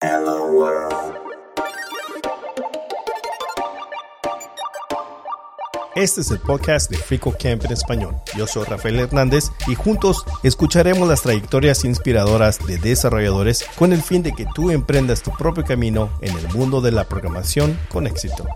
Hello 0.00 0.46
World. 0.52 0.94
Este 5.96 6.20
es 6.20 6.30
el 6.30 6.38
podcast 6.38 6.88
de 6.88 6.96
Frico 6.96 7.32
Camp 7.32 7.64
en 7.64 7.72
español. 7.72 8.14
Yo 8.36 8.46
soy 8.46 8.64
Rafael 8.66 9.00
Hernández 9.00 9.50
y 9.66 9.74
juntos 9.74 10.24
escucharemos 10.44 11.08
las 11.08 11.22
trayectorias 11.22 11.84
inspiradoras 11.84 12.64
de 12.64 12.78
desarrolladores 12.78 13.66
con 13.76 13.92
el 13.92 14.00
fin 14.00 14.22
de 14.22 14.32
que 14.32 14.46
tú 14.54 14.70
emprendas 14.70 15.24
tu 15.24 15.32
propio 15.32 15.64
camino 15.64 16.10
en 16.20 16.38
el 16.38 16.48
mundo 16.54 16.80
de 16.80 16.92
la 16.92 17.02
programación 17.02 17.76
con 17.90 18.06
éxito. 18.06 18.46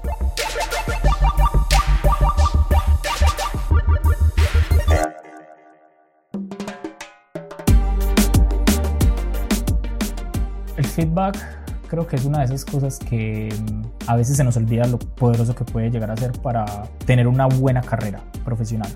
Feedback 11.30 11.62
creo 11.88 12.06
que 12.06 12.16
es 12.16 12.24
una 12.24 12.38
de 12.38 12.46
esas 12.46 12.64
cosas 12.64 12.98
que 12.98 13.50
mm, 13.54 14.08
a 14.08 14.16
veces 14.16 14.36
se 14.36 14.44
nos 14.44 14.56
olvida 14.56 14.86
lo 14.86 14.98
poderoso 14.98 15.54
que 15.54 15.64
puede 15.64 15.90
llegar 15.90 16.10
a 16.10 16.16
ser 16.16 16.32
para 16.40 16.84
tener 17.04 17.26
una 17.26 17.46
buena 17.46 17.82
carrera 17.82 18.22
profesional. 18.44 18.90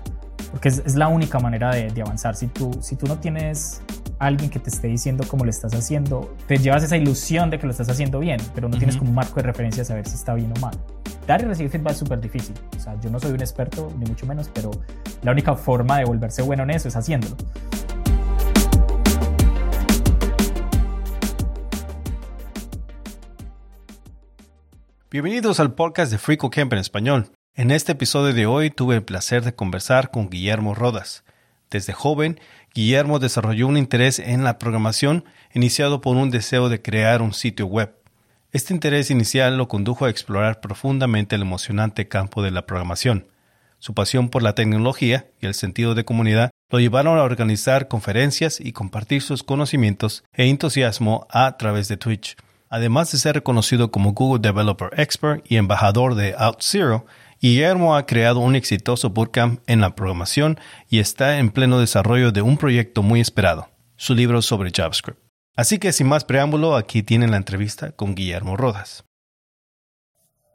Porque 0.49 0.69
es, 0.69 0.95
la 0.95 1.07
única 1.07 1.39
manera 1.39 1.75
de, 1.75 2.01
avanzar. 2.01 2.35
Si 2.35 2.47
tú, 2.47 2.71
si 2.81 2.95
tú 2.95 3.05
no 3.05 3.19
tienes 3.19 3.83
alguien 4.17 4.49
que 4.49 4.57
te 4.57 4.71
esté 4.71 4.87
diciendo 4.87 5.25
cómo 5.27 5.43
lo 5.43 5.51
estás 5.51 5.75
haciendo, 5.75 6.33
te 6.47 6.57
llevas 6.57 6.83
esa 6.83 6.97
ilusión 6.97 7.51
de 7.51 7.59
que 7.59 7.67
lo 7.67 7.71
estás 7.71 7.89
haciendo 7.89 8.17
bien, 8.17 8.39
pero 8.55 8.67
no 8.67 8.77
tienes 8.77 8.97
como 8.97 9.11
un 9.11 9.15
marco 9.15 9.35
de 9.35 9.43
referencia 9.43 9.83
a 9.83 9.85
saber 9.85 10.07
si 10.07 10.15
está 10.15 10.33
bien 10.33 10.51
o 10.57 10.59
mal. 10.59 10.73
Dar 11.27 11.41
y 11.41 11.45
recibir 11.45 11.69
feedback 11.69 11.91
es 11.91 11.99
súper 11.99 12.19
difícil. 12.19 12.55
O 12.75 12.79
sea, 12.79 12.99
yo 12.99 13.11
no 13.11 13.19
soy 13.19 13.33
un 13.33 13.41
experto, 13.41 13.93
ni 13.99 14.05
mucho 14.05 14.25
menos, 14.25 14.49
pero 14.51 14.71
la 15.21 15.33
única 15.33 15.53
forma 15.53 15.99
de 15.99 16.05
volverse 16.05 16.41
bueno 16.41 16.63
en 16.63 16.71
eso 16.71 16.87
es 16.87 16.95
haciéndolo. 16.95 17.35
Bienvenidos 25.09 25.61
al 25.61 25.73
podcast 25.73 26.11
de 26.11 26.17
Frico 26.17 26.49
Camp 26.49 26.73
en 26.73 26.79
español. 26.79 27.31
En 27.55 27.71
este 27.71 27.93
episodio 27.93 28.33
de 28.33 28.45
hoy 28.45 28.69
tuve 28.69 28.95
el 28.95 29.03
placer 29.03 29.41
de 29.41 29.55
conversar 29.55 30.11
con 30.11 30.29
Guillermo 30.29 30.75
Rodas. 30.75 31.23
Desde 31.71 31.93
joven, 31.93 32.41
Guillermo 32.75 33.17
desarrolló 33.17 33.67
un 33.67 33.77
interés 33.77 34.19
en 34.19 34.43
la 34.43 34.57
programación 34.57 35.23
iniciado 35.53 36.01
por 36.01 36.17
un 36.17 36.29
deseo 36.29 36.67
de 36.67 36.81
crear 36.81 37.21
un 37.21 37.33
sitio 37.33 37.67
web. 37.67 37.95
Este 38.51 38.73
interés 38.73 39.09
inicial 39.09 39.55
lo 39.55 39.69
condujo 39.69 40.03
a 40.03 40.09
explorar 40.09 40.59
profundamente 40.59 41.37
el 41.37 41.43
emocionante 41.43 42.09
campo 42.09 42.43
de 42.43 42.51
la 42.51 42.65
programación. 42.65 43.27
Su 43.79 43.93
pasión 43.93 44.27
por 44.27 44.43
la 44.43 44.55
tecnología 44.55 45.27
y 45.39 45.45
el 45.45 45.53
sentido 45.53 45.95
de 45.95 46.03
comunidad 46.03 46.49
lo 46.69 46.81
llevaron 46.81 47.17
a 47.17 47.23
organizar 47.23 47.87
conferencias 47.87 48.59
y 48.59 48.73
compartir 48.73 49.21
sus 49.21 49.41
conocimientos 49.41 50.25
e 50.33 50.49
entusiasmo 50.49 51.27
a 51.29 51.55
través 51.55 51.87
de 51.87 51.95
Twitch. 51.95 52.35
Además 52.69 53.11
de 53.11 53.17
ser 53.17 53.35
reconocido 53.35 53.91
como 53.91 54.13
Google 54.13 54.41
Developer 54.41 54.89
Expert 54.99 55.45
y 55.49 55.55
embajador 55.55 56.15
de 56.15 56.35
OutZero, 56.35 57.05
Guillermo 57.39 57.95
ha 57.95 58.05
creado 58.05 58.39
un 58.39 58.55
exitoso 58.55 59.11
bootcamp 59.11 59.61
en 59.67 59.79
la 59.79 59.95
programación 59.95 60.59
y 60.89 60.99
está 60.99 61.37
en 61.37 61.51
pleno 61.51 61.79
desarrollo 61.79 62.31
de 62.31 62.41
un 62.41 62.57
proyecto 62.57 63.03
muy 63.03 63.21
esperado, 63.21 63.69
su 63.95 64.15
libro 64.15 64.41
sobre 64.41 64.71
JavaScript. 64.71 65.19
Así 65.55 65.79
que 65.79 65.93
sin 65.93 66.07
más 66.07 66.25
preámbulo, 66.25 66.75
aquí 66.75 67.03
tienen 67.03 67.31
la 67.31 67.37
entrevista 67.37 67.91
con 67.91 68.15
Guillermo 68.15 68.57
Rodas. 68.57 69.05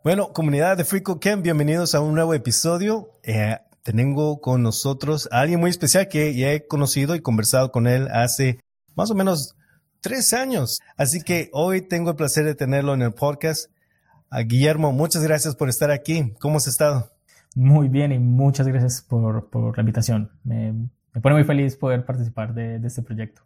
Bueno, 0.05 0.33
comunidad 0.33 0.77
de 0.77 0.85
FreeCodeCamp, 0.85 1.43
bienvenidos 1.43 1.95
a 1.95 2.01
un 2.01 2.15
nuevo 2.15 2.35
episodio. 2.35 3.09
Eh, 3.23 3.57
tengo 3.85 4.41
con 4.41 4.63
nosotros 4.63 5.29
a 5.33 5.41
alguien 5.41 5.61
muy 5.61 5.71
especial 5.71 6.09
que 6.09 6.35
ya 6.35 6.53
he 6.53 6.67
conocido 6.67 7.15
y 7.15 7.21
conversado 7.21 7.73
con 7.73 7.87
él 7.87 8.09
hace 8.13 8.61
más 8.97 9.11
o 9.11 9.15
menos 9.15 9.57
tres 10.03 10.35
años. 10.35 10.81
Así 10.97 11.23
que 11.23 11.49
hoy 11.53 11.81
tengo 11.81 12.11
el 12.11 12.17
placer 12.17 12.45
de 12.45 12.55
tenerlo 12.55 12.93
en 12.93 13.01
el 13.01 13.13
podcast. 13.13 13.71
A 14.29 14.41
Guillermo, 14.41 14.93
muchas 14.93 15.23
gracias 15.23 15.57
por 15.57 15.71
estar 15.71 15.91
aquí. 15.91 16.35
¿Cómo 16.41 16.59
has 16.59 16.67
estado? 16.67 17.11
Muy 17.55 17.89
bien 17.89 18.13
y 18.13 18.19
muchas 18.19 18.67
gracias 18.67 19.01
por, 19.03 19.49
por 19.49 19.77
la 19.77 19.83
invitación. 19.83 20.31
Me, 20.45 20.73
me, 20.73 21.21
pone 21.21 21.37
muy 21.37 21.45
feliz 21.45 21.77
poder 21.77 22.05
participar 22.05 22.53
de, 22.53 22.79
de 22.79 22.89
este 22.89 23.03
proyecto. 23.03 23.43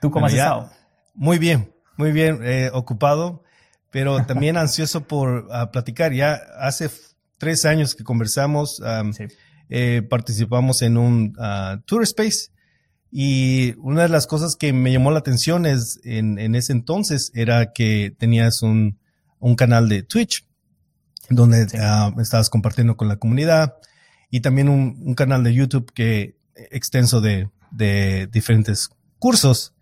¿Tú 0.00 0.10
cómo 0.10 0.26
has 0.26 0.32
estado? 0.32 0.70
Muy 1.14 1.38
bien, 1.38 1.72
muy 1.96 2.10
bien, 2.10 2.40
eh, 2.42 2.70
ocupado, 2.72 3.42
pero 3.90 4.24
también 4.26 4.56
ansioso 4.56 5.06
por 5.06 5.46
uh, 5.46 5.70
platicar. 5.70 6.12
Ya 6.12 6.40
hace 6.58 6.90
tres 7.38 7.64
años 7.66 7.94
que 7.94 8.02
conversamos, 8.02 8.80
um, 8.80 9.12
eh, 9.68 10.02
participamos 10.08 10.82
en 10.82 10.96
un 10.96 11.36
uh, 11.38 11.80
tour 11.84 12.02
space 12.02 12.53
y 13.16 13.76
una 13.78 14.02
de 14.02 14.08
las 14.08 14.26
cosas 14.26 14.56
que 14.56 14.72
me 14.72 14.90
llamó 14.90 15.12
la 15.12 15.20
atención 15.20 15.66
es 15.66 16.00
en, 16.02 16.36
en 16.40 16.56
ese 16.56 16.72
entonces 16.72 17.30
era 17.32 17.72
que 17.72 18.12
tenías 18.18 18.60
un, 18.60 18.98
un 19.38 19.54
canal 19.54 19.88
de 19.88 20.02
Twitch 20.02 20.44
donde 21.30 21.68
ah, 21.78 22.12
estabas 22.18 22.50
compartiendo 22.50 22.96
con 22.96 23.06
la 23.06 23.20
comunidad 23.20 23.76
y 24.32 24.40
también 24.40 24.68
un, 24.68 25.00
un 25.06 25.14
canal 25.14 25.44
de 25.44 25.54
YouTube 25.54 25.92
que 25.94 26.40
extenso 26.72 27.20
de, 27.20 27.48
de 27.70 28.26
diferentes 28.32 28.90
cursos. 29.20 29.76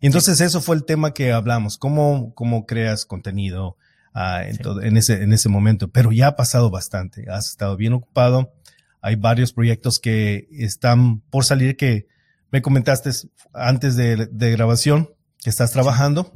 Y 0.00 0.06
entonces 0.06 0.40
eso 0.40 0.60
fue 0.60 0.74
el 0.74 0.84
tema 0.84 1.14
que 1.14 1.30
hablamos, 1.30 1.78
cómo, 1.78 2.34
cómo 2.34 2.66
creas 2.66 3.06
contenido 3.06 3.76
uh, 4.12 4.42
en, 4.44 4.58
todo, 4.58 4.82
en, 4.82 4.96
ese, 4.96 5.22
en 5.22 5.32
ese 5.32 5.48
momento. 5.48 5.86
Pero 5.92 6.10
ya 6.10 6.26
ha 6.26 6.34
pasado 6.34 6.68
bastante, 6.68 7.30
has 7.30 7.48
estado 7.48 7.76
bien 7.76 7.92
ocupado. 7.92 8.52
Hay 9.00 9.14
varios 9.14 9.52
proyectos 9.52 10.00
que 10.00 10.48
están 10.50 11.20
por 11.30 11.44
salir 11.44 11.76
que 11.76 12.10
me 12.52 12.62
comentaste 12.62 13.10
antes 13.54 13.96
de, 13.96 14.28
grabación 14.52 15.10
que 15.40 15.50
estás 15.50 15.72
trabajando 15.72 16.32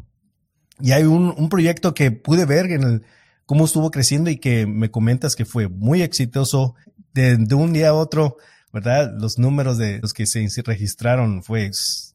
y 0.80 0.92
hay 0.92 1.04
un, 1.04 1.48
proyecto 1.48 1.94
que 1.94 2.10
pude 2.10 2.46
ver 2.46 2.72
en 2.72 2.82
el, 2.82 3.02
cómo 3.44 3.66
estuvo 3.66 3.90
creciendo 3.90 4.30
y 4.30 4.38
que 4.38 4.66
me 4.66 4.90
comentas 4.90 5.36
que 5.36 5.44
fue 5.44 5.68
muy 5.68 6.02
exitoso 6.02 6.74
de, 7.12 7.36
un 7.54 7.72
día 7.72 7.90
a 7.90 7.94
otro, 7.94 8.38
¿verdad? 8.72 9.14
Los 9.18 9.38
números 9.38 9.78
de 9.78 10.00
los 10.00 10.14
que 10.14 10.26
se 10.26 10.48
registraron 10.64 11.42
fue 11.42 11.70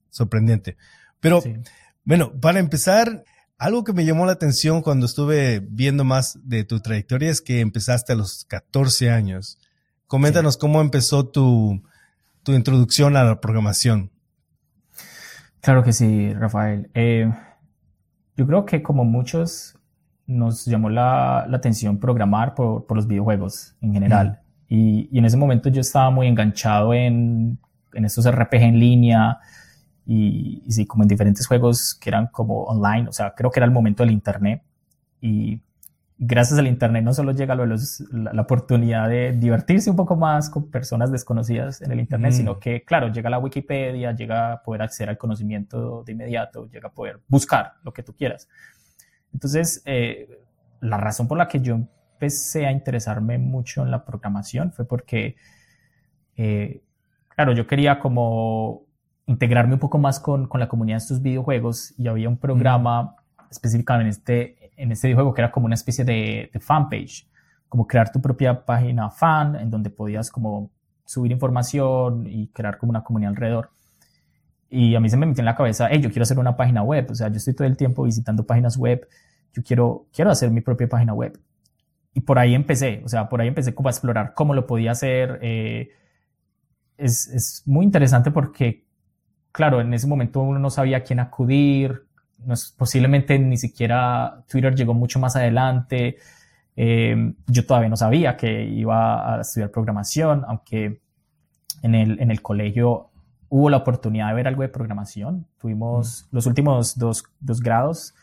sorprendente. 0.10 0.78
Pero 1.20 1.44
bueno, 2.04 2.34
para 2.42 2.60
empezar, 2.60 3.24
algo 3.60 3.84
que 3.84 3.94
me 3.94 4.06
llamó 4.06 4.26
la 4.26 4.32
atención 4.32 4.82
cuando 4.82 5.06
estuve 5.06 5.60
viendo 5.60 6.04
más 6.04 6.40
de 6.44 6.64
tu 6.64 6.80
trayectoria 6.80 7.30
es 7.30 7.42
que 7.42 7.60
empezaste 7.60 8.14
a 8.14 8.16
los 8.16 8.46
14 8.46 9.12
años. 9.12 9.60
Coméntanos 10.08 10.58
cómo 10.58 10.82
empezó 10.82 11.28
tu, 11.28 11.84
tu 12.44 12.54
introducción 12.54 13.16
a 13.16 13.24
la 13.24 13.40
programación. 13.40 14.12
Claro 15.62 15.84
que 15.84 15.94
sí, 15.94 16.34
Rafael. 16.34 16.90
Eh, 16.94 17.32
yo 18.36 18.48
creo 18.48 18.66
que 18.66 18.82
como 18.82 19.04
muchos 19.04 19.78
nos 20.26 20.66
llamó 20.66 20.90
la, 20.90 21.44
atención 21.44 22.00
programar 22.00 22.56
por, 22.56 22.86
los 22.96 23.08
videojuegos 23.08 23.76
en 23.82 23.94
general. 23.94 24.42
Y, 24.68 25.16
en 25.18 25.26
ese 25.26 25.38
momento 25.38 25.70
yo 25.70 25.82
estaba 25.82 26.10
muy 26.10 26.28
enganchado 26.28 26.94
en, 26.94 27.60
en 27.94 28.06
estos 28.06 28.30
RPG 28.30 28.56
en 28.56 28.80
línea 28.80 29.40
y, 30.06 30.64
y, 30.66 30.72
sí, 30.72 30.86
como 30.86 31.04
en 31.04 31.10
diferentes 31.10 31.46
juegos 31.46 31.94
que 31.94 32.10
eran 32.10 32.28
como 32.28 32.64
online. 32.64 33.08
O 33.08 33.12
sea, 33.12 33.34
creo 33.36 33.52
que 33.52 33.60
era 33.60 33.66
el 33.66 33.72
momento 33.72 34.04
del 34.04 34.12
Internet. 34.12 34.64
Y 35.20 35.62
gracias 36.24 36.60
al 36.60 36.68
Internet 36.68 37.04
no 37.04 37.16
solo 37.16 37.32
llega 37.32 37.56
la, 37.56 38.42
oportunidad 38.44 39.10
de 39.10 39.32
divertirse 39.32 39.90
un 39.90 39.96
poco 39.96 40.16
más 40.16 40.52
con 40.52 40.70
personas 40.70 41.12
desconocidas 41.12 41.82
en 41.82 41.92
el 41.92 42.00
Internet, 42.00 42.34
sino 42.34 42.54
mm. 42.54 42.60
que, 42.60 42.84
claro, 42.84 43.12
llega 43.12 43.28
la 43.32 43.40
Wikipedia, 43.40 44.12
llega 44.12 44.54
a 44.54 44.62
poder 44.62 44.84
acceder 44.84 45.10
al 45.10 45.18
conocimiento 45.18 46.04
de 46.04 46.12
inmediato, 46.12 46.70
llega 46.70 46.90
a 46.90 46.92
poder 46.92 47.22
buscar 47.28 47.74
lo 47.84 47.92
que 47.92 48.04
tú 48.04 48.14
quieras. 48.16 48.48
Entonces, 49.34 49.82
eh, 49.86 50.46
la 50.80 50.98
razón 50.98 51.28
por 51.28 51.40
la 51.40 51.48
que 51.48 51.60
yo 51.60 51.74
empecé 51.74 52.68
a 52.68 52.72
interesarme 52.72 53.40
mucho 53.40 53.82
en 53.82 53.90
la 53.90 54.06
programación 54.06 54.72
fue 54.72 54.86
porque, 54.86 55.38
eh, 56.38 56.84
claro, 57.30 57.54
yo 57.54 57.66
quería 57.66 57.98
como 57.98 58.84
integrarme 59.26 59.74
un 59.74 59.80
poco 59.80 59.98
más 59.98 60.20
con, 60.20 60.48
con, 60.48 60.60
la 60.60 60.68
comunidad 60.68 60.98
de 60.98 61.04
estos 61.04 61.22
videojuegos 61.24 61.96
y 61.98 62.08
había 62.08 62.30
un 62.30 62.38
programa 62.38 63.04
mm. 63.04 63.16
específicamente 63.50 64.61
en 64.82 64.92
este 64.92 65.08
videojuego 65.08 65.34
que 65.34 65.42
era 65.42 65.52
como 65.52 65.66
una 65.68 65.76
especie 65.76 66.04
de, 66.04 66.50
de 66.52 66.60
fanpage, 66.60 67.28
como 67.70 67.88
crear 67.88 68.12
tu 68.12 68.22
propia 68.22 68.66
página 68.66 69.10
fan 69.10 69.56
en 69.56 69.70
donde 69.70 69.90
podías 69.90 70.32
como 70.32 70.72
subir 71.06 71.32
información 71.32 72.26
y 72.28 72.48
crear 72.48 72.78
como 72.78 72.90
una 72.90 73.04
comunidad 73.04 73.32
alrededor. 73.32 73.70
Y 74.70 74.96
a 74.96 75.00
mí 75.00 75.10
se 75.10 75.18
me 75.18 75.26
metió 75.26 75.42
en 75.42 75.46
la 75.46 75.56
cabeza, 75.56 75.88
hey, 75.92 76.00
yo 76.02 76.10
quiero 76.10 76.24
hacer 76.24 76.40
una 76.40 76.56
página 76.56 76.82
web, 76.82 77.08
o 77.12 77.16
sea, 77.16 77.28
yo 77.28 77.36
estoy 77.36 77.54
todo 77.54 77.68
el 77.68 77.76
tiempo 77.76 78.04
visitando 78.04 78.46
páginas 78.46 78.78
web, 78.78 79.08
yo 79.54 79.62
quiero, 79.64 80.08
quiero 80.14 80.32
hacer 80.32 80.50
mi 80.50 80.62
propia 80.62 80.88
página 80.88 81.14
web. 81.14 81.38
Y 82.14 82.22
por 82.22 82.40
ahí 82.40 82.56
empecé, 82.56 83.02
o 83.06 83.10
sea, 83.10 83.30
por 83.30 83.42
ahí 83.42 83.50
empecé 83.50 83.76
como 83.76 83.90
a 83.90 83.92
explorar 83.92 84.34
cómo 84.34 84.54
lo 84.54 84.66
podía 84.66 84.92
hacer. 84.92 85.40
Eh, 85.42 85.90
es, 86.98 87.28
es 87.28 87.64
muy 87.66 87.86
interesante 87.86 88.32
porque, 88.32 88.86
claro, 89.52 89.82
en 89.82 89.94
ese 89.94 90.08
momento 90.08 90.42
uno 90.42 90.60
no 90.60 90.70
sabía 90.70 90.98
a 90.98 91.02
quién 91.02 91.20
acudir, 91.20 92.06
posiblemente 92.78 93.38
ni 93.40 93.58
siquiera 93.58 94.44
Twitter 94.50 94.76
llegó 94.76 94.94
mucho 94.94 95.20
más 95.20 95.36
adelante. 95.36 96.18
Eh, 96.76 97.34
yo 97.48 97.66
todavía 97.66 97.90
no 97.90 97.98
sabía 97.98 98.38
que 98.38 98.64
iba 98.64 99.36
a 99.36 99.42
estudiar 99.42 99.72
programación, 99.72 100.44
aunque 100.48 101.02
en 101.82 101.96
el, 101.96 102.20
en 102.20 102.32
el 102.32 102.42
colegio 102.42 103.12
hubo 103.50 103.70
la 103.70 103.78
oportunidad 103.78 104.30
de 104.30 104.34
ver 104.34 104.48
algo 104.48 104.62
de 104.62 104.70
programación. 104.70 105.46
Tuvimos 105.60 106.28
mm. 106.32 106.36
los 106.36 106.46
últimos 106.46 106.98
dos, 106.98 107.24
dos, 107.40 107.60
grados, 107.60 108.16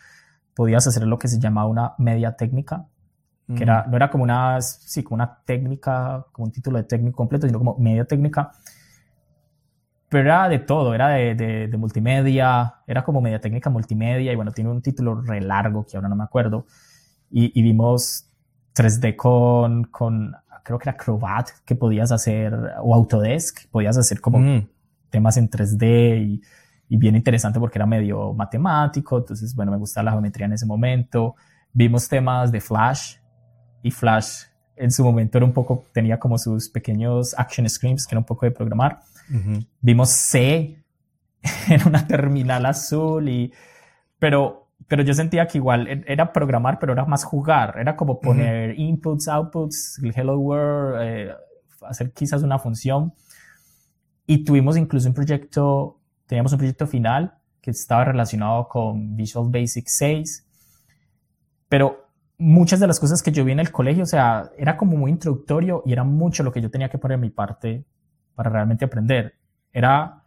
podías 0.54 0.86
hacer 0.86 1.06
lo 1.06 1.18
que 1.18 1.28
se 1.28 1.38
llamaba 1.38 1.68
una 1.68 1.92
media 1.98 2.32
técnica, 2.32 2.86
que 3.56 3.62
era, 3.62 3.86
no 3.86 3.96
era 3.96 4.10
como 4.10 4.24
una, 4.24 4.60
sí, 4.60 5.02
como 5.02 5.14
una 5.14 5.38
técnica, 5.46 6.26
como 6.32 6.46
un 6.46 6.52
título 6.52 6.76
de 6.76 6.84
técnico 6.84 7.16
completo, 7.16 7.46
sino 7.46 7.58
como 7.58 7.78
media 7.78 8.04
técnica. 8.04 8.52
Pero 10.08 10.24
era 10.24 10.48
de 10.48 10.58
todo, 10.58 10.94
era 10.94 11.08
de, 11.08 11.34
de, 11.34 11.76
multimedia, 11.76 12.76
era 12.86 13.04
como 13.04 13.20
media 13.20 13.40
técnica 13.40 13.68
multimedia, 13.68 14.32
y 14.32 14.36
bueno, 14.36 14.52
tiene 14.52 14.70
un 14.70 14.80
título 14.80 15.20
re 15.20 15.40
largo 15.40 15.84
que 15.84 15.96
ahora 15.96 16.08
no 16.08 16.16
me 16.16 16.24
acuerdo. 16.24 16.66
Y, 17.30 17.58
y 17.58 17.62
vimos 17.62 18.26
3D 18.74 19.16
con, 19.16 19.84
con, 19.84 20.34
creo 20.64 20.78
que 20.78 20.88
era 20.88 20.92
Acrobat, 20.92 21.50
que 21.66 21.74
podías 21.74 22.10
hacer, 22.10 22.54
o 22.82 22.94
Autodesk, 22.94 23.68
podías 23.70 23.98
hacer 23.98 24.20
como 24.20 24.38
mm. 24.38 24.68
temas 25.10 25.36
en 25.36 25.50
3D 25.50 26.22
y, 26.22 26.42
y 26.88 26.96
bien 26.96 27.14
interesante 27.14 27.60
porque 27.60 27.78
era 27.78 27.86
medio 27.86 28.32
matemático, 28.32 29.18
entonces, 29.18 29.54
bueno, 29.54 29.72
me 29.72 29.78
gustaba 29.78 30.04
la 30.04 30.12
geometría 30.12 30.46
en 30.46 30.54
ese 30.54 30.64
momento. 30.64 31.36
Vimos 31.74 32.08
temas 32.08 32.50
de 32.50 32.62
Flash, 32.62 33.16
y 33.82 33.90
Flash 33.90 34.44
en 34.76 34.90
su 34.90 35.04
momento 35.04 35.38
era 35.38 35.44
un 35.44 35.52
poco, 35.52 35.84
tenía 35.92 36.18
como 36.18 36.38
sus 36.38 36.68
pequeños 36.68 37.34
action 37.36 37.68
screens, 37.68 38.06
que 38.06 38.14
era 38.14 38.20
un 38.20 38.24
poco 38.24 38.46
de 38.46 38.52
programar. 38.52 39.00
Vimos 39.80 40.10
C 40.10 40.82
en 41.68 41.86
una 41.86 42.06
terminal 42.06 42.66
azul 42.66 43.28
y, 43.28 43.52
pero, 44.18 44.70
pero 44.86 45.02
yo 45.02 45.14
sentía 45.14 45.46
que 45.46 45.58
igual 45.58 45.86
e, 45.88 46.04
era 46.06 46.32
programar, 46.32 46.78
pero 46.78 46.92
era 46.92 47.04
más 47.04 47.24
jugar, 47.24 47.76
era 47.78 47.96
como 47.96 48.20
poner 48.20 48.78
inputs, 48.78 49.28
outputs, 49.28 50.00
el 50.02 50.12
hello 50.16 50.38
world, 50.38 51.00
eh, 51.02 51.32
hacer 51.82 52.12
quizás 52.12 52.42
una 52.42 52.58
función. 52.58 53.12
Y 54.26 54.44
tuvimos 54.44 54.76
incluso 54.76 55.08
un 55.08 55.14
proyecto, 55.14 56.00
teníamos 56.26 56.52
un 56.52 56.58
proyecto 56.58 56.86
final 56.86 57.34
que 57.60 57.70
estaba 57.70 58.04
relacionado 58.04 58.68
con 58.68 59.16
Visual 59.16 59.48
Basic 59.50 59.86
6, 59.88 60.46
pero 61.68 62.08
muchas 62.38 62.80
de 62.80 62.86
las 62.86 63.00
cosas 63.00 63.22
que 63.22 63.32
yo 63.32 63.44
vi 63.44 63.52
en 63.52 63.60
el 63.60 63.72
colegio, 63.72 64.04
o 64.04 64.06
sea, 64.06 64.50
era 64.56 64.76
como 64.76 64.96
muy 64.96 65.10
introductorio 65.10 65.82
y 65.84 65.92
era 65.92 66.04
mucho 66.04 66.42
lo 66.42 66.52
que 66.52 66.60
yo 66.60 66.70
tenía 66.70 66.88
que 66.88 66.98
poner 66.98 67.16
en 67.16 67.22
mi 67.22 67.30
parte 67.30 67.84
para 68.38 68.50
realmente 68.50 68.84
aprender. 68.84 69.34
Era 69.72 70.22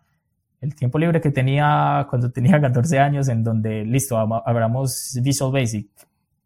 el 0.60 0.76
tiempo 0.76 1.00
libre 1.00 1.22
que 1.22 1.32
tenía 1.32 2.06
cuando 2.10 2.30
tenía 2.30 2.60
14 2.62 3.00
años 3.00 3.30
en 3.30 3.42
donde, 3.42 3.86
listo, 3.86 4.18
abramos 4.18 5.18
Visual 5.24 5.54
Basic, 5.54 5.88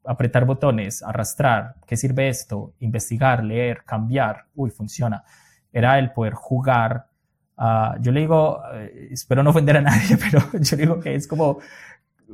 apretar 0.06 0.46
botones, 0.46 1.02
arrastrar, 1.02 1.78
¿qué 1.88 1.98
sirve 1.98 2.30
esto? 2.30 2.76
Investigar, 2.82 3.44
leer, 3.44 3.84
cambiar, 3.84 4.46
uy, 4.54 4.70
funciona. 4.70 5.24
Era 5.74 5.98
el 5.98 6.12
poder 6.12 6.34
jugar. 6.34 7.08
Uh, 7.58 8.00
yo 8.00 8.12
le 8.12 8.20
digo, 8.20 8.62
eh, 8.76 9.08
espero 9.10 9.42
no 9.42 9.50
ofender 9.50 9.78
a 9.78 9.82
nadie, 9.82 10.18
pero 10.30 10.44
yo 10.60 10.78
digo 10.78 11.00
que 11.00 11.16
es 11.16 11.28
como, 11.28 11.58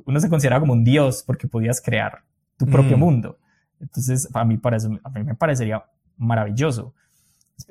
uno 0.03 0.19
se 0.19 0.27
considera 0.27 0.59
como 0.59 0.73
un 0.73 0.83
dios 0.83 1.23
porque 1.25 1.47
podías 1.47 1.79
crear 1.79 2.21
tu 2.57 2.65
propio 2.65 2.97
mm. 2.97 2.99
mundo. 2.99 3.39
Entonces, 3.79 4.27
a 4.33 4.43
mí, 4.43 4.57
para 4.57 4.75
a 4.75 5.09
mí 5.09 5.23
me 5.23 5.35
parecería 5.35 5.85
maravilloso. 6.17 6.93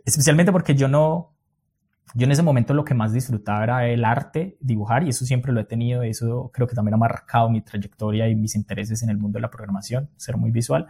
Especialmente 0.07 0.53
porque 0.53 0.75
yo 0.75 0.89
no, 0.89 1.35
yo 2.15 2.25
en 2.25 2.33
ese 2.33 2.43
momento 2.43 2.75
lo 2.75 2.85
que 2.85 2.95
más 2.95 3.13
disfrutaba 3.13 3.63
era 3.63 3.87
el 3.87 4.05
arte, 4.05 4.57
dibujar, 4.61 5.05
y 5.05 5.11
eso 5.11 5.25
siempre 5.25 5.53
lo 5.53 5.61
he 5.61 5.65
tenido, 5.65 6.03
eso 6.03 6.51
creo 6.53 6.67
que 6.67 6.75
también 6.75 6.95
ha 6.95 6.99
marcado 6.99 7.49
mi 7.49 7.61
trayectoria 7.61 8.29
y 8.29 8.35
mis 8.35 8.55
intereses 8.55 9.03
en 9.03 9.11
el 9.11 9.19
mundo 9.19 9.39
de 9.39 9.43
la 9.43 9.51
programación, 9.51 10.11
ser 10.17 10.37
muy 10.37 10.51
visual. 10.51 10.87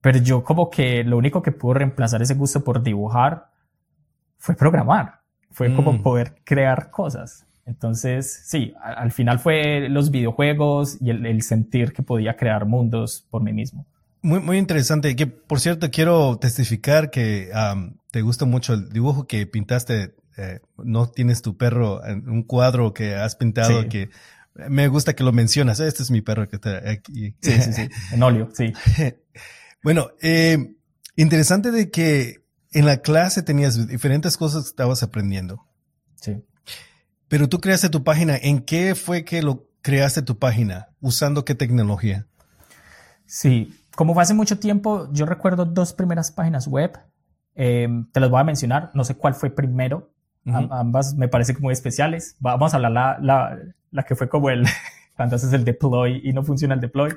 Pero 0.00 0.18
yo 0.18 0.44
como 0.44 0.70
que 0.70 1.04
lo 1.04 1.16
único 1.16 1.42
que 1.42 1.52
pudo 1.52 1.74
reemplazar 1.74 2.22
ese 2.22 2.34
gusto 2.34 2.62
por 2.62 2.82
dibujar 2.82 3.50
fue 4.38 4.54
programar, 4.54 5.20
fue 5.50 5.74
como 5.74 5.92
mm. 5.94 6.02
poder 6.02 6.36
crear 6.44 6.90
cosas. 6.90 7.46
Entonces, 7.64 8.42
sí, 8.44 8.72
al 8.80 9.10
final 9.10 9.40
fue 9.40 9.88
los 9.88 10.12
videojuegos 10.12 11.02
y 11.02 11.10
el, 11.10 11.42
sentir 11.42 11.92
que 11.92 12.02
podía 12.02 12.36
crear 12.36 12.64
mundos 12.64 13.26
por 13.28 13.42
mí 13.42 13.52
mismo. 13.52 13.86
Muy, 14.26 14.40
muy 14.40 14.58
interesante. 14.58 15.14
Que 15.14 15.28
por 15.28 15.60
cierto, 15.60 15.88
quiero 15.92 16.36
testificar 16.38 17.10
que 17.10 17.52
te 18.10 18.22
gusta 18.22 18.44
mucho 18.44 18.74
el 18.74 18.88
dibujo 18.88 19.28
que 19.28 19.46
pintaste. 19.46 20.16
Eh, 20.36 20.58
no 20.78 21.08
tienes 21.08 21.42
tu 21.42 21.56
perro 21.56 22.04
en 22.04 22.28
un 22.28 22.42
cuadro 22.42 22.92
que 22.92 23.14
has 23.14 23.36
pintado 23.36 23.88
que 23.88 24.10
me 24.52 24.88
gusta 24.88 25.14
que 25.14 25.22
lo 25.22 25.32
mencionas. 25.32 25.78
Este 25.78 26.02
es 26.02 26.10
mi 26.10 26.22
perro 26.22 26.48
que 26.48 26.56
está 26.56 26.90
aquí. 26.90 27.36
Sí, 27.40 27.52
sí, 27.62 27.72
sí. 27.72 27.88
En 28.12 28.20
óleo, 28.24 28.50
sí. 28.52 28.72
bueno, 29.84 30.10
eh, 30.20 30.74
interesante 31.14 31.70
de 31.70 31.92
que 31.92 32.44
en 32.72 32.84
la 32.84 33.02
clase 33.02 33.44
tenías 33.44 33.86
diferentes 33.86 34.36
cosas 34.36 34.64
que 34.64 34.70
estabas 34.70 35.04
aprendiendo. 35.04 35.64
Sí. 36.16 36.42
Pero 37.28 37.48
tú 37.48 37.60
creaste 37.60 37.90
tu 37.90 38.02
página. 38.02 38.36
¿En 38.36 38.58
qué 38.58 38.96
fue 38.96 39.24
que 39.24 39.40
lo 39.40 39.68
creaste 39.82 40.22
tu 40.22 40.36
página? 40.36 40.88
¿Usando 40.98 41.44
qué 41.44 41.54
tecnología? 41.54 42.26
Sí, 43.24 43.72
como 43.96 44.14
fue 44.14 44.22
hace 44.22 44.34
mucho 44.34 44.58
tiempo, 44.60 45.08
yo 45.12 45.26
recuerdo 45.26 45.64
dos 45.64 45.92
primeras 45.92 46.30
páginas 46.30 46.68
web. 46.68 46.96
Em, 47.54 48.08
te 48.12 48.20
las 48.20 48.30
voy 48.30 48.40
a 48.40 48.44
mencionar. 48.44 48.90
No 48.94 49.02
sé 49.02 49.16
cuál 49.16 49.34
fue 49.34 49.50
primero. 49.50 50.12
ambas 50.44 51.16
me 51.16 51.26
parecen 51.26 51.56
muy 51.60 51.72
especiales. 51.72 52.36
Vamos 52.38 52.72
a 52.72 52.76
hablar 52.76 52.92
la, 52.92 53.18
la, 53.20 53.58
la 53.90 54.02
que 54.04 54.14
fue 54.14 54.28
como 54.28 54.48
el, 54.50 54.64
cuando 55.16 55.34
haces 55.34 55.52
el 55.52 55.64
deploy 55.64 56.20
y 56.22 56.32
no 56.32 56.44
funciona 56.44 56.74
el 56.74 56.80
deploy. 56.80 57.12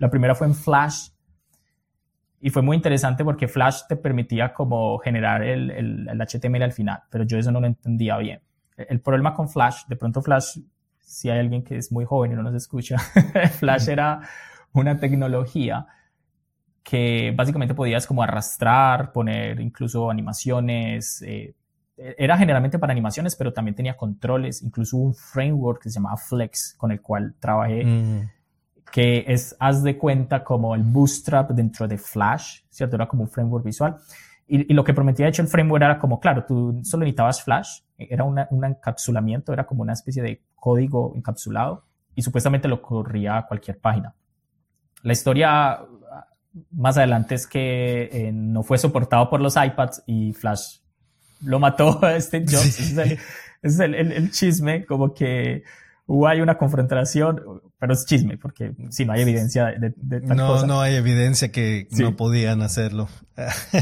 La 0.00 0.10
primera 0.10 0.34
fue 0.34 0.48
en 0.48 0.54
Flash. 0.56 1.10
Y 2.40 2.50
fue 2.50 2.62
muy 2.62 2.76
interesante 2.76 3.24
porque 3.24 3.46
Flash 3.46 3.82
te 3.88 3.94
permitía 3.94 4.52
como 4.52 4.98
generar 4.98 5.44
el, 5.44 5.70
el, 5.70 6.08
el 6.08 6.18
HTML 6.26 6.64
al 6.64 6.72
final, 6.72 7.04
pero 7.08 7.22
yo 7.22 7.38
eso 7.38 7.52
no 7.52 7.60
lo 7.60 7.68
entendía 7.68 8.16
bien 8.16 8.40
el 8.76 9.00
problema 9.00 9.34
con 9.34 9.48
Flash, 9.48 9.86
de 9.86 9.96
pronto 9.96 10.22
Flash, 10.22 10.58
si 11.00 11.30
hay 11.30 11.40
alguien 11.40 11.62
que 11.62 11.76
es 11.76 11.92
muy 11.92 12.04
joven 12.04 12.32
y 12.32 12.34
no 12.34 12.42
nos 12.42 12.54
escucha, 12.54 12.98
Flash 13.58 13.88
era 13.88 14.20
una 14.72 14.98
tecnología 14.98 15.86
que 16.82 17.32
básicamente 17.36 17.74
podías 17.74 18.06
como 18.06 18.22
arrastrar, 18.22 19.12
poner 19.12 19.60
incluso 19.60 20.10
animaciones, 20.10 21.22
eh, 21.22 21.54
era 21.96 22.36
generalmente 22.36 22.78
para 22.78 22.92
animaciones, 22.92 23.36
pero 23.36 23.52
también 23.52 23.74
tenía 23.74 23.96
controles, 23.96 24.62
incluso 24.62 24.96
un 24.96 25.14
framework 25.14 25.82
que 25.82 25.90
se 25.90 25.96
llamaba 25.96 26.16
Flex, 26.16 26.74
con 26.76 26.90
el 26.90 27.00
cual 27.00 27.34
trabajé, 27.38 27.84
mm. 27.84 28.30
que 28.90 29.24
es, 29.28 29.54
haz 29.60 29.82
de 29.82 29.96
cuenta, 29.96 30.42
como 30.42 30.74
el 30.74 30.82
Bootstrap 30.82 31.50
dentro 31.50 31.86
de 31.86 31.98
Flash, 31.98 32.62
¿cierto? 32.70 32.96
Era 32.96 33.06
como 33.06 33.22
un 33.22 33.28
framework 33.28 33.64
visual. 33.64 33.96
Y, 34.48 34.72
lo 34.74 34.84
que 34.84 34.92
prometía, 34.92 35.26
de 35.26 35.30
hecho, 35.30 35.42
el 35.42 35.48
framework 35.48 35.82
era 35.82 35.98
como, 35.98 36.18
claro, 36.20 36.44
tú 36.44 36.80
solo 36.82 37.04
necesitabas 37.04 37.42
Flash, 37.42 37.80
era 37.96 38.24
un 38.24 38.64
encapsulamiento, 38.64 39.52
era 39.52 39.64
como 39.64 39.82
una 39.82 39.92
especie 39.92 40.22
de 40.22 40.42
código 40.54 41.12
encapsulado 41.14 41.84
y 42.14 42.22
supuestamente 42.22 42.68
lo 42.68 42.82
corría 42.82 43.38
a 43.38 43.46
cualquier 43.46 43.78
página. 43.78 44.14
La 45.02 45.12
historia 45.12 45.80
más 46.70 46.96
adelante 46.96 47.34
es 47.34 47.46
que 47.46 48.04
eh, 48.12 48.30
no 48.32 48.62
fue 48.62 48.78
soportado 48.78 49.30
por 49.30 49.40
los 49.40 49.56
iPads 49.56 50.02
y 50.06 50.32
Flash 50.32 50.78
lo 51.44 51.58
mató 51.58 52.04
a 52.04 52.16
este 52.16 52.40
Jobs. 52.48 52.96
Es, 53.62 53.78
el, 53.78 53.94
el, 53.94 54.30
chisme, 54.32 54.84
como 54.84 55.14
que 55.14 55.62
hubo 56.06 56.26
hay 56.26 56.40
una 56.40 56.58
confrontación, 56.58 57.40
pero 57.78 57.92
es 57.92 58.04
chisme, 58.06 58.36
porque 58.36 58.72
si 58.90 59.04
no 59.04 59.12
hay 59.12 59.22
evidencia 59.22 59.66
de, 59.66 59.92
de 59.96 60.20
tal 60.20 60.36
no, 60.36 60.66
No 60.66 60.80
hay 60.80 60.96
evidencia 60.96 61.52
que 61.52 61.86
no 61.92 62.16
podían 62.16 62.62
hacerlo. 62.62 63.08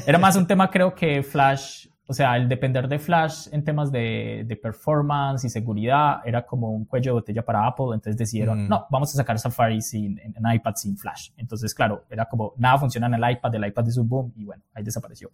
Era 0.06 0.18
más 0.18 0.36
un 0.36 0.46
tema, 0.46 0.70
creo 0.70 0.94
que 0.94 1.22
Flash, 1.22 1.86
o 2.10 2.12
sea, 2.12 2.36
el 2.36 2.48
depender 2.48 2.88
de 2.88 2.98
Flash 2.98 3.46
en 3.52 3.62
temas 3.62 3.92
de, 3.92 4.44
de 4.44 4.56
performance 4.56 5.44
y 5.44 5.48
seguridad 5.48 6.16
era 6.24 6.44
como 6.44 6.72
un 6.72 6.84
cuello 6.84 7.12
de 7.12 7.20
botella 7.20 7.44
para 7.44 7.64
Apple, 7.64 7.94
entonces 7.94 8.16
decidieron, 8.16 8.64
mm. 8.64 8.68
no, 8.68 8.86
vamos 8.90 9.14
a 9.14 9.16
sacar 9.16 9.38
Safari 9.38 9.80
sin, 9.80 10.18
en, 10.18 10.34
iPad 10.52 10.74
sin 10.74 10.98
Flash. 10.98 11.30
Entonces, 11.36 11.72
claro, 11.72 12.04
era 12.10 12.26
como, 12.26 12.52
nada 12.56 12.78
funciona 12.78 13.06
en 13.06 13.14
el 13.14 13.30
iPad, 13.30 13.54
el 13.54 13.64
iPad 13.64 13.86
es 13.86 13.96
un 13.96 14.08
boom, 14.08 14.32
y 14.34 14.44
bueno, 14.44 14.60
ahí 14.74 14.82
desapareció. 14.82 15.30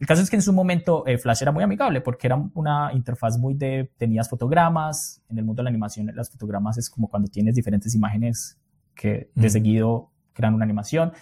El 0.00 0.06
caso 0.06 0.22
es 0.22 0.30
que 0.30 0.36
en 0.36 0.42
su 0.42 0.54
momento 0.54 1.06
eh, 1.06 1.18
Flash 1.18 1.42
era 1.42 1.52
muy 1.52 1.62
amigable 1.62 2.00
porque 2.00 2.26
era 2.26 2.42
una 2.54 2.90
interfaz 2.94 3.36
muy 3.36 3.52
de, 3.52 3.92
tenías 3.98 4.30
fotogramas, 4.30 5.22
en 5.28 5.36
el 5.36 5.44
mundo 5.44 5.60
de 5.60 5.64
la 5.64 5.68
animación 5.70 6.10
las 6.14 6.30
fotogramas 6.30 6.78
es 6.78 6.88
como 6.88 7.08
cuando 7.08 7.28
tienes 7.28 7.54
diferentes 7.54 7.94
imágenes 7.94 8.58
que 8.94 9.30
de 9.34 9.50
seguido 9.50 10.10
crean 10.32 10.54
una 10.54 10.64
animación, 10.64 11.12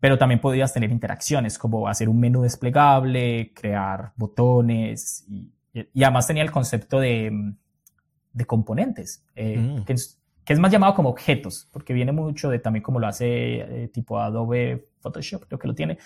pero 0.00 0.18
también 0.18 0.40
podías 0.40 0.72
tener 0.72 0.90
interacciones 0.90 1.58
como 1.58 1.86
hacer 1.86 2.08
un 2.08 2.18
menú 2.18 2.42
desplegable, 2.42 3.52
crear 3.54 4.12
botones 4.16 5.24
y, 5.28 5.52
además 6.02 6.26
tenía 6.26 6.42
el 6.42 6.50
concepto 6.50 6.98
de, 6.98 7.54
de 8.32 8.44
componentes, 8.44 9.24
eh, 9.36 9.56
mm. 9.56 9.84
que, 9.84 9.92
es, 9.92 10.18
que, 10.44 10.52
es, 10.52 10.58
más 10.58 10.72
llamado 10.72 10.94
como 10.94 11.10
objetos, 11.10 11.68
porque 11.70 11.92
viene 11.92 12.10
mucho 12.10 12.50
de 12.50 12.58
también 12.58 12.82
como 12.82 12.98
lo 12.98 13.06
hace 13.06 13.84
eh, 13.84 13.88
tipo 13.88 14.18
Adobe 14.18 14.88
Photoshop, 15.00 15.44
creo 15.46 15.58
que 15.60 15.68
lo 15.68 15.74
tiene, 15.74 15.98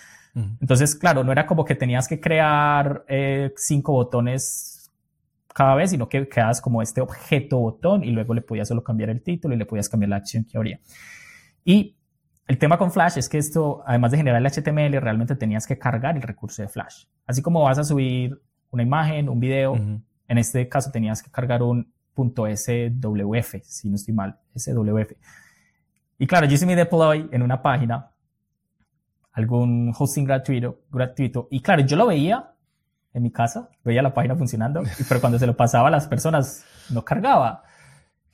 entonces, 0.59 0.95
claro, 0.95 1.23
no 1.23 1.31
era 1.31 1.45
como 1.45 1.63
que 1.63 1.75
tenías 1.75 2.09
que 2.09 2.19
crear 2.19 3.05
eh, 3.07 3.53
cinco 3.55 3.93
botones 3.93 4.91
cada 5.53 5.73
vez, 5.75 5.91
sino 5.91 6.09
que 6.09 6.27
creabas 6.27 6.59
como 6.59 6.81
este 6.81 6.99
objeto 6.99 7.57
botón 7.59 8.03
y 8.03 8.11
luego 8.11 8.33
le 8.33 8.41
podías 8.41 8.67
solo 8.67 8.83
cambiar 8.83 9.09
el 9.09 9.21
título 9.21 9.55
y 9.55 9.57
le 9.57 9.65
podías 9.65 9.87
cambiar 9.87 10.09
la 10.09 10.17
acción 10.17 10.43
que 10.43 10.57
habría. 10.57 10.81
Y 11.63 11.95
el 12.47 12.57
tema 12.57 12.77
con 12.77 12.91
Flash 12.91 13.17
es 13.17 13.27
que 13.27 13.37
esto, 13.37 13.83
además 13.85 14.11
de 14.11 14.17
generar 14.17 14.39
el 14.39 14.51
HTML, 14.51 15.01
realmente 15.01 15.35
tenías 15.35 15.65
que 15.65 15.79
cargar 15.79 16.15
el 16.15 16.21
recurso 16.21 16.61
de 16.61 16.67
Flash. 16.67 17.05
Así 17.25 17.41
como 17.41 17.63
vas 17.63 17.79
a 17.79 17.83
subir 17.83 18.39
una 18.69 18.83
imagen, 18.83 19.29
un 19.29 19.39
video, 19.39 19.75
en 19.75 20.37
este 20.37 20.69
caso 20.69 20.91
tenías 20.91 21.23
que 21.23 21.31
cargar 21.31 21.63
un 21.63 21.91
.swf, 22.15 23.55
si 23.63 23.89
no 23.89 23.95
estoy 23.95 24.13
mal, 24.13 24.37
swf. 24.55 25.11
Y 26.17 26.27
claro, 26.27 26.45
yo 26.45 26.53
hice 26.53 26.65
mi 26.65 26.75
deploy 26.75 27.27
en 27.31 27.41
una 27.41 27.61
página, 27.61 28.11
algún 29.33 29.93
hosting 29.97 30.23
gratuito, 30.23 30.81
gratuito. 30.91 31.47
Y 31.51 31.61
claro, 31.61 31.81
yo 31.81 31.97
lo 31.97 32.07
veía 32.07 32.51
en 33.13 33.23
mi 33.23 33.31
casa, 33.31 33.69
veía 33.83 34.01
la 34.01 34.13
página 34.13 34.35
funcionando, 34.35 34.83
pero 35.09 35.19
cuando 35.19 35.39
se 35.39 35.47
lo 35.47 35.57
pasaba 35.57 35.87
a 35.89 35.91
las 35.91 36.07
personas 36.07 36.63
no 36.89 37.03
cargaba. 37.03 37.63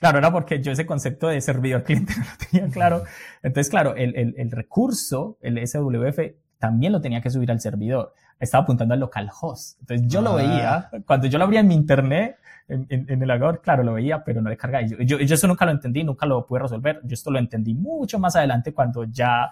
Claro, 0.02 0.18
era 0.18 0.32
porque 0.32 0.64
yo 0.64 0.72
ese 0.72 0.88
concepto 0.88 1.28
de 1.28 1.40
servidor 1.42 1.84
cliente 1.84 2.16
no 2.18 2.24
lo 2.24 2.50
tenía 2.50 2.74
claro. 2.74 3.04
Entonces, 3.44 3.70
claro, 3.70 3.96
el, 3.96 4.16
el, 4.16 4.34
el 4.36 4.50
recurso, 4.50 5.38
el 5.42 5.66
SWF, 5.66 6.20
también 6.58 6.92
lo 6.92 7.02
tenía 7.02 7.22
que 7.22 7.30
subir 7.30 7.52
al 7.52 7.62
servidor. 7.62 8.16
Estaba 8.40 8.64
apuntando 8.64 8.96
al 8.96 9.00
localhost. 9.00 9.80
Entonces 9.82 10.08
yo 10.08 10.24
lo 10.24 10.34
veía, 10.34 10.74
ah. 10.76 10.92
cuando 11.06 11.28
yo 11.28 11.38
lo 11.38 11.44
abría 11.44 11.60
en 11.60 11.68
mi 11.68 11.76
internet, 11.76 12.38
en, 12.68 12.88
en, 12.90 13.22
el 13.22 13.28
navegador, 13.28 13.62
claro, 13.62 13.84
lo 13.84 13.94
veía, 13.94 14.24
pero 14.24 14.42
no 14.42 14.50
le 14.50 14.58
cargaba. 14.58 14.84
Yo, 14.88 14.98
yo, 15.02 15.20
yo, 15.20 15.36
eso 15.36 15.48
nunca 15.48 15.66
lo 15.66 15.72
entendí, 15.72 16.04
nunca 16.04 16.26
lo 16.26 16.48
pude 16.48 16.62
resolver. 16.62 17.00
Yo 17.04 17.14
esto 17.14 17.30
lo 17.30 17.38
entendí 17.38 17.76
mucho 17.76 18.18
más 18.18 18.36
adelante 18.36 18.74
cuando 18.74 19.04
ya, 19.04 19.52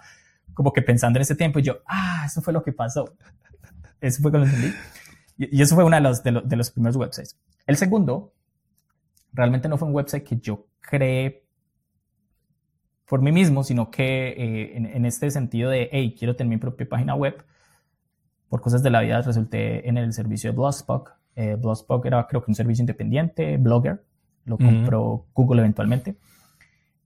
como 0.56 0.74
que 0.74 0.82
pensando 0.82 1.20
en 1.20 1.22
ese 1.22 1.36
tiempo, 1.36 1.60
yo, 1.60 1.78
ah, 1.86 2.24
eso 2.26 2.42
fue 2.42 2.54
lo 2.54 2.64
que 2.64 2.72
pasó. 2.72 3.14
Eso 4.02 4.20
fue 4.24 4.32
cuando 4.32 4.48
lo 4.48 4.56
entendí. 4.56 4.76
Y, 5.38 5.62
eso 5.62 5.76
fue 5.76 5.84
uno 5.84 5.96
de 5.96 6.02
los, 6.02 6.24
de, 6.24 6.42
de 6.44 6.56
los 6.56 6.72
primeros 6.72 6.96
websites. 6.96 7.38
El 7.68 7.78
segundo, 7.78 8.34
realmente 9.34 9.70
no 9.70 9.78
fue 9.78 9.88
un 9.88 9.96
website 9.96 10.24
que 10.24 10.38
yo 10.38 10.68
creé 10.82 11.44
por 13.08 13.22
mí 13.22 13.32
mismo, 13.32 13.64
sino 13.64 13.90
que 13.90 14.30
eh, 14.30 14.78
en, 14.78 14.86
en, 14.86 15.06
este 15.06 15.32
sentido 15.32 15.72
de, 15.72 15.90
hey, 15.92 16.16
quiero 16.18 16.36
tener 16.36 16.50
mi 16.50 16.58
propia 16.58 16.88
página 16.88 17.16
web, 17.16 17.44
por 18.50 18.62
cosas 18.62 18.84
de 18.84 18.90
la 18.90 19.02
vida 19.02 19.22
resulté 19.22 19.88
en 19.88 19.98
el 19.98 20.12
servicio 20.14 20.52
de 20.52 20.58
Blogspot. 20.58 21.10
Eh, 21.36 21.56
Blogspot 21.56 22.06
era 22.06 22.26
creo 22.28 22.44
que 22.44 22.52
un 22.52 22.56
servicio 22.56 22.82
independiente, 22.82 23.58
Blogger, 23.58 24.04
lo 24.46 24.58
compró 24.58 25.26
Google 25.34 25.62
eventualmente. 25.62 26.16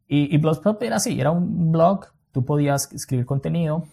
Y, 0.07 0.33
y 0.33 0.37
Blogspot 0.37 0.81
era 0.81 0.97
así, 0.97 1.19
era 1.19 1.31
un 1.31 1.71
blog, 1.71 2.07
tú 2.31 2.45
podías 2.45 2.91
escribir 2.93 3.25
contenido, 3.25 3.85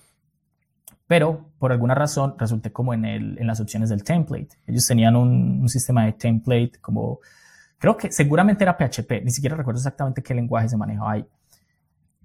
pero 1.07 1.47
por 1.59 1.73
alguna 1.73 1.95
razón 1.95 2.35
resulté 2.39 2.71
como 2.71 2.95
en, 2.95 3.05
el, 3.05 3.39
en 3.39 3.47
las 3.47 3.61
opciones 3.61 3.89
del 3.89 4.05
template. 4.05 4.51
Ellos 4.67 4.87
tenían 4.87 5.17
un, 5.17 5.61
un 5.63 5.69
sistema 5.69 6.05
de 6.05 6.13
template 6.13 6.73
como, 6.81 7.19
creo 7.81 7.97
que 7.97 8.13
seguramente 8.13 8.63
era 8.63 8.77
PHP, 8.79 9.25
ni 9.25 9.33
siquiera 9.33 9.57
recuerdo 9.57 9.81
exactamente 9.81 10.23
qué 10.23 10.35
lenguaje 10.35 10.69
se 10.69 10.77
manejaba 10.77 11.11
ahí 11.11 11.27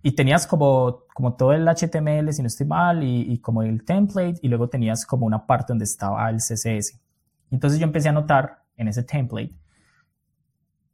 y 0.06 0.12
tenías 0.12 0.46
como, 0.46 1.06
como 1.16 1.34
todo 1.34 1.52
el 1.52 1.68
HTML, 1.68 2.32
si 2.32 2.44
no 2.44 2.48
estoy 2.48 2.68
mal, 2.68 3.02
y, 3.02 3.22
y, 3.22 3.40
como 3.40 3.64
el 3.64 3.84
template, 3.84 4.36
y 4.44 4.50
luego 4.50 4.70
tenías 4.70 5.04
como 5.04 5.26
una 5.26 5.48
parte 5.48 5.70
donde 5.70 5.86
estaba 5.86 6.30
el 6.30 6.36
CSS. 6.36 7.02
Entonces 7.50 7.80
yo 7.80 7.86
empecé 7.86 8.10
a 8.10 8.12
notar 8.12 8.62
en 8.78 8.88
ese 8.88 9.02
template 9.02 9.56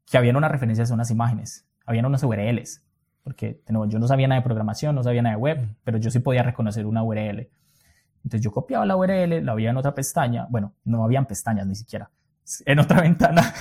que 0.10 0.18
habían 0.18 0.38
unas 0.38 0.50
referencias 0.50 0.92
a 0.92 0.94
unas 0.94 1.12
imágenes, 1.12 1.68
habían 1.86 2.06
unas 2.06 2.24
URLs, 2.24 2.86
porque 3.22 3.62
yo 3.68 4.00
no 4.00 4.08
sabía 4.08 4.30
nada 4.30 4.40
de 4.40 4.46
programación, 4.46 4.96
no 4.96 5.04
sabía 5.04 5.22
nada 5.22 5.36
de 5.36 5.42
web, 5.42 5.76
pero 5.84 5.98
yo 5.98 6.10
sí 6.10 6.20
podía 6.20 6.44
reconocer 6.44 6.86
una 6.86 7.04
URL. 7.04 7.50
Entonces 8.24 8.40
yo 8.40 8.54
copiaba 8.54 8.86
la 8.86 8.96
URL, 8.96 9.44
la 9.44 9.52
había 9.52 9.72
en 9.72 9.78
otra 9.78 9.94
pestaña, 9.94 10.48
bueno, 10.50 10.74
no 10.86 11.04
habían 11.04 11.26
pestañas 11.26 11.68
ni 11.68 11.76
siquiera, 11.76 12.10
en 12.66 12.80
otra 12.80 13.02
ventana, 13.02 13.54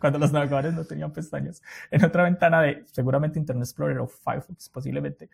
cuando 0.00 0.18
los 0.18 0.32
navegadores 0.32 0.74
no 0.74 0.84
tenían 0.84 1.12
pestañas, 1.12 1.62
en 1.90 2.04
otra 2.04 2.24
ventana 2.24 2.62
de 2.62 2.84
seguramente 2.92 3.38
Internet 3.38 3.64
Explorer 3.64 3.98
o 3.98 4.06
Firefox 4.06 4.68
posiblemente. 4.68 5.28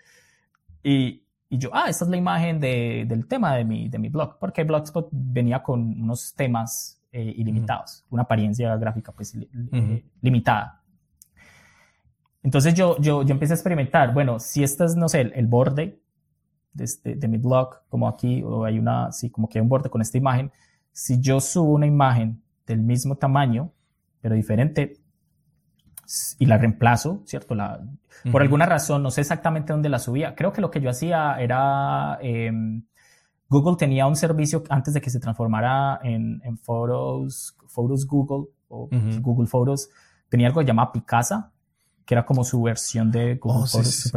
Y, 0.82 1.22
y 1.48 1.58
yo, 1.58 1.70
ah, 1.72 1.86
esta 1.88 2.04
es 2.04 2.10
la 2.10 2.16
imagen 2.16 2.60
de, 2.60 3.04
del 3.06 3.26
tema 3.26 3.54
de 3.56 3.64
mi, 3.64 3.88
de 3.88 3.98
mi 3.98 4.08
blog, 4.08 4.38
porque 4.38 4.64
Blogspot 4.64 5.08
venía 5.12 5.62
con 5.62 5.80
unos 6.00 6.34
temas 6.34 6.98
eh, 7.12 7.34
ilimitados, 7.36 8.04
una 8.08 8.22
apariencia 8.22 8.74
gráfica 8.76 9.12
pues 9.12 9.34
eh, 9.34 10.04
limitada. 10.22 10.80
Entonces 12.42 12.74
yo, 12.74 12.98
yo, 13.00 13.22
yo 13.22 13.32
empecé 13.32 13.52
a 13.52 13.56
experimentar, 13.56 14.14
bueno, 14.14 14.38
si 14.38 14.64
este 14.64 14.84
es, 14.84 14.96
no 14.96 15.08
sé, 15.08 15.20
el, 15.20 15.46
borde 15.46 16.00
de, 16.72 16.84
este, 16.84 17.14
de 17.14 17.28
mi 17.28 17.36
blog, 17.36 17.82
como 17.88 18.08
aquí, 18.08 18.42
o 18.42 18.64
hay 18.64 18.78
una, 18.78 19.12
sí, 19.12 19.28
como 19.28 19.48
que 19.48 19.58
hay 19.58 19.62
un 19.62 19.68
borde 19.68 19.90
con 19.90 20.00
esta 20.00 20.18
imagen, 20.18 20.50
si 20.92 21.20
yo 21.20 21.40
subo 21.40 21.72
una 21.72 21.86
imagen 21.86 22.42
del 22.66 22.80
mismo 22.80 23.16
tamaño, 23.16 23.72
pero 24.20 24.34
diferente, 24.34 24.98
y 26.38 26.46
la 26.46 26.58
reemplazo, 26.58 27.22
¿cierto? 27.24 27.54
La, 27.54 27.80
Por 28.30 28.42
alguna 28.42 28.66
razón, 28.66 29.02
no 29.02 29.10
sé 29.10 29.22
exactamente 29.22 29.72
dónde 29.72 29.88
la 29.88 29.98
subía. 29.98 30.34
Creo 30.34 30.52
que 30.52 30.60
lo 30.60 30.70
que 30.70 30.80
yo 30.80 30.90
hacía 30.90 31.36
era, 31.40 32.18
em, 32.20 32.84
Google 33.48 33.76
tenía 33.76 34.06
un 34.06 34.16
servicio 34.16 34.62
antes 34.68 34.94
de 34.94 35.00
que 35.00 35.10
se 35.10 35.20
transformara 35.20 36.00
en, 36.02 36.40
en 36.44 36.58
Photos, 36.58 37.56
Photos 37.66 38.06
Google 38.06 38.48
o 38.68 38.88
Google 39.20 39.46
Photos, 39.46 39.88
tenía 40.28 40.48
algo 40.48 40.62
llamado 40.62 40.92
Picasa, 40.92 41.50
que 42.04 42.14
era 42.14 42.24
como 42.24 42.44
su 42.44 42.62
versión 42.62 43.10
de 43.10 43.36
Google 43.36 43.64
oh, 43.64 43.66
Photos 43.66 44.10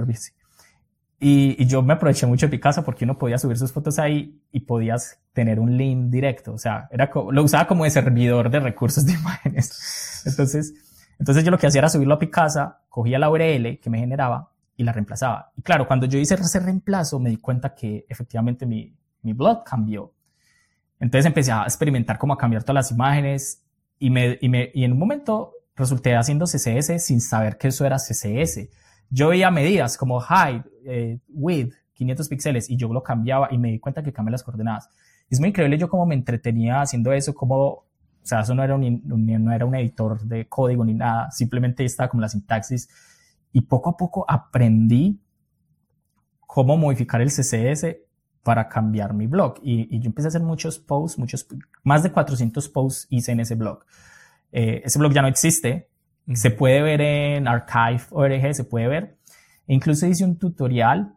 y, 1.20 1.66
yo 1.66 1.82
me 1.82 1.94
aproveché 1.94 2.26
mucho 2.26 2.46
de 2.46 2.52
Picasa 2.52 2.84
porque 2.84 3.06
uno 3.06 3.18
podía 3.18 3.38
subir 3.38 3.58
sus 3.58 3.72
fotos 3.72 4.00
ahí 4.00 4.42
y 4.52 4.62
podías 4.62 5.22
tener 5.36 5.60
un 5.60 5.78
link 5.78 6.10
directo. 6.10 6.54
O 6.54 6.58
sea, 6.58 6.88
era 6.90 7.12
lo 7.14 7.44
usaba 7.44 7.68
como 7.68 7.84
de 7.84 7.92
servidor 7.92 8.50
de 8.50 8.60
recursos 8.60 9.06
de 9.06 9.14
imágenes. 9.20 10.24
Entonces, 10.26 10.74
entonces 11.20 11.44
yo 11.44 11.52
lo 11.52 11.60
que 11.60 11.68
hacía 11.68 11.80
era 11.80 11.90
subirlo 11.90 12.16
a 12.16 12.20
Picasa, 12.20 12.82
cogía 12.90 13.20
la 13.20 13.30
URL 13.30 13.80
que 13.80 13.90
me 13.90 14.00
generaba 14.00 14.50
y 14.76 14.84
la 14.84 14.92
reemplazaba. 14.92 15.52
Y 15.56 15.62
claro, 15.62 15.88
cuando 15.88 16.08
yo 16.08 16.18
hice 16.18 16.34
ese 16.34 16.60
reemplazo 16.60 17.20
me 17.20 17.30
di 17.30 17.38
cuenta 17.38 17.76
que 17.76 18.08
efectivamente 18.10 18.66
mi, 18.66 18.98
mi 19.22 19.34
blog 19.34 19.64
cambió. 19.64 20.12
Entonces 21.00 21.28
empecé 21.28 21.52
a 21.52 21.64
experimentar 21.64 22.18
cómo 22.18 22.34
a 22.34 22.38
cambiar 22.38 22.64
todas 22.64 22.76
las 22.76 22.92
imágenes 22.92 23.62
y, 24.00 24.10
me, 24.10 24.40
y, 24.42 24.50
me, 24.50 24.72
y 24.74 24.86
en 24.86 24.94
un 24.94 25.00
momento 25.00 25.52
resulté 25.76 26.16
haciendo 26.16 26.46
CSS 26.46 27.06
sin 27.06 27.22
saber 27.22 27.58
que 27.58 27.68
eso 27.68 27.86
era 27.86 27.98
CSS 27.98 28.70
yo 29.10 29.30
veía 29.30 29.52
medidas 29.52 29.98
como 29.98 30.20
high, 30.20 30.64
eh, 30.86 31.20
width, 31.30 31.74
500 31.94 32.28
píxeles 32.28 32.70
y 32.70 32.78
yo 32.78 32.92
lo 32.92 33.04
cambiaba 33.04 33.48
y 33.52 33.58
me 33.58 33.72
di 33.72 33.80
cuenta 33.80 34.04
que 34.04 34.12
cambié 34.12 34.32
las 34.32 34.44
coordenadas. 34.44 34.90
Es 35.30 35.40
muy 35.40 35.50
increíble 35.50 35.78
yo 35.78 35.90
cómo 35.90 36.06
me 36.06 36.16
entretenía 36.16 36.82
haciendo 36.82 37.12
eso, 37.12 37.34
como, 37.34 37.56
o 37.58 37.86
sea, 38.24 38.42
eso 38.42 38.54
no 38.54 38.64
era 38.64 38.76
un, 38.76 39.02
no 39.06 39.52
era 39.52 39.66
un 39.66 39.76
editor 39.76 40.22
de 40.22 40.48
código 40.48 40.86
ni 40.86 40.94
nada, 40.94 41.32
simplemente 41.32 41.84
estaba 41.84 42.10
como 42.10 42.22
la 42.22 42.30
sintaxis 42.30 42.90
y 43.52 43.62
poco 43.62 43.92
a 43.92 43.98
poco 43.98 44.26
aprendí 44.28 45.20
cómo 46.46 46.78
modificar 46.78 47.22
el 47.22 47.30
CSS 47.30 47.98
para 48.44 48.70
cambiar 48.70 49.14
mi 49.14 49.28
blog. 49.28 49.56
Y, 49.64 50.00
yo 50.00 50.08
empecé 50.08 50.28
a 50.28 50.30
hacer 50.30 50.42
muchos 50.42 50.78
posts, 50.78 51.18
muchos, 51.18 51.48
más 51.84 52.04
de 52.04 52.12
400 52.12 52.70
posts 52.70 53.08
hice 53.10 53.32
en 53.32 53.40
ese 53.40 53.56
blog. 53.56 53.84
Eh, 54.52 54.84
ese 54.86 55.00
blog 55.00 55.14
ya 55.14 55.22
no 55.22 55.28
existe, 55.28 55.90
se 56.34 56.52
puede 56.52 56.82
ver 56.82 57.02
en 57.02 57.48
archive.org, 57.48 58.54
se 58.54 58.64
puede 58.64 58.88
ver. 58.88 59.18
incluso 59.68 60.06
hice 60.06 60.24
un 60.24 60.38
tutorial. 60.38 61.16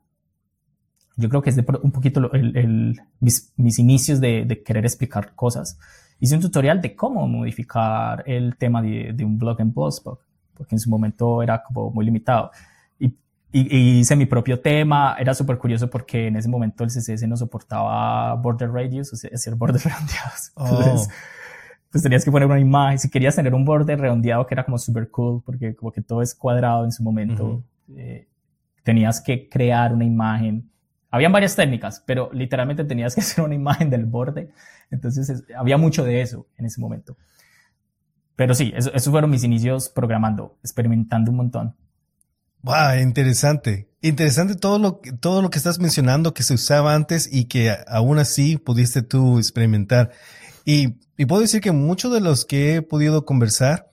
Yo 1.18 1.28
creo 1.28 1.42
que 1.42 1.50
es 1.50 1.56
de 1.56 1.64
un 1.82 1.90
poquito 1.90 2.32
el, 2.32 2.98
mis, 3.20 3.52
mis, 3.56 3.78
inicios 3.78 4.20
de, 4.20 4.44
de, 4.44 4.62
querer 4.62 4.84
explicar 4.84 5.34
cosas. 5.34 5.78
Hice 6.20 6.34
un 6.34 6.40
tutorial 6.40 6.80
de 6.80 6.96
cómo 6.96 7.26
modificar 7.28 8.22
el 8.26 8.56
tema 8.56 8.80
de, 8.80 9.12
de 9.12 9.25
un 9.25 9.38
blog 9.38 9.60
en 9.60 9.75
Blogspot, 9.75 10.20
porque 10.54 10.75
en 10.75 10.78
su 10.78 10.88
momento 10.88 11.42
era 11.42 11.62
como 11.62 11.90
muy 11.90 12.04
limitado. 12.04 12.50
Y, 12.98 13.14
y, 13.52 13.98
hice 13.98 14.16
mi 14.16 14.26
propio 14.26 14.60
tema. 14.60 15.16
Era 15.18 15.34
súper 15.34 15.58
curioso 15.58 15.90
porque 15.90 16.28
en 16.28 16.37
ese 16.37 16.48
momento 16.48 16.84
el 16.84 16.90
CSS 16.90 17.26
no 17.28 17.37
soportaba 17.37 18.34
border 18.34 18.70
radius, 18.70 19.12
o 19.12 19.16
sea, 19.16 19.30
hacer 19.34 19.54
bordes 19.54 19.84
redondeados. 19.84 20.52
Oh 20.54 21.06
pues 21.90 22.02
tenías 22.02 22.25
que 22.25 22.30
poner 22.30 22.46
una 22.46 22.60
imagen. 22.60 22.98
Si 22.98 23.10
querías 23.10 23.37
tener 23.37 23.54
un 23.54 23.64
borde 23.64 23.96
redondeado 23.96 24.46
que 24.46 24.54
era 24.54 24.64
como 24.64 24.78
super 24.78 25.10
cool, 25.10 25.42
porque 25.44 25.75
como 25.75 25.90
que 25.90 26.02
todo 26.02 26.22
es 26.22 26.34
cuadrado 26.34 26.84
en 26.84 26.92
su 26.92 27.02
momento, 27.02 27.62
eh, 27.96 28.28
tenías 28.82 29.20
que 29.20 29.48
crear 29.48 29.92
una 29.92 30.04
imagen. 30.04 30.70
Habían 31.10 31.32
varias 31.32 31.56
técnicas, 31.56 32.02
pero 32.06 32.30
literalmente 32.32 32.84
tenías 32.84 33.14
que 33.14 33.20
hacer 33.22 33.44
una 33.44 33.54
imagen 33.54 33.90
del 33.90 34.04
borde. 34.04 34.50
Entonces 34.90 35.44
había 35.56 35.76
mucho 35.76 36.04
de 36.04 36.20
eso 36.20 36.46
en 36.56 36.66
ese 36.66 36.80
momento. 36.80 37.16
Pero 38.36 38.54
sí, 38.54 38.72
eso, 38.76 38.92
esos 38.94 39.10
fueron 39.10 39.30
mis 39.30 39.42
inicios 39.42 39.88
programando, 39.88 40.56
experimentando 40.62 41.30
un 41.30 41.36
montón. 41.38 41.74
Wow, 42.62 43.00
interesante. 43.00 43.88
Interesante 44.00 44.54
todo 44.54 44.78
lo, 44.78 45.00
todo 45.20 45.42
lo 45.42 45.50
que 45.50 45.58
estás 45.58 45.78
mencionando 45.78 46.34
que 46.34 46.42
se 46.42 46.54
usaba 46.54 46.94
antes 46.94 47.28
y 47.32 47.46
que 47.46 47.74
aún 47.88 48.18
así 48.18 48.56
pudiste 48.56 49.02
tú 49.02 49.38
experimentar. 49.38 50.10
Y, 50.64 50.98
y 51.16 51.26
puedo 51.26 51.42
decir 51.42 51.60
que 51.60 51.72
muchos 51.72 52.12
de 52.12 52.20
los 52.20 52.44
que 52.44 52.76
he 52.76 52.82
podido 52.82 53.24
conversar, 53.24 53.90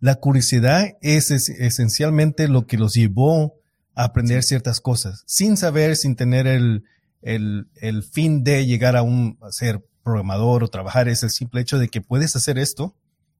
la 0.00 0.16
curiosidad 0.16 0.96
es, 1.00 1.30
esencialmente 1.30 2.48
lo 2.48 2.66
que 2.66 2.76
los 2.76 2.94
llevó 2.94 3.54
aprender 3.94 4.42
ciertas 4.42 4.80
cosas, 4.80 5.22
sin 5.26 5.56
saber, 5.56 5.96
sin 5.96 6.16
tener 6.16 6.46
el, 6.46 6.84
el, 7.22 7.68
el 7.76 8.02
fin 8.02 8.44
de 8.44 8.66
llegar 8.66 8.96
a, 8.96 9.02
un, 9.02 9.38
a 9.40 9.52
ser 9.52 9.84
programador 10.02 10.64
o 10.64 10.68
trabajar, 10.68 11.08
es 11.08 11.22
el 11.22 11.30
simple 11.30 11.60
hecho 11.60 11.78
de 11.78 11.88
que 11.88 12.00
puedes 12.00 12.36
hacer 12.36 12.58
esto, 12.58 12.96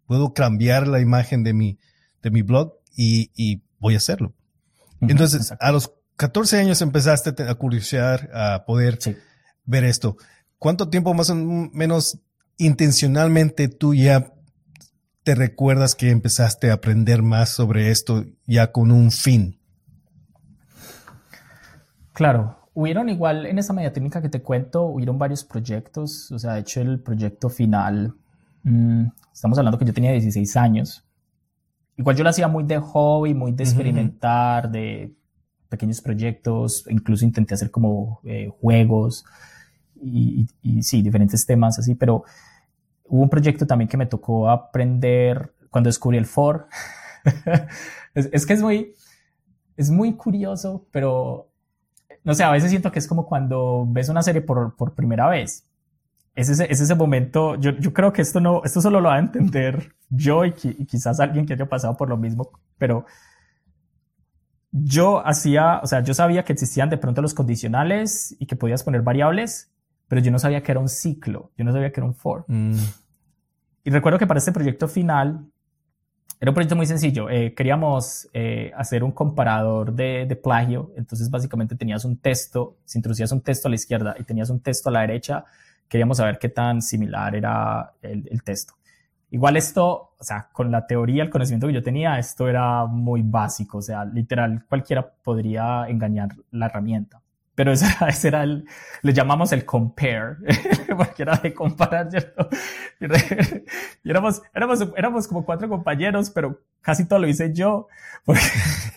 puedo 0.06 0.32
cambiar 0.32 0.88
la 0.88 1.00
imagen 1.00 1.44
de 1.44 1.52
mi, 1.52 1.78
de 2.22 2.30
mi 2.30 2.42
blog 2.42 2.74
y, 2.96 3.30
y 3.34 3.62
voy 3.78 3.94
a 3.94 3.98
hacerlo. 3.98 4.34
Entonces, 5.00 5.52
a 5.60 5.72
los 5.72 5.92
14 6.16 6.58
años 6.58 6.80
empezaste 6.80 7.42
a 7.42 7.54
curiosear, 7.54 8.30
a 8.32 8.64
poder 8.64 8.98
ver 9.64 9.84
esto. 9.84 10.16
¿Cuánto 10.58 10.88
tiempo 10.88 11.12
más 11.12 11.30
o 11.30 11.34
menos 11.34 12.20
intencionalmente 12.56 13.68
tú 13.68 13.94
ya 13.94 14.32
te 15.22 15.34
recuerdas 15.34 15.94
que 15.94 16.10
empezaste 16.10 16.70
a 16.70 16.74
aprender 16.74 17.22
más 17.22 17.50
sobre 17.50 17.90
esto 17.90 18.24
ya 18.46 18.72
con 18.72 18.92
un 18.92 19.10
fin? 19.10 19.60
Claro, 22.14 22.56
hubieron 22.74 23.08
igual 23.08 23.44
en 23.44 23.58
esa 23.58 23.72
media 23.72 23.92
técnica 23.92 24.22
que 24.22 24.28
te 24.28 24.40
cuento, 24.40 24.84
hubieron 24.84 25.18
varios 25.18 25.44
proyectos, 25.44 26.30
o 26.30 26.38
sea, 26.38 26.54
de 26.54 26.60
hecho 26.60 26.80
el 26.80 27.00
proyecto 27.00 27.48
final, 27.48 28.14
mm, 28.62 29.06
estamos 29.32 29.58
hablando 29.58 29.78
que 29.78 29.84
yo 29.84 29.92
tenía 29.92 30.12
16 30.12 30.56
años, 30.56 31.04
igual 31.96 32.14
yo 32.14 32.22
lo 32.22 32.30
hacía 32.30 32.46
muy 32.46 32.62
de 32.62 32.78
hobby, 32.78 33.34
muy 33.34 33.50
de 33.50 33.64
experimentar, 33.64 34.70
de 34.70 35.12
pequeños 35.68 36.00
proyectos, 36.00 36.84
incluso 36.88 37.24
intenté 37.24 37.54
hacer 37.54 37.72
como 37.72 38.20
eh, 38.22 38.48
juegos 38.60 39.24
y, 40.00 40.46
sí, 40.82 41.02
diferentes 41.02 41.44
temas 41.44 41.80
así, 41.80 41.96
pero 41.96 42.22
hubo 43.06 43.22
un 43.22 43.28
proyecto 43.28 43.66
también 43.66 43.88
que 43.88 43.96
me 43.96 44.06
tocó 44.06 44.48
aprender 44.48 45.52
cuando 45.68 45.88
descubrí 45.88 46.16
el 46.16 46.26
for. 46.26 46.68
es, 48.14 48.28
es, 48.32 48.46
que 48.46 48.52
es 48.52 48.62
muy, 48.62 48.94
es 49.76 49.90
muy 49.90 50.12
curioso, 50.12 50.86
pero 50.92 51.50
no 52.24 52.34
sé, 52.34 52.42
a 52.42 52.50
veces 52.50 52.70
siento 52.70 52.90
que 52.90 52.98
es 52.98 53.06
como 53.06 53.26
cuando 53.26 53.86
ves 53.86 54.08
una 54.08 54.22
serie 54.22 54.40
por, 54.40 54.74
por 54.76 54.94
primera 54.94 55.28
vez. 55.28 55.66
Es 56.34 56.48
ese, 56.48 56.66
es 56.70 56.80
ese 56.80 56.94
momento, 56.96 57.54
yo, 57.56 57.70
yo, 57.72 57.92
creo 57.92 58.12
que 58.12 58.22
esto 58.22 58.40
no, 58.40 58.62
esto 58.64 58.80
solo 58.80 59.00
lo 59.00 59.08
va 59.08 59.16
a 59.16 59.20
entender 59.20 59.94
yo 60.08 60.44
y, 60.44 60.52
quizás 60.52 61.20
alguien 61.20 61.46
que 61.46 61.52
haya 61.52 61.68
pasado 61.68 61.96
por 61.96 62.08
lo 62.08 62.16
mismo, 62.16 62.50
pero 62.76 63.04
yo 64.72 65.24
hacía, 65.24 65.78
o 65.80 65.86
sea, 65.86 66.02
yo 66.02 66.12
sabía 66.12 66.44
que 66.44 66.52
existían 66.52 66.90
de 66.90 66.98
pronto 66.98 67.22
los 67.22 67.34
condicionales 67.34 68.34
y 68.40 68.46
que 68.46 68.56
podías 68.56 68.82
poner 68.82 69.02
variables, 69.02 69.70
pero 70.08 70.20
yo 70.20 70.32
no 70.32 70.40
sabía 70.40 70.62
que 70.62 70.72
era 70.72 70.80
un 70.80 70.88
ciclo, 70.88 71.52
yo 71.56 71.64
no 71.64 71.72
sabía 71.72 71.92
que 71.92 72.00
era 72.00 72.06
un 72.06 72.14
for. 72.14 72.44
Mm. 72.48 72.78
Y 73.84 73.90
recuerdo 73.90 74.18
que 74.18 74.26
para 74.26 74.38
este 74.38 74.50
proyecto 74.50 74.88
final 74.88 75.46
era 76.40 76.50
un 76.50 76.54
proyecto 76.54 76.76
muy 76.76 76.86
sencillo. 76.86 77.30
Eh, 77.30 77.54
queríamos 77.54 78.28
eh, 78.34 78.70
hacer 78.76 79.02
un 79.02 79.12
comparador 79.12 79.94
de, 79.94 80.26
de, 80.26 80.36
plagio. 80.36 80.92
Entonces, 80.96 81.30
básicamente 81.30 81.74
tenías 81.76 82.04
un 82.04 82.18
texto, 82.18 82.76
si 82.84 82.98
introducías 82.98 83.32
un 83.32 83.40
texto 83.40 83.68
a 83.68 83.70
la 83.70 83.76
izquierda 83.76 84.14
y 84.18 84.24
tenías 84.24 84.50
un 84.50 84.60
texto 84.60 84.90
a 84.90 84.92
la 84.92 85.00
derecha, 85.00 85.44
queríamos 85.88 86.18
saber 86.18 86.38
qué 86.38 86.48
tan 86.48 86.82
similar 86.82 87.34
era 87.34 87.92
el, 88.02 88.28
el 88.30 88.42
texto. 88.42 88.74
Igual 89.30 89.56
esto, 89.56 90.12
o 90.18 90.24
sea, 90.24 90.48
con 90.52 90.70
la 90.70 90.86
teoría, 90.86 91.22
el 91.22 91.30
conocimiento 91.30 91.66
que 91.66 91.72
yo 91.72 91.82
tenía, 91.82 92.18
esto 92.18 92.48
era 92.48 92.84
muy 92.86 93.22
básico. 93.22 93.78
O 93.78 93.82
sea, 93.82 94.04
literal, 94.04 94.64
cualquiera 94.68 95.08
podría 95.22 95.86
engañar 95.88 96.28
la 96.50 96.66
herramienta 96.66 97.23
pero 97.54 97.72
ese 97.72 97.86
era, 97.86 98.08
ese 98.08 98.28
era 98.28 98.42
el, 98.42 98.66
le 99.02 99.12
llamamos 99.12 99.52
el 99.52 99.64
compare, 99.64 100.36
porque 100.96 101.22
era 101.22 101.36
de 101.36 101.54
comparar. 101.54 102.08
Y, 103.00 104.08
éramos, 104.10 104.42
éramos, 104.54 104.80
éramos 104.96 105.28
como 105.28 105.44
cuatro 105.44 105.68
compañeros, 105.68 106.30
pero 106.30 106.60
casi 106.80 107.06
todo 107.06 107.18
lo 107.20 107.28
hice 107.28 107.52
yo, 107.52 107.88
porque, 108.24 108.42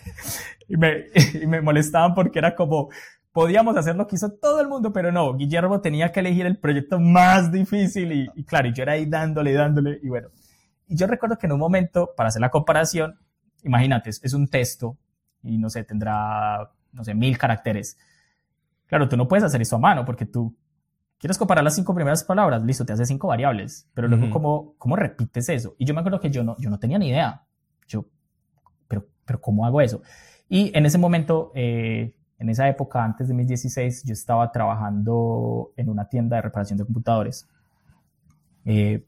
y, 0.68 0.78
me, 0.78 1.06
y 1.42 1.48
me 1.48 1.62
molestaban 1.62 2.14
porque 2.14 2.40
era 2.40 2.56
como, 2.56 2.90
podíamos 3.32 3.78
hacer 3.78 3.96
lo 3.96 4.08
que 4.08 4.16
hizo 4.16 4.32
todo 4.32 4.62
el 4.62 4.68
mundo, 4.68 4.92
pero 4.92 5.12
no, 5.12 5.36
Guillermo 5.36 5.82
tenía 5.82 6.12
que 6.12 6.22
elegir 6.22 6.46
el 6.46 6.58
proyecto 6.58 7.00
más 7.00 7.52
difícil 7.52 8.12
y, 8.12 8.30
y 8.36 8.44
claro, 8.44 8.68
y 8.68 8.74
yo 8.74 8.84
era 8.84 8.94
ahí 8.94 9.06
dándole, 9.06 9.54
dándole, 9.54 10.00
y 10.02 10.10
bueno. 10.10 10.30
Y 10.90 10.96
yo 10.96 11.06
recuerdo 11.06 11.38
que 11.38 11.48
en 11.48 11.52
un 11.52 11.60
momento, 11.60 12.14
para 12.16 12.30
hacer 12.30 12.42
la 12.42 12.50
comparación, 12.50 13.20
imagínate, 13.64 14.10
es 14.10 14.34
un 14.34 14.48
texto 14.48 14.98
y 15.44 15.58
no 15.58 15.70
sé, 15.70 15.84
tendrá, 15.84 16.72
no 16.94 17.04
sé, 17.04 17.14
mil 17.14 17.38
caracteres 17.38 17.98
Claro, 18.88 19.08
tú 19.08 19.18
no 19.18 19.28
puedes 19.28 19.44
hacer 19.44 19.62
eso 19.62 19.76
a 19.76 19.80
mano 19.80 20.06
porque 20.06 20.26
tú 20.26 20.56
quieres 21.18 21.38
comparar 21.38 21.64
las 21.64 21.76
cinco 21.76 21.94
primeras 21.94 22.24
palabras, 22.24 22.64
listo, 22.64 22.86
te 22.86 22.94
hace 22.94 23.06
cinco 23.06 23.28
variables, 23.28 23.90
pero 23.94 24.08
luego 24.08 24.30
¿cómo, 24.30 24.76
cómo 24.78 24.96
repites 24.96 25.50
eso? 25.50 25.76
Y 25.78 25.86
yo 25.86 25.94
me 25.94 26.02
acuerdo 26.02 26.20
que 26.20 26.30
yo 26.30 26.44
no, 26.44 26.56
yo 26.60 26.70
no 26.70 26.80
tenía 26.80 26.98
ni 26.98 27.10
idea. 27.10 27.44
Yo, 27.88 28.06
pero, 28.88 29.06
pero 29.26 29.42
¿cómo 29.42 29.66
hago 29.66 29.82
eso? 29.82 30.02
Y 30.50 30.76
en 30.78 30.86
ese 30.86 30.98
momento, 30.98 31.52
eh, 31.56 32.16
en 32.40 32.50
esa 32.50 32.70
época, 32.70 33.04
antes 33.04 33.28
de 33.28 33.34
mis 33.34 33.48
16, 33.48 34.04
yo 34.06 34.14
estaba 34.14 34.52
trabajando 34.52 35.74
en 35.76 35.90
una 35.90 36.08
tienda 36.08 36.38
de 36.38 36.44
reparación 36.44 36.78
de 36.78 36.86
computadores. 36.86 37.48
Eh, 38.64 39.06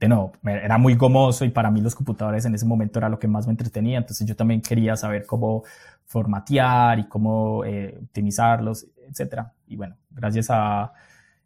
de 0.00 0.08
nuevo, 0.08 0.32
era 0.44 0.78
muy 0.78 0.94
gomoso 0.94 1.44
y 1.44 1.50
para 1.50 1.70
mí 1.70 1.80
los 1.80 1.94
computadores 1.94 2.44
en 2.44 2.54
ese 2.54 2.64
momento 2.64 2.98
era 3.00 3.08
lo 3.08 3.18
que 3.18 3.26
más 3.26 3.46
me 3.46 3.52
entretenía, 3.52 3.98
entonces 3.98 4.26
yo 4.26 4.36
también 4.36 4.60
quería 4.60 4.96
saber 4.96 5.26
cómo 5.26 5.64
formatear 6.06 7.00
y 7.00 7.08
cómo 7.08 7.64
eh, 7.64 7.98
optimizarlos, 8.02 8.86
etcétera. 9.08 9.52
Y 9.66 9.76
bueno, 9.76 9.96
gracias 10.10 10.48
a 10.50 10.92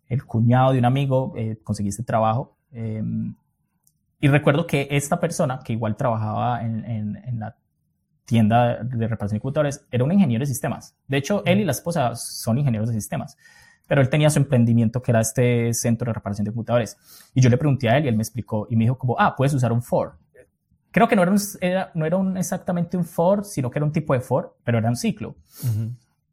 el 0.08 0.24
cuñado 0.24 0.72
de 0.72 0.78
un 0.78 0.84
amigo 0.84 1.32
eh, 1.36 1.58
conseguí 1.64 1.88
este 1.88 2.02
trabajo. 2.02 2.56
Em, 2.72 3.34
y 4.20 4.28
recuerdo 4.28 4.66
que 4.66 4.86
esta 4.90 5.18
persona, 5.18 5.60
que 5.64 5.72
igual 5.72 5.96
trabajaba 5.96 6.62
en, 6.62 6.84
en, 6.84 7.16
en, 7.24 7.40
la 7.40 7.56
tienda 8.24 8.84
de 8.84 9.08
reparación 9.08 9.36
de 9.36 9.40
computadores, 9.40 9.84
era 9.90 10.04
un 10.04 10.12
ingeniero 10.12 10.42
de 10.42 10.46
sistemas. 10.46 10.94
De 11.08 11.16
hecho, 11.16 11.42
él 11.46 11.60
y 11.60 11.64
la 11.64 11.72
esposa 11.72 12.14
son 12.14 12.58
ingenieros 12.58 12.88
de 12.88 12.94
sistemas 12.94 13.36
pero 13.92 14.00
él 14.00 14.08
tenía 14.08 14.30
su 14.30 14.38
emprendimiento 14.38 15.02
que 15.02 15.10
era 15.10 15.20
este 15.20 15.74
centro 15.74 16.06
de 16.06 16.14
reparación 16.14 16.46
de 16.46 16.50
computadores. 16.50 16.96
Y 17.34 17.42
yo 17.42 17.50
le 17.50 17.58
pregunté 17.58 17.90
a 17.90 17.98
él 17.98 18.06
y 18.06 18.08
él 18.08 18.16
me 18.16 18.22
explicó 18.22 18.66
y 18.70 18.74
me 18.74 18.84
dijo 18.84 18.96
como, 18.96 19.16
ah, 19.18 19.36
puedes 19.36 19.52
usar 19.52 19.70
un 19.70 19.82
for. 19.82 20.16
Creo 20.90 21.08
que 21.08 21.14
no 21.14 21.20
era, 21.20 21.30
un, 21.30 21.38
no 21.92 22.06
era 22.06 22.16
un, 22.16 22.38
exactamente 22.38 22.96
un 22.96 23.04
for, 23.04 23.44
sino 23.44 23.70
que 23.70 23.78
era 23.78 23.84
un 23.84 23.92
tipo 23.92 24.14
de 24.14 24.20
for, 24.20 24.56
pero 24.64 24.78
era 24.78 24.88
un 24.88 24.96
ciclo. 24.96 25.36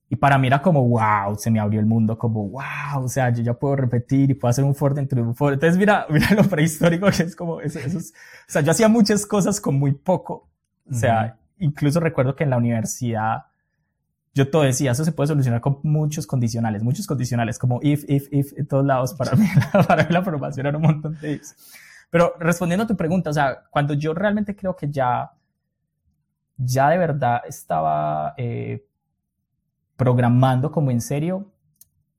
Y 0.07 0.15
para 0.15 0.37
mí 0.37 0.47
era 0.47 0.61
como, 0.61 0.87
wow, 0.87 1.35
se 1.37 1.51
me 1.51 1.59
abrió 1.59 1.81
el 1.81 1.85
mundo, 1.85 2.17
como, 2.17 2.47
wow, 2.47 3.03
o 3.03 3.09
sea, 3.09 3.29
yo 3.29 3.43
ya 3.43 3.53
puedo 3.53 3.75
repetir 3.75 4.31
y 4.31 4.35
puedo 4.35 4.51
hacer 4.51 4.63
un 4.63 4.73
for 4.73 4.93
dentro 4.93 5.21
de 5.21 5.27
un 5.27 5.35
for. 5.35 5.51
Entonces, 5.51 5.77
mira, 5.77 6.05
mira 6.09 6.29
lo 6.35 6.45
prehistórico 6.45 7.07
que 7.07 7.23
es 7.23 7.35
como, 7.35 7.59
eso, 7.59 7.77
eso 7.79 7.97
o 7.97 8.01
sea, 8.47 8.61
yo 8.61 8.71
hacía 8.71 8.87
muchas 8.87 9.25
cosas 9.25 9.59
con 9.59 9.77
muy 9.77 9.91
poco. 9.91 10.47
O 10.89 10.93
sea, 10.93 11.37
incluso 11.57 11.99
recuerdo 11.99 12.37
que 12.37 12.45
en 12.45 12.51
la 12.51 12.57
universidad 12.57 13.47
yo 14.33 14.49
todo 14.49 14.63
decía, 14.63 14.91
eso 14.91 15.03
se 15.03 15.11
puede 15.11 15.27
solucionar 15.27 15.61
con 15.61 15.79
muchos 15.83 16.27
condicionales, 16.27 16.83
muchos 16.83 17.07
condicionales, 17.07 17.57
como 17.57 17.79
if, 17.81 18.05
if, 18.07 18.27
if, 18.31 18.53
en 18.57 18.67
todos 18.67 18.85
lados. 18.85 19.13
Para 19.13 19.35
mí, 19.35 19.45
para 19.87 20.03
mí 20.03 20.13
la 20.13 20.23
formación 20.23 20.67
era 20.67 20.77
un 20.77 20.83
montón 20.83 21.17
de 21.19 21.33
ifs. 21.33 21.55
Pero 22.09 22.33
respondiendo 22.39 22.85
a 22.85 22.87
tu 22.87 22.95
pregunta, 22.95 23.29
o 23.29 23.33
sea, 23.33 23.63
cuando 23.69 23.93
yo 23.93 24.13
realmente 24.13 24.55
creo 24.55 24.75
que 24.75 24.89
ya, 24.89 25.31
ya 26.57 26.89
de 26.89 26.97
verdad 26.97 27.41
estaba 27.47 28.33
eh, 28.37 28.85
programando 29.95 30.71
como 30.71 30.91
en 30.91 31.01
serio, 31.01 31.51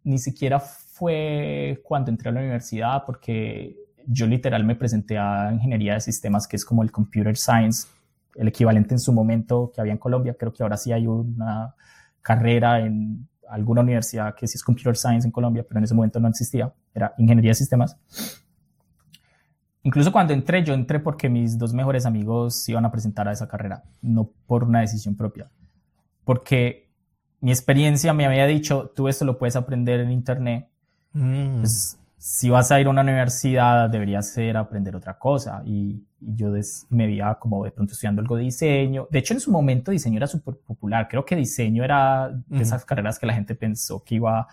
ni 0.04 0.18
siquiera 0.18 0.60
fue 0.60 1.80
cuando 1.84 2.10
entré 2.10 2.28
a 2.28 2.32
la 2.32 2.40
universidad, 2.40 3.04
porque 3.04 3.76
yo 4.06 4.26
literal 4.26 4.64
me 4.64 4.76
presenté 4.76 5.18
a 5.18 5.50
ingeniería 5.52 5.94
de 5.94 6.00
sistemas, 6.00 6.46
que 6.46 6.56
es 6.56 6.64
como 6.64 6.82
el 6.82 6.92
computer 6.92 7.36
science, 7.36 7.88
el 8.36 8.48
equivalente 8.48 8.94
en 8.94 9.00
su 9.00 9.12
momento 9.12 9.72
que 9.74 9.80
había 9.80 9.92
en 9.92 9.98
Colombia. 9.98 10.36
Creo 10.38 10.52
que 10.52 10.62
ahora 10.62 10.76
sí 10.76 10.92
hay 10.92 11.06
una 11.06 11.74
carrera 12.22 12.80
en 12.80 13.28
alguna 13.48 13.80
universidad 13.80 14.34
que 14.34 14.46
sí 14.46 14.56
es 14.56 14.62
Computer 14.62 14.96
Science 14.96 15.26
en 15.26 15.32
Colombia, 15.32 15.64
pero 15.66 15.78
en 15.78 15.84
ese 15.84 15.94
momento 15.94 16.20
no 16.20 16.28
existía, 16.28 16.72
era 16.94 17.14
Ingeniería 17.18 17.50
de 17.50 17.56
Sistemas. 17.56 17.96
Incluso 19.82 20.12
cuando 20.12 20.32
entré, 20.32 20.62
yo 20.62 20.74
entré 20.74 21.00
porque 21.00 21.28
mis 21.28 21.58
dos 21.58 21.72
mejores 21.72 22.04
amigos 22.04 22.68
iban 22.68 22.84
a 22.84 22.92
presentar 22.92 23.28
a 23.28 23.32
esa 23.32 23.48
carrera, 23.48 23.82
no 24.02 24.30
por 24.46 24.64
una 24.64 24.80
decisión 24.80 25.16
propia. 25.16 25.50
Porque 26.24 26.90
mi 27.40 27.50
experiencia 27.50 28.12
me 28.12 28.26
había 28.26 28.46
dicho, 28.46 28.92
tú 28.94 29.08
esto 29.08 29.24
lo 29.24 29.38
puedes 29.38 29.56
aprender 29.56 30.00
en 30.00 30.10
Internet. 30.10 30.68
Mm. 31.12 31.60
Pues, 31.60 31.98
si 32.22 32.50
vas 32.50 32.70
a 32.70 32.78
ir 32.78 32.86
a 32.86 32.90
una 32.90 33.00
universidad, 33.00 33.88
deberías 33.88 34.28
ser 34.28 34.58
aprender 34.58 34.94
otra 34.94 35.18
cosa. 35.18 35.62
Y, 35.64 36.04
yo 36.22 36.52
me 36.90 37.06
veía 37.06 37.34
como 37.40 37.64
de 37.64 37.70
pronto 37.70 37.94
estudiando 37.94 38.20
algo 38.20 38.36
de 38.36 38.42
diseño. 38.42 39.08
De 39.10 39.20
hecho, 39.20 39.32
en 39.32 39.40
su 39.40 39.50
momento 39.50 39.90
diseño 39.90 40.18
era 40.18 40.26
súper 40.26 40.56
popular. 40.56 41.08
Creo 41.08 41.24
que 41.24 41.34
diseño 41.34 41.82
era 41.82 42.30
de 42.46 42.62
esas 42.62 42.84
carreras 42.84 43.18
que 43.18 43.24
la 43.24 43.32
gente 43.32 43.54
pensó 43.54 44.04
que 44.04 44.16
iba, 44.16 44.46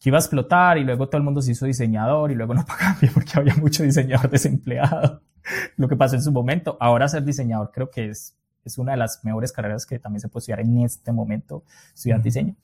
que 0.00 0.08
iba 0.08 0.16
a 0.16 0.20
explotar 0.20 0.78
y 0.78 0.84
luego 0.84 1.06
todo 1.06 1.18
el 1.18 1.22
mundo 1.22 1.42
se 1.42 1.52
hizo 1.52 1.66
diseñador 1.66 2.30
y 2.30 2.34
luego 2.34 2.54
no 2.54 2.64
pagaba 2.66 2.96
bien 2.98 3.12
porque 3.12 3.32
había 3.34 3.54
mucho 3.56 3.82
diseñador 3.82 4.30
desempleado. 4.30 5.20
Lo 5.76 5.86
que 5.86 5.96
pasó 5.96 6.16
en 6.16 6.22
su 6.22 6.32
momento. 6.32 6.78
Ahora 6.80 7.08
ser 7.08 7.22
diseñador 7.22 7.72
creo 7.74 7.90
que 7.90 8.08
es, 8.08 8.34
es 8.64 8.78
una 8.78 8.92
de 8.92 8.98
las 8.98 9.22
mejores 9.22 9.52
carreras 9.52 9.84
que 9.84 9.98
también 9.98 10.22
se 10.22 10.28
puede 10.28 10.44
estudiar 10.44 10.60
en 10.60 10.78
este 10.78 11.12
momento, 11.12 11.62
estudiar 11.94 12.22
diseño. 12.22 12.54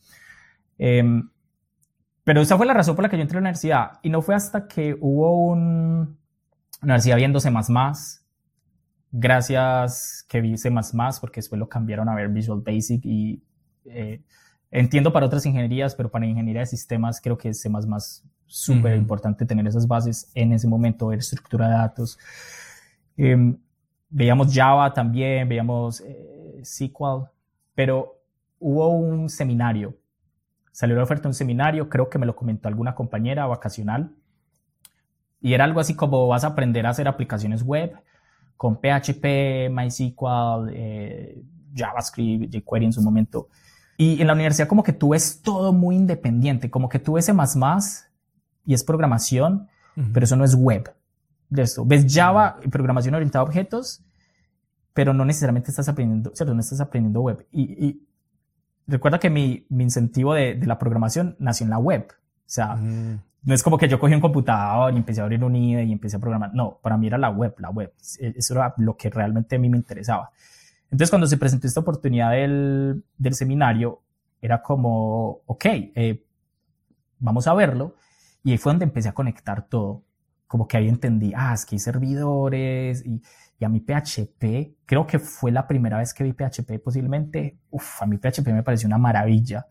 Eh, 0.78 1.04
pero 2.24 2.40
esa 2.40 2.56
fue 2.56 2.66
la 2.66 2.74
razón 2.74 2.94
por 2.94 3.02
la 3.02 3.08
que 3.08 3.16
yo 3.16 3.22
entré 3.22 3.38
a 3.38 3.40
la 3.40 3.46
universidad. 3.46 3.98
Y 4.02 4.10
no 4.10 4.22
fue 4.22 4.34
hasta 4.34 4.68
que 4.68 4.96
hubo 5.00 5.46
un, 5.46 5.58
una 6.80 6.94
universidad 6.94 7.16
viendo 7.16 7.40
C++, 7.40 7.50
gracias 9.10 10.24
que 10.28 10.40
vi 10.40 10.56
C++, 10.56 10.70
porque 11.20 11.40
después 11.40 11.58
lo 11.58 11.68
cambiaron 11.68 12.08
a 12.08 12.14
ver 12.14 12.28
Visual 12.28 12.62
Basic 12.64 13.04
y 13.04 13.42
eh, 13.84 14.22
entiendo 14.70 15.12
para 15.12 15.26
otras 15.26 15.44
ingenierías, 15.46 15.94
pero 15.94 16.10
para 16.10 16.26
ingeniería 16.26 16.60
de 16.60 16.66
sistemas 16.66 17.20
creo 17.20 17.36
que 17.36 17.50
es 17.50 17.60
C++ 17.60 17.70
súper 18.46 18.96
importante 18.96 19.46
tener 19.46 19.66
esas 19.66 19.88
bases 19.88 20.30
en 20.34 20.52
ese 20.52 20.68
momento, 20.68 21.08
ver 21.08 21.18
estructura 21.20 21.68
de 21.68 21.74
datos. 21.74 22.18
Em, 23.16 23.56
veíamos 24.10 24.54
Java 24.54 24.92
también, 24.92 25.48
veíamos 25.48 26.02
eh, 26.02 26.60
SQL, 26.62 27.28
pero 27.74 28.20
hubo 28.58 28.88
un 28.90 29.28
seminario 29.28 29.96
Salió 30.72 30.96
la 30.96 31.04
oferta 31.04 31.24
de 31.24 31.28
un 31.28 31.34
seminario, 31.34 31.88
creo 31.88 32.08
que 32.08 32.18
me 32.18 32.26
lo 32.26 32.34
comentó 32.34 32.68
alguna 32.68 32.94
compañera 32.94 33.46
vacacional. 33.46 34.14
Y 35.40 35.54
era 35.54 35.64
algo 35.64 35.80
así 35.80 35.94
como 35.94 36.26
vas 36.26 36.44
a 36.44 36.48
aprender 36.48 36.86
a 36.86 36.90
hacer 36.90 37.06
aplicaciones 37.08 37.62
web 37.62 37.94
con 38.56 38.76
PHP, 38.76 39.70
MySQL, 39.70 40.70
eh, 40.70 41.42
JavaScript, 41.74 42.54
jQuery 42.54 42.86
en 42.86 42.92
su 42.92 43.02
momento. 43.02 43.48
Y 43.96 44.20
en 44.20 44.26
la 44.26 44.32
universidad 44.32 44.68
como 44.68 44.82
que 44.82 44.92
tú 44.92 45.10
ves 45.10 45.42
todo 45.42 45.72
muy 45.72 45.96
independiente, 45.96 46.70
como 46.70 46.88
que 46.88 46.98
tú 46.98 47.14
ves 47.14 47.26
C++ 47.26 47.32
y 48.64 48.74
es 48.74 48.84
programación, 48.84 49.68
pero 50.12 50.24
eso 50.24 50.36
no 50.36 50.44
es 50.44 50.54
web. 50.54 50.94
De 51.50 51.62
esto. 51.62 51.84
Ves 51.84 52.06
Java 52.08 52.58
y 52.64 52.68
programación 52.68 53.14
orientada 53.14 53.42
a 53.42 53.46
objetos, 53.46 54.02
pero 54.94 55.12
no 55.12 55.24
necesariamente 55.24 55.70
estás 55.70 55.88
aprendiendo, 55.88 56.32
¿cierto? 56.34 56.54
No 56.54 56.60
estás 56.60 56.80
aprendiendo 56.80 57.20
web. 57.20 57.46
Y, 57.52 58.00
recuerda 58.86 59.18
que 59.18 59.30
mi, 59.30 59.66
mi 59.68 59.84
incentivo 59.84 60.34
de, 60.34 60.54
de, 60.54 60.66
la 60.66 60.78
programación 60.78 61.36
nació 61.38 61.64
en 61.64 61.70
la 61.70 61.78
web. 61.78 62.06
O 62.10 62.50
sea, 62.54 62.76
mm. 62.76 63.20
no 63.44 63.54
es 63.54 63.62
como 63.62 63.78
que 63.78 63.88
yo 63.88 63.98
cogí 63.98 64.14
un 64.14 64.20
computador 64.20 64.92
y 64.92 64.96
empecé 64.96 65.20
a 65.20 65.24
abrir 65.24 65.42
un 65.44 65.56
IDE 65.56 65.84
y 65.84 65.92
empecé 65.92 66.16
a 66.16 66.20
programar. 66.20 66.54
No, 66.54 66.78
para 66.82 66.96
mí 66.96 67.06
era 67.06 67.18
la 67.18 67.30
web, 67.30 67.54
la 67.58 67.70
web. 67.70 67.92
Eso 67.98 68.54
era 68.54 68.74
lo 68.78 68.96
que 68.96 69.10
realmente 69.10 69.56
a 69.56 69.58
mí 69.58 69.68
me 69.68 69.76
interesaba. 69.76 70.30
Entonces, 70.84 71.10
cuando 71.10 71.26
se 71.26 71.38
presentó 71.38 71.66
esta 71.66 71.80
oportunidad 71.80 72.32
del, 72.32 73.02
del 73.16 73.34
seminario, 73.34 74.02
era 74.42 74.60
como, 74.60 75.40
ok, 75.46 75.64
eh, 75.64 76.26
vamos 77.18 77.46
a 77.46 77.54
verlo. 77.54 77.94
Y 78.44 78.50
ahí 78.50 78.58
fue 78.58 78.72
donde 78.72 78.84
empecé 78.84 79.08
a 79.08 79.14
conectar 79.14 79.68
todo. 79.68 80.02
Como 80.52 80.68
que 80.68 80.76
ahí 80.76 80.86
entendí, 80.86 81.32
ah, 81.34 81.54
es 81.54 81.64
que 81.64 81.76
hay 81.76 81.78
servidores 81.78 83.06
y, 83.06 83.22
y 83.58 83.64
a 83.64 83.70
mi 83.70 83.80
PHP, 83.80 84.76
creo 84.84 85.06
que 85.06 85.18
fue 85.18 85.50
la 85.50 85.66
primera 85.66 85.96
vez 85.96 86.12
que 86.12 86.24
vi 86.24 86.34
PHP 86.34 86.78
posiblemente. 86.84 87.56
Uf, 87.70 88.02
a 88.02 88.06
mí 88.06 88.18
PHP 88.18 88.48
me 88.48 88.62
pareció 88.62 88.86
una 88.86 88.98
maravilla. 88.98 89.66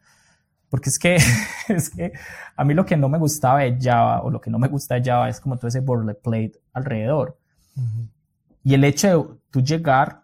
Porque 0.69 0.89
es 0.89 0.97
que, 0.97 1.17
es 1.67 1.91
que 1.91 2.13
a 2.55 2.65
mí 2.65 2.73
lo 2.73 2.83
que 2.83 2.97
no 2.97 3.09
me 3.09 3.19
gustaba 3.19 3.59
de 3.59 3.77
Java 3.79 4.23
o 4.23 4.31
lo 4.31 4.41
que 4.41 4.49
no 4.49 4.57
me 4.57 4.69
gusta 4.69 4.95
de 4.95 5.03
Java 5.03 5.29
es 5.29 5.39
como 5.39 5.55
todo 5.55 5.67
ese 5.67 5.81
boilerplate 5.81 6.53
alrededor. 6.73 7.37
Y 8.63 8.73
el 8.73 8.83
hecho 8.83 9.07
de 9.07 9.39
tú 9.51 9.61
llegar 9.61 10.23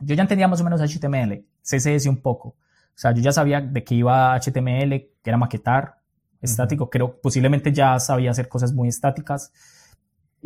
yo 0.00 0.14
ya 0.14 0.22
entendía 0.22 0.48
más 0.48 0.62
o 0.62 0.64
menos 0.64 0.80
HTML, 0.80 1.44
CSS 1.62 2.06
un 2.06 2.22
poco. 2.22 2.48
O 2.48 2.96
sea, 2.96 3.12
yo 3.12 3.20
ya 3.20 3.32
sabía 3.32 3.60
de 3.60 3.84
qué 3.84 3.96
iba 3.96 4.34
HTML, 4.34 4.90
que 4.90 5.30
era 5.30 5.36
maquetar, 5.36 5.98
estático. 6.40 6.88
Creo 6.88 7.20
posiblemente 7.20 7.70
ya 7.70 7.98
sabía 7.98 8.30
hacer 8.30 8.48
cosas 8.48 8.72
muy 8.72 8.88
estáticas 8.88 9.52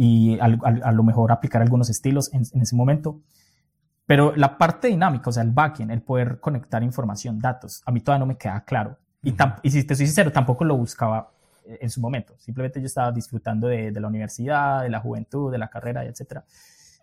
y 0.01 0.39
a 0.39 0.93
lo 0.93 1.03
mejor 1.03 1.33
aplicar 1.33 1.61
algunos 1.61 1.91
estilos 1.91 2.33
en, 2.33 2.43
ese 2.43 2.77
momento. 2.77 3.21
Pero 4.07 4.33
la 4.37 4.57
parte 4.57 4.87
dinámica, 4.87 5.29
o 5.29 5.33
sea, 5.33 5.43
el 5.43 5.51
backend, 5.51 5.91
el 5.91 6.03
poder 6.03 6.39
conectar 6.39 6.85
información, 6.85 7.41
datos, 7.41 7.83
a 7.85 7.91
mí 7.91 8.01
todavía 8.01 8.21
no 8.21 8.27
me 8.27 8.39
queda 8.39 8.61
claro. 8.65 8.97
Y, 9.25 9.35
y 9.65 9.71
si 9.73 9.83
te 9.83 9.97
soy 9.97 10.07
sincero, 10.07 10.31
tampoco 10.31 10.65
lo 10.65 10.77
buscaba 10.77 11.33
eh, 11.67 11.79
en 11.81 11.91
su 11.91 12.01
momento. 12.01 12.37
Simplemente 12.39 12.79
yo 12.81 12.87
estaba 12.87 13.11
disfrutando 13.11 13.67
de, 13.67 13.91
de 13.91 14.01
la 14.01 14.07
universidad, 14.07 14.85
de 14.85 14.89
la 14.89 15.01
juventud, 15.01 15.51
de 15.51 15.59
la 15.59 15.69
carrera, 15.69 16.05
etcétera. 16.05 16.45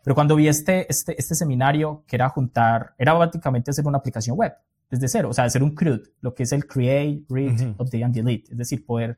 Pero 0.01 0.15
cuando 0.15 0.37
vi 0.37 0.47
este, 0.47 0.89
este, 0.89 1.19
este 1.19 1.35
seminario, 1.35 2.05
que 2.07 2.15
era 2.15 2.29
juntar, 2.29 2.93
era 2.97 3.11
básicamente 3.11 3.71
hacer 3.71 3.85
una 3.85 3.97
aplicación 3.97 4.37
web 4.37 4.53
desde 4.89 5.09
cero, 5.09 5.31
o 5.31 5.33
sea, 5.33 5.43
hacer 5.43 5.63
un 5.63 5.75
CRUD, 5.75 5.99
lo 6.21 6.33
que 6.33 6.43
es 6.43 6.53
el 6.53 6.65
Create, 6.65 7.25
Read, 7.27 7.71
Update 7.77 8.03
and 8.05 8.15
Delete, 8.15 8.51
es 8.53 8.57
decir, 8.57 8.85
poder 8.85 9.17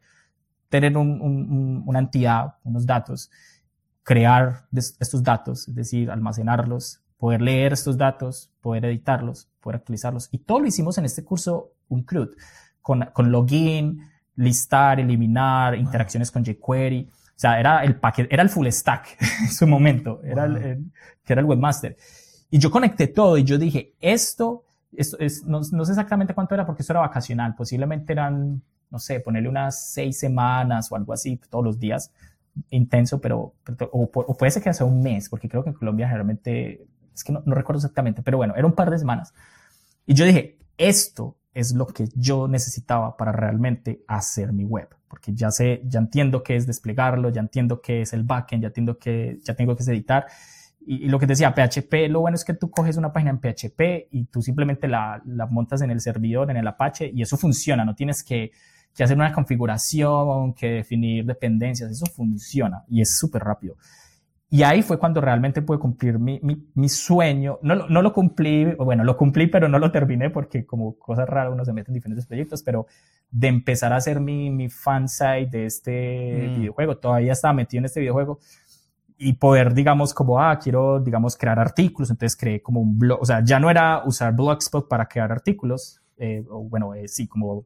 tener 0.68 0.98
un, 0.98 1.22
un, 1.22 1.84
una 1.86 2.00
entidad, 2.00 2.56
unos 2.63 2.88
datos, 2.88 3.30
crear 4.08 4.67
estos 4.72 5.22
datos, 5.22 5.67
es 5.67 5.76
decir, 5.76 6.10
almacenarlos, 6.10 7.02
poder 7.17 7.41
leer 7.41 7.74
estos 7.74 7.98
datos, 7.98 8.50
poder 8.62 8.86
editarlos, 8.86 9.50
poder 9.60 9.80
actualizarlos. 9.80 10.30
Y 10.32 10.38
todo 10.38 10.62
lo 10.62 10.67
hicimos 10.67 10.98
en 10.98 11.04
este 11.04 11.26
curso, 11.26 11.74
un 11.89 12.04
CRUD, 12.04 12.30
con, 12.82 13.02
con 13.12 13.34
login, 13.34 14.00
listar, 14.38 15.02
eliminar, 15.02 15.76
interacciones 15.76 16.32
con 16.32 16.46
jQuery. 16.46 17.10
O 17.12 17.34
sea, 17.36 17.60
era 17.60 17.84
el 17.84 17.98
paquete, 17.98 18.34
era 18.34 18.43
el 18.43 18.50
full 18.50 18.67
stack 18.70 19.17
en 19.41 19.52
su 19.52 19.67
momento, 19.67 20.22
era 20.24 20.46
el, 20.46 20.86
que 21.26 21.34
era 21.34 21.41
el 21.41 21.46
webmaster. 21.46 21.98
Y 22.50 22.60
yo 22.60 22.72
conecté 22.72 23.08
todo 23.08 23.38
y 23.38 23.43
yo 23.43 23.58
dije, 23.58 23.93
esto, 24.00 24.63
esto 24.93 25.20
es, 25.20 25.43
no, 25.43 25.60
no, 25.70 25.84
sé 25.84 25.91
exactamente 25.91 26.34
cuánto 26.34 26.56
era 26.56 26.65
porque 26.65 26.82
esto 26.82 26.93
era 26.93 27.02
vacacional, 27.02 27.56
posiblemente 27.56 28.13
eran, 28.13 28.62
no 28.89 29.00
sé, 29.00 29.20
ponerle 29.20 29.50
unas 29.50 29.91
seis 29.91 30.17
semanas 30.17 30.89
o 30.93 30.96
algo 30.96 31.12
así 31.12 31.41
todos 31.50 31.65
los 31.65 31.78
días, 31.78 32.13
intenso, 32.70 33.20
pero, 33.22 33.54
o, 33.91 34.38
puede 34.38 34.52
ser 34.52 34.63
que 34.63 34.70
hace 34.70 34.84
un 34.84 35.02
mes, 35.02 35.30
porque 35.30 35.50
creo 35.50 35.63
que 35.63 35.70
en 35.70 35.76
Colombia 35.76 36.08
generalmente, 36.08 36.86
es 37.13 37.24
que 37.24 37.32
no, 37.32 37.41
no 37.46 37.56
recuerdo 37.56 37.80
exactamente, 37.80 38.22
pero 38.22 38.38
bueno, 38.38 38.56
era 38.56 38.65
un 38.65 38.74
par 38.74 38.89
de 38.89 39.00
semanas. 39.00 39.34
Y 40.06 40.13
yo 40.13 40.26
dije, 40.26 40.58
esto 40.78 41.38
es 41.54 41.74
lo 41.74 41.88
que 41.88 42.08
yo 42.15 42.48
necesitaba 42.48 43.17
para 43.17 43.32
realmente 43.32 44.04
hacer 44.08 44.54
mi 44.54 44.63
web 44.63 44.89
porque 45.08 45.34
ya 45.34 45.52
sé, 45.52 45.82
ya 45.86 46.00
entiendo 46.00 46.43
qué 46.43 46.56
es 46.56 46.67
desplegarlo, 46.67 47.30
ya 47.30 47.41
entiendo 47.41 47.82
qué 47.82 48.02
es 48.02 48.13
el 48.13 48.24
backend, 48.24 48.63
ya 48.63 48.67
entiendo 48.67 48.98
que 48.98 49.39
ya 49.43 49.56
tengo 49.56 49.76
que 49.76 49.84
editar. 49.84 50.28
Y, 50.86 51.10
lo 51.10 51.20
que 51.20 51.26
decía, 51.26 51.54
PHP, 51.54 52.10
lo 52.10 52.22
bueno 52.22 52.36
es 52.36 52.46
que 52.46 52.54
tú 52.54 52.70
coges 52.70 52.98
una 52.98 53.12
página 53.12 53.32
en 53.32 53.39
PHP 53.39 54.08
y 54.12 54.26
tú 54.26 54.41
simplemente 54.41 54.88
la, 54.88 55.22
la 55.26 55.46
montas 55.46 55.82
en 55.82 55.91
el 55.91 56.02
servidor, 56.02 56.50
en 56.52 56.58
el 56.58 56.67
Apache, 56.67 57.12
y 57.13 57.22
eso 57.22 57.38
funciona, 57.38 57.84
no 57.84 57.96
tienes 57.96 58.24
que, 58.24 58.52
que 58.98 59.04
hacer 59.04 59.16
una 59.16 59.32
configuración, 59.32 60.56
que 60.56 60.68
definir 60.72 61.24
dependencias, 61.24 61.92
eso 61.92 62.08
funciona 62.08 62.84
y 62.90 63.02
es 63.02 63.16
súper 63.16 63.44
rápido. 63.44 63.76
Y 64.50 64.64
ahí 64.64 64.82
fue 64.82 64.98
cuando 64.98 65.22
realmente 65.22 65.62
pude 65.62 65.78
cumplir 65.78 66.18
mi, 66.18 66.40
mi, 66.42 66.66
mi, 66.74 66.90
sueño. 66.90 67.60
No, 67.62 67.76
no 67.88 68.02
lo 68.02 68.12
cumplí, 68.12 68.66
bueno, 68.76 69.04
lo 69.04 69.16
cumplí, 69.16 69.48
pero 69.48 69.68
no 69.68 69.78
lo 69.78 69.92
terminé 69.92 70.32
porque 70.32 70.66
como 70.66 70.98
cosas 70.98 71.30
raras 71.30 71.54
uno 71.54 71.64
se 71.64 71.74
mete 71.74 71.92
en 71.92 71.96
diferentes 71.96 72.26
proyectos, 72.26 72.64
pero 72.64 72.88
de 73.30 73.50
empezar 73.50 73.94
a 73.94 73.98
hacer 73.98 74.20
mi, 74.20 74.50
mi 74.50 74.70
fansite 74.70 75.50
de 75.52 75.66
este 75.66 76.48
mm. 76.50 76.60
videojuego. 76.60 76.98
Todavía 76.98 77.34
estaba 77.34 77.54
metido 77.54 77.80
en 77.80 77.86
este 77.86 78.00
videojuego 78.00 78.40
y 79.18 79.34
poder, 79.34 79.76
digamos, 79.76 80.14
como, 80.14 80.40
ah, 80.42 80.58
quiero, 80.58 81.02
digamos, 81.02 81.36
crear 81.38 81.60
artículos. 81.60 82.10
Entonces 82.10 82.36
creé 82.36 82.62
como 82.62 82.80
un 82.80 82.98
blog, 82.98 83.22
o 83.22 83.26
sea, 83.26 83.44
ya 83.44 83.60
no 83.60 83.70
era 83.70 84.02
usar 84.06 84.34
Blogspot 84.34 84.88
para 84.88 85.08
crear 85.08 85.32
artículos, 85.32 86.02
eh, 86.18 86.44
o 86.50 86.64
bueno, 86.64 86.96
eh, 86.96 87.08
sí, 87.08 87.28
como 87.28 87.66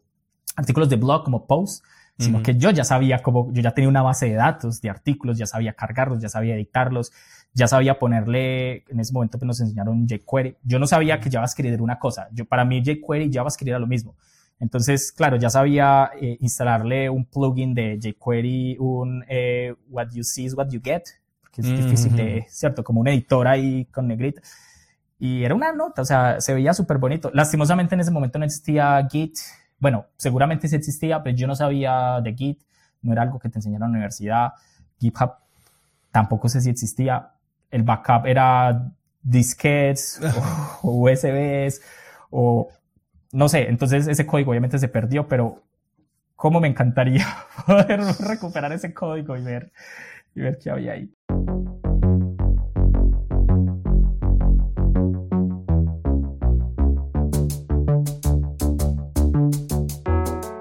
artículos 0.62 0.90
de 0.90 0.96
blog, 0.96 1.24
como 1.24 1.46
posts, 1.46 1.84
sino 2.18 2.44
que 2.44 2.56
yo 2.56 2.70
ya 2.70 2.84
sabía 2.84 3.22
cómo, 3.24 3.52
yo 3.52 3.62
ya 3.62 3.72
tenía 3.72 3.90
una 3.90 4.04
base 4.04 4.28
de 4.28 4.36
datos, 4.36 4.80
de 4.80 4.90
artículos, 4.90 5.38
ya 5.38 5.48
sabía 5.48 5.74
cargarlos, 5.74 6.22
ya 6.22 6.30
sabía 6.30 6.54
editarlos, 6.56 7.12
ya 7.54 7.68
sabía 7.68 7.98
ponerle, 7.98 8.84
en 8.90 9.00
ese 9.00 9.12
momento 9.12 9.38
pues 9.40 9.48
nos 9.48 9.60
enseñaron 9.60 10.08
jQuery. 10.08 10.58
Yo 10.64 10.80
no 10.80 10.88
sabía 10.88 11.20
que 11.20 11.30
JavaScript 11.30 11.74
era 11.74 11.84
una 11.84 12.00
cosa. 12.00 12.28
Yo, 12.32 12.46
para 12.46 12.64
mí 12.64 12.84
jQuery 12.84 13.26
y 13.26 13.34
JavaScript 13.34 13.70
era 13.70 13.80
lo 13.80 13.88
mismo. 13.88 14.16
Entonces, 14.60 15.12
claro, 15.12 15.38
ya 15.38 15.50
sabía 15.50 16.12
eh, 16.22 16.38
instalarle 16.40 17.10
un 17.10 17.26
plugin 17.26 17.74
de 17.74 18.00
jQuery, 18.00 18.78
un 18.80 19.26
eh, 19.28 19.74
What 19.90 20.10
You 20.14 20.24
See 20.24 20.46
is 20.46 20.54
What 20.54 20.70
You 20.70 20.82
Get, 20.84 21.04
porque 21.42 21.62
es 21.62 21.68
difícil 21.68 22.16
de, 22.16 22.46
¿cierto? 22.48 22.84
Como 22.84 23.02
un 23.02 23.08
editor 23.08 23.48
ahí 23.48 23.86
con 23.86 24.08
negrita. 24.08 24.42
Y 25.18 25.44
era 25.44 25.56
una 25.56 25.72
nota, 25.72 26.04
o 26.04 26.06
sea, 26.06 26.40
se 26.40 26.54
veía 26.54 26.74
súper 26.74 27.00
bonito. 27.00 27.32
Lastimosamente 27.34 27.96
en 27.96 28.02
ese 28.02 28.12
momento 28.12 28.40
no 28.40 28.46
existía 28.46 29.06
Git. 29.12 29.38
Bueno, 29.82 30.06
seguramente 30.16 30.68
sí 30.68 30.76
existía, 30.76 31.24
pero 31.24 31.36
yo 31.36 31.48
no 31.48 31.56
sabía 31.56 32.22
de 32.22 32.34
Git. 32.36 32.62
No 33.02 33.12
era 33.12 33.24
algo 33.24 33.40
que 33.40 33.50
te 33.50 33.58
enseñaron 33.58 33.88
en 33.88 33.94
la 33.94 33.98
universidad. 33.98 34.54
GitHub 35.00 35.32
tampoco 36.12 36.48
sé 36.48 36.62
si 36.62 36.70
existía. 36.70 37.32
El 37.72 37.82
backup 37.82 38.28
era 38.28 38.92
disquetes 39.24 40.22
o 40.84 41.10
USBs 41.10 41.82
o 42.30 42.70
no 43.34 43.50
sé, 43.50 43.70
entonces 43.70 44.08
ese 44.08 44.26
código 44.26 44.52
obviamente 44.52 44.78
se 44.78 44.88
perdió, 44.88 45.28
pero 45.28 45.64
cómo 46.36 46.60
me 46.60 46.68
encantaría 46.68 47.26
poder 47.66 48.02
recuperar 48.20 48.72
ese 48.74 48.94
código 48.94 49.36
y 49.36 49.42
ver, 49.42 49.72
y 50.36 50.42
ver 50.42 50.60
qué 50.60 50.70
había 50.70 50.94
ahí. 50.94 51.12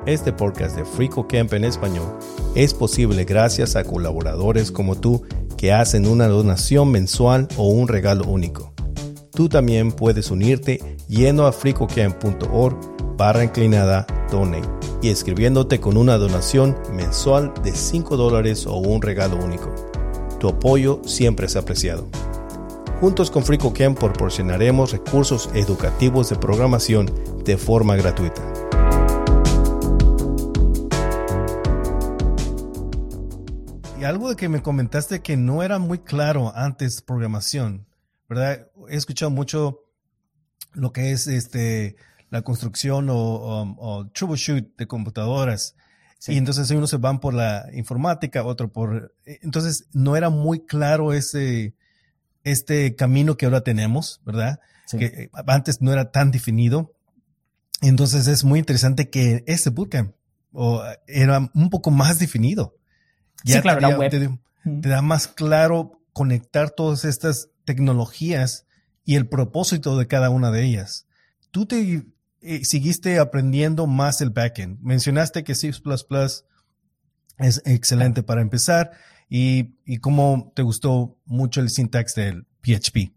Este 0.07 0.33
podcast 0.33 0.77
de 0.77 0.85
FreeCoCamp 0.87 1.53
en 1.53 1.65
español 1.65 2.07
es 2.55 2.73
posible 2.73 3.25
gracias 3.25 3.77
a 3.77 3.85
colaboradores 3.85 4.73
como 4.73 4.95
tú 4.95 5.23
que 5.59 5.75
hacen 5.75 6.07
una 6.07 6.27
donación 6.27 6.91
mensual 6.91 7.49
o 7.59 7.69
un 7.69 7.87
regalo 7.87 8.25
único. 8.25 8.73
Tú 9.31 9.51
también 9.51 9.93
puedes 9.93 10.31
unirte 10.31 10.97
yendo 11.07 11.47
a 11.47 11.53
fricocamp.org 11.53 12.79
barra 13.19 13.45
inclinada 13.45 14.07
donate 14.31 14.67
y 15.03 15.11
escribiéndote 15.11 15.81
con 15.81 15.99
una 15.99 16.17
donación 16.17 16.79
mensual 16.95 17.53
de 17.63 17.73
5 17.73 18.17
dólares 18.17 18.67
o 18.67 18.77
un 18.77 19.03
regalo 19.03 19.37
único. 19.37 19.75
Tu 20.39 20.49
apoyo 20.49 21.03
siempre 21.05 21.45
es 21.45 21.57
apreciado. 21.57 22.09
Juntos 23.01 23.31
con 23.31 23.45
FricoCamp 23.45 23.99
proporcionaremos 23.99 24.93
recursos 24.93 25.51
educativos 25.55 26.31
de 26.31 26.37
programación 26.37 27.11
de 27.45 27.59
forma 27.59 27.97
gratuita. 27.97 28.60
Algo 34.11 34.29
de 34.29 34.37
que 34.37 34.49
me 34.49 34.63
comentaste 34.63 35.23
que 35.23 35.37
no 35.37 35.63
era 35.63 35.79
muy 35.79 36.01
claro 36.01 36.53
antes 36.55 37.01
programación. 37.01 37.87
¿verdad? 38.29 38.69
He 38.89 38.97
escuchado 38.97 39.31
mucho 39.31 39.81
lo 40.73 40.93
que 40.93 41.13
es 41.13 41.27
este 41.27 41.97
la 42.31 42.43
construcción 42.43 43.09
o, 43.11 44.11
troubleshoot 44.15 44.77
de 44.77 44.87
computadoras. 44.87 45.75
Y 46.29 46.37
entonces 46.37 46.71
unos 46.71 46.91
se 46.91 46.99
van 46.99 47.19
por 47.19 47.35
la 47.35 47.67
informática, 47.73 48.45
otro 48.45 48.71
por... 48.71 49.15
Eh, 49.25 49.39
entonces 49.43 49.87
no 49.93 50.17
era 50.17 50.29
muy 50.29 50.67
claro 50.67 51.13
ese, 51.15 51.75
este 52.45 52.95
camino 52.95 53.37
que 53.37 53.47
ahora 53.47 53.63
tenemos, 53.63 54.21
¿verdad? 54.25 54.61
Que 54.91 55.07
eh, 55.07 55.31
antes 55.47 55.81
no 55.81 55.93
era 55.93 56.13
tan 56.13 56.31
definido. 56.31 56.93
Entonces 57.81 58.27
es 58.27 58.45
muy 58.45 58.59
interesante 58.59 59.09
que 59.09 59.43
este 59.47 59.71
bootcamp 59.71 60.15
o, 60.53 60.83
era 61.07 61.51
un 61.55 61.71
poco 61.71 61.91
más 61.91 62.19
definido. 62.19 62.77
Ya 63.45 63.63
claro, 63.63 63.79
te, 63.79 63.83
la 63.83 63.99
web. 63.99 64.39
Te, 64.83 64.89
da 64.89 65.03
más 65.03 65.29
claro 65.29 66.01
conectar 66.13 66.71
todas 66.71 67.05
estas 67.05 67.49
tecnologías 67.65 68.67
y 69.05 69.17
el 69.17 69.29
propósito 69.29 69.97
de 69.97 70.07
cada 70.07 70.31
una 70.31 70.51
de 70.51 70.65
ellas. 70.65 71.07
Tú 71.51 71.67
te 71.67 72.05
eh, 72.43 72.65
seguiste 72.65 73.19
aprendiendo 73.19 73.87
más 73.87 74.21
el 74.21 74.31
backend. 74.31 74.81
Mencionaste 74.81 75.45
que 75.45 75.55
C++ 75.55 75.73
es 77.39 77.63
excelente 77.65 78.23
para 78.23 78.43
empezar 78.43 78.93
y, 79.29 79.75
y 79.85 79.99
cómo 79.99 80.53
te 80.55 80.63
gustó 80.63 81.17
mucho 81.25 81.61
el 81.61 81.71
syntax 81.71 82.15
del 82.15 82.47
PHP. 82.63 83.13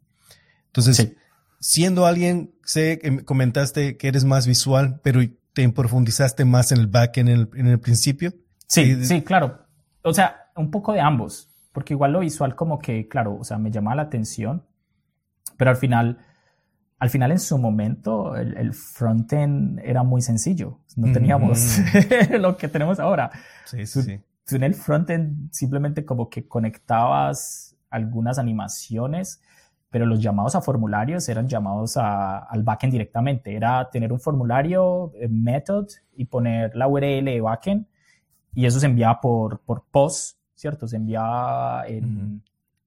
Entonces, 0.68 1.14
siendo 1.60 2.06
alguien, 2.06 2.54
sé 2.64 3.00
que 3.00 3.24
comentaste 3.24 3.98
que 3.98 4.08
eres 4.08 4.24
más 4.26 4.48
visual, 4.48 5.00
pero 5.04 5.22
te 5.54 5.68
profundizaste 5.70 6.46
más 6.46 6.72
en 6.72 6.80
el 6.80 6.88
backend 6.88 7.30
en 7.30 7.40
el, 7.40 7.50
en 7.56 7.68
el 7.68 7.80
principio. 7.80 8.34
Sí, 8.68 9.06
sí, 9.06 9.22
claro. 9.22 9.63
O 10.04 10.14
sea, 10.14 10.52
un 10.56 10.72
poco 10.72 10.94
de 10.94 11.02
ambos, 11.02 11.50
porque 11.72 11.94
igual 11.94 12.14
lo 12.14 12.20
visual 12.20 12.56
como 12.56 12.80
que, 12.80 13.08
claro, 13.08 13.38
o 13.40 13.44
sea, 13.44 13.58
me 13.58 13.72
llama 13.72 13.96
la 13.96 14.04
atención, 14.04 14.64
pero 15.58 15.72
al 15.72 15.78
final, 15.78 16.20
al 17.00 17.10
final 17.10 17.32
en 17.32 17.40
su 17.40 17.58
momento 17.58 18.36
el, 18.36 18.58
el 18.58 18.74
frontend 18.74 19.80
era 19.80 20.04
muy 20.04 20.22
sencillo. 20.22 20.80
No 20.96 21.12
teníamos 21.12 21.80
lo 22.40 22.58
que 22.58 22.68
tenemos 22.68 23.00
ahora. 23.00 23.32
Sí, 23.66 23.86
sí, 23.86 24.02
sí 24.04 24.22
en 24.52 24.64
el 24.64 24.76
frontend 24.76 25.52
simplemente 25.52 26.06
como 26.06 26.30
que 26.30 26.48
conectabas 26.48 27.78
algunas 27.90 28.40
animaciones, 28.40 29.42
pero 29.90 30.06
los 30.06 30.20
llamados 30.22 30.56
a 30.56 30.62
formularios 30.62 31.30
eran 31.30 31.48
llamados 31.48 31.98
a, 31.98 32.40
al 32.40 32.64
backend 32.64 32.92
directamente. 32.92 33.56
Era 33.56 33.90
tener 33.92 34.12
un 34.12 34.20
formulario, 34.20 35.12
eh, 35.20 35.28
method, 35.28 35.88
y 36.16 36.26
poner 36.26 36.76
la 36.76 36.88
URL 36.88 37.26
de 37.26 37.42
backend, 37.42 37.88
y 38.54 38.66
eso 38.66 38.80
se 38.80 38.86
enviaba 38.86 39.20
por, 39.20 39.60
por 39.60 39.84
post, 39.86 40.38
¿cierto? 40.54 40.88
Se 40.88 40.98
enviaba 40.98 41.88
en, 41.88 42.44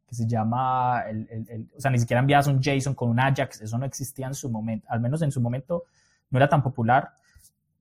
que 0.07 0.15
se 0.15 0.27
llama, 0.27 1.03
el, 1.09 1.29
el, 1.31 1.69
o 1.77 1.81
sea, 1.81 1.91
ni 1.91 1.99
siquiera 1.99 2.21
enviabas 2.21 2.47
un 2.47 2.61
JSON 2.61 2.95
con 2.95 3.09
un 3.11 3.21
Ajax, 3.21 3.61
eso 3.63 3.77
no 3.79 3.85
existía 3.85 4.27
en 4.27 4.35
su 4.35 4.49
momento, 4.51 4.87
al 4.89 5.01
menos 5.01 5.23
en 5.23 5.33
su 5.33 5.41
momento 5.41 5.85
no 6.31 6.39
era 6.39 6.49
tan 6.49 6.63
popular, 6.63 7.13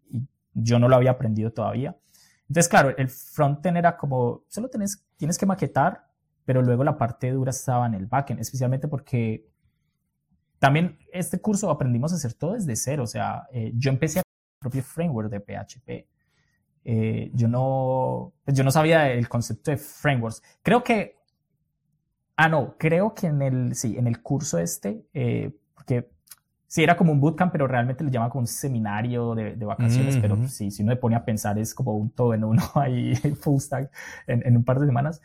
y 0.09 0.21
yo 0.53 0.79
no 0.79 0.87
lo 0.87 0.95
había 0.95 1.11
aprendido 1.11 1.51
todavía. 1.51 1.95
Entonces, 2.47 2.69
claro, 2.69 2.95
el 2.97 3.09
frontend 3.09 3.77
era 3.77 3.97
como, 3.97 4.43
solo 4.47 4.69
tienes, 4.69 5.03
tienes 5.17 5.37
que 5.37 5.45
maquetar, 5.45 6.05
pero 6.45 6.61
luego 6.61 6.83
la 6.83 6.97
parte 6.97 7.31
dura 7.31 7.49
estaba 7.49 7.87
en 7.87 7.95
el 7.95 8.05
backend, 8.05 8.39
especialmente 8.39 8.87
porque 8.87 9.47
también 10.59 10.97
este 11.11 11.39
curso 11.39 11.69
aprendimos 11.69 12.13
a 12.13 12.15
hacer 12.15 12.33
todo 12.33 12.53
desde 12.53 12.75
cero. 12.75 13.03
O 13.03 13.07
sea, 13.07 13.47
eh, 13.51 13.71
yo 13.75 13.89
empecé 13.89 14.19
a 14.19 14.21
mi 14.21 14.59
propio 14.59 14.83
framework 14.83 15.29
de 15.29 15.39
PHP. 15.39 16.07
Eh, 16.87 17.31
yo, 17.33 17.47
no, 17.47 18.31
yo 18.45 18.63
no 18.63 18.69
sabía 18.69 19.11
el 19.11 19.27
concepto 19.27 19.71
de 19.71 19.77
frameworks. 19.77 20.43
Creo 20.61 20.83
que, 20.83 21.17
ah, 22.37 22.47
no, 22.47 22.75
creo 22.77 23.15
que 23.15 23.27
en 23.27 23.41
el, 23.41 23.75
sí, 23.75 23.97
en 23.97 24.05
el 24.05 24.21
curso 24.21 24.59
este, 24.59 25.03
eh, 25.15 25.51
porque 25.73 26.07
sí, 26.67 26.83
era 26.83 26.95
como 26.95 27.11
un 27.11 27.19
bootcamp, 27.19 27.51
pero 27.51 27.65
realmente 27.67 28.03
le 28.03 28.11
llama 28.11 28.29
como 28.29 28.41
un 28.41 28.47
seminario 28.47 29.33
de, 29.33 29.55
vacaciones, 29.65 30.17
pero 30.17 30.47
sí, 30.47 30.69
si 30.69 30.83
uno 30.83 30.91
le 30.91 30.97
pone 30.97 31.15
a 31.15 31.25
pensar 31.25 31.57
es 31.57 31.73
como 31.73 31.95
un 31.95 32.11
todo 32.11 32.35
en 32.35 32.43
uno 32.43 32.61
ahí, 32.75 33.15
full 33.15 33.59
stack, 33.59 33.91
en, 34.27 34.55
un 34.55 34.63
par 34.63 34.79
de 34.79 34.85
semanas, 34.85 35.21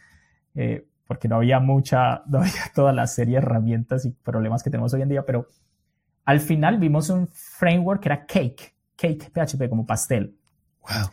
eh, 0.54 0.86
porque 1.06 1.28
no 1.28 1.36
había 1.36 1.60
mucha, 1.60 2.22
no 2.26 2.38
había 2.38 2.52
toda 2.74 2.94
la 2.94 3.06
serie 3.06 3.32
de 3.32 3.42
herramientas 3.42 4.06
y 4.06 4.12
problemas 4.12 4.62
que 4.62 4.70
tenemos 4.70 4.94
hoy 4.94 5.02
en 5.02 5.10
día, 5.10 5.26
pero 5.26 5.46
al 6.24 6.40
final 6.40 6.78
vimos 6.78 7.10
un 7.10 7.28
framework 7.28 8.00
que 8.00 8.08
era 8.08 8.24
Cake, 8.24 8.74
Cake 8.96 9.30
PHP 9.30 9.68
como 9.68 9.84
pastel. 9.84 10.34
Wow, 10.82 11.10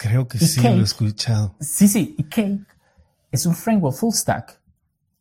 creo 0.00 0.26
que 0.26 0.38
sí 0.38 0.62
lo 0.62 0.80
he 0.80 0.82
escuchado. 0.82 1.54
Sí, 1.60 1.86
sí, 1.86 2.14
y 2.16 2.24
Cake 2.24 2.66
es 3.30 3.44
un 3.44 3.54
framework 3.54 3.94
full 3.94 4.12
stack. 4.12 4.58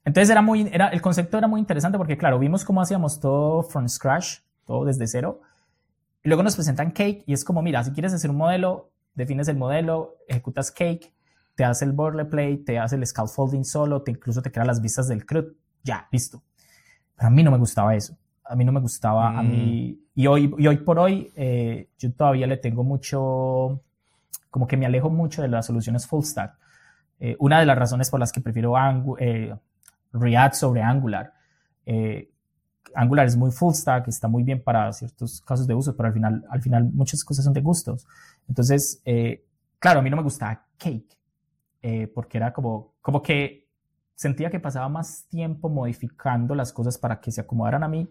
Entonces 0.06 0.30
era 0.30 0.42
muy, 0.42 0.70
era, 0.72 0.88
el 0.88 1.02
concepto 1.02 1.38
era 1.38 1.48
muy 1.48 1.60
interesante 1.60 1.98
porque 1.98 2.18
claro, 2.18 2.40
vimos 2.40 2.64
cómo 2.64 2.82
hacíamos 2.82 3.20
todo 3.20 3.62
from 3.62 3.90
scratch, 3.90 4.40
todo 4.66 4.86
desde 4.86 5.06
cero. 5.06 5.42
Y 6.24 6.30
luego 6.30 6.44
nos 6.44 6.56
presentan 6.56 6.92
Cake 6.92 7.26
y 7.28 7.34
es 7.34 7.44
como, 7.44 7.62
mira, 7.62 7.84
si 7.84 7.92
quieres 7.92 8.14
hacer 8.14 8.30
un 8.30 8.38
modelo, 8.38 8.92
defines 9.16 9.50
el 9.50 9.58
modelo, 9.58 10.16
ejecutas 10.30 10.72
Cake, 10.72 11.14
te 11.56 11.66
hace 11.66 11.84
el 11.84 11.92
boilerplate, 11.92 12.64
te 12.66 12.80
hace 12.80 12.96
el 12.96 13.06
scaffolding 13.06 13.66
solo, 13.66 14.02
te 14.02 14.12
incluso 14.12 14.42
te 14.42 14.50
crea 14.50 14.64
las 14.64 14.82
vistas 14.82 15.10
del 15.10 15.26
CRUD, 15.26 15.56
ya, 15.84 16.08
listo. 16.10 16.42
Pero 17.18 17.28
a 17.28 17.32
mí 17.32 17.44
no 17.44 17.52
me 17.52 17.58
gustaba 17.58 17.96
eso. 17.96 18.18
A 18.46 18.56
mí 18.56 18.64
no 18.64 18.72
me 18.72 18.80
gustaba, 18.80 19.38
a 19.38 19.44
mí, 19.44 20.00
mm. 20.16 20.20
y 20.22 20.28
hoy, 20.28 20.56
y 20.58 20.68
hoy 20.68 20.78
por 20.78 20.98
hoy, 20.98 21.32
eh, 21.36 21.90
yo 22.00 22.12
todavía 22.14 22.48
le 22.48 22.58
tengo 22.58 22.84
mucho, 22.84 23.84
como 24.50 24.68
que 24.68 24.78
me 24.78 24.86
alejo 24.86 25.10
mucho 25.10 25.42
de 25.42 25.48
las 25.48 25.66
soluciones 25.66 26.08
full 26.08 26.24
stack. 26.24 26.58
Eh, 27.20 27.36
una 27.40 27.60
de 27.60 27.66
las 27.66 27.78
razones 27.78 28.10
por 28.10 28.20
las 28.20 28.32
que 28.32 28.42
prefiero 28.42 28.74
eh, 29.20 29.56
React 30.14 30.56
sobre 30.56 30.82
Angular, 30.82 31.34
Angular 32.96 33.26
es 33.26 33.36
muy 33.36 33.52
full 33.52 33.74
stack, 33.74 34.08
está 34.08 34.28
muy 34.28 34.44
bien 34.44 34.64
para 34.64 34.92
ciertos 34.94 35.42
casos 35.42 35.68
de 35.68 35.74
uso, 35.74 35.96
pero 35.96 36.08
al 36.08 36.14
final, 36.14 36.46
al 36.50 36.62
final 36.62 36.86
muchas 36.92 37.24
cosas 37.24 37.46
son 37.46 37.54
de 37.54 37.62
gustos. 37.62 38.06
Entonces, 38.48 39.02
eh, 39.06 39.46
claro, 39.80 40.00
a 40.00 40.02
mí 40.02 40.10
no 40.10 40.18
me 40.18 40.24
gustaba 40.24 40.66
Cake, 40.78 41.18
eh, 41.82 42.08
porque 42.08 42.38
era 42.38 42.54
como, 42.54 42.94
como 43.02 43.22
que 43.22 43.68
sentía 44.16 44.50
que 44.50 44.60
pasaba 44.60 44.90
más 44.90 45.26
tiempo 45.30 45.70
modificando 45.70 46.56
las 46.56 46.74
cosas 46.74 46.98
para 46.98 47.20
que 47.20 47.32
se 47.32 47.42
acomodaran 47.42 47.84
a 47.84 47.88
mí 47.88 48.10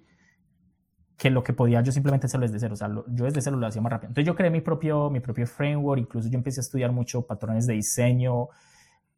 que 1.19 1.29
lo 1.29 1.43
que 1.43 1.53
podía 1.53 1.83
yo 1.83 1.93
simplemente 1.93 2.27
hacerlo 2.27 2.47
desde 2.47 2.61
cero. 2.61 2.73
O 2.75 2.77
sea, 2.77 2.89
yo 3.09 3.25
desde 3.27 3.43
cero 3.43 3.57
lo 3.57 3.67
hacía 3.67 3.83
más 3.83 3.93
rápido. 3.93 4.09
Entonces 4.09 4.27
yo 4.27 4.35
creé 4.35 4.51
mi 4.51 4.63
propio, 4.63 5.11
mi 5.11 5.21
propio 5.21 5.47
framework, 5.47 6.01
incluso 6.01 6.29
yo 6.31 6.39
empecé 6.39 6.61
a 6.61 6.63
estudiar 6.63 6.93
mucho 6.93 7.27
patrones 7.27 7.67
de 7.67 7.75
diseño. 7.75 8.49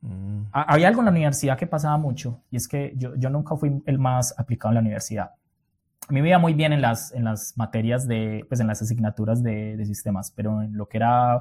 Mm. 0.00 0.44
Había 0.50 0.88
algo 0.88 1.02
en 1.02 1.04
la 1.04 1.10
universidad 1.12 1.56
que 1.56 1.66
pasaba 1.66 1.98
mucho 1.98 2.42
y 2.50 2.56
es 2.56 2.66
que 2.66 2.94
yo, 2.96 3.14
yo 3.16 3.30
nunca 3.30 3.54
fui 3.54 3.82
el 3.86 3.98
más 3.98 4.34
aplicado 4.38 4.70
en 4.70 4.74
la 4.76 4.80
universidad 4.80 5.30
a 6.10 6.12
mí 6.12 6.22
me 6.22 6.28
iba 6.30 6.38
muy 6.38 6.54
bien 6.54 6.72
en 6.72 6.80
las, 6.80 7.12
en 7.12 7.22
las 7.22 7.56
materias 7.56 8.08
de, 8.08 8.44
pues 8.48 8.60
en 8.60 8.66
las 8.66 8.82
asignaturas 8.82 9.44
de, 9.44 9.76
de 9.76 9.84
sistemas, 9.84 10.32
pero 10.34 10.60
en 10.60 10.76
lo 10.76 10.86
que 10.86 10.96
era 10.96 11.40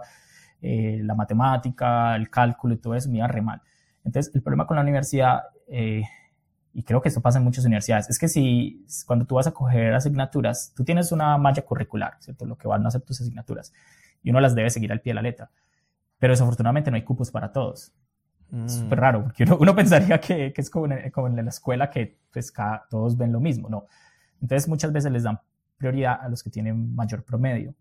eh, 0.62 1.00
la 1.04 1.15
matemática, 1.15 2.15
el 2.15 2.30
cálculo 2.30 2.76
y 2.76 2.78
todo 2.78 2.93
eso, 2.93 3.10
me 3.10 3.17
iba 3.17 3.28
re 3.28 3.41
mal. 3.41 3.62
Entonces, 4.04 4.34
el 4.36 4.43
problema 4.43 4.67
con 4.67 4.76
la 4.76 4.84
universidad, 4.84 5.41
eh, 5.67 6.04
y 6.73 6.84
creo 6.84 7.01
que 7.01 7.10
esto 7.10 7.21
pasa 7.21 7.39
en 7.39 7.43
muchas 7.43 7.65
universidades, 7.65 8.10
es 8.10 8.19
que 8.19 8.27
si 8.27 8.86
cuando 9.05 9.25
tú 9.25 9.36
vas 9.36 9.47
a 9.47 9.51
coger 9.51 9.93
asignaturas, 9.93 10.73
tú 10.75 10.84
tienes 10.84 11.12
una 11.12 11.38
malla 11.38 11.63
curricular, 11.63 12.17
¿cierto? 12.19 12.45
Lo 12.45 12.58
que 12.58 12.67
van 12.67 12.86
a 12.86 12.89
hacer 12.89 13.01
tus 13.01 13.21
asignaturas, 13.21 13.73
y 14.21 14.29
uno 14.29 14.39
las 14.39 14.55
debe 14.55 14.69
seguir 14.69 14.91
al 14.91 15.01
pie 15.01 15.12
de 15.12 15.15
la 15.15 15.21
letra. 15.21 15.49
Pero 16.19 16.34
desafortunadamente 16.34 16.91
no 16.91 16.95
hay 16.95 17.03
cupos 17.03 17.32
para 17.32 17.51
todos. 17.51 17.93
Es 18.65 18.73
súper 18.73 18.97
mm. 18.97 19.01
raro, 19.01 19.23
porque 19.23 19.43
uno, 19.43 19.58
uno 19.60 19.75
pensaría 19.75 20.19
que, 20.19 20.51
que, 20.53 20.62
es 20.62 20.69
como 20.69 20.88
en, 20.88 21.12
como 21.12 21.27
en 21.27 21.36
la 21.36 21.49
escuela 21.49 21.89
que 21.89 22.19
pues, 22.32 22.51
cada, 22.51 22.86
todos 22.89 23.17
ven 23.17 23.32
lo 23.32 23.39
mismo. 23.39 23.69
No, 23.69 23.86
entonces 24.41 24.67
muchas 24.67 24.91
veces 24.91 25.12
les 25.12 25.23
dan 25.23 25.39
prioridad 25.77 26.19
a 26.21 26.29
los 26.29 26.43
que 26.43 26.49
tienen 26.49 26.95
mayor 26.95 27.23
promedio, 27.23 27.73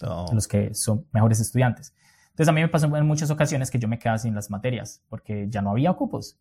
a 0.00 0.32
los 0.32 0.48
que 0.48 0.74
son 0.74 1.06
mejores 1.12 1.40
estudiantes. 1.40 1.94
Entonces 2.30 2.48
a 2.48 2.52
mí 2.52 2.60
me 2.60 2.68
pasó 2.68 2.94
en 2.94 3.06
muchas 3.06 3.30
ocasiones 3.30 3.70
que 3.70 3.78
yo 3.78 3.88
me 3.88 3.98
quedaba 3.98 4.18
sin 4.18 4.34
las 4.34 4.50
materias 4.50 5.02
porque 5.08 5.46
ya 5.48 5.62
no 5.62 5.70
había 5.70 5.92
cupos. 5.92 6.38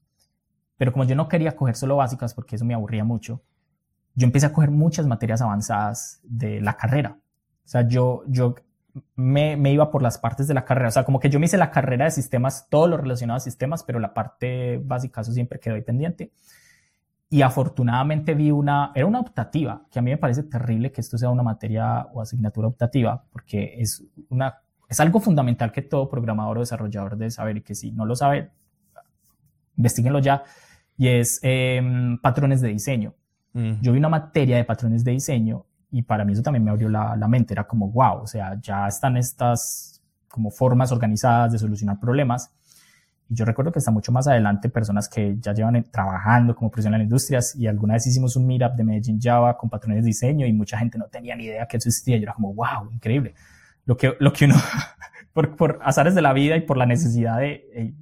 Pero 0.77 0.91
como 0.91 1.05
yo 1.05 1.15
no 1.15 1.27
quería 1.27 1.55
coger 1.55 1.75
solo 1.75 1.95
básicas 1.95 2.33
porque 2.33 2.55
eso 2.55 2.65
me 2.65 2.73
aburría 2.73 3.03
mucho, 3.03 3.41
yo 4.15 4.25
empecé 4.25 4.45
a 4.45 4.53
coger 4.53 4.71
muchas 4.71 5.07
materias 5.07 5.41
avanzadas 5.41 6.21
de 6.23 6.61
la 6.61 6.77
carrera. 6.77 7.17
O 7.65 7.67
sea, 7.67 7.87
yo, 7.87 8.23
yo 8.27 8.55
me, 9.15 9.57
me, 9.57 9.71
iba 9.71 9.91
por 9.91 10.01
las 10.01 10.17
partes 10.17 10.47
de 10.47 10.53
la 10.53 10.65
carrera. 10.65 10.89
O 10.89 10.91
sea, 10.91 11.03
como 11.03 11.19
que 11.19 11.29
yo 11.29 11.39
me 11.39 11.47
hice 11.47 11.57
la 11.57 11.71
carrera 11.71 12.05
de 12.05 12.11
sistemas, 12.11 12.67
todo 12.69 12.87
lo 12.87 12.97
relacionado 12.97 13.37
a 13.37 13.41
sistemas, 13.41 13.83
pero 13.83 13.99
la 13.99 14.13
parte 14.13 14.81
básica, 14.83 15.21
eso 15.21 15.31
siempre 15.31 15.59
quedó 15.59 15.75
ahí 15.75 15.81
pendiente 15.81 16.31
y 17.29 17.41
afortunadamente 17.41 18.33
vi 18.33 18.51
una, 18.51 18.91
era 18.95 19.05
una 19.05 19.19
optativa, 19.19 19.81
que 19.91 19.99
a 19.99 20.01
mí 20.01 20.11
me 20.11 20.17
parece 20.17 20.43
terrible 20.43 20.91
que 20.91 21.01
esto 21.01 21.17
sea 21.17 21.29
una 21.29 21.43
materia 21.43 22.07
o 22.13 22.21
asignatura 22.21 22.67
optativa, 22.67 23.25
porque 23.31 23.75
es, 23.77 24.03
una, 24.29 24.61
es 24.87 24.99
algo 24.99 25.19
fundamental 25.19 25.71
que 25.71 25.81
todo 25.81 26.07
programador 26.07 26.57
o 26.57 26.59
desarrollador 26.61 27.17
debe 27.17 27.31
saber 27.31 27.57
y 27.57 27.61
que 27.61 27.73
si 27.73 27.91
no 27.91 28.05
lo 28.05 28.15
sabe, 28.15 28.51
investiguenlo 29.75 30.19
ya, 30.19 30.43
y 30.97 31.07
es 31.07 31.39
em, 31.43 32.17
patrones 32.19 32.61
de 32.61 32.69
diseño. 32.69 33.13
Yo 33.81 33.93
vi 33.93 33.99
una 33.99 34.09
materia 34.09 34.57
de 34.57 34.65
patrones 34.65 35.05
de 35.05 35.11
diseño 35.11 35.65
y 35.89 36.01
para 36.01 36.25
mí 36.25 36.33
eso 36.33 36.41
también 36.41 36.65
me 36.65 36.71
abrió 36.71 36.89
la, 36.89 37.15
la 37.15 37.27
mente, 37.29 37.53
era 37.53 37.63
como, 37.63 37.89
wow, 37.89 38.23
o 38.23 38.27
sea, 38.27 38.59
ya 38.59 38.85
están 38.85 39.15
estas 39.15 40.01
como 40.27 40.51
formas 40.51 40.91
organizadas 40.91 41.53
de 41.53 41.57
solucionar 41.57 41.97
problemas 41.97 42.53
y 43.29 43.35
yo 43.35 43.45
recuerdo 43.45 43.71
que 43.71 43.79
está 43.79 43.91
mucho 43.91 44.11
más 44.11 44.27
adelante 44.27 44.69
personas 44.69 45.09
que 45.09 45.37
ya 45.39 45.53
llevan 45.53 45.83
trabajando 45.91 46.55
como 46.55 46.69
profesionales 46.69 47.05
en 47.05 47.07
industrias 47.07 47.55
y 47.55 47.67
alguna 47.67 47.95
vez 47.95 48.05
hicimos 48.05 48.35
un 48.35 48.45
meetup 48.45 48.73
de 48.75 48.83
Medellín 48.83 49.19
Java 49.19 49.57
con 49.57 49.69
patrones 49.69 50.03
de 50.03 50.07
diseño 50.07 50.45
y 50.45 50.53
mucha 50.53 50.77
gente 50.77 50.97
no 50.97 51.05
tenía 51.05 51.35
ni 51.35 51.45
idea 51.45 51.65
que 51.67 51.77
eso 51.77 51.89
existía. 51.89 52.17
Yo 52.17 52.23
era 52.23 52.33
como, 52.33 52.53
wow, 52.53 52.91
increíble. 52.91 53.33
Lo 53.85 53.97
que, 53.97 54.15
lo 54.19 54.31
que 54.31 54.45
uno, 54.45 54.55
por, 55.33 55.55
por 55.55 55.79
azares 55.83 56.13
de 56.13 56.21
la 56.21 56.33
vida 56.33 56.55
y 56.55 56.61
por 56.61 56.77
la 56.77 56.85
necesidad 56.85 57.39
de, 57.39 57.95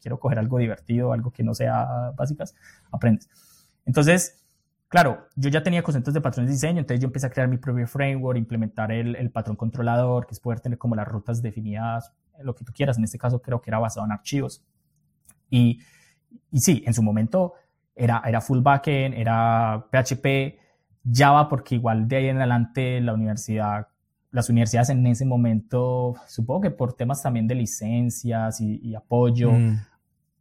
quiero 0.00 0.18
coger 0.18 0.38
algo 0.38 0.58
divertido, 0.58 1.12
algo 1.12 1.30
que 1.30 1.42
no 1.42 1.54
sea 1.54 2.12
básicas, 2.16 2.54
aprendes. 2.90 3.28
Entonces, 3.84 4.44
claro, 4.88 5.26
yo 5.36 5.50
ya 5.50 5.62
tenía 5.62 5.82
conceptos 5.82 6.14
de 6.14 6.20
patrones 6.20 6.48
de 6.48 6.54
diseño, 6.54 6.80
entonces 6.80 7.00
yo 7.00 7.06
empecé 7.06 7.26
a 7.26 7.30
crear 7.30 7.48
mi 7.48 7.58
propio 7.58 7.86
framework, 7.86 8.38
implementar 8.38 8.92
el, 8.92 9.16
el 9.16 9.30
patrón 9.30 9.56
controlador, 9.56 10.26
que 10.26 10.34
es 10.34 10.40
poder 10.40 10.60
tener 10.60 10.78
como 10.78 10.96
las 10.96 11.06
rutas 11.06 11.42
definidas, 11.42 12.12
lo 12.42 12.54
que 12.54 12.64
tú 12.64 12.72
quieras. 12.72 12.98
En 12.98 13.04
este 13.04 13.18
caso 13.18 13.40
creo 13.40 13.60
que 13.60 13.70
era 13.70 13.78
basado 13.78 14.06
en 14.06 14.12
archivos. 14.12 14.64
Y, 15.48 15.80
y 16.50 16.60
sí, 16.60 16.82
en 16.86 16.94
su 16.94 17.02
momento 17.02 17.54
era, 17.94 18.22
era 18.24 18.40
full 18.40 18.60
backend, 18.60 19.14
era 19.14 19.86
PHP, 19.90 20.58
Java, 21.12 21.48
porque 21.48 21.74
igual 21.74 22.08
de 22.08 22.16
ahí 22.16 22.26
en 22.28 22.38
adelante 22.38 23.00
la 23.00 23.14
universidad, 23.14 23.88
las 24.30 24.48
universidades 24.48 24.90
en 24.90 25.06
ese 25.06 25.24
momento, 25.24 26.14
supongo 26.26 26.62
que 26.62 26.70
por 26.70 26.94
temas 26.94 27.22
también 27.22 27.46
de 27.46 27.56
licencias 27.56 28.60
y, 28.60 28.94
apoyo, 28.94 29.52
mm. 29.52 29.80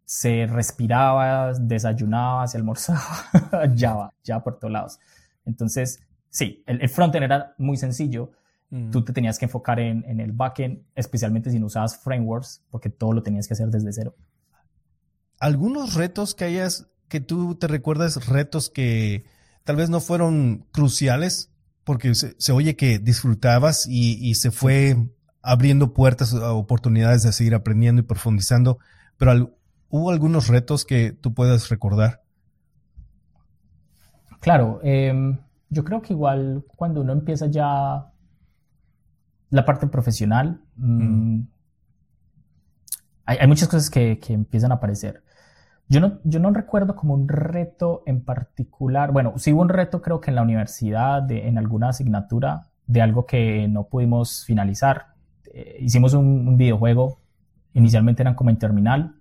Se 0.09 0.47
respiraba, 0.47 1.53
desayunaba, 1.53 2.47
se 2.47 2.57
almorzaba 2.57 3.29
Java, 3.77 4.11
Java 4.25 4.43
por 4.43 4.57
todos 4.57 4.71
lados. 4.71 4.99
Entonces, 5.45 5.99
sí, 6.31 6.63
el, 6.65 6.81
el 6.81 6.89
frontend 6.89 7.25
era 7.25 7.53
muy 7.59 7.77
sencillo. 7.77 8.31
Mm. 8.71 8.89
Tú 8.89 9.05
te 9.05 9.13
tenías 9.13 9.37
que 9.37 9.45
enfocar 9.45 9.79
en, 9.79 10.03
en 10.07 10.19
el 10.19 10.31
backend, 10.31 10.81
especialmente 10.95 11.51
si 11.51 11.59
no 11.59 11.67
usabas 11.67 11.95
frameworks, 11.95 12.63
porque 12.71 12.89
todo 12.89 13.13
lo 13.13 13.21
tenías 13.21 13.47
que 13.47 13.53
hacer 13.53 13.67
desde 13.67 13.93
cero. 13.93 14.15
¿Algunos 15.39 15.93
retos 15.93 16.33
que 16.33 16.45
hayas, 16.45 16.87
que 17.07 17.19
tú 17.19 17.53
te 17.53 17.67
recuerdas, 17.67 18.25
retos 18.25 18.71
que 18.71 19.25
tal 19.63 19.75
vez 19.75 19.91
no 19.91 19.99
fueron 19.99 20.65
cruciales, 20.71 21.51
porque 21.83 22.15
se, 22.15 22.51
oye 22.51 22.75
que 22.75 22.97
disfrutabas 22.97 23.85
y, 23.87 24.33
se 24.33 24.49
fue 24.49 24.97
abriendo 25.43 25.93
puertas 25.93 26.33
oportunidades 26.33 27.21
de 27.21 27.31
seguir 27.31 27.53
aprendiendo 27.53 28.01
y 28.01 28.05
profundizando, 28.05 28.79
pero 29.17 29.58
¿hubo 29.89 30.12
algunos 30.12 30.47
retos 30.47 30.86
que 30.86 31.12
tú 31.12 31.34
puedas 31.34 31.69
recordar? 31.69 32.21
Claro, 34.39 34.80
em, 34.84 35.38
yo 35.69 35.84
creo 35.84 36.02
que 36.02 36.13
igual 36.13 36.63
cuando 36.75 37.02
uno 37.02 37.13
empieza 37.13 37.47
ya 37.47 38.12
la 39.49 39.65
parte 39.65 39.88
profesional, 39.88 40.62
mm, 40.75 41.41
hay, 43.25 43.47
muchas 43.47 43.67
cosas 43.67 43.89
que, 43.89 44.17
que, 44.19 44.34
empiezan 44.34 44.71
a 44.71 44.75
aparecer. 44.75 45.23
Yo 45.88 45.99
no, 45.99 46.19
yo 46.23 46.39
no 46.39 46.52
recuerdo 46.52 46.95
como 46.95 47.13
un 47.13 47.28
reto 47.28 48.04
en 48.08 48.23
particular. 48.23 49.12
Bueno, 49.12 49.34
sí 49.38 49.54
hubo 49.54 49.62
un 49.62 49.69
reto 49.69 50.02
creo 50.02 50.19
que 50.19 50.32
en 50.32 50.36
la 50.36 50.41
universidad, 50.41 51.21
de, 51.21 51.47
en 51.47 51.58
alguna 51.58 51.89
asignatura, 51.89 52.69
de 52.88 53.02
algo 53.02 53.25
que 53.28 53.67
no 53.67 53.84
pudimos 53.88 54.45
finalizar. 54.45 55.13
Eh, 55.54 55.78
hicimos 55.80 56.13
un, 56.13 56.47
un, 56.47 56.58
videojuego, 56.58 57.21
inicialmente 57.73 58.23
eran 58.23 58.34
como 58.34 58.49
en 58.49 58.58
terminal, 58.58 59.18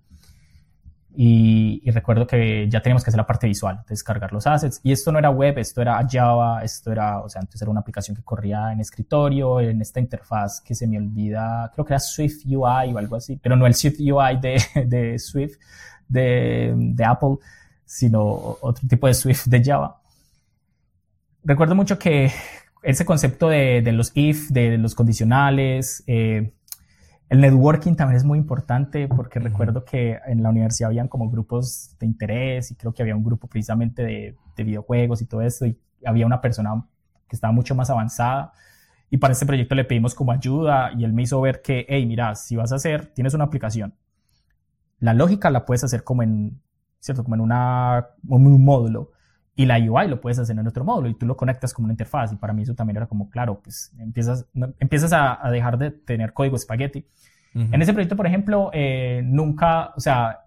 y, 1.21 1.83
recuerdo 1.91 2.29
que 2.29 2.69
ya 2.71 2.81
teníamos 2.81 3.03
que 3.03 3.11
hacer 3.11 3.19
la 3.19 3.27
parte 3.27 3.49
visual, 3.49 3.83
descargar 3.89 4.33
los 4.33 4.47
assets. 4.47 4.79
Y 4.85 4.93
esto 4.93 5.11
no 5.11 5.19
era 5.19 5.31
web, 5.31 5.59
esto 5.59 5.83
era 5.83 6.01
Java, 6.09 6.63
esto 6.63 6.93
era, 6.93 7.19
o 7.19 7.29
sea, 7.29 7.41
antes 7.41 7.61
era 7.61 7.69
una 7.69 7.81
aplicación 7.81 8.17
que 8.17 8.23
corría 8.23 8.73
en 8.73 8.79
escritorio, 8.79 9.59
en 9.59 9.83
esta 9.83 9.99
interfaz 9.99 10.61
que 10.61 10.77
se 10.77 10.87
me 10.87 10.97
olvida, 10.97 11.73
creo 11.75 11.85
que 11.85 11.95
era 11.95 11.99
Swift 11.99 12.45
UI 12.47 12.95
o 12.95 12.99
algo 12.99 13.17
así, 13.17 13.37
pero 13.37 13.57
no 13.57 13.67
el 13.67 13.75
Swift 13.75 13.99
UI 13.99 14.37
de, 14.41 14.63
de 14.87 15.19
Swift, 15.19 15.59
de, 16.07 16.73
de 16.77 17.05
Apple, 17.05 17.39
sino 17.85 18.57
otro 18.61 18.87
tipo 18.87 19.09
de 19.09 19.15
Swift 19.15 19.47
de 19.47 19.65
Java. 19.65 20.01
Recuerdo 21.43 21.75
mucho 21.75 21.99
que 21.99 22.31
ese 22.85 23.05
concepto 23.05 23.49
de, 23.49 23.83
de 23.83 23.91
los 23.91 24.13
if, 24.15 24.51
de 24.51 24.79
los 24.79 24.95
condicionales, 24.95 26.05
eh, 26.07 26.53
el 27.29 27.41
networking 27.41 27.95
también 27.95 28.17
es 28.17 28.25
muy 28.25 28.38
importante 28.38 29.07
porque 29.09 29.38
recuerdo 29.38 29.85
que 29.85 30.19
en 30.27 30.43
la 30.43 30.49
universidad 30.49 30.88
habían 30.88 31.09
como 31.09 31.31
grupos 31.31 31.95
de 31.99 32.07
interés 32.07 32.71
y 32.71 32.75
creo 32.75 32.93
que 32.95 33.03
había 33.03 33.17
un 33.17 33.25
grupo 33.25 33.49
precisamente 33.49 34.03
de, 34.03 34.37
de 34.57 34.64
videojuegos 34.64 35.21
y 35.21 35.27
todo 35.27 35.43
eso 35.43 35.67
y 35.67 35.79
había 36.05 36.27
una 36.27 36.41
persona 36.41 36.87
que 37.29 37.37
estaba 37.37 37.53
mucho 37.53 37.75
más 37.75 37.91
avanzada. 37.91 38.53
Y 39.11 39.19
para 39.19 39.33
este 39.33 39.47
proyecto 39.47 39.75
le 39.75 39.85
pedimos 39.85 40.14
como 40.14 40.33
ayuda 40.33 40.93
y 40.97 41.05
él 41.05 41.12
me 41.12 41.23
hizo 41.23 41.41
ver 41.41 41.61
que, 41.62 41.87
hey, 41.88 42.07
mira, 42.07 42.35
si 42.35 42.57
vas 42.57 42.73
a 42.73 42.77
hacer, 42.77 43.07
tienes 43.14 43.35
una 43.35 43.45
aplicación, 43.45 43.95
la 44.99 45.14
lógica 45.14 45.51
la 45.51 45.64
puedes 45.64 45.85
hacer 45.85 46.05
como 46.05 46.23
en, 46.23 46.61
¿cierto? 47.01 47.25
Como 47.25 47.37
en, 47.37 47.41
una, 47.41 48.09
un 48.27 48.64
módulo 48.64 49.12
y 49.59 49.66
la 49.66 49.77
UI 49.77 50.07
lo 50.07 50.21
puedes 50.21 50.38
hacer 50.38 50.57
en 50.57 50.68
otro 50.68 50.85
módulo 50.85 51.09
y 51.09 51.14
tú 51.14 51.27
lo 51.27 51.37
conectas 51.37 51.75
como 51.75 51.87
una 51.87 51.92
interfaz. 51.92 52.33
Y 52.33 52.37
para 52.37 52.53
mí 52.53 52.62
eso 52.62 52.77
también 52.77 52.97
era 52.97 53.07
como 53.07 53.29
claro, 53.29 53.61
pues 53.61 53.92
empiezas, 53.99 54.47
empiezas 54.79 55.12
a, 55.12 55.44
a 55.44 55.51
dejar 55.51 55.79
de 55.79 55.90
tener 55.90 56.33
código 56.33 56.55
espagueti. 56.55 57.05
En 57.55 57.83
ese 57.83 57.92
proyecto, 57.92 58.14
por 58.14 58.29
ejemplo, 58.29 58.71
eh, 58.73 59.21
nunca, 59.25 59.92
o 59.97 60.01
sea, 60.01 60.42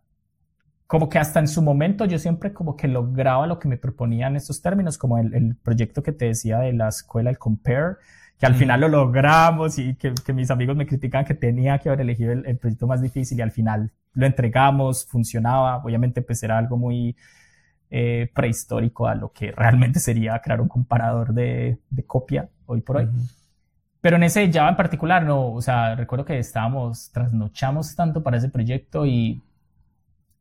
como 0.88 1.10
que 1.10 1.20
hasta 1.20 1.42
en 1.42 1.50
su 1.50 1.62
momento 1.62 2.06
yo 2.06 2.18
siempre 2.18 2.54
como 2.54 2.78
que 2.78 2.88
lograba 2.88 3.48
lo 3.48 3.60
que 3.60 3.68
me 3.68 3.76
proponían 3.76 4.38
estos 4.38 4.62
términos, 4.62 4.98
como 4.98 5.18
el, 5.18 5.58
proyecto 5.62 6.04
que 6.04 6.14
te 6.14 6.26
decía 6.26 6.60
de 6.60 6.72
la 6.72 6.88
escuela, 6.88 7.30
el 7.30 7.38
Compare, 7.38 7.96
que 8.40 8.46
al 8.46 8.56
final 8.56 8.80
lo 8.80 8.88
logramos 8.88 9.78
y 9.78 9.96
que, 9.96 10.14
mis 10.34 10.50
amigos 10.52 10.78
me 10.78 10.88
critican 10.88 11.26
que 11.26 11.34
tenía 11.34 11.80
que 11.80 11.90
haber 11.90 12.00
elegido 12.00 12.32
el, 12.32 12.58
proyecto 12.58 12.88
más 12.88 13.02
difícil 13.02 13.40
y 13.40 13.42
al 13.42 13.52
final 13.52 13.92
lo 14.14 14.26
entregamos, 14.26 15.06
funcionaba, 15.06 15.84
obviamente 15.84 16.22
pues 16.22 16.42
era 16.44 16.58
algo 16.58 16.78
muy 16.78 17.18
eh, 17.94 18.32
prehistórico 18.34 19.06
a 19.06 19.16
lo 19.16 19.34
que 19.34 19.52
realmente 19.52 20.00
sería 20.00 20.40
crear 20.40 20.62
un 20.62 20.70
comparador 20.70 21.34
de, 21.34 21.78
copia 22.08 22.48
hoy 22.66 22.80
por 22.80 22.98
hoy. 22.98 23.10
Pero 24.00 24.16
en 24.16 24.24
ese 24.24 24.50
Java 24.50 24.70
en 24.70 24.78
particular, 24.78 25.26
no, 25.26 25.52
o 25.52 25.62
sea, 25.62 25.96
recuerdo 25.96 26.24
que 26.24 26.40
estábamos, 26.40 27.12
trasnochamos 27.12 27.94
tanto 27.94 28.24
para 28.24 28.38
ese 28.38 28.48
proyecto 28.48 29.06
y, 29.06 29.44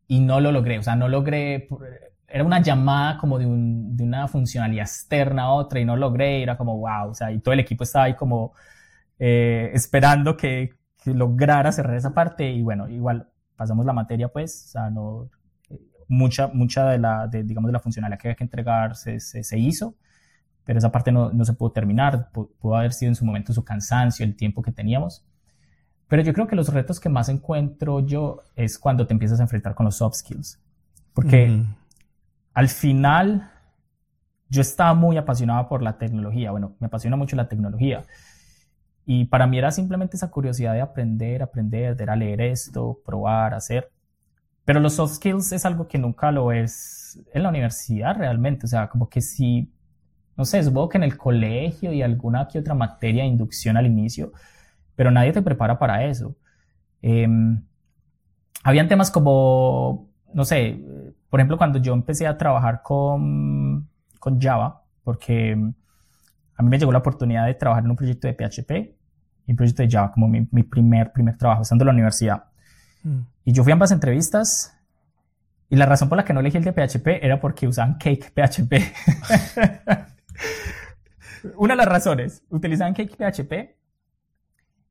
y 0.07 0.21
no 0.21 0.41
lo 0.41 0.53
logré, 0.53 0.79
o 0.79 0.83
sea, 0.85 0.95
no 0.95 1.09
logré, 1.09 1.69
era 2.29 2.45
una 2.45 2.63
llamada 2.63 3.19
como 3.19 3.37
de, 3.37 3.47
un, 3.47 3.97
de 3.97 4.05
una 4.05 4.29
funcionalidad 4.29 4.87
externa 4.87 5.43
a 5.43 5.53
otra 5.53 5.81
y 5.81 5.85
no 5.85 5.97
logré, 5.97 6.43
era 6.45 6.57
como, 6.57 6.79
wow, 6.79 7.11
o 7.11 7.15
sea, 7.15 7.33
y 7.33 7.41
todo 7.41 7.53
el 7.53 7.61
equipo 7.61 7.83
estaba 7.83 8.05
ahí 8.05 8.15
como 8.15 8.55
eh, 9.19 9.73
esperando 9.75 10.37
que, 10.37 10.71
que, 11.03 11.13
lograra 11.15 11.73
cerrar 11.73 11.97
esa 11.97 12.15
parte 12.15 12.49
y 12.49 12.63
bueno, 12.63 12.89
igual 12.89 13.29
pasamos 13.57 13.85
la 13.85 13.93
materia 13.93 14.29
pues, 14.29 14.67
o 14.67 14.69
sea, 14.69 14.89
no, 14.89 15.29
mucha, 16.11 16.49
mucha 16.49 16.91
de 16.91 16.99
la, 16.99 17.27
de, 17.27 17.43
digamos, 17.43 17.69
de 17.69 17.73
la 17.73 17.81
funcionalidad 17.81 18.19
que 18.19 18.29
había 18.29 18.37
que 18.37 18.45
entregar 18.45 18.97
se, 18.97 19.19
se, 19.21 19.43
se 19.43 19.59
hizo 19.59 19.95
pero 20.71 20.79
esa 20.79 20.93
parte 20.93 21.11
no, 21.11 21.33
no 21.33 21.45
se 21.45 21.53
pudo 21.53 21.73
terminar, 21.73 22.31
pudo 22.31 22.77
haber 22.77 22.93
sido 22.93 23.09
en 23.09 23.17
su 23.17 23.25
momento 23.25 23.53
su 23.53 23.65
cansancio, 23.65 24.25
el 24.25 24.37
tiempo 24.37 24.63
que 24.63 24.71
teníamos. 24.71 25.25
Pero 26.07 26.23
yo 26.23 26.33
creo 26.33 26.47
que 26.47 26.55
los 26.55 26.73
retos 26.73 27.01
que 27.01 27.09
más 27.09 27.29
encuentro 27.29 27.99
yo 28.07 28.43
es 28.55 28.79
cuando 28.79 29.05
te 29.05 29.13
empiezas 29.13 29.41
a 29.41 29.43
enfrentar 29.43 29.75
con 29.75 29.87
los 29.87 29.97
soft 29.97 30.17
skills, 30.19 30.61
porque 31.13 31.65
al 32.55 32.69
final 32.69 33.51
yo 34.49 34.61
estaba 34.61 34.95
muy 34.95 35.17
apasionado 35.17 35.69
por 35.69 35.83
la 35.83 35.99
tecnología, 35.99 36.53
bueno, 36.53 36.77
me 36.79 36.87
apasiona 36.87 37.17
mucho 37.17 37.35
la 37.35 37.49
tecnología. 37.49 38.05
Y 39.05 39.25
para 39.25 39.49
mí 39.49 39.59
era 39.59 39.73
simplemente 39.73 40.17
esa 40.17 40.31
curiosidad 40.31 40.75
de 40.75 40.83
aprender, 40.83 41.43
aprender, 41.43 41.97
de 41.97 42.05
ir 42.05 42.11
a 42.11 42.15
leer 42.15 42.41
esto, 42.43 43.01
probar, 43.05 43.55
hacer. 43.55 43.91
Pero 44.65 44.81
los 44.81 44.95
soft 44.95 45.15
skills 45.15 45.53
es 45.53 45.65
algo 45.67 45.89
que 45.89 45.99
nunca 45.99 46.31
lo 46.31 46.53
es 46.53 47.21
en 47.33 47.43
la 47.43 47.49
universidad 47.49 48.17
realmente. 48.17 48.67
O 48.67 48.69
sea, 48.69 48.89
como 48.89 49.09
que 49.09 49.21
si 49.21 49.73
no 50.41 50.47
sé, 50.47 50.63
supongo 50.63 50.89
que 50.89 50.97
en 50.97 51.05
el 51.05 51.19
colegio 51.19 51.93
y 51.93 52.01
alguna 52.01 52.49
que 52.49 52.59
otra 52.59 52.73
materia 52.73 53.25
de 53.25 53.29
inducción 53.29 53.77
al 53.77 53.85
inicio, 53.85 54.33
pero 54.97 55.11
nadie 55.11 55.33
te 55.33 55.43
prepara 55.43 55.79
para 55.79 56.07
eso. 56.07 56.35
Em, 57.03 57.63
habían 58.65 58.89
temas 58.89 59.11
como, 59.11 60.09
no 60.33 60.47
sé, 60.47 60.83
por 61.29 61.41
ejemplo, 61.41 61.59
cuando 61.59 61.79
yo 61.79 61.93
empecé 61.93 62.27
a 62.27 62.39
trabajar 62.39 62.81
con, 62.83 63.87
con 64.19 64.41
Java, 64.41 64.83
porque 65.05 65.53
a 66.57 66.63
mí 66.63 66.69
me 66.71 66.79
llegó 66.79 66.91
la 66.91 67.01
oportunidad 67.01 67.45
de 67.45 67.53
trabajar 67.53 67.85
en 67.85 67.91
un 67.91 67.97
proyecto 67.97 68.27
de 68.27 68.33
PHP 68.33 68.71
y 69.47 69.51
un 69.53 69.57
proyecto 69.57 69.83
de 69.83 69.91
Java 69.91 70.11
como 70.11 70.27
mi, 70.27 70.63
primer, 70.63 71.13
primer 71.13 71.37
trabajo, 71.37 71.61
estando 71.61 71.83
en 71.83 71.87
la 71.89 71.93
universidad. 71.93 72.45
Mm. 73.03 73.21
Y 73.45 73.53
yo 73.53 73.63
fui 73.63 73.73
a 73.73 73.75
ambas 73.75 73.93
entrevistas 73.93 74.77
y 75.69 75.77
la 75.77 75.87
razón 75.87 76.09
por 76.09 76.19
la 76.19 76.25
que 76.25 76.33
no 76.33 76.41
elegí 76.41 76.57
el 76.57 76.65
de 76.65 76.73
PHP 76.73 77.07
era 77.23 77.41
porque 77.41 77.69
usaban 77.69 77.95
Cake 77.95 78.33
PHP. 78.35 78.75
Una 81.57 81.75
de 81.75 81.77
las 81.77 81.87
razones, 81.87 82.43
utilizaban 82.51 82.93
Cake 82.93 83.17
PHP, 83.17 83.77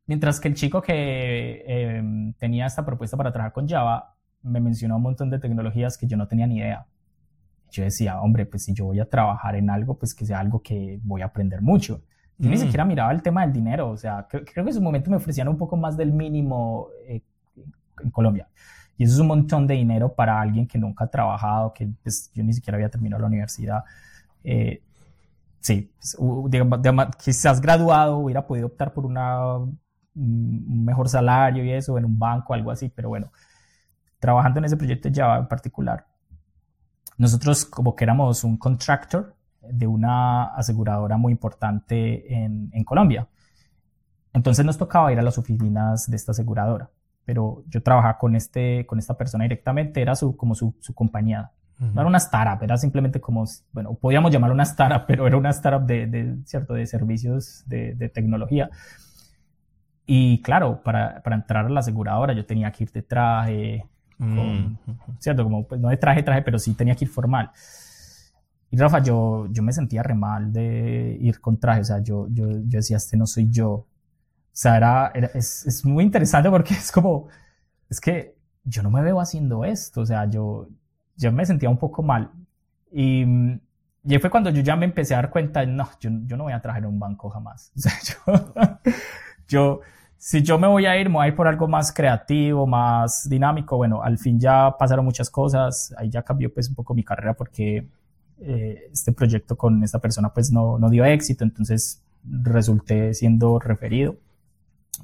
mientras 0.08 0.40
que 0.40 0.48
el 0.48 0.56
chico 0.56 0.82
que 0.82 1.64
em, 1.68 2.34
tenía 2.34 2.66
esta 2.66 2.86
propuesta 2.86 3.18
para 3.18 3.32
trabajar 3.32 3.52
con 3.54 3.68
Java 3.68 4.16
me 4.42 4.62
mencionó 4.62 4.96
un 4.96 5.04
montón 5.04 5.30
de 5.30 5.38
tecnologías 5.40 5.98
que 5.98 6.08
yo 6.08 6.16
no 6.16 6.28
tenía 6.28 6.48
ni 6.48 6.60
idea. 6.60 6.88
Yo 7.72 7.84
decía, 7.84 8.22
hombre, 8.22 8.46
pues 8.46 8.64
si 8.64 8.74
yo 8.74 8.86
voy 8.86 9.02
a 9.02 9.10
trabajar 9.10 9.56
en 9.56 9.70
algo, 9.70 10.00
pues 10.00 10.16
que 10.16 10.26
sea 10.26 10.40
algo 10.40 10.62
que 10.62 11.00
voy 11.04 11.22
a 11.22 11.26
aprender 11.26 11.62
mucho. 11.62 12.02
Yo 12.38 12.50
ni 12.50 12.56
mm. 12.56 12.60
siquiera 12.60 12.86
miraba 12.86 13.12
el 13.12 13.22
tema 13.22 13.42
del 13.42 13.52
dinero, 13.52 13.90
o 13.90 13.98
sea, 13.98 14.26
creo, 14.30 14.46
que 14.46 14.60
en 14.62 14.74
su 14.74 14.82
momento 14.82 15.12
me 15.12 15.18
ofrecían 15.18 15.50
un 15.50 15.58
poco 15.58 15.76
más 15.76 15.98
del 15.98 16.14
mínimo 16.14 16.88
eh, 17.06 17.22
en 18.04 18.12
Colombia. 18.12 18.48
Y 18.98 19.04
eso 19.04 19.14
es 19.14 19.20
un 19.20 19.28
montón 19.28 19.66
de 19.68 19.76
dinero 19.76 20.14
para 20.14 20.40
alguien 20.42 20.68
que 20.68 20.78
nunca 20.78 21.06
ha 21.06 21.08
trabajado, 21.08 21.74
que 21.74 21.90
pues, 22.04 22.32
yo 22.34 22.44
ni 22.44 22.54
siquiera 22.54 22.76
había 22.76 22.90
terminado 22.90 23.22
la 23.22 23.28
universidad. 23.28 23.84
Eh, 24.44 24.82
sí, 25.60 25.92
pues, 25.96 26.18
quizás 27.24 27.62
graduado 27.62 28.18
hubiera 28.18 28.46
podido 28.46 28.68
optar 28.68 28.94
por 28.94 29.06
una, 29.06 29.56
un 29.56 30.86
mejor 30.86 31.08
salario 31.08 31.64
y 31.64 31.72
eso, 31.72 31.98
en 31.98 32.06
un 32.06 32.20
banco, 32.20 32.54
algo 32.54 32.72
así, 32.72 32.90
pero 32.90 33.10
bueno, 33.10 33.32
trabajando 34.20 34.60
en 34.60 34.66
ese 34.66 34.78
proyecto 34.78 35.10
de 35.10 35.22
en 35.22 35.48
particular, 35.48 36.06
nosotros 37.18 37.66
como 37.66 37.96
que 37.96 38.04
éramos 38.04 38.44
un 38.44 38.58
contractor, 38.58 39.36
de 39.62 39.88
una 39.88 40.56
aseguradora 40.56 41.18
muy 41.18 41.32
importante 41.32 42.34
en, 42.34 42.70
en 42.74 42.84
Colombia. 42.84 43.28
Entonces 44.34 44.66
nos 44.66 44.78
tocaba 44.78 45.12
ir 45.12 45.20
a 45.20 45.22
las 45.22 45.38
oficinas 45.38 46.10
de 46.10 46.16
esta 46.16 46.32
aseguradora, 46.32 46.90
pero 47.30 47.62
yo 47.68 47.84
trabajaba 47.84 48.18
con, 48.18 48.36
este, 48.36 48.88
con 48.88 48.98
esta 48.98 49.16
persona 49.16 49.44
directamente, 49.44 50.02
era 50.02 50.16
su, 50.16 50.36
como 50.36 50.56
su, 50.56 50.76
su 50.80 50.96
compañía. 50.96 51.52
No 51.78 52.02
era 52.02 52.08
una 52.08 52.18
startup, 52.18 52.64
era 52.64 52.76
simplemente 52.76 53.22
como, 53.22 53.46
bueno, 53.72 53.94
podíamos 53.94 54.32
llamarlo 54.32 54.56
una 54.56 54.64
startup, 54.64 55.04
pero 55.08 55.28
era 55.28 55.38
una 55.38 55.52
startup 55.52 55.86
de, 55.86 56.08
de 56.08 56.38
¿cierto? 56.46 56.74
de 56.74 56.88
servicios 56.88 57.62
de, 57.68 57.94
de, 57.94 58.10
tecnología. 58.10 58.72
Y 60.08 60.42
claro, 60.42 60.82
para, 60.82 61.22
para, 61.22 61.36
entrar 61.36 61.68
a 61.68 61.70
la 61.70 61.82
aseguradora 61.82 62.34
yo 62.34 62.48
tenía 62.48 62.72
que 62.72 62.86
ir 62.86 62.92
de 62.92 63.04
traje, 63.04 63.86
mm. 64.18 64.74
¿cierto? 65.20 65.44
Como, 65.44 65.68
pues 65.68 65.80
no 65.80 65.90
de 65.90 65.98
traje, 65.98 66.24
traje, 66.24 66.42
pero 66.42 66.58
sí 66.58 66.74
tenía 66.74 66.96
que 66.96 67.06
ir 67.06 67.12
formal. 67.12 67.52
Y 68.72 68.78
Rafa, 68.78 69.04
yo, 69.04 69.46
yo 69.52 69.62
me 69.62 69.72
sentía 69.72 70.02
re 70.02 70.16
mal 70.16 70.52
de 70.52 71.16
ir 71.22 71.40
con 71.40 71.60
traje, 71.60 71.82
o 71.82 71.86
sea, 71.86 72.00
yo, 72.00 72.28
yo, 72.32 72.50
yo 72.50 72.80
decía, 72.80 72.98
este 72.98 73.18
no 73.18 73.28
soy 73.28 73.52
yo. 73.52 73.86
Sea, 74.60 74.76
era, 74.76 75.08
es, 75.36 75.66
es, 75.66 75.86
muy 75.86 76.04
interesante 76.04 76.50
porque 76.50 76.74
es 76.84 76.92
como, 76.92 77.30
es 77.90 78.02
que 78.02 78.36
yo 78.66 78.84
no 78.84 78.92
me 78.92 79.02
veo 79.02 79.22
haciendo 79.22 79.64
esto, 79.64 80.02
o 80.02 80.06
sea, 80.06 80.30
yo, 80.30 80.68
yo 81.16 81.32
me 81.32 81.46
sentía 81.46 81.70
un 81.70 81.78
poco 81.78 82.04
mal. 82.04 82.30
Y, 82.92 83.24
y 84.04 84.20
fue 84.20 84.30
cuando 84.30 84.50
yo 84.50 84.62
ya 84.62 84.76
me 84.76 84.84
empecé 84.84 85.14
a 85.14 85.22
dar 85.22 85.30
cuenta, 85.30 85.66
no, 85.66 85.90
yo, 86.02 86.10
yo 86.26 86.36
no 86.36 86.44
voy 86.44 86.52
a 86.52 86.60
trabajar 86.60 86.84
en 86.84 86.90
un 86.90 87.00
banco 87.00 87.30
jamás. 87.30 87.72
O 87.78 87.80
sea, 87.80 87.94
yo, 88.04 88.54
yo, 89.48 89.80
si 90.18 90.42
yo 90.44 90.60
me 90.60 90.68
voy 90.68 90.88
a 90.88 91.00
ir, 91.00 91.08
me 91.08 91.16
voy 91.16 91.26
a 91.26 91.28
ir 91.30 91.38
por 91.38 91.48
algo 91.48 91.66
más 91.70 91.94
creativo, 91.94 92.68
más 92.68 93.30
dinámico. 93.30 93.78
Bueno, 93.78 94.04
al 94.04 94.18
fin 94.18 94.42
ya 94.42 94.76
pasaron 94.78 95.06
muchas 95.06 95.30
cosas, 95.30 95.96
ahí 95.98 96.10
ya 96.10 96.22
cambió 96.22 96.54
pues 96.54 96.68
un 96.68 96.76
poco 96.76 96.94
mi 96.94 97.06
carrera 97.06 97.34
porque 97.34 97.88
eh, 98.42 98.90
este 98.92 99.14
proyecto 99.14 99.56
con 99.56 99.82
esta 99.86 100.00
persona 100.00 100.34
pues 100.34 100.52
no, 100.52 100.78
no 100.78 100.90
dio 100.90 101.06
éxito, 101.06 101.46
entonces 101.46 102.04
resulté 102.26 103.14
siendo 103.14 103.58
referido. 103.58 104.18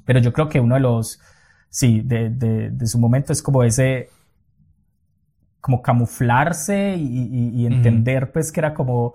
Pero 0.04 0.20
yo 0.20 0.32
creo 0.32 0.48
que 0.48 0.60
uno 0.60 0.74
de 0.74 0.80
los, 0.80 1.20
sí, 1.68 2.02
de, 2.04 2.30
de, 2.30 2.70
de 2.70 2.86
su 2.86 2.98
momento 2.98 3.32
es 3.32 3.42
como 3.42 3.62
ese, 3.62 4.10
como 5.66 5.82
camuflarse 5.82 6.94
y, 6.96 7.66
entender 7.66 8.30
pues 8.30 8.52
que 8.52 8.60
era 8.60 8.72
como, 8.72 9.14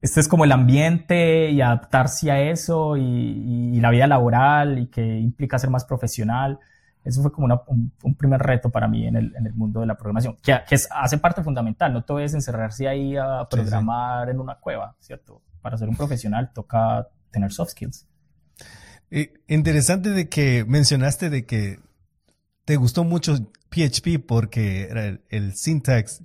este 0.00 0.18
es 0.18 0.28
como 0.28 0.44
el 0.44 0.52
ambiente 0.52 1.50
y 1.50 1.60
adaptarse 1.60 2.30
a 2.30 2.40
eso 2.40 2.96
y, 2.96 3.78
la 3.82 3.90
vida 3.90 4.06
laboral 4.06 4.78
y 4.78 4.86
que 4.86 5.18
implica 5.18 5.58
ser 5.58 5.68
más 5.68 5.84
profesional. 5.84 6.58
Eso 7.04 7.20
fue 7.20 7.30
como 7.30 7.66
un, 7.66 8.14
primer 8.14 8.40
reto 8.40 8.70
para 8.70 8.88
mí 8.88 9.06
en 9.06 9.16
el, 9.16 9.36
en 9.36 9.46
el 9.46 9.52
mundo 9.52 9.80
de 9.80 9.86
la 9.86 9.94
programación, 9.94 10.38
que, 10.42 10.58
que 10.66 10.74
es, 10.74 10.88
hace 10.90 11.18
parte 11.18 11.42
fundamental, 11.42 11.92
no 11.92 12.02
todo 12.02 12.18
es 12.18 12.32
encerrarse 12.32 12.88
ahí 12.88 13.14
a 13.18 13.46
programar 13.50 14.30
en 14.30 14.40
una 14.40 14.54
cueva, 14.54 14.96
¿cierto? 15.00 15.42
Para 15.60 15.76
ser 15.76 15.90
un 15.90 15.96
profesional 15.96 16.50
toca 16.54 17.06
tener 17.30 17.52
soft 17.52 17.72
skills. 17.72 18.06
Interesante 19.48 20.10
de 20.10 20.28
que 20.28 20.64
mencionaste 20.66 21.30
de 21.30 21.46
que 21.46 21.78
te 22.64 22.76
gustó 22.76 23.04
mucho 23.04 23.36
PHP 23.70 24.24
porque 24.26 24.84
era 24.84 25.18
el, 25.28 25.54
syntax 25.54 26.22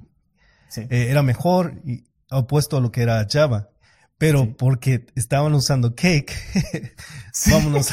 eh, 0.77 1.07
era 1.09 1.23
mejor 1.23 1.81
y 1.83 2.03
opuesto 2.31 2.77
a 2.77 2.81
lo 2.81 2.91
que 2.91 3.01
era 3.01 3.25
Java. 3.29 3.69
Pero 4.17 4.53
porque 4.57 5.05
estaban 5.15 5.53
usando 5.53 5.95
Cake, 5.95 6.33
vámonos. 7.49 7.89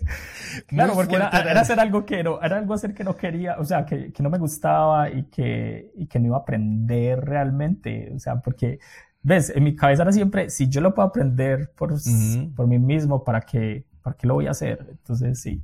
claro, 0.66 0.94
porque 0.94 1.16
era, 1.16 1.28
hacer 1.60 1.78
algo 1.78 2.06
que 2.06 2.22
no, 2.22 2.40
era 2.40 2.56
algo 2.56 2.72
hacer 2.72 2.94
que 2.94 3.04
no 3.04 3.14
quería, 3.14 3.56
o 3.58 3.64
sea, 3.66 3.84
que, 3.84 4.10
que 4.10 4.22
no 4.22 4.30
me 4.30 4.38
gustaba 4.38 5.10
y 5.10 5.24
que, 5.24 5.92
y 5.96 6.06
que 6.06 6.18
no 6.18 6.28
iba 6.28 6.38
a 6.38 6.40
aprender 6.40 7.20
realmente. 7.20 8.10
O 8.16 8.18
sea, 8.18 8.36
porque, 8.36 8.78
ves, 9.20 9.52
en 9.54 9.64
mi 9.64 9.76
cabeza 9.76 10.02
era 10.04 10.12
siempre, 10.12 10.48
si 10.48 10.66
yo 10.66 10.80
lo 10.80 10.94
puedo 10.94 11.08
aprender 11.08 11.72
por, 11.76 11.94
por 12.56 12.66
mí 12.66 12.78
mismo, 12.78 13.22
¿para 13.22 13.42
qué, 13.42 13.84
¿para 14.02 14.16
qué 14.16 14.26
lo 14.26 14.34
voy 14.34 14.46
a 14.46 14.52
hacer? 14.52 14.86
Entonces, 14.90 15.40
sí. 15.40 15.62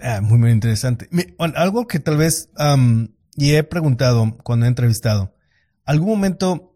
Ah, 0.00 0.20
muy, 0.20 0.38
muy 0.38 0.50
interesante. 0.50 1.08
Algo 1.38 1.86
que 1.86 2.00
tal 2.00 2.16
vez, 2.16 2.50
y 3.36 3.52
he 3.52 3.62
preguntado 3.62 4.36
cuando 4.42 4.66
he 4.66 4.68
entrevistado, 4.68 5.34
algún 5.84 6.08
momento 6.10 6.72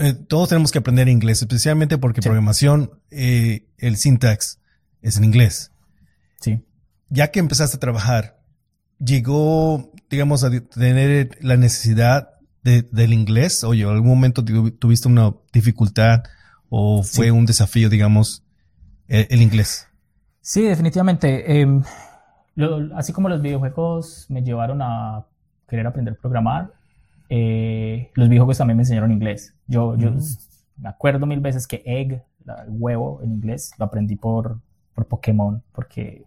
eh, 0.00 0.14
todos 0.14 0.48
tenemos 0.48 0.72
que 0.72 0.78
aprender 0.78 1.08
inglés, 1.08 1.42
especialmente 1.42 1.98
porque 1.98 2.22
programación, 2.22 2.98
eh, 3.10 3.68
el 3.76 3.96
syntax 3.96 4.58
es 5.02 5.18
en 5.18 5.24
inglés. 5.24 5.72
Sí. 6.40 6.64
Ya 7.10 7.30
que 7.30 7.38
empezaste 7.38 7.76
a 7.76 7.80
trabajar, 7.80 8.40
llegó, 8.98 9.92
digamos, 10.08 10.42
a 10.42 10.50
tener 10.50 11.36
la 11.42 11.58
necesidad 11.58 12.30
de, 12.62 12.82
del 12.90 13.12
inglés, 13.12 13.62
o 13.62 13.72
algún 13.72 14.08
momento 14.08 14.42
tuviste 14.42 15.06
una 15.06 15.34
dificultad 15.52 16.22
o 16.70 17.02
fue 17.02 17.30
un 17.30 17.44
desafío, 17.44 17.90
digamos, 17.90 18.42
el 19.10 19.42
inglés. 19.42 19.88
Sí, 20.40 20.62
definitivamente. 20.62 21.60
Em, 21.60 21.82
así 22.94 23.12
como 23.12 23.28
los 23.28 23.42
videojuegos 23.42 24.26
me 24.28 24.42
llevaron 24.42 24.80
a 24.82 25.26
querer 25.68 25.86
aprender 25.86 26.14
a 26.14 26.16
programar, 26.16 26.72
eh, 27.28 28.10
los 28.14 28.28
videojuegos 28.28 28.58
también 28.58 28.76
me 28.76 28.82
enseñaron 28.82 29.12
inglés. 29.12 29.54
Yo, 29.66 29.96
yo 29.96 30.12
me 30.76 30.88
acuerdo 30.88 31.26
mil 31.26 31.40
veces 31.40 31.66
que 31.66 31.82
egg, 31.84 32.24
el 32.46 32.68
huevo 32.68 33.20
en 33.22 33.32
inglés, 33.32 33.72
lo 33.78 33.84
aprendí 33.84 34.16
por, 34.16 34.60
por 34.94 35.06
Pokémon, 35.06 35.62
porque 35.72 36.24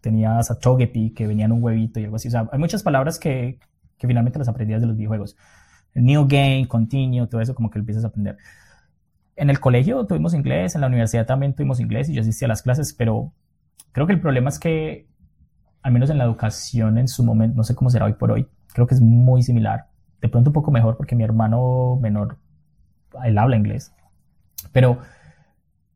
tenías 0.00 0.50
a 0.50 0.58
Togepi 0.58 1.10
que 1.10 1.26
venía 1.26 1.46
en 1.46 1.52
un 1.52 1.62
huevito 1.62 2.00
y 2.00 2.04
algo 2.04 2.16
así. 2.16 2.28
O 2.28 2.30
sea, 2.30 2.48
hay 2.50 2.58
muchas 2.58 2.82
palabras 2.82 3.18
que, 3.18 3.58
que 3.98 4.06
finalmente 4.06 4.38
las 4.38 4.48
aprendías 4.48 4.80
de 4.80 4.86
los 4.86 4.96
videojuegos. 4.96 5.36
New 5.94 6.26
game, 6.28 6.66
continue, 6.68 7.26
todo 7.26 7.40
eso 7.40 7.54
como 7.54 7.70
que 7.70 7.78
empiezas 7.78 8.04
a 8.04 8.08
aprender. 8.08 8.38
En 9.38 9.50
el 9.50 9.60
colegio 9.60 10.06
tuvimos 10.06 10.34
inglés, 10.34 10.74
en 10.74 10.80
la 10.80 10.86
universidad 10.88 11.26
también 11.26 11.54
tuvimos 11.54 11.80
inglés 11.80 12.08
y 12.08 12.14
yo 12.14 12.20
asistía 12.20 12.46
a 12.46 12.50
las 12.50 12.62
clases, 12.62 12.92
pero 12.92 13.32
Creo 13.92 14.06
que 14.06 14.12
el 14.12 14.20
problema 14.20 14.48
es 14.48 14.58
que, 14.58 15.08
al 15.82 15.92
menos 15.92 16.10
en 16.10 16.18
la 16.18 16.24
educación 16.24 16.98
en 16.98 17.08
su 17.08 17.24
momento, 17.24 17.56
no 17.56 17.64
sé 17.64 17.74
cómo 17.74 17.90
será 17.90 18.04
hoy 18.04 18.12
por 18.12 18.30
hoy, 18.30 18.46
creo 18.72 18.86
que 18.86 18.94
es 18.94 19.00
muy 19.00 19.42
similar. 19.42 19.86
De 20.20 20.28
pronto 20.28 20.50
un 20.50 20.54
poco 20.54 20.70
mejor 20.70 20.96
porque 20.96 21.16
mi 21.16 21.24
hermano 21.24 21.98
menor, 22.00 22.38
él 23.24 23.38
habla 23.38 23.56
inglés. 23.56 23.92
Pero 24.72 24.98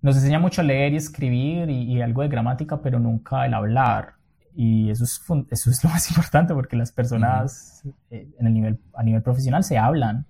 nos 0.00 0.16
enseña 0.16 0.38
mucho 0.38 0.62
a 0.62 0.64
leer 0.64 0.94
y 0.94 0.96
escribir 0.96 1.70
y, 1.70 2.00
algo 2.02 2.22
de 2.22 2.28
gramática, 2.28 2.80
pero 2.82 2.98
nunca 2.98 3.46
el 3.46 3.54
hablar. 3.54 4.14
Y 4.54 4.90
eso 4.90 5.04
es, 5.04 5.22
eso 5.50 5.70
es 5.70 5.84
lo 5.84 5.90
más 5.90 6.10
importante 6.10 6.54
porque 6.54 6.76
las 6.76 6.92
personas 6.92 7.82
eh, 8.10 8.28
en 8.38 8.46
el 8.46 8.52
nivel, 8.52 8.80
a 8.94 9.02
nivel 9.02 9.22
profesional 9.22 9.64
se 9.64 9.78
hablan. 9.78 10.26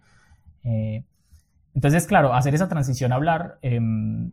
Eh, 0.64 1.04
entonces, 1.74 2.06
claro, 2.06 2.34
hacer 2.34 2.54
esa 2.54 2.68
transición 2.68 3.12
a 3.12 3.16
hablar, 3.16 3.58
em, 3.62 4.32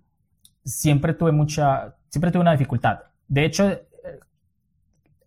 siempre 0.64 1.14
tuve 1.14 1.32
mucha, 1.32 1.96
siempre 2.10 2.32
tuve 2.32 2.42
una 2.42 2.52
dificultad. 2.52 3.00
De 3.28 3.46
hecho, 3.46 3.70
eh, 3.70 3.82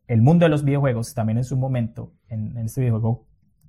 el 0.08 0.22
mundo 0.22 0.44
de 0.44 0.50
los 0.50 0.64
videojuegos 0.64 1.14
también 1.14 1.38
en 1.38 1.44
su 1.44 1.56
momento, 1.56 2.12
en, 2.28 2.56
este 2.58 2.82
videojuego 2.82 3.26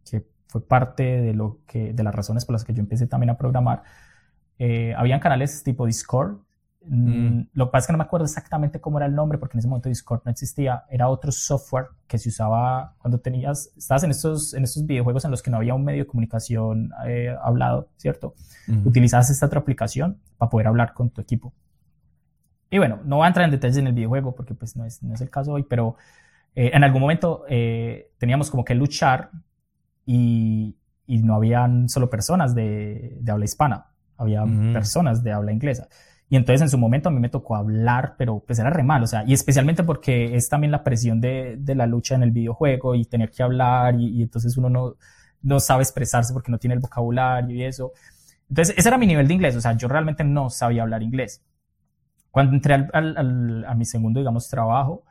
que 0.10 0.26
fue 0.48 0.66
parte 0.68 1.04
de, 1.04 1.34
lo 1.34 1.60
que, 1.66 1.94
de 1.94 2.04
las 2.04 2.14
razones 2.14 2.46
por 2.46 2.54
las 2.54 2.64
que 2.64 2.74
yo 2.74 2.82
empecé 2.82 3.08
también 3.08 3.30
a 3.30 3.38
programar, 3.38 3.84
eh, 4.60 4.94
habían 4.98 5.20
canales 5.20 5.64
tipo 5.64 5.86
Discord. 5.86 6.38
Mm, 6.86 7.38
mm. 7.38 7.50
Lo 7.54 7.66
que 7.68 7.72
pasa 7.72 7.84
es 7.84 7.88
que 7.88 7.94
no 7.94 7.98
me 7.98 8.04
acuerdo 8.04 8.26
exactamente 8.26 8.82
cómo 8.82 8.98
era 8.98 9.06
el 9.06 9.16
nombre 9.16 9.38
porque 9.38 9.56
en 9.56 9.60
ese 9.60 9.68
momento 9.68 9.90
Discord 9.90 10.22
no 10.26 10.32
existía. 10.32 10.84
Era 10.90 11.08
otro 11.08 11.32
software 11.32 11.88
que 12.08 12.18
se 12.18 12.30
usaba 12.30 12.96
cuando 12.98 13.20
tenías, 13.20 13.72
estabas 13.78 14.04
en 14.04 14.12
estos, 14.12 14.54
en 14.54 14.64
estos 14.64 14.86
videojuegos 14.86 15.26
en 15.26 15.32
los 15.32 15.42
que 15.42 15.52
no 15.52 15.58
había 15.58 15.74
un 15.74 15.84
medio 15.84 16.04
de 16.04 16.08
comunicación 16.08 16.92
eh, 17.08 17.36
hablado, 17.42 17.90
¿cierto? 17.98 18.36
Utilizabas 18.86 19.30
esta 19.30 19.46
otra 19.46 19.60
aplicación 19.60 20.20
para 20.38 20.50
poder 20.50 20.68
hablar 20.68 20.94
con 20.94 21.10
tu 21.10 21.22
equipo. 21.22 21.54
Y 22.70 22.78
bueno, 22.78 23.00
no 23.06 23.18
voy 23.18 23.26
a 23.26 23.28
entrar 23.28 23.46
en 23.46 23.52
detalles 23.52 23.78
en 23.78 23.88
el 23.88 23.94
videojuego 23.94 24.34
porque 24.34 24.56
pues 24.56 24.76
no 24.76 24.86
es, 24.86 25.04
no 25.04 25.14
es 25.14 25.22
el 25.22 25.30
caso 25.30 25.54
hoy, 25.54 25.64
pero 25.64 25.96
eh, 26.56 26.72
en 26.74 26.84
algún 26.84 27.02
momento 27.02 27.46
eh, 27.48 28.12
teníamos 28.18 28.50
como 28.50 28.64
que 28.64 28.74
luchar 28.74 29.30
y, 30.06 30.76
y, 31.06 31.22
no 31.22 31.36
habían 31.36 31.88
solo 31.88 32.10
personas 32.10 32.56
de, 32.56 33.18
de 33.22 33.32
habla 33.32 33.46
hispana, 33.46 33.88
había 34.18 34.44
personas 34.74 35.24
de 35.24 35.32
habla 35.32 35.52
inglesa. 35.52 35.88
Y 36.34 36.36
entonces 36.36 36.64
en 36.64 36.70
su 36.70 36.80
momento 36.80 37.10
a 37.10 37.12
mí 37.12 37.20
me 37.20 37.30
tocó 37.30 37.56
hablar, 37.56 38.16
pero 38.18 38.40
pues 38.40 38.58
era 38.58 38.72
re 38.72 38.82
mal, 38.82 39.04
o 39.04 39.06
sea, 39.06 39.24
y 39.24 39.34
especialmente 39.34 39.84
porque 39.84 40.36
es 40.36 40.50
también 40.50 40.72
la 40.72 40.84
presión 40.84 41.22
de, 41.22 41.58
de 41.60 41.76
la 41.76 41.86
lucha 41.86 42.16
en 42.16 42.24
el 42.24 42.32
videojuego 42.32 42.96
y 42.96 43.06
tener 43.06 43.30
que 43.30 43.44
hablar 43.44 43.94
y, 44.00 44.18
y, 44.18 44.24
entonces 44.24 44.58
uno 44.58 44.68
no, 44.68 44.96
no 45.44 45.60
sabe 45.60 45.84
expresarse 45.84 46.34
porque 46.34 46.52
no 46.52 46.58
tiene 46.58 46.74
el 46.74 46.80
vocabulario 46.80 47.56
y 47.56 47.64
eso. 47.64 47.92
Entonces 48.50 48.74
ese 48.76 48.90
era 48.90 48.98
mi 48.98 49.06
nivel 49.06 49.28
de 49.28 49.36
inglés, 49.36 49.56
o 49.56 49.62
sea, 49.62 49.78
yo 49.78 49.88
realmente 49.88 50.24
no 50.24 50.50
sabía 50.50 50.82
hablar 50.82 51.04
inglés. 51.04 51.44
Cuando 52.32 52.54
entré 52.56 52.74
al, 52.92 53.66
a 53.68 53.76
mi 53.76 53.86
segundo, 53.86 54.20
digamos, 54.20 54.50
trabajo, 54.50 55.04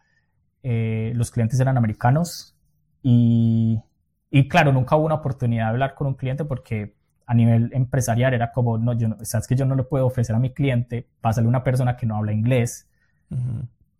eh, 0.65 1.13
los 1.15 1.31
clientes 1.31 1.61
eran 1.61 1.79
americanos 1.79 2.57
y, 3.01 3.81
y, 4.29 4.49
claro, 4.49 4.73
nunca 4.73 4.97
hubo 4.97 5.07
una 5.07 5.15
oportunidad 5.15 5.67
de 5.67 5.71
hablar 5.71 5.95
con 5.95 6.09
un 6.09 6.15
cliente 6.15 6.45
porque 6.45 6.97
a 7.27 7.35
nivel 7.35 7.71
empresarial 7.73 8.35
era 8.35 8.53
como, 8.53 8.79
no, 8.79 8.93
yo 8.93 9.09
no, 9.09 9.17
sabes 9.25 9.47
que 9.47 9.55
yo 9.55 9.65
no 9.65 9.75
le 9.75 9.85
puedo 9.85 10.07
ofrecer 10.07 10.35
a 10.35 10.39
mi 10.39 10.51
cliente, 10.53 11.09
pásale 11.21 11.49
una 11.49 11.65
persona 11.65 11.97
que 11.97 12.07
no 12.07 12.17
habla 12.17 12.33
inglés 12.33 12.89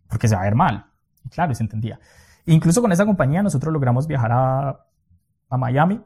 porque 0.07 0.27
se 0.27 0.35
va 0.35 0.41
a 0.41 0.45
ver 0.45 0.55
mal. 0.55 0.85
Y 1.25 1.29
claro, 1.29 1.55
se 1.55 1.63
entendía. 1.63 1.99
Incluso 2.45 2.81
con 2.81 2.91
esa 2.91 3.05
compañía 3.05 3.41
nosotros 3.41 3.73
logramos 3.73 4.05
viajar 4.05 4.31
a, 4.31 4.85
a 5.49 5.57
Miami 5.57 6.01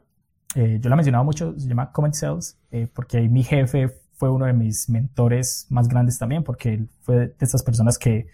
eh, 0.54 0.78
yo 0.80 0.88
la 0.88 0.94
he 0.94 0.96
mencionado 0.96 1.24
mucho, 1.24 1.54
se 1.58 1.68
llama 1.68 1.92
Comment 1.92 2.14
Sales, 2.14 2.58
eh, 2.70 2.88
porque 2.92 3.18
ahí 3.18 3.28
mi 3.28 3.42
jefe 3.42 3.88
fue 4.14 4.30
uno 4.30 4.46
de 4.46 4.52
mis 4.52 4.88
mentores 4.88 5.66
más 5.70 5.88
grandes 5.88 6.18
también, 6.18 6.42
porque 6.42 6.74
él 6.74 6.88
fue 7.02 7.16
de 7.16 7.34
estas 7.40 7.62
personas 7.62 7.98
que, 7.98 8.28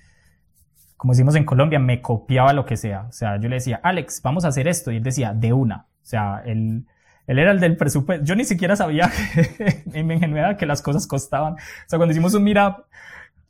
como 0.96 1.12
decimos 1.12 1.34
en 1.34 1.44
Colombia, 1.44 1.78
me 1.78 2.00
copiaba 2.00 2.52
lo 2.52 2.64
que 2.64 2.76
sea. 2.76 3.06
O 3.08 3.12
sea, 3.12 3.38
yo 3.38 3.48
le 3.48 3.56
decía, 3.56 3.80
Alex, 3.82 4.22
vamos 4.22 4.44
a 4.44 4.48
hacer 4.48 4.68
esto, 4.68 4.92
y 4.92 4.96
él 4.96 5.02
decía, 5.02 5.34
de 5.34 5.52
una. 5.52 5.86
O 6.02 6.06
sea, 6.06 6.42
él, 6.46 6.86
él 7.26 7.38
era 7.38 7.50
el 7.52 7.60
del 7.60 7.76
presupuesto. 7.76 8.24
Yo 8.24 8.34
ni 8.34 8.44
siquiera 8.44 8.76
sabía 8.76 9.10
en 9.92 10.06
mi 10.06 10.14
ingenuidad 10.14 10.56
que 10.56 10.66
las 10.66 10.82
cosas 10.82 11.06
costaban. 11.06 11.54
O 11.54 11.88
sea, 11.88 11.98
cuando 11.98 12.12
hicimos 12.12 12.34
un 12.34 12.44
meetup, 12.44 12.84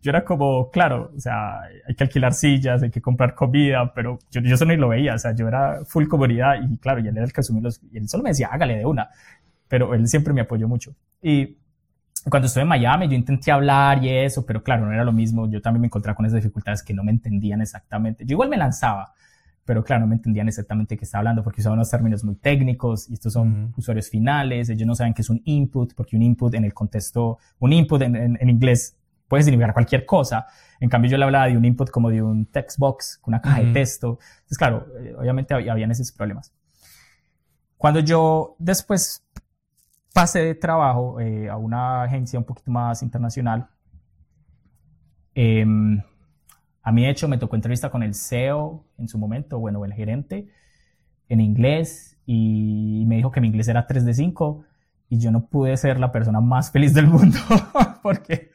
yo 0.04 0.10
era 0.10 0.22
como, 0.22 0.70
claro, 0.70 1.12
o 1.16 1.20
sea, 1.20 1.62
hay 1.62 1.94
que 1.94 2.04
alquilar 2.04 2.34
sillas, 2.34 2.82
hay 2.82 2.90
que 2.90 3.00
comprar 3.00 3.34
comida, 3.34 3.90
pero 3.94 4.18
yo, 4.30 4.42
yo 4.42 4.54
eso 4.54 4.66
ni 4.66 4.76
lo 4.76 4.88
veía, 4.88 5.14
o 5.14 5.18
sea, 5.18 5.34
yo 5.34 5.48
era 5.48 5.82
full 5.86 6.06
comodidad 6.08 6.56
y 6.62 6.76
claro, 6.76 7.00
y 7.00 7.08
él 7.08 7.16
era 7.16 7.24
el 7.24 7.32
que 7.32 7.40
asumía 7.40 7.62
los, 7.62 7.80
y 7.90 7.96
él 7.96 8.06
solo 8.06 8.22
me 8.22 8.28
decía, 8.28 8.50
hágale 8.52 8.76
de 8.76 8.84
una, 8.84 9.08
pero 9.66 9.94
él 9.94 10.06
siempre 10.06 10.34
me 10.34 10.42
apoyó 10.42 10.68
mucho. 10.68 10.94
Y 11.22 11.56
cuando 12.28 12.48
estuve 12.48 12.62
en 12.62 12.68
Miami, 12.68 13.08
yo 13.08 13.14
intenté 13.14 13.50
hablar 13.50 14.04
y 14.04 14.10
eso, 14.10 14.44
pero 14.44 14.62
claro, 14.62 14.84
no 14.84 14.92
era 14.92 15.04
lo 15.04 15.12
mismo, 15.12 15.50
yo 15.50 15.62
también 15.62 15.80
me 15.80 15.86
encontraba 15.86 16.14
con 16.14 16.26
esas 16.26 16.36
dificultades 16.36 16.82
que 16.82 16.92
no 16.92 17.02
me 17.02 17.10
entendían 17.10 17.62
exactamente. 17.62 18.26
Yo 18.26 18.34
igual 18.34 18.50
me 18.50 18.58
lanzaba, 18.58 19.14
pero 19.64 19.82
claro, 19.82 20.02
no 20.02 20.06
me 20.08 20.16
entendían 20.16 20.48
exactamente 20.48 20.96
qué 20.96 21.04
estaba 21.04 21.20
hablando 21.20 21.42
porque 21.42 21.60
usaban 21.60 21.78
unos 21.78 21.90
términos 21.90 22.24
muy 22.24 22.36
técnicos 22.36 23.08
y 23.08 23.14
estos 23.14 23.32
son 23.32 23.72
usuarios 23.76 24.10
finales, 24.10 24.68
ellos 24.68 24.86
no 24.86 24.94
saben 24.94 25.14
qué 25.14 25.22
es 25.22 25.30
un 25.30 25.40
input, 25.44 25.94
porque 25.94 26.16
un 26.16 26.22
input 26.22 26.54
en 26.54 26.64
el 26.64 26.74
contexto, 26.74 27.38
un 27.58 27.72
input 27.72 28.02
en, 28.02 28.16
en 28.16 28.50
inglés 28.50 28.96
puede 29.28 29.42
significar 29.42 29.72
cualquier 29.72 30.06
cosa. 30.06 30.46
En 30.80 30.88
cambio, 30.88 31.10
yo 31.10 31.16
le 31.16 31.24
hablaba 31.24 31.46
de 31.46 31.56
un 31.56 31.64
input 31.64 31.90
como 31.90 32.10
de 32.10 32.22
un 32.22 32.46
text 32.46 32.78
box, 32.78 33.20
una 33.26 33.40
caja 33.40 33.62
de 33.62 33.72
texto. 33.72 34.18
Entonces, 34.20 34.58
claro, 34.58 34.86
eh, 35.00 35.14
obviamente 35.18 35.54
había, 35.54 35.72
habían 35.72 35.90
esos 35.90 36.12
problemas. 36.12 36.52
Cuando 37.76 38.00
yo 38.00 38.56
después 38.58 39.26
pasé 40.12 40.40
de 40.40 40.54
trabajo 40.54 41.20
eh, 41.20 41.48
a 41.48 41.56
una 41.56 42.02
agencia 42.02 42.38
un 42.38 42.44
poquito 42.44 42.70
más 42.70 43.02
internacional, 43.02 43.68
em, 45.34 46.00
a 46.84 46.92
mí, 46.92 47.02
de 47.02 47.10
hecho, 47.10 47.28
me 47.28 47.38
tocó 47.38 47.56
entrevista 47.56 47.90
con 47.90 48.02
el 48.02 48.14
CEO 48.14 48.84
en 48.98 49.08
su 49.08 49.18
momento, 49.18 49.58
bueno, 49.58 49.82
el 49.86 49.94
gerente, 49.94 50.48
en 51.30 51.40
inglés, 51.40 52.18
y 52.26 53.04
me 53.06 53.16
dijo 53.16 53.30
que 53.30 53.40
mi 53.40 53.48
inglés 53.48 53.68
era 53.68 53.86
3 53.86 54.04
de 54.04 54.12
5, 54.12 54.64
y 55.08 55.18
yo 55.18 55.30
no 55.30 55.46
pude 55.46 55.74
ser 55.78 55.98
la 55.98 56.12
persona 56.12 56.42
más 56.42 56.70
feliz 56.70 56.92
del 56.92 57.06
mundo, 57.06 57.38
porque 58.02 58.50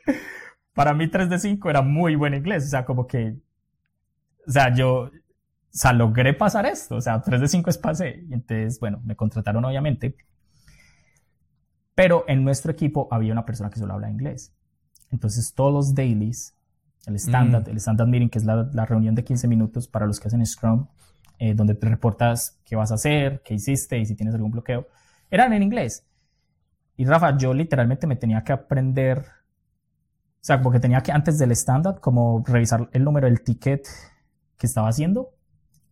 para 0.76 0.94
mí 0.94 1.08
3 1.08 1.28
de 1.28 1.40
5 1.40 1.72
era 1.72 1.82
muy 1.82 2.16
buen 2.16 2.36
inglés, 2.36 2.68
o 2.68 2.70
sea, 2.70 2.86
como 2.86 3.08
que, 3.08 3.36
o 4.48 4.52
sea, 4.52 4.76
yo, 4.76 5.06
o 5.06 5.12
sea, 5.72 5.92
logré 5.94 6.34
pasar 6.34 6.68
esto, 6.68 6.98
o 6.98 7.02
sea, 7.02 7.20
3 7.24 7.42
de 7.42 7.48
5 7.48 7.70
es 7.72 7.78
pasé, 7.80 8.26
y 8.30 8.34
entonces, 8.36 8.80
bueno, 8.80 9.02
me 9.04 9.16
contrataron 9.16 9.66
obviamente, 9.66 10.16
pero 11.96 12.26
en 12.28 12.44
nuestro 12.44 12.72
equipo 12.72 13.08
había 13.10 13.34
una 13.34 13.46
persona 13.46 13.72
que 13.72 13.80
solo 13.80 13.94
habla 13.94 14.10
inglés. 14.10 14.54
Entonces, 15.12 15.54
todos 15.54 15.74
los 15.74 15.96
dailies, 15.96 16.56
el 17.06 17.16
standard, 17.16 17.68
mm. 17.68 17.72
el 17.72 17.78
standard 17.78 18.08
meeting, 18.08 18.30
que 18.30 18.40
es 18.40 18.46
la, 18.46 18.70
la, 18.74 18.86
reunión 18.86 19.16
de 19.16 19.24
15 19.24 19.48
minutos 19.48 19.88
para 19.88 20.06
los 20.06 20.20
que 20.20 20.28
hacen 20.28 20.46
Scrum, 20.46 20.88
eh, 21.40 21.54
donde 21.54 21.76
te 21.76 21.88
reportas 21.88 22.60
qué 22.66 22.76
vas 22.76 22.92
a 22.92 22.96
hacer, 22.96 23.42
qué 23.44 23.54
hiciste 23.54 23.98
y 23.98 24.06
si 24.06 24.16
tienes 24.16 24.36
algún 24.36 24.52
bloqueo, 24.52 24.88
eran 25.32 25.54
en 25.54 25.64
inglés. 25.64 26.06
Y 26.98 27.06
Rafa, 27.06 27.38
yo 27.38 27.54
literalmente 27.54 28.08
me 28.08 28.16
tenía 28.16 28.44
que 28.44 28.52
aprender 28.52 29.26
o 30.42 30.46
sea, 30.46 30.62
porque 30.62 30.80
tenía 30.80 31.02
que 31.02 31.12
antes 31.12 31.38
del 31.38 31.52
stand-up 31.52 32.00
como 32.00 32.44
revisar 32.48 32.90
el 32.94 33.04
número 33.04 33.28
del 33.28 33.42
ticket 33.42 33.86
que 34.58 34.68
estaba 34.68 34.88
haciendo, 34.88 35.34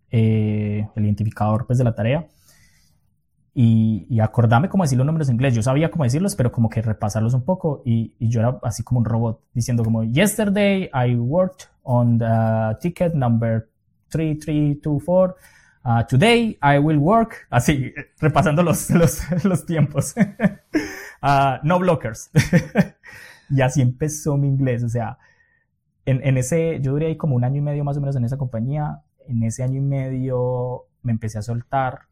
eh, 0.10 0.88
el 0.96 1.06
identificador 1.06 1.68
pues 1.68 1.78
de 1.78 1.84
la 1.84 1.94
tarea 1.94 2.28
y, 3.60 4.06
y, 4.08 4.20
acordarme 4.20 4.70
cómo 4.70 4.84
decir 4.84 5.00
los 5.00 5.08
números 5.08 5.30
en 5.30 5.34
inglés. 5.34 5.56
Yo 5.56 5.64
sabía 5.64 5.90
cómo 5.90 6.04
decirlos, 6.04 6.36
pero 6.36 6.52
como 6.52 6.70
que 6.70 6.80
repasarlos 6.80 7.34
un 7.34 7.44
poco 7.44 7.82
y, 7.84 8.14
y, 8.20 8.30
yo 8.30 8.40
era 8.42 8.60
así 8.62 8.84
como 8.84 9.00
un 9.00 9.06
robot 9.06 9.42
diciendo 9.52 9.84
como 9.84 10.04
yesterday 10.04 10.92
I 10.94 11.16
worked 11.16 11.66
on 11.82 12.20
the 12.20 12.78
ticket 12.80 13.16
number 13.16 13.68
3324. 14.10 15.36
Uh, 15.84 16.04
today 16.08 16.60
I 16.62 16.78
will 16.78 17.00
work, 17.00 17.48
así, 17.50 17.92
repasando 18.20 18.62
los, 18.62 18.90
los, 18.92 19.24
los 19.44 19.66
tiempos. 19.66 20.14
uh, 21.24 21.58
no 21.64 21.80
blockers. 21.80 22.30
Y 23.50 23.62
así 23.62 23.82
empezó 23.82 24.38
mi 24.38 24.50
inglés. 24.50 24.84
O 24.84 24.90
sea, 24.90 25.18
en, 26.06 26.22
en, 26.24 26.38
ese, 26.38 26.80
yo 26.80 26.92
duré 26.92 27.08
ahí 27.08 27.18
como 27.18 27.36
un 27.36 27.44
año 27.44 27.58
y 27.58 27.62
medio 27.62 27.84
más 27.84 27.98
o 27.98 28.02
menos 28.02 28.16
en 28.18 28.24
esa 28.24 28.38
compañía. 28.38 29.02
En 29.28 29.42
ese 29.42 29.64
año 29.64 29.80
y 29.80 29.82
medio 29.82 30.84
me 31.02 31.12
empecé 31.12 31.40
a 31.40 31.42
soltar. 31.42 32.07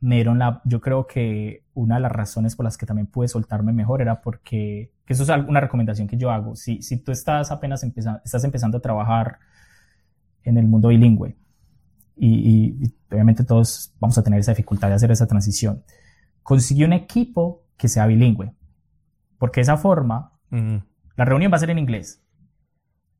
Me 0.00 0.16
dieron 0.16 0.38
la, 0.38 0.60
yo 0.64 0.80
creo 0.80 1.06
que 1.06 1.64
una 1.74 1.96
de 1.96 2.02
las 2.02 2.12
razones 2.12 2.56
por 2.56 2.64
las 2.64 2.76
que 2.76 2.86
también 2.86 3.06
pude 3.06 3.28
soltarme 3.28 3.72
mejor 3.72 4.02
era 4.02 4.20
porque, 4.20 4.92
que 5.06 5.12
eso 5.12 5.22
es 5.22 5.28
una 5.46 5.60
recomendación 5.60 6.08
que 6.08 6.16
yo 6.16 6.30
hago. 6.30 6.56
Si, 6.56 6.82
si 6.82 6.98
tú 6.98 7.12
estás 7.12 7.50
apenas 7.50 7.82
empezando, 7.82 8.20
estás 8.24 8.44
empezando 8.44 8.78
a 8.78 8.80
trabajar 8.80 9.38
en 10.42 10.58
el 10.58 10.66
mundo 10.66 10.88
bilingüe, 10.88 11.36
y, 12.16 12.28
y, 12.82 12.94
obviamente 13.10 13.44
todos 13.44 13.92
vamos 13.98 14.16
a 14.18 14.22
tener 14.22 14.38
esa 14.38 14.52
dificultad 14.52 14.88
de 14.88 14.94
hacer 14.94 15.10
esa 15.10 15.26
transición, 15.26 15.82
consigue 16.42 16.84
un 16.84 16.92
equipo 16.92 17.64
que 17.76 17.88
sea 17.88 18.06
bilingüe, 18.06 18.52
porque 19.38 19.60
de 19.60 19.62
esa 19.62 19.76
forma 19.76 20.32
la 21.16 21.24
reunión 21.24 21.50
va 21.50 21.56
a 21.56 21.60
ser 21.60 21.70
en 21.70 21.78
inglés, 21.78 22.22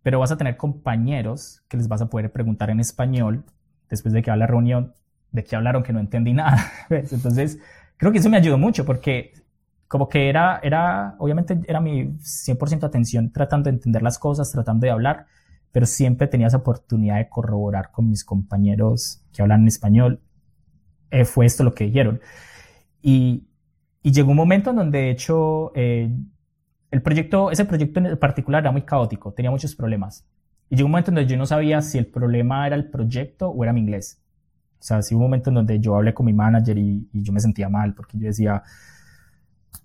pero 0.02 0.20
vas 0.20 0.30
a 0.30 0.36
tener 0.36 0.56
compañeros 0.56 1.64
que 1.68 1.76
les 1.76 1.88
vas 1.88 2.02
a 2.02 2.10
poder 2.10 2.30
preguntar 2.30 2.70
en 2.70 2.78
español 2.78 3.44
después 3.88 4.12
de 4.12 4.22
que 4.22 4.30
va 4.30 4.36
la 4.36 4.46
reunión, 4.46 4.94
de 5.34 5.42
qué 5.42 5.56
hablaron 5.56 5.82
que 5.82 5.92
no 5.92 5.98
entendí 5.98 6.32
nada. 6.32 6.72
Entonces, 6.88 7.58
creo 7.96 8.12
que 8.12 8.18
eso 8.18 8.30
me 8.30 8.36
ayudó 8.36 8.56
mucho 8.56 8.84
porque 8.84 9.34
como 9.88 10.08
que 10.08 10.28
era, 10.28 10.60
era, 10.62 11.16
obviamente 11.18 11.60
era 11.66 11.80
mi 11.80 12.16
100% 12.18 12.84
atención 12.84 13.30
tratando 13.32 13.68
de 13.68 13.76
entender 13.76 14.00
las 14.00 14.18
cosas, 14.18 14.50
tratando 14.50 14.86
de 14.86 14.92
hablar, 14.92 15.26
pero 15.72 15.86
siempre 15.86 16.28
tenía 16.28 16.46
esa 16.46 16.58
oportunidad 16.58 17.16
de 17.16 17.28
corroborar 17.28 17.90
con 17.90 18.08
mis 18.08 18.24
compañeros 18.24 19.22
que 19.32 19.42
hablan 19.42 19.62
en 19.62 19.68
español. 19.68 20.20
Eh, 21.10 21.24
fue 21.24 21.46
esto 21.46 21.64
lo 21.64 21.74
que 21.74 21.84
dijeron. 21.84 22.20
Y, 23.02 23.48
y 24.02 24.12
llegó 24.12 24.30
un 24.30 24.36
momento 24.36 24.70
en 24.70 24.76
donde, 24.76 24.98
de 24.98 25.10
hecho, 25.10 25.72
eh, 25.74 26.16
el 26.92 27.02
proyecto, 27.02 27.50
ese 27.50 27.64
proyecto 27.64 27.98
en 27.98 28.16
particular 28.18 28.62
era 28.62 28.70
muy 28.70 28.82
caótico, 28.82 29.32
tenía 29.32 29.50
muchos 29.50 29.74
problemas. 29.74 30.24
Y 30.70 30.76
llegó 30.76 30.86
un 30.86 30.92
momento 30.92 31.10
en 31.10 31.16
donde 31.16 31.30
yo 31.30 31.36
no 31.36 31.46
sabía 31.46 31.82
si 31.82 31.98
el 31.98 32.06
problema 32.06 32.66
era 32.66 32.76
el 32.76 32.88
proyecto 32.88 33.48
o 33.48 33.64
era 33.64 33.72
mi 33.72 33.80
inglés. 33.80 34.23
O 34.84 34.86
sea, 34.86 35.00
sí 35.00 35.14
hubo 35.14 35.24
un 35.24 35.30
momento 35.30 35.48
en 35.48 35.54
donde 35.54 35.80
yo 35.80 35.96
hablé 35.96 36.12
con 36.12 36.26
mi 36.26 36.34
manager 36.34 36.76
y, 36.76 37.08
yo 37.14 37.32
me 37.32 37.40
sentía 37.40 37.70
mal 37.70 37.94
porque 37.94 38.18
yo 38.18 38.26
decía, 38.26 38.62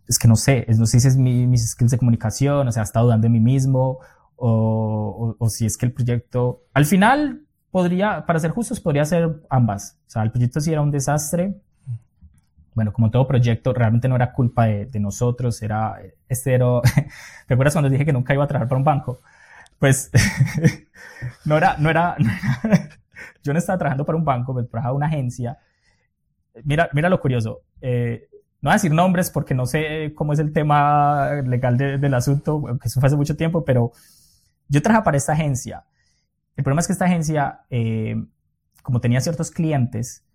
es 0.06 0.20
que 0.20 0.28
no 0.28 0.36
sé, 0.36 0.66
no 0.78 0.86
sé 0.86 1.00
si 1.00 1.08
es 1.08 1.16
mi, 1.16 1.48
mis 1.48 1.72
skills 1.72 1.92
de 1.92 1.98
comunicación, 1.98 2.68
o 2.68 2.72
sea, 2.74 2.84
estado 2.84 3.06
dudando 3.06 3.24
de 3.24 3.30
mí 3.30 3.40
mismo 3.40 4.00
o, 4.36 5.38
o, 5.40 5.50
si 5.50 5.66
es 5.66 5.78
que 5.78 5.86
el 5.86 5.94
proyecto, 5.94 6.64
al 6.74 6.86
final 6.86 7.44
podría, 7.72 8.26
para 8.26 8.40
ser 8.40 8.52
justos, 8.52 8.82
podría 8.82 9.06
ser 9.06 9.42
ambas. 9.50 9.98
O 10.06 10.10
sea, 10.10 10.22
el 10.24 10.32
proyecto 10.32 10.60
sí 10.60 10.74
era 10.74 10.82
un 10.82 10.92
desastre, 10.92 11.56
bueno, 12.76 12.92
como 12.92 13.10
todo 13.10 13.26
proyecto, 13.26 13.74
realmente 13.74 14.10
no 14.10 14.18
era 14.18 14.34
culpa 14.34 14.66
de, 14.66 15.00
nosotros, 15.00 15.62
era, 15.62 15.96
este 16.28 16.56
era, 16.56 16.66
¿te 17.48 17.54
acuerdas 17.54 17.74
cuando 17.74 17.90
dije 17.90 18.04
que 18.04 18.12
nunca 18.12 18.34
iba 18.34 18.44
a 18.44 18.48
trabajar 18.48 18.68
para 18.68 18.80
un 18.80 18.84
banco? 18.84 19.22
Pues, 19.80 20.12
no 21.46 21.56
era, 21.56 21.78
no 21.78 21.90
era, 21.90 22.18
yo 23.44 23.54
no 23.54 23.60
estaba 23.60 23.78
trabajando 23.78 24.06
para 24.06 24.18
un 24.18 24.26
banco, 24.26 24.54
me 24.54 24.64
trabajaba 24.64 24.96
una 24.96 25.08
agencia. 25.08 25.58
Mira, 26.64 26.90
mira 26.94 27.10
lo 27.10 27.20
curioso, 27.20 27.62
eh, 27.82 28.28
no 28.62 28.70
voy 28.70 28.72
a 28.72 28.76
decir 28.76 28.92
nombres 28.92 29.30
porque 29.30 29.54
no 29.54 29.66
sé 29.66 30.14
cómo 30.16 30.34
es 30.34 30.40
el 30.40 30.52
tema 30.52 31.32
legal 31.46 31.78
del 31.78 32.14
asunto, 32.14 32.62
que 32.82 32.88
eso 32.88 33.00
fue 33.00 33.08
hace 33.08 33.16
mucho 33.16 33.38
tiempo, 33.38 33.64
pero 33.64 33.92
yo 34.68 34.82
trabajaba 34.82 35.06
para 35.06 35.18
esta 35.18 35.34
agencia. 35.34 35.86
El 36.58 36.64
problema 36.64 36.82
es 36.82 36.88
que 36.88 36.94
esta 36.94 37.06
agencia, 37.06 37.62
eh, 37.70 38.22
como 38.84 39.00
tenía 39.00 39.22
ciertos 39.22 39.50
clientes, 39.50 40.26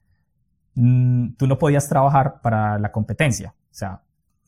Mm, 0.75 1.35
tú 1.37 1.47
no 1.47 1.59
podías 1.59 1.89
trabajar 1.89 2.41
para 2.43 2.79
la 2.79 2.91
competencia, 2.91 3.55
o 3.71 3.75
sea, 3.75 4.03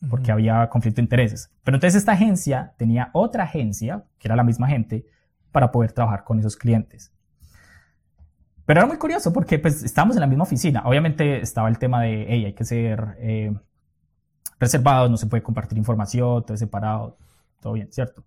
porque 0.09 0.31
había 0.31 0.69
conflicto 0.69 0.97
de 0.97 1.03
intereses. 1.03 1.49
Pero 1.63 1.77
entonces 1.77 1.97
esta 1.97 2.11
agencia 2.11 2.73
tenía 2.77 3.09
otra 3.13 3.45
agencia, 3.45 4.03
que 4.19 4.27
era 4.27 4.35
la 4.35 4.43
misma 4.43 4.67
gente, 4.67 5.05
para 5.51 5.71
poder 5.71 5.93
trabajar 5.93 6.23
con 6.23 6.39
esos 6.39 6.55
clientes. 6.55 7.13
Pero 8.67 8.81
era 8.81 8.87
muy 8.87 8.97
curioso 8.97 9.31
porque 9.31 9.59
pues 9.59 9.81
estábamos 9.81 10.17
en 10.17 10.19
la 10.19 10.27
misma 10.27 10.43
oficina. 10.43 10.83
Obviamente 10.83 11.39
estaba 11.39 11.69
el 11.69 11.79
tema 11.79 12.01
de, 12.01 12.25
hey, 12.27 12.45
hay 12.47 12.53
que 12.53 12.65
ser 12.65 13.15
eh, 13.17 13.55
reservados, 14.59 15.09
no 15.09 15.15
se 15.15 15.25
puede 15.25 15.41
compartir 15.41 15.77
información, 15.77 16.45
todo 16.45 16.57
separado, 16.57 17.17
todo 17.61 17.73
bien, 17.73 17.87
¿cierto? 17.93 18.25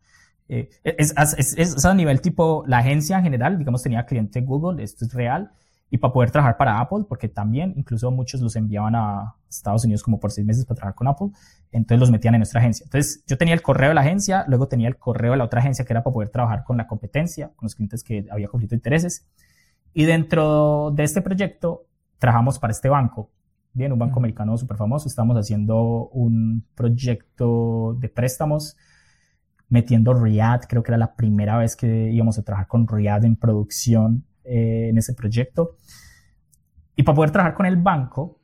Eh, 0.49 0.71
es, 0.83 1.15
es, 1.37 1.59
es, 1.59 1.85
a 1.85 1.93
nivel 1.93 2.23
tipo, 2.23 2.65
la 2.67 2.79
agencia 2.79 3.19
en 3.19 3.25
general, 3.25 3.59
digamos, 3.59 3.83
tenía 3.83 4.07
cliente 4.07 4.41
Google, 4.41 4.83
esto 4.83 5.05
es 5.05 5.13
real, 5.13 5.53
y 5.91 5.99
para 5.99 6.15
poder 6.15 6.31
trabajar 6.31 6.57
para 6.57 6.81
Apple, 6.81 7.05
porque 7.07 7.29
también 7.29 7.75
incluso 7.77 8.11
muchos 8.11 8.41
los 8.41 8.57
enviaban 8.57 8.95
a 8.95 9.35
Estados 9.47 9.85
Unidos 9.85 10.03
como 10.03 10.21
por 10.21 10.31
seis 10.31 10.47
meses 10.47 10.65
para 10.65 10.77
trabajar 10.77 10.95
con 10.95 11.07
Apple, 11.07 11.29
entonces 11.71 12.01
los 12.01 12.11
metían 12.11 12.35
en 12.35 12.41
nuestra 12.41 12.61
agencia. 12.61 12.85
Entonces 12.85 13.23
yo 13.27 13.37
tenía 13.37 13.53
el 13.53 13.61
correo 13.61 13.91
de 13.91 13.95
la 13.95 14.01
agencia, 14.01 14.47
luego 14.49 14.69
tenía 14.69 14.89
el 14.89 14.97
correo 14.97 15.33
de 15.33 15.37
la 15.37 15.45
otra 15.45 15.61
agencia 15.61 15.85
que 15.85 15.93
era 15.93 16.03
para 16.03 16.15
poder 16.15 16.31
trabajar 16.31 16.65
con 16.65 16.79
la 16.79 16.87
competencia, 16.87 17.51
con 17.57 17.67
los 17.67 17.75
clientes 17.75 18.03
que 18.03 18.25
había 18.31 18.49
conflicto 18.49 18.75
de 18.75 18.79
intereses. 18.79 19.27
Y 19.93 20.05
dentro 20.05 20.93
de 20.95 21.05
este 21.05 21.23
proyecto 21.23 21.87
trabajamos 22.19 22.59
para 22.59 22.73
este 22.73 22.89
banco. 22.89 23.31
bien, 23.73 23.93
un 23.93 23.99
banco 23.99 24.19
americano 24.19 24.57
súper 24.59 24.77
famoso, 24.77 25.09
estamos 25.09 25.37
haciendo 25.37 26.09
un 26.13 26.65
proyecto 26.75 27.97
de 27.99 28.09
préstamos 28.09 28.77
metiendo 29.69 30.13
React, 30.13 30.65
creo 30.69 30.83
que 30.83 30.91
era 30.91 30.99
la 30.99 31.15
primera 31.15 31.57
vez 31.57 31.77
que 31.77 32.11
íbamos 32.11 32.39
a 32.39 32.43
trabajar 32.43 32.67
con 32.67 32.87
React 32.87 33.25
en 33.25 33.37
producción 33.37 34.25
eh, 34.45 34.89
en 34.91 34.99
ese 34.99 35.15
proyecto. 35.15 35.77
Y 36.97 37.05
para 37.05 37.15
poder 37.15 37.31
trabajar 37.31 37.55
con 37.55 37.67
el 37.67 37.77
banco, 37.77 38.41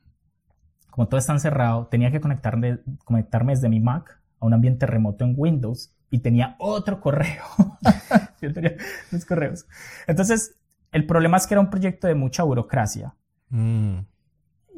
como 0.89 1.07
todo 1.07 1.19
está 1.19 1.33
encerrado, 1.33 1.87
tenía 1.87 2.11
que 2.11 2.21
conectarme, 2.21 2.79
conectarme 3.03 3.53
desde 3.53 3.69
mi 3.69 3.79
Mac 3.79 4.19
a 4.39 4.45
un 4.45 4.53
ambiente 4.53 4.85
remoto 4.85 5.25
en 5.25 5.33
Windows 5.37 5.93
y 6.09 6.19
tenía 6.19 6.55
otro 6.59 7.01
correo. 7.01 7.43
Yo 8.41 8.53
tenía 8.53 8.75
dos 9.11 9.25
correos. 9.25 9.67
Entonces, 10.07 10.55
el 10.91 11.05
problema 11.05 11.37
es 11.37 11.47
que 11.47 11.53
era 11.53 11.61
un 11.61 11.69
proyecto 11.69 12.07
de 12.07 12.15
mucha 12.15 12.43
burocracia. 12.43 13.13
Mm. 13.49 13.99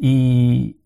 Y, 0.01 0.79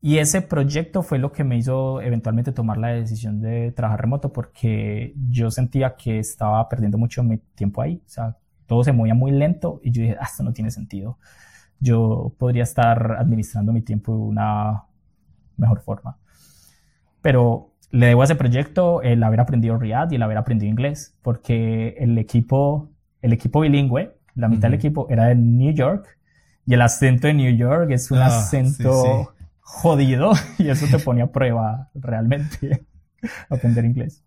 y 0.00 0.18
ese 0.18 0.42
proyecto 0.42 1.02
fue 1.02 1.18
lo 1.18 1.32
que 1.32 1.44
me 1.44 1.56
hizo 1.56 2.00
eventualmente 2.00 2.52
tomar 2.52 2.78
la 2.78 2.88
decisión 2.88 3.40
de 3.40 3.72
trabajar 3.72 4.02
remoto 4.02 4.32
porque 4.32 5.14
yo 5.28 5.50
sentía 5.50 5.96
que 5.96 6.18
estaba 6.18 6.68
perdiendo 6.68 6.98
mucho 6.98 7.22
mi 7.22 7.38
tiempo 7.38 7.82
ahí. 7.82 8.02
O 8.04 8.08
sea, 8.08 8.36
todo 8.66 8.84
se 8.84 8.92
movía 8.92 9.14
muy 9.14 9.32
lento 9.32 9.80
y 9.82 9.92
yo 9.92 10.02
dije, 10.02 10.16
ah, 10.20 10.26
esto 10.30 10.42
no 10.42 10.52
tiene 10.52 10.70
sentido. 10.70 11.18
Yo 11.78 12.34
podría 12.38 12.62
estar 12.62 13.16
administrando 13.18 13.72
mi 13.72 13.82
tiempo 13.82 14.12
de 14.12 14.22
una 14.22 14.84
mejor 15.56 15.80
forma. 15.80 16.18
Pero 17.22 17.72
le 17.90 18.06
debo 18.06 18.22
a 18.22 18.24
ese 18.24 18.34
proyecto 18.34 19.02
el 19.02 19.22
haber 19.22 19.40
aprendido 19.40 19.78
React 19.78 20.12
y 20.12 20.16
el 20.16 20.22
haber 20.22 20.38
aprendido 20.38 20.70
inglés, 20.70 21.16
porque 21.22 21.96
el 21.98 22.18
equipo, 22.18 22.90
el 23.26 23.32
equipo 23.32 23.60
bilingüe, 23.60 24.16
la 24.34 24.48
mitad 24.48 24.68
del 24.68 24.74
equipo 24.74 25.08
era 25.10 25.26
de 25.26 25.34
New 25.34 25.74
York 25.74 26.16
y 26.64 26.74
el 26.74 26.82
acento 26.82 27.26
de 27.26 27.34
New 27.34 27.56
York 27.56 27.90
es 27.90 28.10
un 28.10 28.18
ah, 28.18 28.26
acento 28.26 29.34
jodido 29.60 30.32
y 30.58 30.68
eso 30.68 30.86
te 30.86 30.98
pone 30.98 31.22
a 31.22 31.26
prueba 31.26 31.90
realmente 31.94 32.86
aprender 33.50 33.84
inglés. 33.84 34.22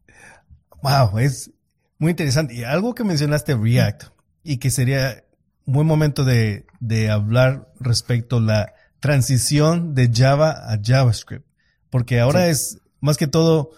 Wow, 0.84 1.20
es 1.20 1.52
muy 1.98 2.12
interesante. 2.12 2.54
Y 2.54 2.64
algo 2.64 2.94
que 2.94 3.04
mencionaste 3.04 3.56
React 3.56 4.04
y 4.44 4.58
que 4.58 4.70
sería 4.70 5.24
un 5.66 5.74
buen 5.74 5.88
momento 5.88 6.26
de, 6.26 6.66
hablar 7.10 7.70
respecto 7.80 8.38
a 8.38 8.42
la 8.42 8.74
transición 9.00 9.96
de 9.96 10.12
Java 10.14 10.52
a 10.52 10.80
JavaScript, 10.82 11.46
porque 11.90 12.20
ahora 12.20 12.48
es 12.48 12.80
más 13.00 13.18
que 13.18 13.28
todo 13.28 13.72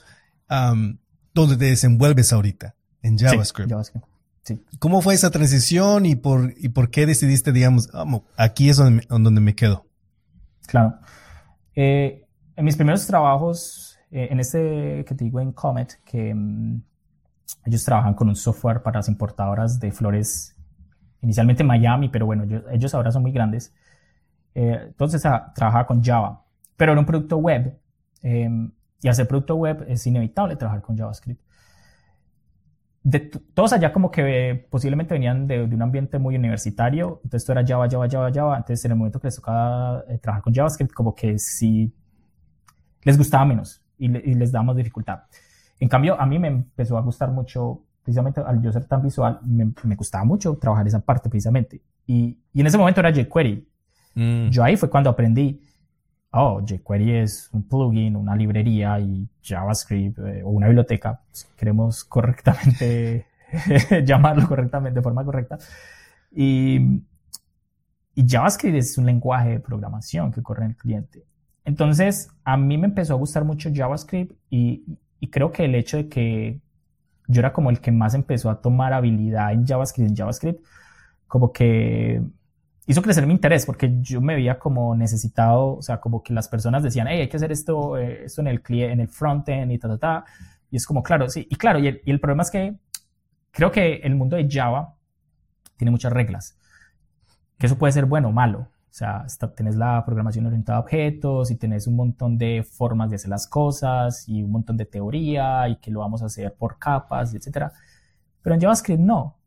donde 1.34 1.58
te 1.58 1.66
desenvuelves 1.66 2.34
ahorita, 2.34 2.76
en 3.02 3.18
JavaScript. 3.18 3.70
JavaScript. 3.70 4.11
¿Cómo 4.80 5.02
fue 5.02 5.14
esa 5.14 5.30
transición 5.30 6.06
y 6.06 6.16
por, 6.16 6.54
y 6.58 6.70
por 6.70 6.90
qué 6.90 7.06
decidiste, 7.06 7.52
digamos, 7.52 7.92
vamos, 7.92 8.24
aquí 8.38 8.70
es 8.70 8.78
donde, 8.78 9.06
donde 9.08 9.42
me 9.42 9.56
quedo? 9.56 9.86
Claro. 10.68 10.96
Eh, 11.76 12.26
en 12.56 12.66
mis 12.66 12.76
primeros 12.76 13.06
trabajos, 13.06 14.00
eh, 14.10 14.30
en 14.32 14.40
este 14.40 15.06
que 15.06 15.16
te 15.16 15.24
digo 15.24 15.40
en 15.40 15.52
Comet, 15.52 16.00
que 16.04 16.34
mm, 16.34 16.82
ellos 17.66 17.84
trabajan 17.84 18.14
con 18.14 18.30
un 18.30 18.36
software 18.36 18.82
para 18.82 19.00
las 19.00 19.10
importadoras 19.10 19.80
de 19.80 19.92
flores, 19.92 20.56
inicialmente 21.22 21.62
en 21.62 21.68
Miami, 21.68 22.10
pero 22.10 22.26
bueno, 22.26 22.44
ellos, 22.72 22.94
ahora 22.96 23.12
son 23.12 23.22
muy 23.22 23.32
grandes. 23.32 23.74
Eh, 24.56 24.86
entonces 24.88 25.26
ah, 25.26 25.52
trabajaba 25.56 25.86
con 25.86 26.04
Java, 26.04 26.44
pero 26.76 26.94
era 26.94 27.00
un 27.00 27.06
producto 27.06 27.38
web. 27.38 27.78
Y 29.04 29.08
hacer 29.08 29.28
producto 29.28 29.56
web 29.56 29.84
es 29.88 30.06
inevitable 30.06 30.56
trabajar 30.56 30.84
con 30.84 30.96
JavaScript. 30.96 31.42
De 33.04 33.20
todos 33.20 33.74
allá 33.74 33.92
como 33.92 34.12
que 34.12 34.68
posiblemente 34.70 35.16
venían 35.16 35.48
de, 35.48 35.64
un 35.64 35.82
ambiente 35.82 36.20
muy 36.20 36.36
universitario, 36.36 37.20
entonces 37.24 37.42
esto 37.42 37.52
era 37.52 37.66
Java, 37.66 37.88
Java, 37.90 38.08
Java, 38.08 38.32
Java, 38.32 38.58
entonces 38.58 38.86
en 38.86 38.92
el 38.92 38.98
momento 38.98 39.20
que 39.20 39.28
les 39.28 39.36
tocaba 39.36 40.04
eh, 40.08 40.20
trabajar 40.20 40.44
con 40.44 40.54
JavaScript 40.54 40.94
como 40.94 41.16
que 41.16 41.40
sí 41.40 41.92
les 43.04 43.18
gustaba 43.18 43.44
menos 43.46 43.84
y, 43.98 44.08
les 44.08 44.52
daba 44.52 44.66
más 44.66 44.76
dificultad. 44.76 45.22
En 45.80 45.90
cambio, 45.90 46.20
a 46.20 46.26
mí 46.28 46.38
me 46.38 46.48
empezó 46.48 46.98
a 46.98 47.02
gustar 47.02 47.32
mucho, 47.32 47.84
precisamente 48.04 48.40
al 48.42 48.62
yo 48.62 48.72
ser 48.72 48.86
tan 48.86 49.02
visual, 49.02 49.40
me, 49.44 49.72
me 49.84 49.96
gustaba 49.96 50.24
mucho 50.24 50.56
trabajar 50.58 50.86
esa 50.88 51.00
parte 51.00 51.30
precisamente. 51.30 51.82
Y, 52.06 52.38
y 52.54 52.62
en 52.62 52.68
ese 52.68 52.78
momento 52.78 53.00
era 53.00 53.12
jQuery. 53.12 53.68
Mm. 54.14 54.50
Yo 54.50 54.64
ahí 54.64 54.78
fue 54.78 54.90
cuando 54.90 55.10
aprendí 55.10 55.62
oh, 56.32 56.62
jQuery 56.66 57.18
es 57.18 57.50
un 57.52 57.64
plugin, 57.64 58.16
una 58.16 58.36
librería 58.36 59.00
y 59.00 59.28
JavaScript 59.44 60.20
eh, 60.20 60.44
o 60.44 60.50
una 60.50 60.68
biblioteca, 60.68 61.22
si 61.32 61.46
queremos 61.58 62.04
correctamente 62.04 63.26
llamarlo 64.06 64.48
correctamente, 64.48 65.00
de 65.00 65.04
forma 65.04 65.26
correcta. 65.26 65.58
Y, 66.32 67.04
y, 68.16 68.28
JavaScript 68.28 68.78
es 68.78 68.98
un 68.98 69.06
lenguaje 69.06 69.50
de 69.50 69.60
programación 69.60 70.32
que 70.32 70.42
corre 70.42 70.64
en 70.64 70.72
el 70.72 70.78
cliente. 70.78 71.26
Entonces, 71.66 72.30
a 72.44 72.58
mí 72.58 72.78
me 72.78 72.88
empezó 72.88 73.14
a 73.14 73.18
gustar 73.18 73.44
mucho 73.44 73.70
JavaScript 73.74 74.34
y, 74.50 74.98
y 75.20 75.30
creo 75.30 75.52
que 75.52 75.66
el 75.66 75.76
hecho 75.76 75.98
de 75.98 76.08
que 76.08 76.62
yo 77.28 77.40
era 77.40 77.54
como 77.54 77.70
el 77.70 77.80
que 77.82 77.92
más 77.92 78.14
empezó 78.14 78.50
a 78.50 78.62
tomar 78.62 78.94
habilidad 78.94 79.52
en 79.52 79.68
JavaScript, 79.68 80.10
en 80.10 80.16
JavaScript, 80.16 80.66
como 81.28 81.52
que 81.52 82.22
hizo 82.88 83.02
crecer 83.02 83.26
mi 83.28 83.34
interés 83.34 83.66
porque 83.66 84.02
yo 84.02 84.22
me 84.22 84.36
veía 84.36 84.58
como 84.60 84.96
necesitado, 84.96 85.78
o 85.78 85.82
sea, 85.82 86.00
como 86.00 86.24
que 86.24 86.34
las 86.34 86.48
personas 86.48 86.84
decían, 86.84 87.08
hey, 87.10 87.22
hay 87.22 87.30
que 87.30 87.38
hacer 87.38 87.52
esto, 87.52 87.98
eh, 87.98 88.26
esto 88.26 88.42
en 88.42 88.48
el, 88.48 88.62
en 88.70 89.00
el 89.00 89.08
frontend 89.08 89.72
y 89.72 89.78
ta, 89.78 89.88
ta, 89.88 89.98
ta. 89.98 90.26
Y 90.70 90.78
es 90.78 90.86
como, 90.86 91.04
claro, 91.04 91.30
sí. 91.30 91.48
Y 91.50 91.56
claro, 91.56 91.80
y 91.80 91.88
el, 91.88 92.20
problema 92.20 92.44
es 92.44 92.52
que 92.52 92.76
creo 93.52 93.72
que 93.72 93.96
el 93.98 94.16
mundo 94.16 94.38
de 94.38 94.48
Java 94.50 94.96
tiene 95.78 95.92
muchas 95.92 96.14
reglas. 96.14 96.58
Que 97.58 97.68
eso 97.68 97.78
puede 97.78 97.94
ser 97.94 98.06
bueno 98.06 98.30
o 98.30 98.32
malo. 98.32 98.60
O 98.60 98.94
sea, 98.94 99.24
está, 99.26 99.54
tenés 99.54 99.76
la 99.76 100.04
programación 100.06 100.46
orientada 100.46 100.78
a 100.78 100.82
objetos 100.82 101.52
y 101.52 101.58
tenés 101.58 101.88
un 101.88 101.96
montón 101.96 102.38
de 102.38 102.64
formas 102.64 103.10
de 103.10 103.18
hacer 103.18 103.30
las 103.30 103.48
cosas 103.48 104.28
y 104.28 104.44
un 104.44 104.52
montón 104.52 104.76
de 104.78 104.86
teoría 104.86 105.68
y 105.70 105.78
que 105.78 105.92
lo 105.92 106.00
vamos 106.00 106.22
a 106.24 106.26
hacer 106.26 106.54
por 106.56 106.78
capas, 106.80 107.34
etc. 107.34 107.68
Pero 108.42 108.56
en 108.56 108.62
JavaScript 108.62 109.00
no. 109.00 109.38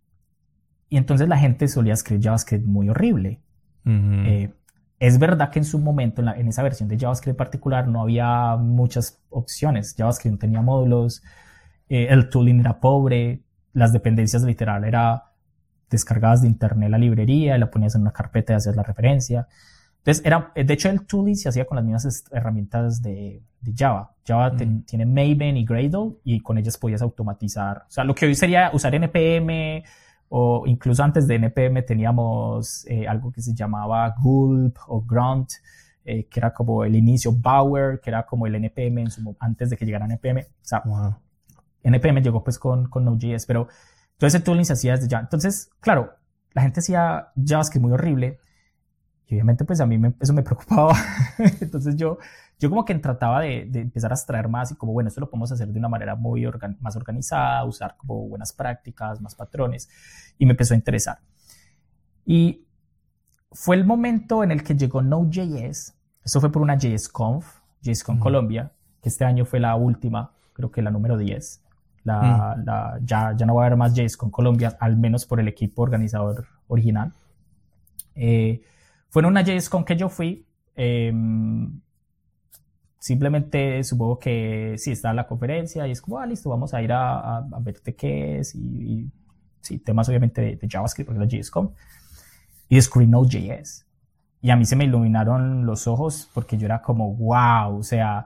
Y 0.94 0.96
entonces 0.96 1.28
la 1.28 1.36
gente 1.36 1.66
solía 1.66 1.94
escribir 1.94 2.22
JavaScript 2.22 2.64
muy 2.64 2.88
horrible. 2.88 3.40
Eh, 3.84 4.52
es 5.00 5.18
verdad 5.18 5.50
que 5.50 5.58
en 5.58 5.64
su 5.64 5.80
momento, 5.80 6.22
en, 6.22 6.46
esa 6.46 6.62
versión 6.62 6.88
de 6.88 6.96
JavaScript 6.96 7.36
particular, 7.36 7.88
no 7.88 8.00
había 8.00 8.54
muchas 8.54 9.20
opciones. 9.28 9.96
JavaScript 9.98 10.34
no 10.34 10.38
tenía 10.38 10.62
módulos, 10.62 11.24
eh, 11.88 12.06
el 12.10 12.28
tooling 12.28 12.60
era 12.60 12.78
pobre, 12.78 13.42
las 13.72 13.92
dependencias 13.92 14.44
literal 14.44 14.84
era 14.84 15.32
descargadas 15.90 16.42
de 16.42 16.46
internet 16.46 16.88
la 16.88 16.98
librería, 16.98 17.58
la 17.58 17.72
ponías 17.72 17.96
en 17.96 18.02
una 18.02 18.12
carpeta 18.12 18.52
y 18.52 18.56
hacías 18.56 18.76
la 18.76 18.84
referencia. 18.84 19.48
Entonces, 19.98 20.24
era, 20.24 20.52
de 20.54 20.72
hecho, 20.72 20.90
el 20.90 21.06
tooling 21.06 21.34
se 21.34 21.48
hacía 21.48 21.64
con 21.64 21.74
las 21.74 21.84
mismas 21.84 22.24
herramientas 22.30 23.02
de, 23.02 23.42
Java. 23.76 24.12
Java 24.24 24.54
tiene 24.56 25.06
Maven 25.06 25.56
y 25.56 25.64
Gradle 25.64 26.18
y 26.22 26.38
con 26.38 26.56
ellas 26.56 26.78
podías 26.78 27.02
automatizar. 27.02 27.78
O 27.88 27.90
sea, 27.90 28.04
lo 28.04 28.14
que 28.14 28.26
hoy 28.26 28.36
sería 28.36 28.70
usar 28.72 28.94
NPM, 28.94 29.82
o 30.36 30.66
incluso 30.66 31.04
antes 31.04 31.28
de 31.28 31.36
NPM 31.36 31.82
teníamos 31.82 32.84
eh, 32.88 33.06
algo 33.06 33.30
que 33.30 33.40
se 33.40 33.54
llamaba 33.54 34.12
Gulp 34.20 34.76
o 34.88 35.00
Grunt, 35.00 35.48
eh, 36.04 36.26
que 36.26 36.40
era 36.40 36.52
como 36.52 36.84
el 36.84 36.96
inicio, 36.96 37.30
Bower, 37.30 38.00
que 38.00 38.10
era 38.10 38.26
como 38.26 38.44
el 38.48 38.56
NPM 38.56 39.02
en 39.02 39.10
su, 39.12 39.36
antes 39.38 39.70
de 39.70 39.76
que 39.76 39.86
llegara 39.86 40.06
NPM. 40.06 40.40
O 40.40 40.44
sea, 40.60 40.82
NPM 41.84 42.20
llegó 42.20 42.42
pues 42.42 42.58
con, 42.58 42.88
con 42.88 43.04
Node.js, 43.04 43.46
pero 43.46 43.68
todo 44.18 44.26
ese 44.26 44.40
tooling 44.40 44.64
se 44.64 44.72
hacía 44.72 44.96
desde 44.96 45.06
ya. 45.06 45.20
Entonces, 45.20 45.70
claro, 45.78 46.14
la 46.52 46.62
gente 46.62 46.80
hacía 46.80 47.28
JavaScript 47.36 47.84
muy 47.84 47.92
horrible 47.92 48.40
y 49.28 49.34
obviamente 49.34 49.64
pues 49.64 49.80
a 49.80 49.86
mí 49.86 50.00
eso 50.18 50.32
me 50.32 50.42
preocupaba. 50.42 50.96
Entonces 51.60 51.94
yo 51.94 52.18
yo 52.58 52.70
como 52.70 52.84
que 52.84 52.94
trataba 52.96 53.40
de, 53.40 53.62
empezar 53.74 54.12
a 54.12 54.14
extraer 54.14 54.48
más 54.48 54.72
y 54.72 54.76
como, 54.76 54.92
bueno, 54.92 55.08
esto 55.08 55.20
lo 55.20 55.28
podemos 55.28 55.50
hacer 55.52 55.68
de 55.68 55.78
una 55.78 55.88
manera 55.88 56.14
muy 56.14 56.46
más 56.80 56.96
organizada, 56.96 57.64
usar 57.64 57.96
como 57.96 58.28
buenas 58.28 58.52
prácticas, 58.52 59.20
más 59.20 59.34
patrones, 59.34 59.88
y 60.38 60.46
me 60.46 60.52
empezó 60.52 60.74
a 60.74 60.76
interesar. 60.76 61.18
Y 62.24 62.64
fue 63.52 63.76
el 63.76 63.84
momento 63.84 64.42
en 64.42 64.50
el 64.50 64.62
que 64.62 64.74
llegó 64.74 65.02
Node.js, 65.02 65.94
eso 66.24 66.40
fue 66.40 66.50
por 66.50 66.62
una 66.62 66.78
JSConf, 66.78 67.60
JSConf 67.82 68.20
Colombia, 68.20 68.72
que 69.02 69.08
este 69.08 69.24
año 69.24 69.44
fue 69.44 69.60
la 69.60 69.74
última, 69.76 70.32
creo 70.54 70.70
que 70.70 70.80
la 70.80 70.90
número 70.90 71.18
10. 71.18 71.60
La, 72.04 72.56
mm. 72.56 73.04
ya, 73.04 73.34
ya 73.36 73.46
no 73.46 73.54
va 73.54 73.64
a 73.64 73.66
haber 73.66 73.78
más 73.78 73.94
JSConf 73.94 74.32
Colombia, 74.32 74.76
al 74.80 74.96
menos 74.96 75.26
por 75.26 75.40
el 75.40 75.48
equipo 75.48 75.82
organizador 75.82 76.46
original. 76.68 77.12
Eh, 78.14 78.62
fue 79.08 79.22
en 79.22 79.26
una 79.26 79.42
JSConf 79.42 79.84
que 79.84 79.96
yo 79.96 80.08
fui, 80.08 80.46
eh, 80.76 81.12
Simplemente 83.04 83.84
supongo 83.84 84.18
que 84.18 84.76
sí 84.78 84.92
está 84.92 85.12
la 85.12 85.26
conferencia 85.26 85.86
y 85.86 85.90
es 85.90 86.00
como, 86.00 86.18
ah, 86.18 86.24
listo, 86.24 86.48
vamos 86.48 86.72
a 86.72 86.80
ir 86.80 86.90
a, 86.90 87.36
a, 87.36 87.60
ver 87.60 87.78
de 87.82 87.94
qué 87.94 88.38
es 88.38 88.54
y, 88.54 89.12
sí, 89.60 89.78
temas 89.78 90.08
obviamente 90.08 90.40
de, 90.40 90.66
JavaScript, 90.66 91.08
porque 91.08 91.20
la 91.20 91.28
JSCOM. 91.28 91.68
Y 92.66 92.76
descubrí 92.76 93.06
Node.js. 93.06 93.86
Y 94.40 94.48
a 94.48 94.56
mí 94.56 94.64
se 94.64 94.74
me 94.74 94.84
iluminaron 94.84 95.66
los 95.66 95.86
ojos 95.86 96.30
porque 96.32 96.56
yo 96.56 96.64
era 96.64 96.80
como, 96.80 97.14
wow, 97.14 97.76
o 97.76 97.82
sea, 97.82 98.24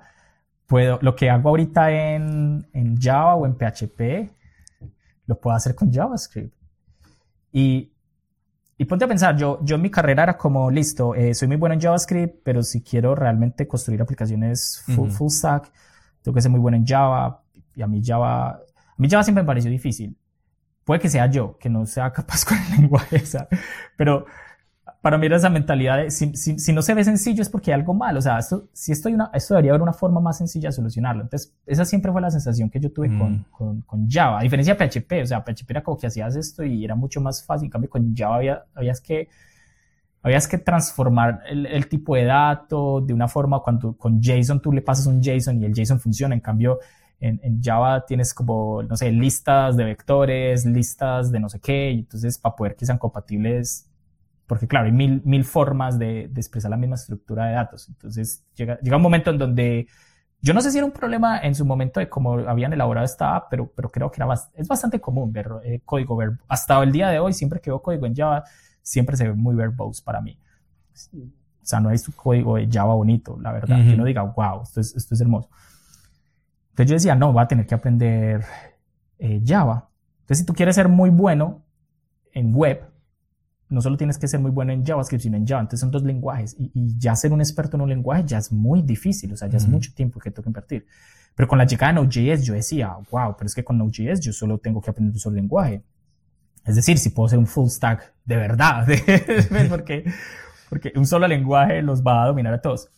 puedo, 0.68 1.00
lo 1.02 1.16
que 1.16 1.28
hago 1.28 1.48
ahorita 1.48 1.90
en, 1.90 2.68
en 2.72 3.00
Java 3.00 3.34
o 3.34 3.46
en 3.46 3.56
PHP, 3.56 4.30
lo 5.26 5.40
puedo 5.40 5.56
hacer 5.56 5.74
con 5.74 5.92
JavaScript. 5.92 6.54
Y 7.50 7.90
y 8.80 8.84
ponte 8.84 9.04
a 9.04 9.08
pensar, 9.08 9.36
yo, 9.36 9.58
yo 9.64 9.74
en 9.74 9.82
mi 9.82 9.90
carrera 9.90 10.22
era 10.22 10.36
como, 10.36 10.70
listo, 10.70 11.12
eh, 11.16 11.34
soy 11.34 11.48
muy 11.48 11.56
bueno 11.56 11.74
en 11.74 11.80
JavaScript, 11.80 12.36
pero 12.44 12.62
si 12.62 12.80
quiero 12.80 13.16
realmente 13.16 13.66
construir 13.66 14.00
aplicaciones 14.00 14.84
full, 14.86 15.10
full 15.10 15.30
stack, 15.30 15.72
tengo 16.22 16.32
que 16.32 16.40
ser 16.40 16.52
muy 16.52 16.60
bueno 16.60 16.76
en 16.76 16.86
Java. 16.86 17.42
Y 17.74 17.82
a 17.82 17.88
mí 17.88 18.00
Java, 18.04 18.50
a 18.50 18.60
mí 18.96 19.08
Java 19.10 19.24
siempre 19.24 19.42
me 19.42 19.48
pareció 19.48 19.68
difícil. 19.68 20.16
Puede 20.84 21.00
que 21.00 21.08
sea 21.08 21.26
yo, 21.26 21.58
que 21.58 21.68
no 21.68 21.86
sea 21.86 22.12
capaz 22.14 22.44
con 22.44 22.56
el 22.56 22.82
lenguaje, 22.82 23.20
pero 23.96 24.26
para 25.00 25.16
mí 25.16 25.26
era 25.26 25.36
esa 25.36 25.48
mentalidad 25.48 25.98
de 25.98 26.10
si, 26.10 26.34
si, 26.34 26.72
no 26.72 26.82
se 26.82 26.92
ve 26.92 27.04
sencillo 27.04 27.40
es 27.40 27.48
porque 27.48 27.72
hay 27.72 27.78
algo 27.78 27.94
mal. 27.94 28.16
O 28.16 28.20
sea, 28.20 28.38
esto, 28.38 28.68
si 28.72 28.90
esto, 28.90 29.08
una, 29.08 29.30
esto 29.32 29.54
debería 29.54 29.70
haber 29.70 29.82
una 29.82 29.92
forma 29.92 30.20
más 30.20 30.38
sencilla 30.38 30.70
de 30.70 30.72
solucionarlo. 30.72 31.22
Entonces, 31.22 31.54
esa 31.66 31.84
siempre 31.84 32.10
fue 32.10 32.20
la 32.20 32.30
sensación 32.30 32.68
que 32.68 32.80
yo 32.80 32.90
tuve 32.92 33.08
con, 33.16 33.32
mm. 33.32 33.44
con, 33.50 33.80
con, 33.82 34.10
Java. 34.10 34.40
A 34.40 34.42
diferencia 34.42 34.74
de 34.74 34.88
PHP, 34.88 35.22
o 35.22 35.26
sea, 35.26 35.44
PHP 35.44 35.70
era 35.70 35.82
como 35.82 35.96
que 35.96 36.08
hacías 36.08 36.34
esto 36.34 36.64
y 36.64 36.84
era 36.84 36.96
mucho 36.96 37.20
más 37.20 37.44
fácil. 37.44 37.66
En 37.66 37.70
cambio, 37.70 37.90
con 37.90 38.14
Java 38.14 38.36
había, 38.36 38.64
habías 38.74 39.00
que 39.00 39.28
habías 40.20 40.48
que 40.48 40.58
transformar 40.58 41.42
el, 41.48 41.64
el, 41.66 41.88
tipo 41.88 42.16
de 42.16 42.24
dato 42.24 43.00
de 43.00 43.14
una 43.14 43.28
forma 43.28 43.60
cuando 43.60 43.96
con 43.96 44.20
JSON 44.20 44.60
tú 44.60 44.72
le 44.72 44.82
pasas 44.82 45.06
un 45.06 45.22
JSON 45.22 45.62
y 45.62 45.64
el 45.64 45.72
JSON 45.72 46.00
funciona. 46.00 46.34
En 46.34 46.40
cambio, 46.40 46.80
en, 47.20 47.38
en, 47.44 47.62
Java 47.62 48.04
tienes 48.04 48.34
como, 48.34 48.82
no 48.82 48.96
sé, 48.96 49.12
listas 49.12 49.76
de 49.76 49.84
vectores, 49.84 50.66
listas 50.66 51.30
de 51.30 51.38
no 51.38 51.48
sé 51.48 51.60
qué, 51.60 51.92
y 51.92 52.00
entonces 52.00 52.36
para 52.36 52.56
poder 52.56 52.74
que 52.74 52.84
sean 52.84 52.98
compatibles 52.98 53.88
porque 54.48 54.66
claro, 54.66 54.86
hay 54.86 54.92
mil, 54.92 55.22
mil 55.24 55.44
formas 55.44 55.98
de, 55.98 56.28
de, 56.28 56.40
expresar 56.40 56.70
la 56.70 56.76
misma 56.76 56.96
estructura 56.96 57.46
de 57.46 57.52
datos. 57.52 57.88
Entonces 57.88 58.44
llega, 58.56 58.80
llega 58.80 58.96
un 58.96 59.02
momento 59.02 59.30
en 59.30 59.38
donde 59.38 59.86
yo 60.40 60.54
no 60.54 60.60
sé 60.60 60.70
si 60.70 60.78
era 60.78 60.86
un 60.86 60.92
problema 60.92 61.38
en 61.38 61.54
su 61.54 61.64
momento 61.64 62.00
de 62.00 62.08
cómo 62.08 62.34
habían 62.34 62.72
elaborado 62.72 63.04
esta 63.04 63.36
app, 63.36 63.48
pero, 63.50 63.70
pero 63.74 63.92
creo 63.92 64.10
que 64.10 64.22
era 64.22 64.32
es 64.54 64.66
bastante 64.66 65.00
común 65.00 65.32
ver 65.32 65.50
eh, 65.64 65.80
código 65.84 66.16
verbo. 66.16 66.38
Hasta 66.48 66.82
el 66.82 66.90
día 66.92 67.08
de 67.10 67.18
hoy, 67.18 67.34
siempre 67.34 67.60
que 67.60 67.70
veo 67.70 67.82
código 67.82 68.06
en 68.06 68.14
Java, 68.14 68.44
siempre 68.80 69.16
se 69.16 69.28
ve 69.28 69.34
muy 69.34 69.54
verbose 69.54 70.02
para 70.02 70.22
mí. 70.22 70.38
O 71.12 71.66
sea, 71.68 71.80
no 71.80 71.90
hay 71.90 71.98
su 71.98 72.14
código 72.14 72.56
de 72.56 72.68
Java 72.70 72.94
bonito, 72.94 73.38
la 73.40 73.52
verdad. 73.52 73.84
Que 73.84 73.94
uno 73.94 74.04
diga, 74.04 74.22
wow, 74.22 74.62
esto 74.62 74.80
es, 74.80 74.94
esto 74.96 75.14
es 75.14 75.20
hermoso. 75.20 75.50
Entonces 76.70 76.88
yo 76.88 76.94
decía, 76.94 77.14
no, 77.14 77.34
va 77.34 77.42
a 77.42 77.48
tener 77.48 77.66
que 77.66 77.74
aprender 77.74 78.44
eh, 79.18 79.42
Java. 79.44 79.90
Entonces, 80.20 80.38
si 80.38 80.46
tú 80.46 80.54
quieres 80.54 80.76
ser 80.76 80.88
muy 80.88 81.10
bueno 81.10 81.64
en 82.32 82.54
web, 82.54 82.87
no 83.70 83.82
solo 83.82 83.96
tienes 83.96 84.18
que 84.18 84.28
ser 84.28 84.40
muy 84.40 84.50
bueno 84.50 84.72
en 84.72 84.84
JavaScript, 84.84 85.22
sino 85.22 85.36
en 85.36 85.46
Java. 85.46 85.60
Entonces 85.60 85.80
son 85.80 85.90
dos 85.90 86.02
lenguajes 86.02 86.56
y, 86.58 86.98
ya 86.98 87.14
ser 87.14 87.32
un 87.32 87.40
experto 87.40 87.76
en 87.76 87.82
un 87.82 87.88
lenguaje 87.88 88.24
ya 88.26 88.38
es 88.38 88.50
muy 88.50 88.82
difícil, 88.82 89.32
o 89.32 89.36
sea, 89.36 89.48
ya 89.48 89.58
es 89.58 89.68
mucho 89.68 89.92
tiempo 89.94 90.18
que 90.18 90.30
tengo 90.30 90.44
que 90.44 90.48
invertir. 90.50 90.86
Pero 91.34 91.46
con 91.46 91.58
la 91.58 91.66
llegada 91.66 91.92
de 91.92 92.00
Node.js 92.00 92.44
yo 92.44 92.54
decía, 92.54 92.96
wow, 93.10 93.36
pero 93.36 93.46
es 93.46 93.54
que 93.54 93.62
con 93.62 93.78
Node.js 93.78 94.20
yo 94.20 94.32
solo 94.32 94.58
tengo 94.58 94.80
que 94.80 94.90
aprender 94.90 95.12
un 95.14 95.20
solo 95.20 95.36
lenguaje. 95.36 95.82
Es 96.64 96.76
decir, 96.76 96.98
si 96.98 97.10
puedo 97.10 97.28
ser 97.28 97.38
un 97.38 97.46
full 97.46 97.68
stack 97.68 98.14
de 98.24 98.36
verdad, 98.36 98.86
porque, 99.68 100.04
porque 100.68 100.92
un 100.96 101.06
solo 101.06 101.28
lenguaje 101.28 101.82
los 101.82 102.02
va 102.02 102.24
a 102.24 102.26
dominar 102.26 102.54
a 102.54 102.60
todos. 102.60 102.90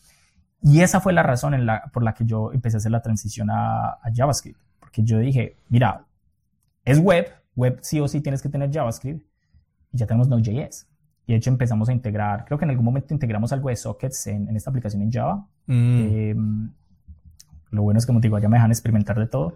Y 0.62 0.80
esa 0.80 1.00
fue 1.00 1.12
la 1.12 1.22
razón 1.22 1.54
en 1.54 1.66
la, 1.66 1.90
por 1.92 2.02
la 2.02 2.14
que 2.14 2.24
yo 2.24 2.52
empecé 2.52 2.76
a 2.76 2.78
hacer 2.78 2.92
la 2.92 3.02
transición 3.02 3.50
a, 3.50 3.98
a 4.02 4.10
JavaScript, 4.14 4.60
porque 4.78 5.02
yo 5.02 5.18
dije, 5.18 5.56
mira, 5.68 6.04
es 6.84 6.98
web, 6.98 7.30
web 7.56 7.78
sí 7.82 8.00
o 8.00 8.08
sí 8.08 8.20
tienes 8.20 8.42
que 8.42 8.48
tener 8.48 8.70
JavaScript, 8.70 9.24
y 9.92 9.98
ya 9.98 10.06
tenemos 10.06 10.28
Node.js. 10.28 10.86
Y 11.26 11.32
de 11.32 11.38
hecho 11.38 11.50
empezamos 11.50 11.88
a 11.88 11.92
integrar, 11.92 12.44
creo 12.44 12.58
que 12.58 12.64
en 12.64 12.70
algún 12.70 12.84
momento 12.84 13.14
integramos 13.14 13.52
algo 13.52 13.68
de 13.68 13.76
sockets 13.76 14.26
en, 14.26 14.48
en 14.48 14.56
esta 14.56 14.70
aplicación 14.70 15.02
en 15.02 15.12
Java. 15.12 15.46
Mm. 15.66 15.98
Eh, 16.00 16.34
lo 17.70 17.82
bueno 17.82 17.98
es 17.98 18.04
que, 18.04 18.08
como 18.08 18.20
digo, 18.20 18.38
ya 18.38 18.48
me 18.48 18.56
dejan 18.56 18.70
experimentar 18.70 19.18
de 19.18 19.26
todo. 19.26 19.54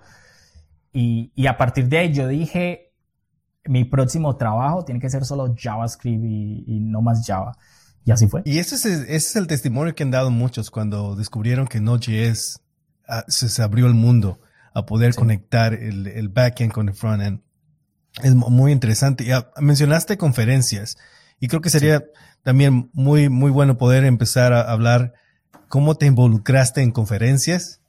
Y, 0.93 1.33
y, 1.35 1.47
a 1.49 1.57
partir 1.57 1.89
de 1.89 1.99
ahí 1.99 2.13
yo 2.13 2.29
dije, 2.29 2.93
mi 3.65 3.85
próximo 3.85 4.37
trabajo 4.37 4.85
tiene 4.85 5.01
que 5.01 5.11
ser 5.11 5.25
solo 5.25 5.53
JavaScript 5.59 6.23
y, 6.25 6.65
y 6.67 6.81
no 6.81 7.03
más 7.03 7.27
Java. 7.27 7.57
Y 8.05 8.13
así 8.13 8.29
fue. 8.29 8.43
Y 8.45 8.59
ese 8.59 8.77
es, 8.77 8.85
ese 8.85 9.17
es 9.17 9.37
el 9.37 9.47
testimonio 9.47 9.95
que 9.95 10.03
han 10.03 10.11
dado 10.11 10.31
muchos 10.31 10.71
cuando 10.71 11.17
descubrieron 11.17 11.67
que 11.67 11.81
Node.js 11.81 12.61
ah, 13.09 13.25
se, 13.27 13.49
se, 13.49 13.63
abrió 13.63 13.87
el 13.87 13.95
mundo 13.95 14.39
a 14.75 14.87
poder 14.87 15.15
conectar 15.15 15.73
el, 15.75 16.07
el 16.07 16.29
backend 16.29 16.73
con 16.73 16.89
el 16.89 16.95
frontend. 16.95 17.41
Es 18.23 18.35
muy 18.35 18.73
interesante. 18.73 19.25
Ya 19.25 19.51
mencionaste 19.59 20.17
conferencias 20.17 20.97
y 21.41 21.49
creo 21.49 21.61
que 21.61 21.71
sería 21.71 22.05
también 22.43 22.91
muy, 22.93 23.29
muy 23.29 23.51
bueno 23.51 23.77
poder 23.77 24.05
empezar 24.05 24.53
a 24.53 24.71
hablar 24.71 25.15
cómo 25.69 25.97
te 25.97 26.07
involucraste 26.07 26.83
en 26.83 26.93
conferencias. 26.93 27.81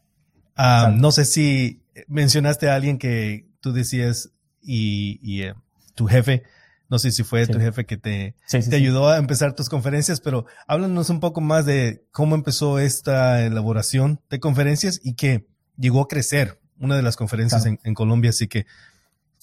Ah, 0.56 0.92
no 0.96 1.12
sé 1.12 1.26
si 1.26 1.82
mencionaste 2.08 2.70
a 2.70 2.76
alguien 2.76 2.98
que 2.98 3.46
tú 3.60 3.74
decías 3.74 4.32
y, 4.62 5.20
y 5.22 5.44
eh, 5.44 5.54
tu 5.94 6.08
jefe, 6.08 6.44
no 6.90 7.00
sé 7.00 7.12
si 7.12 7.24
fue 7.24 7.46
tu 7.48 7.60
jefe 7.60 7.86
que 7.86 7.98
te, 7.98 8.36
te 8.50 8.76
ayudó 8.76 9.10
a 9.10 9.18
empezar 9.18 9.54
tus 9.54 9.70
conferencias, 9.70 10.22
pero 10.22 10.46
háblanos 10.68 11.10
un 11.10 11.20
poco 11.20 11.42
más 11.42 11.66
de 11.66 12.04
cómo 12.12 12.36
empezó 12.36 12.80
esta 12.80 13.44
elaboración 13.44 14.22
de 14.30 14.40
conferencias 14.40 15.00
y 15.04 15.14
que 15.14 15.48
llegó 15.78 16.02
a 16.02 16.08
crecer 16.08 16.60
una 16.80 16.96
de 16.96 17.02
las 17.02 17.16
conferencias 17.16 17.66
en, 17.66 17.80
en 17.84 17.94
Colombia. 17.94 18.30
Así 18.30 18.48
que 18.48 18.66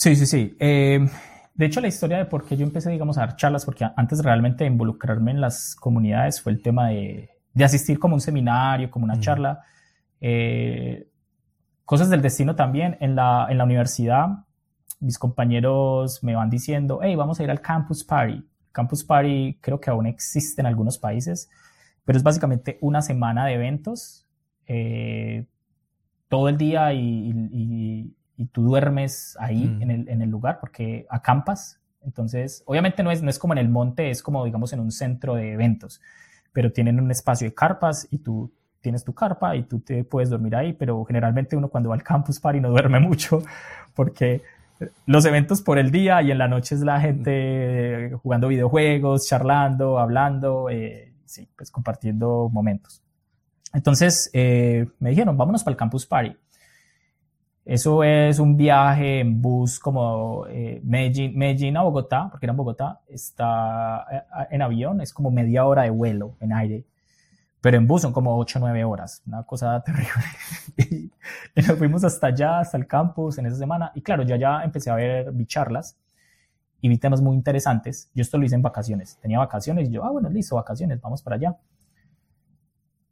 Sí, 0.03 0.17
sí, 0.17 0.27
sí. 0.27 0.57
Eh, 0.59 0.99
de 1.55 1.65
hecho, 1.65 1.81
la 1.81 1.87
historia 1.87 2.19
de 2.19 2.25
por 2.25 2.45
qué 2.45 2.57
yo 2.57 2.65
empecé, 2.65 2.91
digamos, 2.91 3.19
a 3.19 3.21
dar 3.21 3.37
charlas, 3.37 3.65
porque 3.65 3.87
antes 3.97 4.19
realmente 4.25 4.65
de 4.65 4.71
involucrarme 4.71 5.31
en 5.31 5.41
las 5.41 5.77
comunidades 5.77 6.43
fue 6.43 6.51
el 6.51 6.61
tema 6.61 6.89
de, 6.89 7.31
de 7.55 7.65
asistir 7.65 8.01
como 8.01 8.17
un 8.17 8.21
seminario, 8.21 8.91
como 8.91 9.05
una 9.05 9.21
charla. 9.21 9.61
Eh, 10.21 11.09
cosas 11.85 12.11
del 12.11 12.21
destino 12.21 12.57
también. 12.57 12.97
En 12.99 13.15
la, 13.15 13.47
en 13.49 13.59
la 13.59 13.63
universidad, 13.63 14.27
mis 14.99 15.21
compañeros 15.21 16.25
me 16.25 16.35
van 16.35 16.51
diciendo, 16.51 16.99
hey, 17.01 17.15
vamos 17.15 17.39
a 17.39 17.45
ir 17.45 17.51
al 17.53 17.61
Campus 17.61 18.03
Party. 18.03 18.45
Campus 18.73 19.05
Party 19.05 19.57
creo 19.61 19.81
que 19.81 19.91
aún 19.91 20.07
existe 20.07 20.63
en 20.63 20.67
algunos 20.67 20.99
países, 20.99 21.49
pero 22.05 22.19
es 22.19 22.25
básicamente 22.25 22.77
una 22.81 23.03
semana 23.03 23.47
de 23.47 23.55
eventos, 23.55 24.27
eh, 24.67 25.47
todo 26.27 26.49
el 26.49 26.57
día 26.57 26.93
y, 26.93 27.31
y 27.53 28.17
tú 28.53 28.63
duermes 28.63 29.37
ahí 29.39 29.67
mm. 29.67 29.83
en, 29.83 29.91
el, 29.91 30.09
en, 30.09 30.23
el, 30.23 30.31
lugar 30.31 30.59
porque 30.61 31.07
acampas. 31.11 31.81
Entonces, 32.03 32.63
obviamente 32.67 33.03
no 33.03 33.11
es, 33.11 33.23
no 33.23 33.31
es 33.31 33.39
como 33.39 33.55
en 33.55 33.59
el 33.59 33.69
monte, 33.69 34.11
es 34.11 34.23
como, 34.23 34.45
digamos, 34.45 34.73
en 34.73 34.81
un 34.81 34.91
centro 34.91 35.35
de 35.35 35.53
eventos, 35.53 36.01
pero 36.53 36.73
tienen 36.73 36.99
un 36.99 37.11
espacio 37.11 37.49
de 37.49 37.55
carpas 37.55 38.09
y 38.11 38.19
tú 38.19 38.53
tienes 38.81 39.05
tu 39.05 39.15
carpa 39.15 39.57
y 39.57 39.63
tú 39.63 39.81
te 39.81 40.05
puedes 40.05 40.29
dormir 40.29 40.57
ahí, 40.57 40.73
pero 40.73 41.05
generalmente 41.05 41.57
uno 41.57 41.69
cuando 41.69 41.91
va 41.91 41.95
al 41.95 42.03
campus 42.03 42.41
party 42.41 42.61
no 42.61 42.71
duerme 42.71 43.01
mucho 43.09 43.43
porque 43.95 44.43
los 45.07 45.25
eventos 45.25 45.63
por 45.63 45.79
el 45.79 45.91
día 45.91 46.21
y 46.23 46.31
en 46.31 46.39
la 46.39 46.49
noche 46.49 46.75
es 46.75 46.81
la 46.81 47.01
gente 47.01 48.13
jugando 48.23 48.49
videojuegos, 48.49 49.27
charlando, 49.27 49.99
hablando, 49.99 50.69
eh, 50.71 51.13
sí, 51.25 51.49
pues 51.57 51.71
compartiendo 51.71 52.51
momentos. 52.53 53.03
Entonces 53.73 54.31
eh, 54.33 54.87
me 54.99 55.11
dijeron, 55.11 55.37
vámonos 55.37 55.63
para 55.63 55.73
el 55.73 55.79
campus 55.79 56.07
party. 56.07 56.37
Eso 57.65 58.03
es 58.03 58.41
un 58.41 58.57
viaje 58.57 59.21
en 59.21 59.41
bus 59.41 59.79
como 59.79 60.47
eh, 60.49 60.81
Medellín, 60.83 61.77
a 61.77 61.83
Bogotá, 61.83 62.29
porque 62.29 62.47
era 62.47 62.51
en 62.53 62.57
Bogotá, 62.57 63.01
está 63.09 64.05
eh, 64.11 64.23
en 64.51 64.63
avión, 64.63 65.01
es 65.01 65.13
como 65.13 65.31
media 65.31 65.65
hora 65.65 65.83
de 65.83 65.91
vuelo 65.91 66.35
en 66.41 66.53
aire, 66.53 66.85
pero 67.61 67.77
en 67.77 67.87
bus 67.87 68.03
son 68.03 68.13
como 68.13 68.37
8 68.37 68.59
o 68.59 68.61
9 68.63 68.85
horas, 68.85 69.23
una 69.27 69.45
cosa 69.45 69.81
terrible. 69.87 70.25
y, 70.77 71.13
nos 71.61 71.79
fuimos 71.79 72.03
hasta 72.03 72.29
allá, 72.29 72.59
hasta 72.59 72.77
el 72.77 72.89
campus 72.89 73.39
en 73.39 73.47
esa 73.47 73.57
semana, 73.57 73.93
y 73.95 74.03
claro, 74.03 74.25
yo 74.25 74.35
ya 74.35 74.65
empecé 74.65 74.91
a 74.91 74.97
ver, 74.97 75.31
vi 75.31 75.47
charlas 75.47 75.97
y 76.81 76.89
vi 76.89 76.99
temas 76.99 77.21
muy 77.21 77.37
interesantes. 77.37 78.11
Yo 78.13 78.23
esto 78.23 78.39
lo 78.39 78.45
hice 78.45 78.57
en 78.57 78.63
vacaciones, 78.63 79.19
tenía 79.23 79.39
vacaciones 79.39 79.89
y 79.89 79.93
yo, 79.93 80.05
ah, 80.05 80.11
bueno, 80.11 80.29
listo, 80.29 80.57
vacaciones, 80.57 81.01
vamos 81.01 81.23
para 81.23 81.37
allá. 81.37 81.57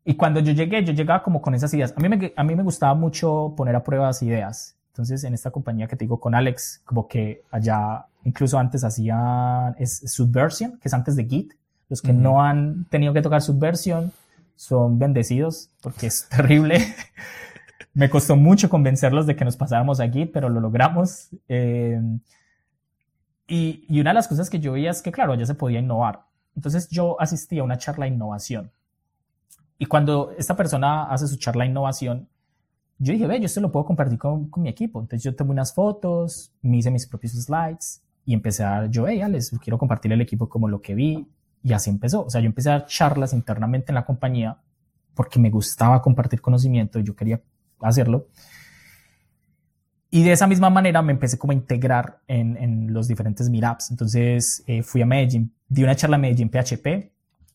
Y 0.04 0.14
cuando 0.14 0.40
yo 0.40 0.52
llegué, 0.52 0.84
yo 0.84 0.92
llegaba 0.92 1.22
como 1.22 1.42
con 1.42 1.54
esas 1.54 1.72
ideas. 1.74 1.92
A 1.96 2.00
mí 2.00 2.08
me, 2.08 2.32
a 2.34 2.44
mí 2.44 2.54
me 2.54 2.62
gustaba 2.62 2.94
mucho 2.94 3.54
poner 3.56 3.76
a 3.76 3.84
prueba 3.84 4.06
las 4.06 4.22
ideas. 4.22 4.76
Entonces, 4.88 5.24
en 5.24 5.34
esta 5.34 5.50
compañía 5.50 5.86
que 5.86 5.96
te 5.96 6.04
digo 6.04 6.18
con 6.18 6.34
Alex, 6.34 6.82
como 6.84 7.06
que 7.06 7.42
allá, 7.50 8.06
incluso 8.24 8.58
antes 8.58 8.82
hacían 8.82 9.74
es 9.78 10.02
Subversion, 10.06 10.78
que 10.78 10.88
es 10.88 10.94
antes 10.94 11.16
de 11.16 11.24
Git. 11.26 11.52
Los 11.88 12.02
que 12.02 12.12
no 12.12 12.42
han 12.42 12.84
tenido 12.86 13.12
que 13.12 13.20
tocar 13.20 13.42
Subversion 13.42 14.12
son 14.56 14.98
bendecidos 14.98 15.70
porque 15.82 16.06
es 16.06 16.28
terrible. 16.28 16.94
me 17.94 18.08
costó 18.08 18.36
mucho 18.36 18.68
convencerlos 18.68 19.26
de 19.26 19.36
que 19.36 19.44
nos 19.44 19.56
pasáramos 19.56 20.00
a 20.00 20.08
Git, 20.08 20.32
pero 20.32 20.48
lo 20.48 20.60
logramos. 20.60 21.28
Eh, 21.48 22.00
y, 23.48 23.84
y 23.88 24.00
una 24.00 24.10
de 24.10 24.14
las 24.14 24.28
cosas 24.28 24.48
que 24.48 24.60
yo 24.60 24.72
veía 24.72 24.90
es 24.90 25.02
que, 25.02 25.12
claro, 25.12 25.34
ya 25.34 25.46
se 25.46 25.54
podía 25.54 25.80
innovar. 25.80 26.22
Entonces, 26.56 26.88
yo 26.88 27.20
asistí 27.20 27.58
a 27.58 27.64
una 27.64 27.78
charla 27.78 28.06
de 28.06 28.12
innovación 28.12 28.70
y 29.80 29.86
cuando 29.86 30.32
esta 30.36 30.54
persona 30.54 31.04
hace 31.04 31.26
su 31.26 31.38
charla 31.38 31.64
de 31.64 31.70
innovación, 31.70 32.28
yo 32.98 33.14
dije, 33.14 33.26
ve, 33.26 33.40
yo 33.40 33.46
esto 33.46 33.62
lo 33.62 33.72
puedo 33.72 33.86
compartir 33.86 34.18
con, 34.18 34.50
con 34.50 34.62
mi 34.62 34.68
equipo. 34.68 35.00
Entonces 35.00 35.24
yo 35.24 35.34
tomé 35.34 35.52
unas 35.52 35.72
fotos, 35.72 36.52
me 36.60 36.76
hice 36.76 36.90
mis 36.90 37.06
propios 37.06 37.32
slides 37.32 38.02
y 38.26 38.34
empecé 38.34 38.62
a 38.62 38.68
dar, 38.72 38.90
yo, 38.90 39.08
hey, 39.08 39.22
les 39.30 39.48
quiero 39.58 39.78
compartir 39.78 40.12
el 40.12 40.20
equipo 40.20 40.50
como 40.50 40.68
lo 40.68 40.82
que 40.82 40.94
vi. 40.94 41.26
Y 41.62 41.72
así 41.72 41.88
empezó. 41.88 42.26
O 42.26 42.28
sea, 42.28 42.42
yo 42.42 42.46
empecé 42.46 42.68
a 42.68 42.72
dar 42.72 42.86
charlas 42.88 43.32
internamente 43.32 43.90
en 43.90 43.94
la 43.94 44.04
compañía 44.04 44.58
porque 45.14 45.38
me 45.38 45.48
gustaba 45.48 46.02
compartir 46.02 46.42
conocimiento 46.42 46.98
y 46.98 47.04
yo 47.04 47.16
quería 47.16 47.40
hacerlo. 47.80 48.28
y 50.10 50.24
de 50.24 50.32
esa 50.32 50.46
misma 50.46 50.68
manera 50.68 51.00
me 51.00 51.12
empecé 51.12 51.38
como 51.38 51.52
a 51.52 51.54
integrar 51.54 52.20
en, 52.28 52.58
en 52.58 52.92
los 52.92 53.08
diferentes 53.08 53.48
meetups. 53.48 53.92
Entonces 53.92 54.62
eh, 54.66 54.82
fui 54.82 55.00
a 55.00 55.06
Medellín, 55.06 55.54
di 55.66 55.84
una 55.84 55.96
charla 55.96 56.16
a 56.16 56.18
Medellín 56.18 56.50
PHP, 56.50 57.12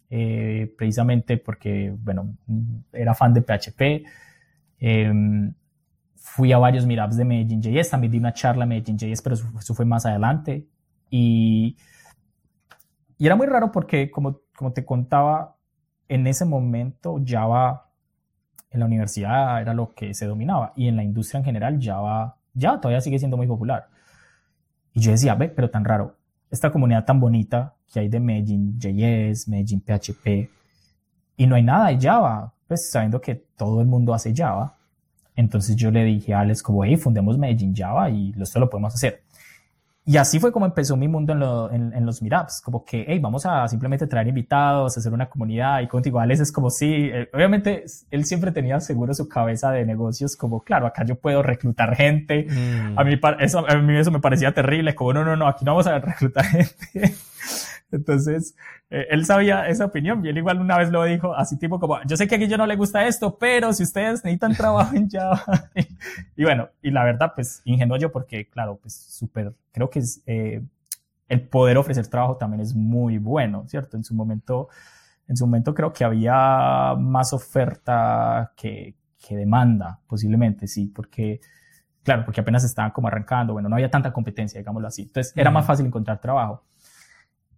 eh, 0.10 0.74
precisamente 0.78 1.38
porque, 1.38 1.94
bueno, 1.98 2.36
era 2.94 3.14
fan 3.14 3.34
de 3.34 3.42
PHP. 3.42 4.06
Em, 4.80 5.54
fui 6.16 6.52
a 6.52 6.58
varios 6.58 6.86
meetups 6.86 7.18
de 7.18 7.26
Medellín 7.26 7.62
JS, 7.62 7.90
también 7.90 8.12
di 8.12 8.18
una 8.18 8.34
charla 8.34 8.64
a 8.64 8.68
Medellín 8.68 8.98
JS, 8.98 9.22
pero 9.22 9.36
eso, 9.36 9.74
fue 9.74 9.86
más 9.86 10.06
adelante. 10.06 10.68
Y, 11.10 11.78
y 13.18 13.26
era 13.26 13.36
muy 13.36 13.48
raro 13.48 13.72
porque, 13.72 14.12
como, 14.12 14.42
como 14.56 14.74
te 14.74 14.86
contaba, 14.86 15.56
en 16.08 16.28
ese 16.28 16.46
momento 16.46 17.22
Java 17.26 17.90
en 18.72 18.80
la 18.80 18.86
universidad 18.86 19.62
era 19.62 19.74
lo 19.74 19.94
que 19.94 20.14
se 20.14 20.26
dominaba 20.26 20.74
y 20.76 20.88
en 20.88 20.96
la 20.96 21.04
industria 21.04 21.40
en 21.40 21.46
general 21.46 21.80
Java 21.82 22.38
ya 22.54 22.80
todavía 22.80 23.02
sigue 23.02 23.20
siendo 23.20 23.38
muy 23.38 23.48
popular. 23.48 23.88
Y 24.94 25.02
yo 25.02 25.12
decía, 25.12 25.36
ve, 25.36 25.50
pero 25.50 25.70
tan 25.70 25.86
raro, 25.86 26.18
esta 26.50 26.72
comunidad 26.72 27.06
tan 27.06 27.20
bonita 27.20 27.75
que 27.92 28.00
hay 28.00 28.10
de 28.10 28.20
Medellín 28.20 28.80
JS, 28.80 29.48
Medellín 29.48 29.82
PHP, 29.82 30.50
y 31.38 31.48
no 31.48 31.56
hay 31.56 31.64
nada 31.64 31.90
de 31.90 32.00
Java, 32.00 32.54
pues 32.68 32.90
sabiendo 32.90 33.22
que 33.22 33.36
todo 33.36 33.82
el 33.82 33.88
mundo 33.88 34.14
hace 34.14 34.34
Java. 34.36 34.78
Entonces 35.36 35.76
yo 35.76 35.92
le 35.92 36.04
dije 36.06 36.34
a 36.34 36.40
Alex 36.42 36.64
como, 36.64 36.84
hey, 36.86 36.98
fundemos 36.98 37.38
Medellín 37.38 37.76
Java 37.76 38.10
y 38.10 38.34
esto 38.40 38.60
lo 38.60 38.70
podemos 38.70 38.94
hacer. 38.94 39.26
Y 40.08 40.18
así 40.18 40.40
fue 40.40 40.52
como 40.52 40.68
empezó 40.68 40.96
mi 40.96 41.08
mundo 41.08 41.34
en, 41.72 41.92
en, 41.92 42.06
los 42.06 42.22
meetups, 42.22 42.62
como 42.62 42.86
que, 42.86 43.06
hey, 43.08 43.18
vamos 43.18 43.44
a 43.48 43.68
simplemente 43.68 44.06
traer 44.06 44.28
invitados, 44.28 44.96
hacer 44.96 45.12
una 45.12 45.28
comunidad 45.28 45.82
y 45.82 45.88
contigo. 45.88 46.20
Alex 46.20 46.42
es 46.42 46.52
como, 46.52 46.70
sí, 46.70 47.10
eh, 47.12 47.28
obviamente 47.34 47.86
él 48.12 48.24
siempre 48.24 48.52
tenía 48.52 48.80
seguro 48.80 49.16
su 49.16 49.28
cabeza 49.28 49.72
de 49.72 49.84
negocios, 49.84 50.36
como, 50.36 50.64
claro, 50.64 50.86
acá 50.86 51.04
yo 51.06 51.16
puedo 51.16 51.42
reclutar 51.42 51.96
gente. 51.96 52.46
Mm. 52.48 53.00
A, 53.00 53.04
mí, 53.04 53.20
eso, 53.40 53.68
a 53.68 53.76
mí 53.78 53.98
eso 53.98 54.12
me 54.12 54.20
parecía 54.20 54.54
terrible, 54.54 54.94
como, 54.94 55.12
no, 55.12 55.26
no, 55.26 55.36
no, 55.36 55.48
aquí 55.48 55.66
no 55.66 55.72
vamos 55.72 55.88
a 55.88 55.98
reclutar 55.98 56.46
gente. 56.50 57.16
Entonces, 57.92 58.56
eh, 58.90 59.06
él 59.10 59.26
sabía 59.26 59.68
esa 59.68 59.86
opinión 59.86 60.26
y 60.26 60.30
él 60.30 60.38
igual 60.38 60.60
una 60.60 60.78
vez 60.78 60.92
lo 60.92 61.04
dijo 61.04 61.36
así 61.36 61.58
tipo 61.58 61.80
como, 61.80 62.02
yo 62.06 62.18
sé 62.18 62.28
que 62.28 62.36
aquí 62.36 62.48
yo 62.48 62.58
no 62.58 62.66
le 62.66 62.76
gusta 62.76 63.08
esto, 63.08 63.38
pero 63.38 63.74
si 63.74 63.84
ustedes 63.84 64.24
necesitan 64.24 64.54
trabajo 64.58 64.96
en 64.96 65.10
Java. 65.10 65.44
y, 66.36 66.44
bueno, 66.44 66.70
y 66.82 66.92
la 66.92 67.04
verdad, 67.04 67.34
pues 67.36 67.62
ingenuo 67.66 67.98
yo 67.98 68.12
porque, 68.12 68.50
claro, 68.50 68.78
pues 68.82 68.94
súper, 68.94 69.54
creo 69.72 69.90
que 69.90 70.00
es, 70.00 70.22
eh, 70.26 70.62
el 71.28 71.48
poder 71.48 71.78
ofrecer 71.78 72.08
trabajo 72.08 72.38
también 72.38 72.62
es 72.62 72.76
muy 72.76 73.18
bueno, 73.18 73.66
¿cierto? 73.68 73.98
En 73.98 74.04
su 74.04 74.14
momento, 74.14 74.70
en 75.28 75.38
su 75.38 75.46
momento 75.46 75.74
creo 75.74 75.92
que 75.92 76.04
había 76.04 76.96
más 76.98 77.34
oferta 77.34 78.52
que, 78.56 78.96
que 79.26 79.36
demanda, 79.36 80.00
posiblemente, 80.08 80.68
sí, 80.68 80.88
porque, 80.88 81.42
claro, 82.04 82.26
porque 82.26 82.42
apenas 82.42 82.64
estaban 82.64 82.92
como 82.92 83.08
arrancando, 83.08 83.54
bueno, 83.54 83.70
no 83.70 83.76
había 83.76 83.90
tanta 83.90 84.14
competencia, 84.14 84.60
digámoslo 84.60 84.88
así. 84.88 85.04
Entonces, 85.04 85.34
era 85.36 85.50
más 85.50 85.66
fácil 85.66 85.86
encontrar 85.86 86.22
trabajo. 86.22 86.64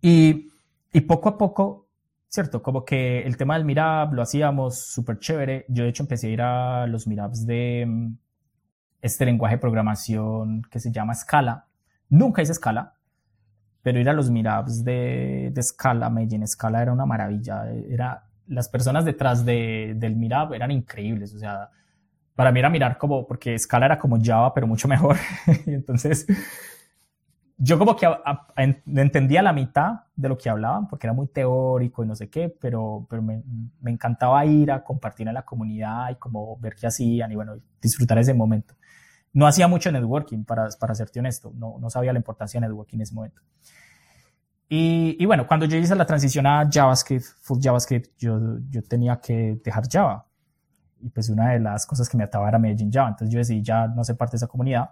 Y, 0.02 0.50
y 0.94 1.02
poco 1.02 1.30
a 1.30 1.38
poco, 1.38 1.88
¿cierto? 2.30 2.62
Como 2.62 2.86
que 2.86 3.22
el 3.22 3.38
tema 3.38 3.56
del 3.56 3.66
Mirab 3.66 4.14
lo 4.14 4.22
hacíamos 4.22 4.80
súper 4.80 5.20
chévere. 5.20 5.66
Yo 5.70 5.84
de 5.84 5.90
hecho 5.90 6.04
empecé 6.04 6.28
a 6.28 6.30
ir 6.30 6.42
a 6.42 6.88
los 6.88 7.08
Mirabs 7.08 7.46
de 7.46 7.86
mm, 7.88 8.18
este 9.02 9.26
lenguaje 9.26 9.56
de 9.56 9.62
programación 9.62 10.62
que 10.70 10.80
se 10.80 10.92
llama 10.92 11.14
Scala. 11.14 11.66
Nunca 12.10 12.42
hice 12.42 12.54
Scala, 12.54 12.96
pero 13.82 14.00
ir 14.00 14.10
a 14.10 14.14
los 14.14 14.30
Mirabs 14.30 14.84
de, 14.84 15.52
de 15.54 15.64
Scala, 15.64 16.10
Medellín 16.10 16.48
Scala 16.48 16.82
era 16.82 16.94
una 16.94 17.06
maravilla. 17.06 17.70
Era, 17.70 18.24
las 18.48 18.70
personas 18.70 19.06
detrás 19.06 19.46
de, 19.46 19.94
del 19.96 20.16
Mirab 20.16 20.54
eran 20.54 20.72
increíbles. 20.72 21.34
O 21.34 21.40
sea, 21.40 21.70
para 22.36 22.52
mí 22.52 22.60
era 22.60 22.70
mirar 22.70 22.98
como, 22.98 23.26
porque 23.26 23.58
Scala 23.58 23.88
era 23.88 24.00
como 24.00 24.18
Java, 24.22 24.54
pero 24.54 24.68
mucho 24.68 24.88
mejor. 24.88 25.18
entonces 25.66 26.28
yo 27.60 27.80
como 27.80 27.96
que 27.96 28.08
entendía 28.86 29.42
la 29.42 29.52
mitad 29.52 30.02
de 30.16 30.30
lo 30.30 30.38
que 30.38 30.50
hablaban 30.50 30.88
porque 30.88 31.08
era 31.08 31.14
muy 31.14 31.28
teórico 31.28 32.04
y 32.04 32.08
no 32.08 32.16
sé 32.16 32.30
qué, 32.30 32.50
pero, 32.50 33.08
pero 33.10 33.22
me, 33.24 33.42
me, 33.82 33.92
encantaba 33.92 34.46
ir 34.46 34.72
a 34.72 34.84
compartir 34.84 35.28
en 35.28 35.34
la 35.34 35.44
comunidad 35.44 36.12
y 36.12 36.16
como 36.16 36.58
ver 36.60 36.76
qué 36.76 36.86
hacían 36.86 37.32
y 37.32 37.36
bueno, 37.36 37.58
disfrutar 37.82 38.20
ese 38.20 38.34
momento. 38.34 38.76
No 39.34 39.48
hacía 39.48 39.68
mucho 39.68 39.92
networking, 39.92 40.44
para, 40.44 40.68
para 40.80 40.94
serte 40.94 41.20
honesto, 41.20 41.52
no, 41.56 41.78
no 41.80 41.90
sabía 41.90 42.14
la 42.14 42.20
importancia 42.20 42.60
de 42.60 42.68
networking 42.68 42.98
en 42.98 43.02
ese 43.02 43.16
momento. 43.16 43.42
Y, 44.70 45.16
y, 45.20 45.26
bueno, 45.26 45.48
cuando 45.48 45.66
yo 45.66 45.78
hice 45.78 45.96
la 45.96 46.06
transición 46.06 46.46
a 46.46 46.70
JavaScript, 46.70 47.26
full 47.42 47.60
JavaScript, 47.62 48.18
yo, 48.20 48.60
yo 48.70 48.84
tenía 48.84 49.20
que 49.20 49.60
dejar 49.64 49.86
Java. 49.90 50.26
Y 51.00 51.10
pues 51.10 51.30
una 51.30 51.52
de 51.54 51.60
las 51.60 51.86
cosas 51.86 52.10
que 52.10 52.18
me 52.18 52.26
ataba 52.26 52.50
era 52.50 52.60
Medellín 52.60 52.92
Java. 52.92 53.10
Entonces 53.10 53.34
yo 53.34 53.40
decidí 53.40 53.62
ya 53.62 53.88
no 53.88 54.04
ser 54.04 54.18
parte 54.18 54.34
de 54.34 54.38
esa 54.38 54.48
comunidad 54.48 54.90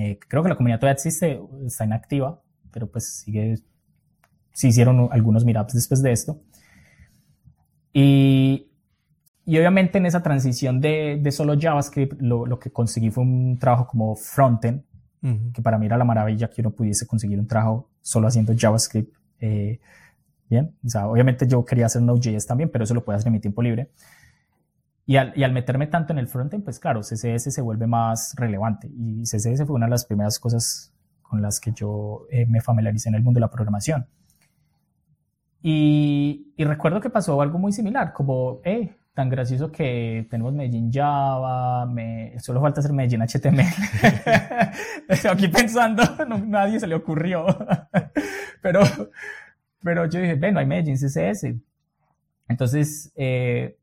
eh, 0.00 0.18
creo 0.26 0.42
que 0.42 0.48
la 0.48 0.56
comunidad 0.56 0.80
todavía 0.80 0.94
existe, 0.94 1.38
está 1.66 1.84
inactiva, 1.84 2.40
pero 2.70 2.90
pues 2.90 3.18
sigue, 3.18 3.56
se 4.50 4.68
hicieron 4.68 5.10
algunos 5.12 5.44
meetups 5.44 5.74
después 5.74 6.02
de 6.02 6.12
esto. 6.12 6.40
Y, 7.92 8.70
y 9.44 9.58
obviamente 9.58 9.98
en 9.98 10.06
esa 10.06 10.22
transición 10.22 10.80
de, 10.80 11.18
de 11.20 11.32
solo 11.32 11.54
JavaScript, 11.60 12.18
lo, 12.22 12.46
lo, 12.46 12.58
que 12.58 12.70
conseguí 12.70 13.10
fue 13.10 13.24
un 13.24 13.58
trabajo 13.58 13.86
como 13.86 14.16
frontend, 14.16 14.84
que 15.52 15.60
para 15.60 15.76
mí 15.76 15.84
era 15.84 15.98
la 15.98 16.04
maravilla 16.04 16.48
que 16.48 16.62
uno 16.62 16.70
pudiese 16.70 17.06
conseguir 17.06 17.38
un 17.38 17.46
trabajo 17.46 17.90
solo 18.00 18.26
haciendo 18.26 18.54
JavaScript. 18.56 19.14
Eh, 19.38 19.80
bien, 20.48 20.74
o 20.82 20.88
sea, 20.88 21.08
obviamente 21.08 21.46
yo 21.46 21.62
quería 21.62 21.86
hacer 21.86 22.00
Node.js 22.00 22.46
también, 22.46 22.70
pero 22.70 22.84
eso 22.84 22.94
lo 22.94 23.04
puedo 23.04 23.18
hacer 23.18 23.28
en 23.28 23.34
mi 23.34 23.40
tiempo 23.40 23.60
libre. 23.60 23.90
Y 25.10 25.16
al, 25.16 25.32
y 25.34 25.42
al, 25.42 25.50
meterme 25.50 25.88
tanto 25.88 26.12
en 26.12 26.20
el 26.20 26.28
frontend, 26.28 26.62
pues 26.62 26.78
claro, 26.78 27.00
CSS 27.00 27.52
se 27.52 27.60
vuelve 27.60 27.88
más 27.88 28.32
relevante. 28.36 28.88
Y 28.96 29.22
CSS 29.24 29.66
fue 29.66 29.74
una 29.74 29.86
de 29.86 29.90
las 29.90 30.04
primeras 30.04 30.38
cosas 30.38 30.94
con 31.20 31.42
las 31.42 31.58
que 31.58 31.72
yo 31.72 32.28
eh, 32.30 32.46
me 32.46 32.60
familiaricé 32.60 33.08
en 33.08 33.16
el 33.16 33.22
mundo 33.24 33.38
de 33.38 33.40
la 33.40 33.50
programación. 33.50 34.06
Y, 35.62 36.52
y, 36.56 36.62
recuerdo 36.62 37.00
que 37.00 37.10
pasó 37.10 37.42
algo 37.42 37.58
muy 37.58 37.72
similar, 37.72 38.12
como, 38.12 38.60
eh, 38.62 38.98
tan 39.12 39.28
gracioso 39.28 39.72
que 39.72 40.28
tenemos 40.30 40.52
Medellín 40.52 40.92
Java, 40.92 41.86
me, 41.86 42.38
solo 42.38 42.60
falta 42.60 42.78
hacer 42.78 42.92
Medellín 42.92 43.22
HTML. 43.22 43.66
Aquí 45.28 45.48
pensando, 45.48 46.04
no, 46.28 46.38
nadie 46.38 46.78
se 46.78 46.86
le 46.86 46.94
ocurrió. 46.94 47.46
pero, 48.62 48.82
pero 49.82 50.06
yo 50.06 50.20
dije, 50.20 50.36
bueno, 50.36 50.60
hay 50.60 50.66
Medellín 50.66 50.94
CSS. 50.94 51.52
Entonces, 52.46 53.12
eh, 53.16 53.76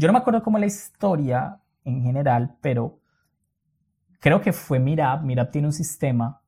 yo 0.00 0.06
no 0.06 0.14
me 0.14 0.20
acuerdo 0.20 0.42
cómo 0.42 0.58
la 0.58 0.64
historia 0.64 1.60
en 1.84 2.02
general, 2.02 2.56
pero 2.62 3.00
creo 4.18 4.40
que 4.40 4.54
fue 4.54 4.78
Mirab. 4.78 5.22
Mirab 5.24 5.50
tiene 5.50 5.68
un 5.68 5.74
sistema 5.74 6.40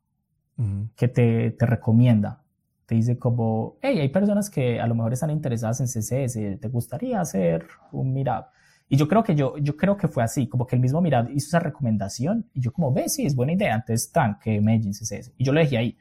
que 0.96 1.08
te, 1.08 1.50
te, 1.50 1.66
recomienda. 1.66 2.42
Te 2.86 2.94
dice 2.94 3.18
como, 3.18 3.76
hey, 3.82 3.98
hay 4.00 4.08
personas 4.08 4.48
que 4.48 4.80
a 4.80 4.86
lo 4.86 4.94
mejor 4.94 5.12
están 5.12 5.30
interesadas 5.30 5.80
en 5.80 5.86
CSS, 5.86 6.60
¿te 6.60 6.68
gustaría 6.68 7.20
hacer 7.20 7.66
un 7.90 8.14
Mirab? 8.14 8.46
Y 8.88 8.96
yo 8.96 9.06
creo 9.06 9.22
que 9.22 9.34
yo, 9.34 9.58
yo 9.58 9.76
creo 9.76 9.98
que 9.98 10.08
fue 10.08 10.22
así, 10.22 10.48
como 10.48 10.66
que 10.66 10.76
el 10.76 10.80
mismo 10.80 11.02
Mirab 11.02 11.30
hizo 11.30 11.48
esa 11.48 11.58
recomendación 11.58 12.48
y 12.54 12.62
yo 12.62 12.72
como, 12.72 12.90
ve, 12.90 13.10
sí, 13.10 13.26
es 13.26 13.34
buena 13.34 13.52
idea, 13.52 13.74
entonces 13.74 14.10
tan 14.10 14.38
que 14.38 14.62
Medellín 14.62 14.92
CSS. 14.92 15.32
Y 15.36 15.44
yo 15.44 15.52
lo 15.52 15.60
dejé 15.60 15.76
ahí. 15.76 15.98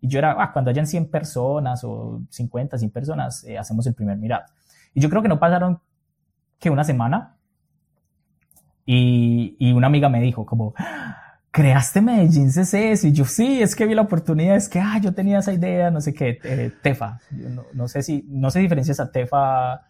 Y 0.00 0.08
yo 0.08 0.18
era, 0.18 0.34
ah, 0.36 0.52
cuando 0.52 0.72
hayan 0.72 0.88
100 0.88 1.10
personas 1.12 1.84
o 1.84 2.22
50, 2.28 2.76
100 2.76 2.90
personas, 2.90 3.44
eh, 3.44 3.56
hacemos 3.56 3.86
el 3.86 3.94
primer 3.94 4.18
Mirab. 4.18 4.42
Y 4.94 5.00
yo 5.00 5.08
creo 5.08 5.22
que 5.22 5.28
no 5.28 5.38
pasaron 5.38 5.80
que 6.62 6.70
una 6.70 6.84
semana 6.84 7.36
y, 8.86 9.56
y 9.58 9.72
una 9.72 9.88
amiga 9.88 10.08
me 10.08 10.20
dijo 10.20 10.46
como, 10.46 10.74
¿creaste 11.50 12.00
Medellín 12.00 12.50
CSS? 12.50 13.04
Y 13.04 13.12
yo, 13.12 13.24
sí, 13.24 13.60
es 13.60 13.74
que 13.74 13.84
vi 13.84 13.94
la 13.94 14.02
oportunidad, 14.02 14.56
es 14.56 14.68
que, 14.68 14.78
ah, 14.78 14.98
yo 15.02 15.12
tenía 15.12 15.40
esa 15.40 15.52
idea, 15.52 15.90
no 15.90 16.00
sé 16.00 16.14
qué, 16.14 16.38
eh, 16.44 16.72
Tefa, 16.82 17.20
no, 17.30 17.64
no, 17.72 17.88
sé 17.88 18.02
si, 18.02 18.24
no 18.28 18.50
sé 18.50 18.60
diferencias 18.60 19.00
a 19.00 19.10
Tefa, 19.10 19.82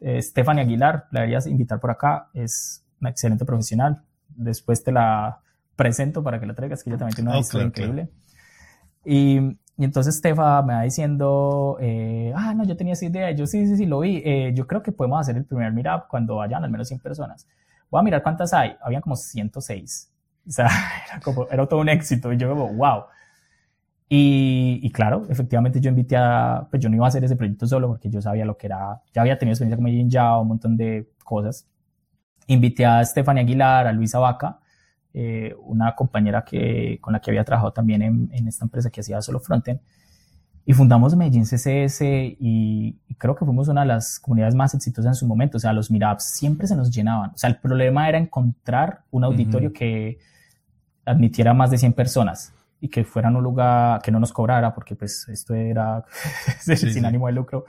eh, 0.00 0.22
Stephanie 0.22 0.62
Aguilar, 0.62 1.06
la 1.10 1.20
deberías 1.20 1.46
invitar 1.46 1.78
por 1.78 1.90
acá, 1.90 2.30
es 2.32 2.84
una 3.00 3.10
excelente 3.10 3.44
profesional, 3.44 4.02
después 4.30 4.82
te 4.82 4.92
la 4.92 5.40
presento 5.76 6.24
para 6.24 6.40
que 6.40 6.46
la 6.46 6.54
traigas, 6.54 6.82
que 6.82 6.90
ella 6.90 6.98
también 6.98 7.14
tiene 7.14 7.30
una 7.30 7.38
historia 7.38 7.66
increíble. 7.66 8.08
Y, 9.04 9.58
y 9.78 9.84
entonces 9.84 10.16
Stefa 10.16 10.60
me 10.62 10.74
va 10.74 10.82
diciendo, 10.82 11.78
eh, 11.80 12.32
ah, 12.34 12.52
no, 12.52 12.64
yo 12.64 12.76
tenía 12.76 12.94
esa 12.94 13.06
idea. 13.06 13.30
Yo 13.30 13.46
sí, 13.46 13.64
sí, 13.64 13.76
sí, 13.76 13.86
lo 13.86 14.00
vi. 14.00 14.20
Eh, 14.24 14.52
yo 14.52 14.66
creo 14.66 14.82
que 14.82 14.90
podemos 14.90 15.20
hacer 15.20 15.36
el 15.36 15.44
primer 15.44 15.72
meetup 15.72 16.08
cuando 16.08 16.34
vayan 16.36 16.64
al 16.64 16.70
menos 16.70 16.88
100 16.88 16.98
personas. 16.98 17.46
Voy 17.88 18.00
a 18.00 18.02
mirar 18.02 18.24
cuántas 18.24 18.52
hay. 18.52 18.74
Habían 18.82 19.02
como 19.02 19.14
106. 19.14 20.12
O 20.48 20.50
sea, 20.50 20.68
era, 21.08 21.20
como, 21.20 21.46
era 21.48 21.64
todo 21.66 21.78
un 21.78 21.88
éxito. 21.88 22.32
Y 22.32 22.36
yo 22.36 22.48
como, 22.48 22.74
wow. 22.74 23.04
Y, 24.08 24.80
y, 24.82 24.90
claro, 24.90 25.26
efectivamente 25.28 25.80
yo 25.80 25.90
invité 25.90 26.16
a, 26.16 26.66
pues 26.68 26.82
yo 26.82 26.88
no 26.88 26.96
iba 26.96 27.04
a 27.04 27.08
hacer 27.08 27.22
ese 27.22 27.36
proyecto 27.36 27.68
solo 27.68 27.86
porque 27.86 28.10
yo 28.10 28.20
sabía 28.20 28.44
lo 28.44 28.56
que 28.56 28.66
era, 28.66 29.00
ya 29.12 29.20
había 29.20 29.38
tenido 29.38 29.52
experiencia 29.52 29.76
con 29.76 29.86
en 29.86 30.10
Java, 30.10 30.40
un 30.40 30.48
montón 30.48 30.76
de 30.76 31.08
cosas. 31.22 31.68
Invité 32.48 32.84
a 32.84 33.04
Stephanie 33.04 33.42
Aguilar, 33.42 33.86
a 33.86 33.92
Luisa 33.92 34.18
Vaca, 34.18 34.58
eh, 35.14 35.54
una 35.64 35.94
compañera 35.94 36.44
que, 36.44 36.98
con 37.00 37.12
la 37.12 37.20
que 37.20 37.30
había 37.30 37.44
trabajado 37.44 37.72
también 37.72 38.02
en, 38.02 38.28
en 38.32 38.48
esta 38.48 38.64
empresa 38.64 38.90
que 38.90 39.00
hacía 39.00 39.20
solo 39.22 39.40
frontend. 39.40 39.80
Y 40.68 40.74
fundamos 40.74 41.16
Medellín 41.16 41.44
CSS 41.44 42.02
y, 42.02 42.94
creo 43.16 43.34
que 43.34 43.46
fuimos 43.46 43.68
una 43.68 43.80
de 43.80 43.86
las 43.86 44.20
comunidades 44.20 44.54
más 44.54 44.74
exitosas 44.74 45.12
en 45.12 45.14
su 45.14 45.26
momento. 45.26 45.56
O 45.56 45.60
sea, 45.60 45.72
los 45.72 45.90
meetups 45.90 46.24
siempre 46.24 46.66
se 46.66 46.76
nos 46.76 46.94
llenaban. 46.94 47.30
O 47.30 47.38
sea, 47.38 47.48
el 47.48 47.56
problema 47.56 48.06
era 48.06 48.18
encontrar 48.18 49.00
un 49.10 49.24
auditorio 49.24 49.72
que, 49.72 50.18
admitiera 51.06 51.54
más 51.54 51.70
de 51.70 51.78
100 51.78 51.94
personas 51.94 52.52
y 52.82 52.88
que 52.88 53.02
fuera 53.02 53.30
un 53.30 53.42
lugar 53.42 54.02
que 54.02 54.10
no 54.10 54.20
nos 54.20 54.30
cobrara, 54.30 54.74
porque 54.74 54.94
pues 54.94 55.26
esto 55.30 55.54
era 55.54 56.04
sin 56.60 57.06
ánimo 57.06 57.28
de 57.28 57.32
lucro. 57.32 57.64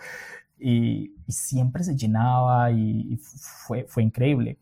Y, 0.60 1.16
siempre 1.30 1.86
se 1.86 1.96
llenaba 1.96 2.70
y, 2.70 3.18
fue, 3.66 3.86
fue 3.88 4.04
increíble. 4.04 4.60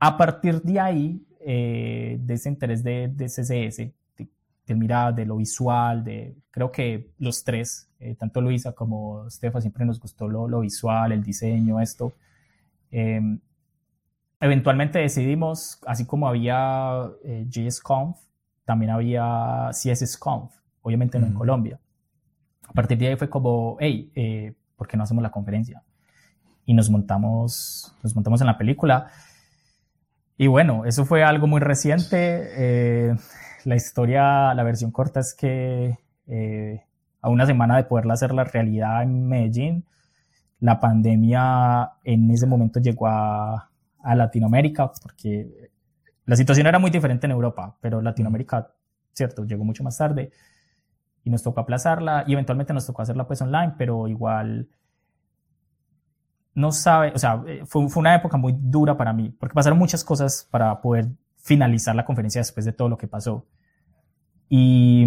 A 0.00 0.16
partir 0.16 0.62
de 0.62 0.80
ahí, 0.80 1.26
eh, 1.48 2.18
de 2.20 2.34
ese 2.34 2.48
interés 2.48 2.82
de, 2.82 3.06
de 3.06 3.26
CSS, 3.26 3.76
de, 3.76 4.28
de 4.66 4.74
mirar, 4.74 5.14
de 5.14 5.24
lo 5.24 5.36
visual, 5.36 6.02
de 6.02 6.36
creo 6.50 6.72
que 6.72 7.10
los 7.18 7.44
tres, 7.44 7.88
eh, 8.00 8.14
tanto 8.14 8.40
Luisa 8.40 8.72
como 8.72 9.28
Stefa, 9.28 9.60
siempre 9.60 9.84
nos 9.84 10.00
gustó 10.00 10.26
lo, 10.26 10.48
lo 10.48 10.60
visual, 10.60 11.12
el 11.12 11.22
diseño, 11.22 11.80
esto. 11.80 12.14
Em, 12.90 13.38
eventualmente 14.40 14.98
decidimos, 14.98 15.78
así 15.86 16.06
como 16.06 16.26
había 16.26 17.10
eh, 17.24 17.46
JSConf, 17.48 18.16
también 18.64 18.90
había 18.90 19.68
CSSConf, 19.70 20.50
obviamente 20.80 21.18
no 21.18 21.26
en 21.26 21.34
Colombia. 21.34 21.78
A 22.66 22.72
partir 22.72 22.96
de 22.96 23.08
ahí 23.08 23.16
fue 23.16 23.28
como, 23.28 23.76
hey, 23.78 24.10
eh, 24.14 24.54
¿por 24.76 24.88
qué 24.88 24.96
no 24.96 25.04
hacemos 25.04 25.22
la 25.22 25.30
conferencia? 25.30 25.82
Y 26.64 26.72
nos 26.72 26.88
montamos, 26.88 27.94
nos 28.02 28.14
montamos 28.14 28.40
en 28.40 28.46
la 28.46 28.56
película. 28.56 29.08
Y 30.38 30.48
bueno, 30.48 30.84
eso 30.84 31.04
fue 31.04 31.24
algo 31.24 31.46
muy 31.46 31.60
reciente. 31.60 32.16
Eh, 32.56 33.16
la 33.64 33.76
historia, 33.76 34.54
la 34.54 34.62
versión 34.62 34.90
corta 34.90 35.20
es 35.20 35.34
que 35.34 35.98
eh, 36.26 36.82
a 37.20 37.30
una 37.30 37.46
semana 37.46 37.76
de 37.76 37.84
poderla 37.84 38.14
hacer 38.14 38.32
la 38.32 38.44
realidad 38.44 39.02
en 39.02 39.26
Medellín, 39.26 39.84
la 40.60 40.78
pandemia 40.80 41.92
en 42.04 42.30
ese 42.30 42.46
momento 42.46 42.80
llegó 42.80 43.06
a, 43.06 43.70
a 44.02 44.14
Latinoamérica, 44.14 44.92
porque 45.02 45.70
la 46.26 46.36
situación 46.36 46.66
era 46.66 46.78
muy 46.78 46.90
diferente 46.90 47.26
en 47.26 47.32
Europa, 47.32 47.76
pero 47.80 48.02
Latinoamérica, 48.02 48.70
cierto, 49.12 49.44
llegó 49.44 49.64
mucho 49.64 49.84
más 49.84 49.96
tarde 49.96 50.30
y 51.24 51.30
nos 51.30 51.42
tocó 51.42 51.60
aplazarla 51.60 52.24
y 52.26 52.34
eventualmente 52.34 52.72
nos 52.72 52.86
tocó 52.86 53.02
hacerla 53.02 53.26
pues 53.26 53.42
online, 53.42 53.74
pero 53.76 54.06
igual 54.06 54.68
no 56.56 56.72
sabe, 56.72 57.12
o 57.14 57.18
sea, 57.18 57.42
eh, 57.46 57.62
fue, 57.66 57.88
fue, 57.88 58.00
una 58.00 58.14
época 58.14 58.38
muy 58.38 58.56
dura 58.58 58.96
para 58.96 59.12
mí, 59.12 59.28
porque 59.38 59.54
pasaron 59.54 59.78
muchas 59.78 60.02
cosas 60.02 60.48
para 60.50 60.80
poder 60.80 61.06
finalizar 61.36 61.94
la 61.94 62.04
conferencia 62.04 62.40
después 62.40 62.64
de 62.64 62.72
todo 62.72 62.88
lo 62.88 62.96
que 62.96 63.06
pasó. 63.06 63.46
Y, 64.48 65.04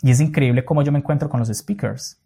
y 0.00 0.10
es 0.10 0.20
increíble 0.20 0.64
cómo 0.64 0.82
yo 0.82 0.92
me 0.92 1.00
encuentro 1.00 1.28
con 1.28 1.40
los 1.40 1.48
speakers. 1.48 2.22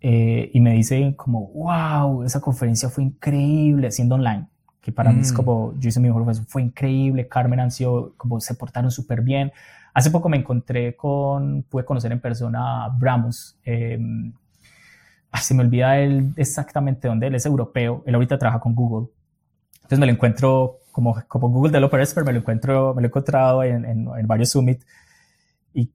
Eh, 0.00 0.52
y 0.54 0.60
me 0.60 0.74
dicen 0.74 1.14
como, 1.14 1.48
wow, 1.48 2.22
esa 2.22 2.40
conferencia 2.40 2.88
fue 2.90 3.02
increíble, 3.02 3.90
siendo 3.90 4.14
online, 4.14 4.46
que 4.80 4.92
para 4.92 5.10
mí 5.12 5.22
es 5.22 5.32
mm. 5.32 5.36
como, 5.36 5.74
yo 5.80 5.88
hice 5.88 5.98
mi 5.98 6.08
mejor 6.08 6.32
fue 6.46 6.62
increíble, 6.62 7.26
Carmen 7.26 7.58
han 7.58 7.72
sido, 7.72 8.14
como 8.16 8.38
se 8.38 8.54
portaron 8.54 8.92
súper 8.92 9.20
bien. 9.20 9.50
Hace 9.94 10.12
poco 10.12 10.28
me 10.28 10.36
encontré 10.36 10.94
con, 10.94 11.64
pude 11.64 11.84
conocer 11.84 12.12
en 12.12 12.20
persona 12.20 12.84
a 12.84 12.88
Bramus, 12.90 13.58
eh, 13.64 13.98
Ah, 13.98 14.45
se 15.36 15.54
me 15.54 15.62
olvida 15.62 15.98
él 15.98 16.32
exactamente 16.36 17.08
dónde, 17.08 17.26
él 17.26 17.34
es 17.34 17.46
europeo, 17.46 18.02
él 18.06 18.14
ahorita 18.14 18.38
trabaja 18.38 18.60
con 18.60 18.74
Google. 18.74 19.08
Entonces 19.76 19.98
me 19.98 20.06
lo 20.06 20.12
encuentro 20.12 20.80
como, 20.90 21.22
como 21.28 21.48
Google 21.48 21.72
Developer 21.72 22.00
Expert, 22.00 22.26
me 22.26 22.32
lo 22.32 22.40
encuentro, 22.40 22.94
me 22.94 23.02
lo 23.02 23.06
he 23.06 23.08
encontrado 23.08 23.62
en, 23.62 23.84
en, 23.84 24.26
varios 24.26 24.50
Summit. 24.50 24.82
Y 25.74 25.90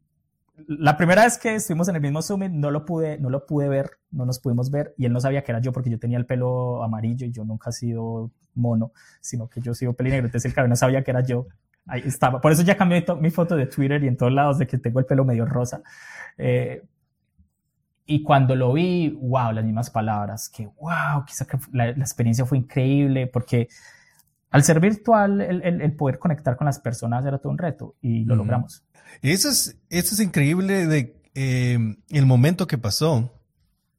la 0.67 0.95
primera 0.95 1.23
vez 1.23 1.37
que 1.37 1.55
estuvimos 1.55 1.89
en 1.89 1.95
el 1.95 2.01
mismo 2.01 2.21
Summit 2.21 2.51
no 2.51 2.71
lo 2.71 2.85
pude, 2.85 3.17
no 3.17 3.29
lo 3.29 3.45
pude 3.45 3.67
ver, 3.67 3.91
no 4.11 4.25
nos 4.25 4.39
pudimos 4.39 4.71
ver 4.71 4.93
y 4.97 5.05
él 5.05 5.13
no 5.13 5.19
sabía 5.19 5.43
que 5.43 5.51
era 5.51 5.59
yo 5.59 5.71
porque 5.71 5.89
yo 5.89 5.99
tenía 5.99 6.17
el 6.17 6.25
pelo 6.25 6.83
amarillo 6.83 7.25
y 7.25 7.31
yo 7.31 7.43
nunca 7.43 7.71
he 7.71 7.73
sido 7.73 8.31
mono, 8.53 8.91
sino 9.21 9.49
que 9.49 9.59
yo 9.59 9.71
he 9.71 9.75
sido 9.75 9.93
pelinegro. 9.93 10.27
Entonces 10.27 10.49
el 10.49 10.53
cabrón 10.53 10.69
no 10.69 10.75
sabía 10.75 11.03
que 11.03 11.11
era 11.11 11.21
yo. 11.21 11.47
Ahí 11.87 12.03
estaba. 12.05 12.39
Por 12.39 12.51
eso 12.51 12.61
ya 12.61 12.77
cambié 12.77 13.03
mi 13.19 13.31
foto 13.31 13.55
de 13.55 13.65
Twitter 13.65 14.03
y 14.03 14.07
en 14.07 14.15
todos 14.15 14.31
lados 14.31 14.59
de 14.59 14.67
que 14.67 14.77
tengo 14.77 14.99
el 14.99 15.05
pelo 15.05 15.25
medio 15.25 15.45
rosa. 15.45 15.81
Eh, 16.37 16.83
y 18.05 18.23
cuando 18.23 18.55
lo 18.55 18.73
vi, 18.73 19.09
wow, 19.09 19.51
las 19.51 19.63
mismas 19.63 19.89
palabras, 19.89 20.49
que 20.49 20.65
wow, 20.65 21.23
quizá 21.25 21.45
que 21.45 21.57
la, 21.71 21.89
experiencia 21.89 22.45
fue 22.45 22.57
increíble, 22.57 23.27
porque 23.27 23.67
al 24.49 24.63
ser 24.63 24.79
virtual, 24.79 25.41
el, 25.41 25.63
el, 25.63 25.95
poder 25.95 26.19
conectar 26.19 26.57
con 26.57 26.65
las 26.65 26.79
personas 26.79 27.25
era 27.25 27.37
todo 27.37 27.51
un 27.51 27.57
reto 27.57 27.95
y 28.01 28.25
lo 28.25 28.35
logramos. 28.35 28.83
Eso 29.21 29.49
es, 29.49 29.77
eso 29.89 30.15
es 30.15 30.19
increíble 30.19 30.87
de 30.87 31.15
eh, 31.35 31.77
el 32.09 32.25
momento 32.25 32.67
que 32.67 32.77
pasó 32.77 33.31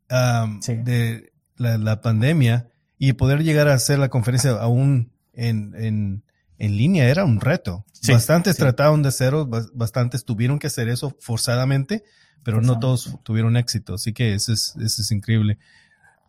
de 0.09 1.33
la, 1.57 1.79
la, 1.79 2.01
pandemia 2.03 2.69
y 2.99 3.15
poder 3.15 3.43
llegar 3.43 3.69
a 3.69 3.75
hacer 3.75 3.99
la 3.99 4.11
conferencia 4.11 4.51
aún 4.51 5.11
en, 5.33 5.75
en, 5.75 6.23
en 6.59 6.77
línea 6.77 7.09
era 7.09 7.25
un 7.25 7.41
reto. 7.41 7.87
bastantes 8.07 8.57
trataron 8.57 9.03
de 9.03 9.09
hacerlo, 9.09 9.49
bastantes 9.73 10.25
tuvieron 10.25 10.59
que 10.59 10.67
hacer 10.67 10.89
eso 10.89 11.17
forzadamente 11.19 12.05
pero 12.43 12.61
no 12.61 12.79
todos 12.79 13.19
tuvieron 13.23 13.57
éxito, 13.57 13.95
así 13.95 14.13
que 14.13 14.35
eso 14.35 14.53
es, 14.53 14.75
eso 14.77 15.03
es 15.03 15.11
increíble. 15.13 15.59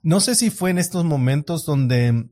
No 0.01 0.19
sé 0.19 0.35
si 0.35 0.49
fue 0.49 0.69
en 0.69 0.77
estos 0.77 1.05
momentos 1.05 1.65
donde 1.65 2.29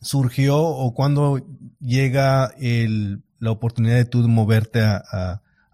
surgió 0.00 0.58
o 0.58 0.94
cuando 0.94 1.46
llega 1.80 2.52
el, 2.58 3.22
la 3.38 3.52
oportunidad 3.52 3.96
de 3.96 4.04
tú 4.04 4.26
moverte 4.28 4.80
a, 4.82 5.02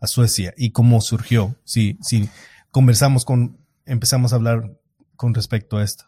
a, 0.01 0.07
Suecia 0.07 0.55
y 0.57 0.71
cómo 0.71 1.01
surgió, 1.01 1.57
si, 1.65 1.99
si 2.03 2.29
conversamos 2.71 3.25
con, 3.25 3.59
empezamos 3.85 4.33
a 4.33 4.37
hablar 4.37 4.79
con 5.17 5.35
respecto 5.35 5.79
a 5.79 5.83
esto. 5.83 6.05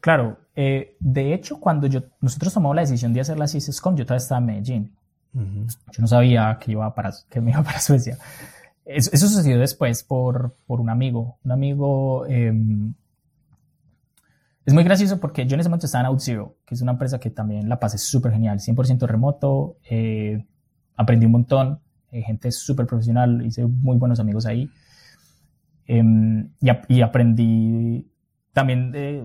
Claro, 0.00 0.38
eh, 0.54 0.96
de 1.00 1.34
hecho, 1.34 1.60
cuando 1.60 1.86
yo, 1.86 2.02
nosotros 2.20 2.54
tomamos 2.54 2.76
la 2.76 2.82
decisión 2.82 3.12
de 3.12 3.20
hacer 3.20 3.38
la 3.38 3.48
CISCOM, 3.48 3.96
yo 3.96 4.04
todavía 4.04 4.22
estaba 4.22 4.40
en 4.40 4.46
Medellín. 4.46 4.94
Yo 5.32 6.00
no 6.00 6.06
sabía 6.06 6.58
que, 6.60 6.72
iba 6.72 6.92
para, 6.94 7.12
que 7.28 7.40
me 7.40 7.50
iba 7.50 7.62
para 7.62 7.80
Suecia. 7.80 8.18
Eso, 8.88 9.28
sucedió 9.28 9.58
después 9.58 10.02
por, 10.02 10.56
por, 10.66 10.80
un 10.80 10.88
amigo. 10.88 11.38
Un 11.44 11.52
amigo. 11.52 12.26
Em, 12.26 12.94
es 14.64 14.74
muy 14.74 14.82
gracioso 14.82 15.20
porque 15.20 15.46
yo 15.46 15.54
en 15.54 15.60
ese 15.60 15.68
momento 15.68 15.86
estaba 15.86 16.04
en 16.04 16.10
OutZero, 16.10 16.56
que 16.66 16.74
es 16.74 16.80
una 16.80 16.92
empresa 16.92 17.20
que 17.20 17.30
también 17.30 17.68
la 17.68 17.78
pasé 17.78 17.98
súper 17.98 18.32
genial, 18.32 18.60
100% 18.60 19.06
remoto. 19.06 19.76
Eh, 19.90 20.46
aprendí 20.96 21.26
un 21.26 21.32
montón, 21.32 21.80
eh, 22.10 22.22
gente 22.22 22.50
súper 22.50 22.86
profesional, 22.86 23.44
hice 23.44 23.66
muy 23.66 23.98
buenos 23.98 24.20
amigos 24.20 24.46
ahí. 24.46 24.70
Em, 25.86 26.50
y, 26.60 27.00
aprendí 27.00 28.10
también. 28.52 28.92
Eh, 28.94 29.24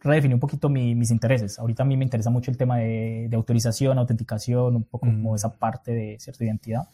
redefiní 0.00 0.34
un 0.34 0.40
poquito 0.40 0.68
mis 0.68 1.10
intereses. 1.10 1.58
Ahorita 1.58 1.84
a 1.84 1.86
mí 1.86 1.96
me 1.96 2.04
interesa 2.04 2.30
mucho 2.30 2.50
el 2.50 2.56
tema 2.56 2.78
de, 2.78 3.30
autorización, 3.34 3.98
autenticación, 3.98 4.76
un 4.76 4.84
poco 4.84 5.06
como 5.06 5.36
esa 5.36 5.52
parte 5.52 5.92
de 5.92 6.16
cierta 6.18 6.44
identidad. 6.44 6.88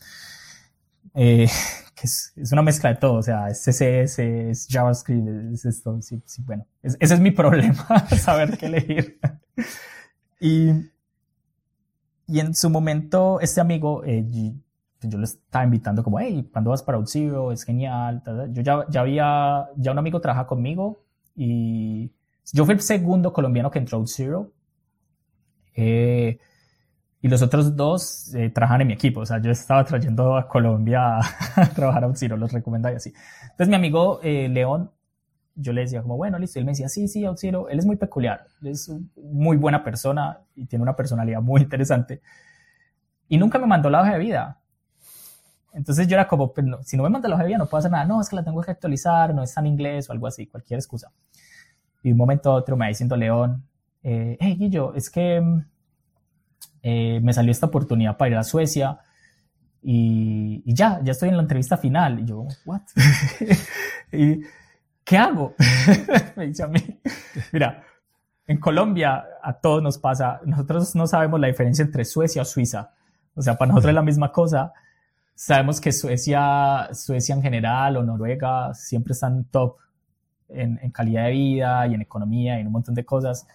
Eh, 1.15 1.49
que 1.95 2.07
es, 2.07 2.53
una 2.53 2.63
mezcla 2.63 2.91
de 2.91 2.97
todo, 2.97 3.15
o 3.15 3.23
sea, 3.23 3.49
es 3.49 3.61
CSS, 3.65 4.19
es 4.19 4.69
JavaScript, 4.71 5.29
es 5.53 5.65
esto, 5.65 6.01
sí, 6.01 6.23
sí 6.25 6.43
bueno, 6.43 6.67
ese 6.83 7.15
es 7.15 7.21
mi 7.21 7.31
problema, 7.33 7.87
saber 8.17 8.57
qué 8.57 8.67
elegir. 8.67 9.21
y, 10.41 10.71
y 12.27 12.41
en 12.41 12.55
su 12.55 12.71
momento, 12.71 13.41
este 13.41 13.61
amigo, 13.61 14.05
eh, 14.05 14.25
yo, 15.03 15.19
le 15.19 15.25
estaba 15.25 15.65
invitando 15.65 16.03
como, 16.03 16.21
hey, 16.21 16.49
cuando 16.53 16.71
vas 16.71 16.83
para 16.83 16.99
OutZero? 16.99 17.53
Es 17.53 17.63
genial. 17.65 18.23
Yo 18.51 18.63
ya, 18.63 18.85
ya 18.91 19.01
había, 19.01 19.69
ya 19.77 19.93
un 19.93 19.99
amigo 19.99 20.21
trabaja 20.21 20.47
conmigo 20.47 21.05
y 21.35 22.11
yo 22.53 22.65
fui 22.65 22.75
el 22.75 22.81
segundo 22.81 23.33
colombiano 23.33 23.71
que 23.71 23.79
entró 23.79 23.97
a 23.97 24.01
OutZero. 24.01 24.53
Eh, 25.75 26.39
y 27.21 27.29
los 27.29 27.43
otros 27.43 27.75
dos 27.75 28.33
eh, 28.35 28.51
trabajan 28.51 28.83
en 28.83 28.89
mi 28.89 28.93
equipo. 28.93 29.21
O 29.21 29.27
sea, 29.27 29.39
yo 29.41 29.51
estaba 29.51 29.85
trayendo 29.85 30.37
a 30.37 30.47
Colombia 30.47 31.19
a, 31.57 31.67
trabajar 31.75 32.05
a 32.05 32.15
Ciro, 32.15 32.37
los 32.37 32.53
recomendaba 32.53 32.93
y 32.93 32.97
así. 32.97 33.13
Entonces, 33.43 33.69
mi 33.69 33.77
amigo 33.77 34.21
eh, 34.23 34.49
León, 34.49 34.91
yo 35.57 35.73
le 35.73 35.81
decía 35.81 36.03
como, 36.03 36.17
bueno, 36.17 36.39
listo. 36.39 36.59
Y 36.59 36.61
él 36.61 36.67
me 36.67 36.73
decía, 36.73 36.89
sí, 36.89 37.09
sí, 37.09 37.25
Auxilio. 37.25 37.69
Él 37.69 37.79
es 37.81 37.87
muy 37.87 37.97
peculiar. 37.97 38.47
es 38.63 38.93
muy 39.17 39.57
buena 39.57 39.83
persona 39.83 40.39
y 40.55 40.67
tiene 40.67 40.85
una 40.85 40.95
personalidad 40.95 41.43
muy 41.43 41.63
interesante. 41.63 42.23
Y 43.29 43.37
nunca 43.37 43.59
me 43.59 43.67
mandó 43.67 43.91
la 43.91 44.01
hoja 44.01 44.13
de 44.13 44.19
vida. 44.21 44.61
Entonces 45.73 46.07
yo 46.07 46.15
era 46.15 46.29
como, 46.29 46.53
pues, 46.53 46.67
si 46.85 46.97
no 46.97 47.03
me 47.03 47.11
manda 47.11 47.29
la 47.29 47.35
hoja 47.35 47.43
de 47.43 47.49
vida 47.49 47.59
no 47.59 47.67
puedo 47.67 47.81
hacer 47.81 47.91
nada. 47.91 48.05
No, 48.05 48.21
es 48.21 48.29
que 48.29 48.37
la 48.37 48.45
tengo 48.45 48.61
que 48.63 48.71
actualizar, 48.71 49.35
no 49.35 49.43
está 49.43 49.61
en 49.61 49.67
inglés 49.67 50.09
o 50.09 50.13
algo 50.13 50.29
así, 50.29 50.47
cualquier 50.47 50.79
excusa. 50.79 51.13
Y 52.03 52.09
de 52.09 52.13
un 52.13 52.19
momento 52.19 52.51
a 52.53 52.55
otro 52.55 52.77
me 52.77 52.87
va 52.87 52.89
diciendo 52.89 53.17
León, 53.17 53.65
eh, 54.05 54.37
hey, 54.41 54.57
Guillo, 54.57 54.95
es 54.95 55.11
que 55.11 55.41
mm, 55.41 55.65
eh, 56.83 57.21
me 57.23 57.33
salió 57.33 57.51
esta 57.51 57.67
oportunidad 57.67 58.17
para 58.17 58.31
ir 58.31 58.37
a 58.37 58.45
Suecia 58.45 59.01
y, 59.83 60.63
ya, 60.75 61.01
ya 61.03 61.13
estoy 61.13 61.29
en 61.29 61.37
la 61.37 61.43
entrevista 61.43 61.77
final. 61.77 62.21
Y 62.21 62.25
yo, 62.27 62.47
¿what? 62.65 62.83
¿Y 64.13 64.41
qué 65.05 65.17
hago? 65.17 65.55
me 66.37 66.47
dice 66.47 66.63
a 66.63 66.69
mí. 66.69 66.81
Mira, 67.53 67.83
en 68.47 68.59
Colombia 68.59 69.25
a 69.43 69.53
todos 69.55 69.83
nos 69.83 69.99
pasa, 69.99 70.41
nosotros 70.45 70.95
no 70.95 71.07
sabemos 71.07 71.41
la 71.41 71.47
diferencia 71.47 71.85
entre 71.85 72.05
Suecia 72.05 72.43
o 72.43 72.45
Suiza. 72.45 72.93
O 73.35 73.43
sea, 73.43 73.57
para 73.57 73.69
nosotros 73.69 73.91
es 73.91 73.95
la 73.95 74.03
misma 74.03 74.33
cosa. 74.33 74.73
Sabemos 75.35 75.81
que 75.81 75.93
Suecia, 75.93 76.89
Suecia 76.93 77.35
en 77.35 77.43
general 77.43 77.97
o 77.97 78.03
Noruega 78.03 78.75
siempre 78.75 79.13
están 79.13 79.45
top 79.45 79.77
en, 80.49 80.79
en 80.83 80.91
calidad 80.91 81.27
de 81.27 81.31
vida 81.31 81.87
y 81.87 81.95
en 81.95 82.03
economía 82.03 82.59
y 82.59 82.63
en 82.63 82.67
un 82.67 82.73
montón 82.73 82.95
de 82.95 83.05
cosas. 83.05 83.47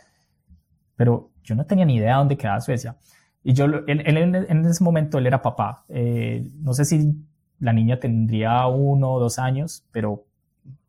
Pero 0.96 1.32
yo 1.44 1.56
no 1.56 1.66
tenía 1.66 1.86
ni 1.86 1.96
idea 1.96 2.14
de 2.14 2.18
dónde 2.18 2.38
quedaba 2.38 2.62
Suecia. 2.62 2.98
Y 3.44 3.54
yo, 3.54 3.66
él, 3.66 3.84
en 3.88 4.66
ese 4.66 4.84
momento, 4.84 5.18
él 5.18 5.28
era 5.28 5.42
papá. 5.42 5.84
Eh, 5.90 6.50
no 6.62 6.74
sé 6.74 6.86
si 6.86 7.14
la 7.60 7.74
niña 7.74 8.00
tendría 8.00 8.66
uno 8.68 9.14
o 9.14 9.20
dos 9.20 9.40
años, 9.40 9.86
pero 9.92 10.26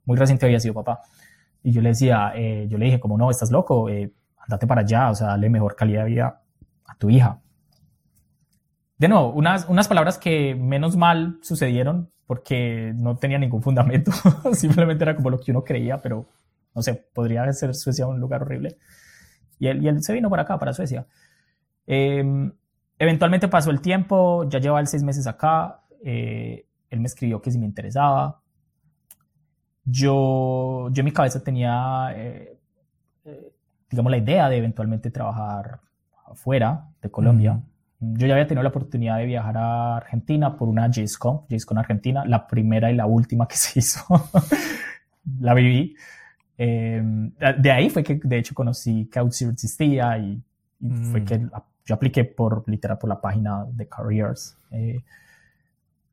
muy 0.05 0.17
reciente 0.17 0.47
había 0.47 0.61
sido 0.61 0.75
papá. 0.75 1.01
Y 1.63 1.73
yo 1.73 1.81
le 1.81 1.91
decía, 1.91 2.33
eh, 2.37 2.67
yo 2.69 2.79
le 2.79 2.87
dije, 2.87 3.01
como 3.01 3.17
no, 3.17 3.31
estás 3.31 3.51
loco, 3.51 3.89
eh, 3.89 4.13
andate 4.39 4.67
para 4.67 4.83
allá, 4.83 5.11
o 5.11 5.15
sea, 5.15 5.29
dale 5.29 5.49
mejor 5.49 5.77
calidad 5.77 6.05
de 6.05 6.11
vida 6.11 6.43
a 6.85 6.95
tu 6.97 7.11
hija. 7.11 7.41
De 8.99 9.09
nuevo, 9.09 9.33
unas, 9.33 9.69
unas 9.69 9.89
palabras 9.89 10.19
que 10.19 10.55
menos 10.55 10.97
mal 10.97 11.39
sucedieron 11.43 12.11
porque 12.27 12.93
no 12.95 13.17
tenía 13.17 13.39
ningún 13.39 13.63
fundamento, 13.63 14.13
simplemente 14.53 15.05
era 15.05 15.17
como 15.17 15.31
lo 15.31 15.41
que 15.41 15.51
uno 15.51 15.65
creía, 15.65 16.01
pero 16.01 16.29
no 16.75 16.83
sé, 16.83 16.95
podría 17.13 17.51
ser 17.53 17.75
Suecia 17.75 18.07
un 18.07 18.21
lugar 18.21 18.43
horrible. 18.43 18.79
Y 19.59 19.69
él, 19.69 19.83
y 19.83 19.89
él 19.89 20.03
se 20.03 20.13
vino 20.13 20.31
para 20.31 20.43
acá, 20.43 20.59
para 20.59 20.73
Suecia. 20.73 21.07
Em, 21.87 22.53
eventualmente 22.99 23.49
pasó 23.49 23.71
el 23.71 23.81
tiempo, 23.81 24.49
ya 24.49 24.59
llevaba 24.59 24.85
seis 24.87 25.03
meses 25.03 25.27
acá, 25.27 25.83
eh, 26.05 26.67
él 26.91 27.01
me 27.01 27.07
escribió 27.07 27.41
que 27.41 27.51
si 27.51 27.59
me 27.59 27.67
interesaba. 27.67 28.41
Yo, 29.85 30.89
yo 30.91 31.01
en 31.01 31.05
mi 31.05 31.13
cabeza 31.13 31.43
tenía, 31.43 32.09
eh, 32.15 32.59
eh, 33.25 33.53
digamos, 33.91 34.11
la 34.11 34.19
idea 34.19 34.49
de 34.49 34.57
eventualmente 34.57 35.11
trabajar 35.11 35.81
afuera 36.27 36.89
de 37.03 37.11
Colombia. 37.11 37.61
Yo 38.01 38.27
ya 38.27 38.35
había 38.35 38.47
tenido 38.47 38.63
la 38.63 38.69
oportunidad 38.69 39.19
de 39.19 39.27
viajar 39.27 39.57
a 39.57 39.97
Argentina 39.97 40.57
por 40.57 40.69
una 40.69 40.91
JSCON, 40.91 41.47
JSCON 41.49 41.79
Argentina, 41.79 42.25
la 42.25 42.47
primera 42.47 42.91
y 42.91 42.95
la 42.95 43.07
última 43.07 43.47
que 43.47 43.57
se 43.57 43.79
hizo. 43.79 44.05
la 45.41 45.55
viví. 45.55 45.97
De 46.57 47.71
ahí 47.73 47.91
fue 47.91 48.03
que, 48.03 48.21
de 48.23 48.39
hecho, 48.39 48.55
conocí 48.55 49.07
que 49.07 49.19
Outside 49.19 49.51
existía 49.51 50.17
y, 50.19 50.43
fue 51.11 51.21
mm. 51.21 51.25
que 51.25 51.49
yo 51.87 51.95
apliqué 51.95 52.25
por, 52.25 52.65
literal, 52.67 52.99
por 52.99 53.09
la 53.09 53.21
página 53.21 53.67
de 53.71 53.89
Careers. 53.89 54.57
Eh, 54.71 55.03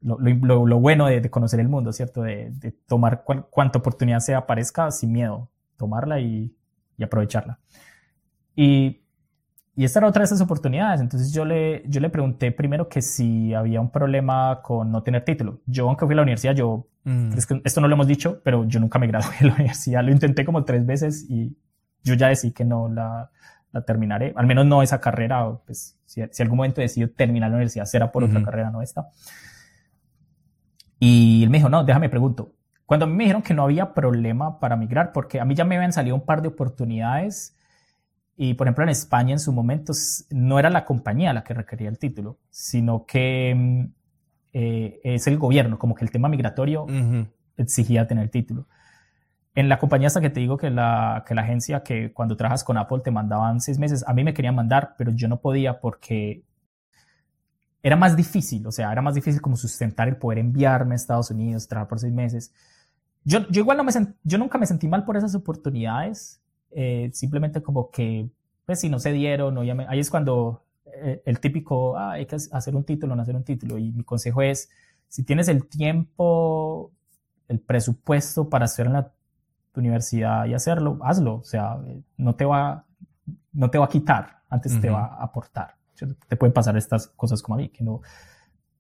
lo, 0.02 0.18
lo, 0.20 0.66
lo, 0.66 0.80
bueno 0.80 1.08
de, 1.08 1.30
conocer 1.30 1.60
el 1.60 1.70
mundo, 1.70 1.94
¿cierto? 1.94 2.24
De, 2.24 2.52
de 2.52 2.72
tomar 2.72 3.24
cuanta 3.24 3.80
oportunidad 3.80 4.20
se 4.20 4.34
aparezca 4.34 4.90
sin 4.92 5.12
miedo, 5.12 5.50
tomarla 5.78 6.20
y, 6.20 6.54
y, 6.98 7.04
aprovecharla. 7.04 7.60
Y, 8.56 9.01
y 9.82 9.84
esta 9.84 9.98
era 9.98 10.10
otra 10.10 10.20
de 10.20 10.26
esas 10.26 10.42
oportunidades. 10.42 11.02
Entonces 11.02 11.34
yo 11.34 11.44
le, 11.44 11.82
yo 11.88 12.00
le 12.02 12.12
pregunté 12.12 12.52
primero 12.52 12.88
que 12.88 13.02
si 13.02 13.52
había 13.56 13.82
un 13.82 13.90
problema 13.90 14.62
con 14.62 14.92
no 14.92 15.02
tener 15.02 15.26
título. 15.26 15.62
Yo, 15.66 15.88
aunque 15.88 16.06
fui 16.06 16.14
a 16.14 16.18
la 16.18 16.22
universidad, 16.22 16.54
yo, 16.54 16.86
mm. 17.04 17.32
esto 17.64 17.82
no 17.82 17.88
lo 17.88 17.96
hemos 17.96 18.06
dicho, 18.06 18.42
pero 18.44 18.64
yo 18.66 18.80
nunca 18.80 19.00
me 19.00 19.08
gradué 19.08 19.34
de 19.40 19.48
la 19.48 19.54
universidad. 19.56 20.04
Lo 20.04 20.12
intenté 20.12 20.46
como 20.46 20.66
tres 20.66 20.86
veces 20.86 21.26
y 21.28 21.58
yo 22.04 22.14
ya 22.14 22.28
decidí 22.28 22.54
que 22.54 22.64
no 22.64 22.90
la, 22.90 23.32
la 23.72 23.82
terminaré, 23.82 24.34
al 24.36 24.46
menos 24.46 24.68
no 24.68 24.84
esa 24.84 25.02
carrera, 25.02 25.50
pues 25.66 25.98
si, 26.06 26.22
si 26.30 26.44
algún 26.44 26.58
momento 26.58 26.80
decido 26.80 27.10
terminar 27.10 27.50
la 27.50 27.56
universidad 27.56 27.86
será 27.86 28.12
por 28.12 28.24
otra 28.24 28.44
carrera, 28.44 28.70
no 28.70 28.84
esta. 28.84 29.10
Y 31.00 31.42
él 31.42 31.50
me 31.50 31.58
dijo, 31.58 31.70
no, 31.70 31.84
déjame 31.84 32.08
pregunto. 32.08 32.54
Cuando 32.86 33.06
a 33.06 33.10
mí 33.10 33.16
me 33.16 33.24
dijeron 33.24 33.42
que 33.42 33.56
no 33.56 33.64
había 33.64 33.96
problema 33.96 34.60
para 34.60 34.76
migrar, 34.76 35.12
porque 35.12 35.40
a 35.40 35.46
mí 35.46 35.56
ya 35.56 35.66
me 35.66 35.76
habían 35.76 35.92
salido 35.92 36.16
un 36.16 36.24
par 36.24 36.44
de 36.44 36.50
oportunidades, 36.50 37.58
y 38.44 38.56
por 38.56 38.66
ejemplo 38.66 38.84
en 38.84 38.90
España 38.90 39.34
en 39.34 39.40
su 39.40 39.54
momento 39.54 39.94
no 40.32 40.58
era 40.58 40.72
la 40.72 40.84
compañía 40.84 41.32
la 41.32 41.44
que 41.44 41.54
requería 41.54 41.90
el 41.90 42.00
título, 42.00 42.40
sino 42.50 43.06
que 43.06 43.54
mm, 43.56 43.86
eh, 44.54 45.00
es 45.04 45.28
el 45.28 45.38
gobierno, 45.38 45.78
como 45.78 45.94
que 45.94 46.04
el 46.04 46.10
tema 46.10 46.28
migratorio 46.28 46.88
exigía 47.56 48.08
tener 48.08 48.30
título. 48.30 48.66
En 49.54 49.70
la 49.70 49.78
compañía 49.78 50.08
hasta 50.08 50.22
que 50.22 50.32
te 50.32 50.40
digo 50.40 50.58
que 50.58 50.72
la, 50.72 51.24
que 51.28 51.36
la 51.36 51.44
agencia 51.44 51.84
que 51.84 52.14
cuando 52.14 52.36
trabajas 52.36 52.64
con 52.64 52.80
Apple 52.80 53.02
te 53.04 53.12
mandaban 53.12 53.62
seis 53.62 53.78
meses, 53.78 54.04
a 54.08 54.14
mí 54.16 54.24
me 54.24 54.34
querían 54.34 54.56
mandar, 54.56 54.96
pero 54.98 55.12
yo 55.12 55.28
no 55.28 55.40
podía 55.40 55.80
porque 55.80 56.44
era 57.84 57.96
más 57.96 58.16
difícil, 58.16 58.66
o 58.66 58.72
sea, 58.72 58.92
era 58.92 59.04
más 59.04 59.14
difícil 59.14 59.40
como 59.40 59.56
sustentar 59.56 60.08
el 60.08 60.18
poder 60.18 60.40
enviarme 60.40 60.94
a 60.94 60.98
Estados 60.98 61.30
Unidos, 61.30 61.68
trabajar 61.68 61.90
por 61.90 62.00
seis 62.00 62.12
meses. 62.12 62.52
Yo, 63.24 63.48
yo 63.50 63.62
igual 63.62 63.78
no 63.78 63.84
me 63.84 63.92
yo 64.24 64.40
nunca 64.40 64.58
me 64.58 64.66
sentí 64.66 64.88
mal 64.88 65.06
por 65.06 65.16
esas 65.16 65.36
oportunidades, 65.36 66.41
eh, 66.72 67.10
simplemente 67.14 67.62
como 67.62 67.90
que, 67.90 68.30
pues 68.66 68.80
si 68.80 68.90
no 68.90 69.00
se 69.00 69.12
dieron, 69.12 69.56
no, 69.56 69.62
ahí 69.62 70.00
es 70.00 70.10
cuando 70.10 70.64
eh, 70.86 71.22
el 71.26 71.40
típico, 71.40 71.98
ah, 71.98 72.14
hay 72.14 72.26
que 72.26 72.36
hacer 72.36 72.76
un 72.76 72.84
título, 72.84 73.16
no 73.16 73.22
hacer 73.22 73.36
un 73.36 73.44
título, 73.44 73.78
y 73.78 73.92
mi 73.92 74.04
consejo 74.04 74.42
es, 74.42 74.70
si 75.08 75.24
tienes 75.24 75.48
el 75.48 75.68
tiempo, 75.68 76.92
el 77.48 77.60
presupuesto 77.60 78.50
para 78.50 78.66
hacer 78.66 78.88
en 78.88 78.94
la 78.94 79.12
tu 79.72 79.80
universidad 79.80 80.46
y 80.46 80.54
hacerlo, 80.54 81.00
hazlo. 81.02 81.36
O 81.36 81.44
sea, 81.44 81.78
no 82.18 82.36
te 82.36 82.46
va, 82.46 82.86
no 83.54 83.70
te 83.70 83.78
va 83.78 83.86
a 83.86 83.90
quitar, 83.90 84.42
antes 84.50 84.80
te 84.80 84.90
va 84.90 85.06
a 85.06 85.24
aportar. 85.24 85.76
Te 86.28 86.36
pueden 86.36 86.54
pasar 86.54 86.76
estas 86.78 87.08
cosas 87.08 87.42
como 87.42 87.56
a 87.56 87.58
mí, 87.58 87.70
que 87.70 87.84
no. 87.84 88.02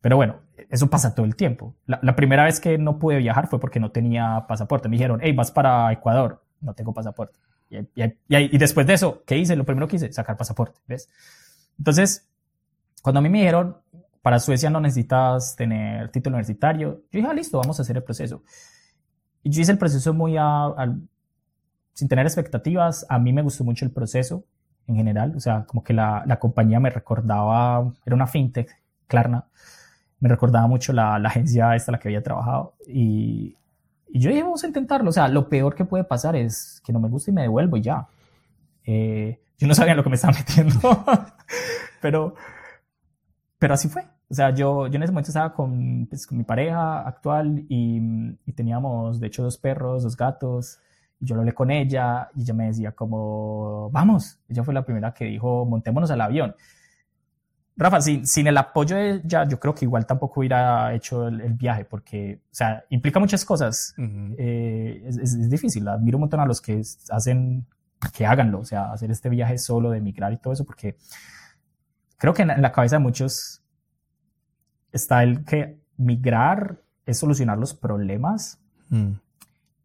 Pero 0.01 0.15
bueno, 0.15 0.37
eso 0.69 0.89
pasa 0.89 1.13
todo 1.13 1.25
el 1.25 1.35
tiempo. 1.35 1.75
La, 1.85 2.15
primera 2.15 2.43
vez 2.45 2.59
que 2.59 2.77
no 2.77 2.97
pude 2.97 3.17
viajar 3.17 3.47
fue 3.47 3.59
porque 3.59 3.79
no 3.79 3.91
tenía 3.91 4.45
pasaporte. 4.47 4.89
Me 4.89 4.95
dijeron, 4.95 5.19
hey, 5.21 5.31
vas 5.33 5.51
para 5.51 5.91
Ecuador. 5.91 6.43
No 6.59 6.73
tengo 6.73 6.93
pasaporte. 6.93 7.39
Y, 7.71 8.01
y, 8.03 8.15
y, 8.27 8.57
después 8.57 8.85
de 8.85 8.95
eso, 8.95 9.23
¿qué 9.25 9.37
hice? 9.37 9.55
Lo 9.55 9.65
primero 9.65 9.87
que 9.87 9.95
hice, 9.95 10.11
sacar 10.11 10.35
pasaporte. 10.35 10.77
¿Ves? 10.87 11.07
Entonces, 11.77 12.27
cuando 13.01 13.19
a 13.19 13.21
mí 13.21 13.29
me 13.29 13.39
dijeron, 13.39 13.77
para 14.21 14.39
Suecia 14.39 14.69
no 14.69 14.81
necesitas 14.81 15.55
tener 15.55 16.11
título 16.11 16.35
universitario, 16.35 17.03
yo 17.11 17.19
dije, 17.19 17.27
ah, 17.29 17.33
listo, 17.33 17.57
vamos 17.57 17.79
a 17.79 17.83
hacer 17.83 17.95
el 17.95 18.03
proceso. 18.03 18.43
Y 19.41 19.51
yo 19.51 19.61
hice 19.61 19.71
el 19.71 19.77
proceso 19.77 20.13
muy 20.13 20.35
sin 21.93 22.07
tener 22.09 22.25
expectativas. 22.25 23.05
A 23.09 23.17
mí 23.19 23.31
me 23.31 23.41
gustó 23.41 23.63
mucho 23.63 23.85
el 23.85 23.91
proceso 23.91 24.43
en 24.87 24.97
general. 24.97 25.33
O 25.35 25.39
sea, 25.39 25.63
como 25.65 25.81
que 25.81 25.93
la, 25.93 26.23
la 26.27 26.39
compañía 26.39 26.79
me 26.81 26.89
recordaba, 26.89 27.93
era 28.05 28.15
una 28.15 28.27
fintech, 28.27 28.69
Klarna. 29.07 29.47
Me 30.19 30.27
recordaba 30.27 30.67
mucho 30.67 30.91
la, 30.91 31.17
la 31.17 31.29
agencia 31.29 31.73
esta 31.75 31.93
la 31.93 31.99
que 31.99 32.09
había 32.09 32.21
trabajado. 32.21 32.75
Y, 32.85 33.55
y, 34.13 34.19
yo 34.19 34.29
dije, 34.29 34.43
vamos 34.43 34.63
a 34.63 34.67
intentarlo. 34.67 35.09
O 35.09 35.13
sea, 35.13 35.27
lo 35.27 35.49
peor 35.49 35.75
que 35.75 35.85
puede 35.85 36.03
pasar 36.03 36.35
es 36.35 36.81
que 36.85 36.93
no 36.93 36.99
me 36.99 37.09
guste 37.09 37.31
y 37.31 37.33
me 37.33 37.43
devuelvo 37.43 37.77
y 37.77 37.81
ya. 37.81 38.07
Eh, 38.85 39.39
yo 39.57 39.67
no 39.67 39.75
sabía 39.75 39.91
en 39.91 39.97
lo 39.97 40.03
que 40.03 40.09
me 40.09 40.15
estaba 40.15 40.33
metiendo. 40.37 41.05
pero, 42.01 42.35
pero 43.59 43.73
así 43.73 43.89
fue. 43.89 44.03
O 44.29 44.33
sea, 44.33 44.51
yo, 44.51 44.87
yo 44.87 44.95
en 44.95 45.03
ese 45.03 45.11
momento 45.11 45.29
estaba 45.29 45.53
con, 45.53 46.07
pues, 46.07 46.25
con 46.25 46.37
mi 46.37 46.43
pareja 46.43 47.01
actual 47.01 47.65
y, 47.67 48.01
y, 48.45 48.53
teníamos, 48.53 49.19
de 49.19 49.27
hecho, 49.27 49.43
dos 49.43 49.57
perros, 49.57 50.03
dos 50.03 50.15
gatos. 50.15 50.79
Y 51.19 51.25
yo 51.25 51.35
lo 51.35 51.41
hablé 51.41 51.53
con 51.53 51.69
ella 51.69 52.29
y 52.35 52.41
ella 52.41 52.53
me 52.53 52.67
decía 52.67 52.93
como, 52.93 53.89
vamos. 53.91 54.39
Ella 54.47 54.63
fue 54.63 54.73
la 54.73 54.83
primera 54.83 55.13
que 55.13 55.25
dijo, 55.25 55.65
montémonos 55.65 56.09
al 56.11 56.21
avión. 56.21 56.55
Rafa, 57.77 58.01
sin, 58.01 58.27
sin 58.27 58.47
el 58.47 58.57
apoyo 58.57 58.95
de 58.95 59.21
ella, 59.23 59.47
yo 59.47 59.59
creo 59.59 59.73
que 59.73 59.85
igual 59.85 60.05
tampoco 60.05 60.41
hubiera 60.41 60.93
hecho 60.93 61.27
el, 61.27 61.53
viaje 61.53 61.85
porque, 61.85 62.41
o 62.51 62.55
sea, 62.55 62.83
implica 62.89 63.19
muchas 63.19 63.45
cosas. 63.45 63.95
Eh, 63.97 65.03
es, 65.05 65.17
es, 65.17 65.49
difícil. 65.49 65.87
Admiro 65.87 66.17
un 66.17 66.21
montón 66.21 66.41
a 66.41 66.45
los 66.45 66.61
que 66.61 66.81
hacen, 67.09 67.65
que 68.15 68.25
háganlo. 68.25 68.59
O 68.59 68.65
sea, 68.65 68.91
hacer 68.91 69.09
este 69.09 69.29
viaje 69.29 69.57
solo, 69.57 69.91
de 69.91 69.99
emigrar 69.99 70.33
y 70.33 70.37
todo 70.37 70.53
eso, 70.53 70.65
porque 70.65 70.97
creo 72.17 72.33
que 72.33 72.43
en 72.43 72.61
la 72.61 72.71
cabeza 72.71 72.97
de 72.97 72.99
muchos 72.99 73.63
está 74.91 75.23
el 75.23 75.43
que 75.45 75.79
migrar 75.97 76.81
es 77.05 77.17
solucionar 77.17 77.57
los 77.57 77.73
problemas. 77.73 78.59
Mm. 78.89 79.11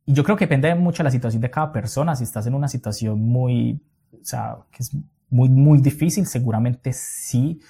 Y 0.06 0.12
yo 0.12 0.24
creo 0.24 0.36
que 0.36 0.46
depende 0.46 0.74
mucho 0.74 0.98
de 0.98 1.04
la 1.04 1.10
situación 1.10 1.42
de 1.42 1.50
cada 1.50 1.72
persona. 1.72 2.14
Si 2.14 2.24
estás 2.24 2.46
en 2.46 2.54
una 2.54 2.68
situación 2.68 3.20
muy, 3.20 3.80
o 4.12 4.24
sea, 4.24 4.58
que 4.70 4.82
es 4.82 4.96
muy, 5.28 5.48
muy 5.48 5.80
difícil, 5.80 6.26
seguramente 6.26 6.92
sí, 6.92 7.60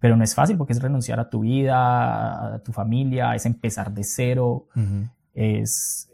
pero 0.00 0.16
no 0.16 0.24
es 0.24 0.34
fácil 0.34 0.56
porque 0.56 0.72
es 0.72 0.82
renunciar 0.82 1.20
a 1.20 1.28
tu 1.28 1.40
vida, 1.40 2.54
a 2.54 2.58
tu 2.60 2.72
familia, 2.72 3.34
es 3.34 3.44
empezar 3.46 3.92
de 3.92 4.02
cero, 4.02 4.66
es 5.34 6.10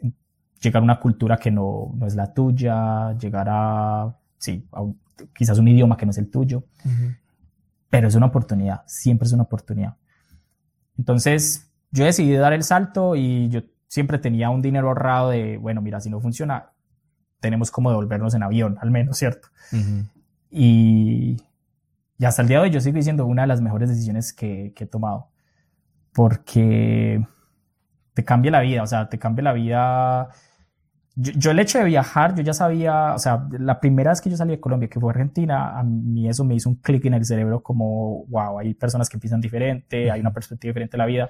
llegar 0.61 0.81
a 0.81 0.83
una 0.83 0.99
cultura 0.99 1.37
que 1.37 1.49
no, 1.49 1.93
no, 1.95 2.05
es 2.05 2.15
la 2.15 2.33
tuya, 2.33 3.17
llegar 3.17 3.47
a, 3.49 4.15
sí, 4.37 4.67
a 4.73 4.83
quizás 5.33 5.57
un 5.57 5.69
idioma 5.69 5.97
que 5.97 6.05
no 6.05 6.11
es 6.11 6.17
el 6.17 6.29
tuyo, 6.29 6.65
pero 7.89 8.09
es 8.09 8.15
una 8.15 8.27
oportunidad, 8.27 8.83
siempre 8.85 9.25
es 9.25 9.33
una 9.33 9.43
oportunidad. 9.43 9.95
Entonces, 10.97 11.71
yo 11.91 12.05
decidí 12.05 12.33
dar 12.33 12.53
el 12.53 12.63
salto 12.63 13.15
y 13.15 13.47
yo 13.49 13.61
siempre 13.87 14.17
tenía 14.17 14.49
un 14.49 14.61
dinero 14.61 14.89
ahorrado 14.89 15.29
de, 15.29 15.57
bueno, 15.57 15.81
mira, 15.81 16.01
si 16.01 16.09
no 16.09 16.19
funciona, 16.19 16.71
tenemos 17.39 17.71
como 17.71 17.89
devolvernos 17.89 18.33
en 18.33 18.43
avión, 18.43 18.77
al 18.81 18.91
menos, 18.91 19.17
¿cierto? 19.17 19.47
y, 20.51 21.37
y, 22.17 22.25
hasta 22.25 22.41
el 22.41 22.47
día 22.47 22.57
de 22.57 22.63
hoy 22.63 22.69
yo 22.71 22.81
sigo 22.81 22.97
diciendo 22.97 23.25
una 23.25 23.43
de 23.43 23.47
las 23.47 23.61
mejores 23.61 23.89
decisiones 23.89 24.33
que, 24.33 24.73
que 24.75 24.85
he 24.85 24.87
tomado, 24.87 25.29
porque 26.13 27.25
te 28.17 28.25
cambia 28.25 28.49
la 28.49 28.61
vida, 28.61 28.81
o 28.81 28.87
sea, 28.87 29.07
te 29.09 29.19
cambia 29.19 29.43
la 29.43 29.53
vida. 29.53 30.29
Yo, 31.15 31.51
el 31.51 31.59
hecho 31.59 31.77
de 31.77 31.85
viajar, 31.85 32.33
yo 32.33 32.41
ya 32.41 32.53
sabía, 32.53 33.13
o 33.13 33.19
sea, 33.19 33.47
la 33.59 33.79
primera 33.79 34.09
vez 34.09 34.21
que 34.21 34.31
yo 34.31 34.37
salí 34.37 34.51
de 34.51 34.59
Colombia, 34.59 34.89
que 34.89 34.99
fue 34.99 35.11
Argentina, 35.11 35.77
a 35.77 35.83
mí 35.83 36.27
eso 36.27 36.43
me 36.43 36.55
hizo 36.55 36.67
un 36.67 36.77
clic 36.77 37.05
en 37.05 37.13
el 37.13 37.25
cerebro 37.25 37.61
como, 37.61 38.25
wow, 38.25 38.57
hay 38.57 38.73
personas 38.73 39.07
que 39.07 39.19
piensan 39.19 39.39
diferente, 39.39 40.09
hay 40.09 40.19
una 40.19 40.33
perspectiva 40.33 40.71
diferente 40.71 40.93
de 40.93 40.97
la 40.97 41.05
vida. 41.05 41.29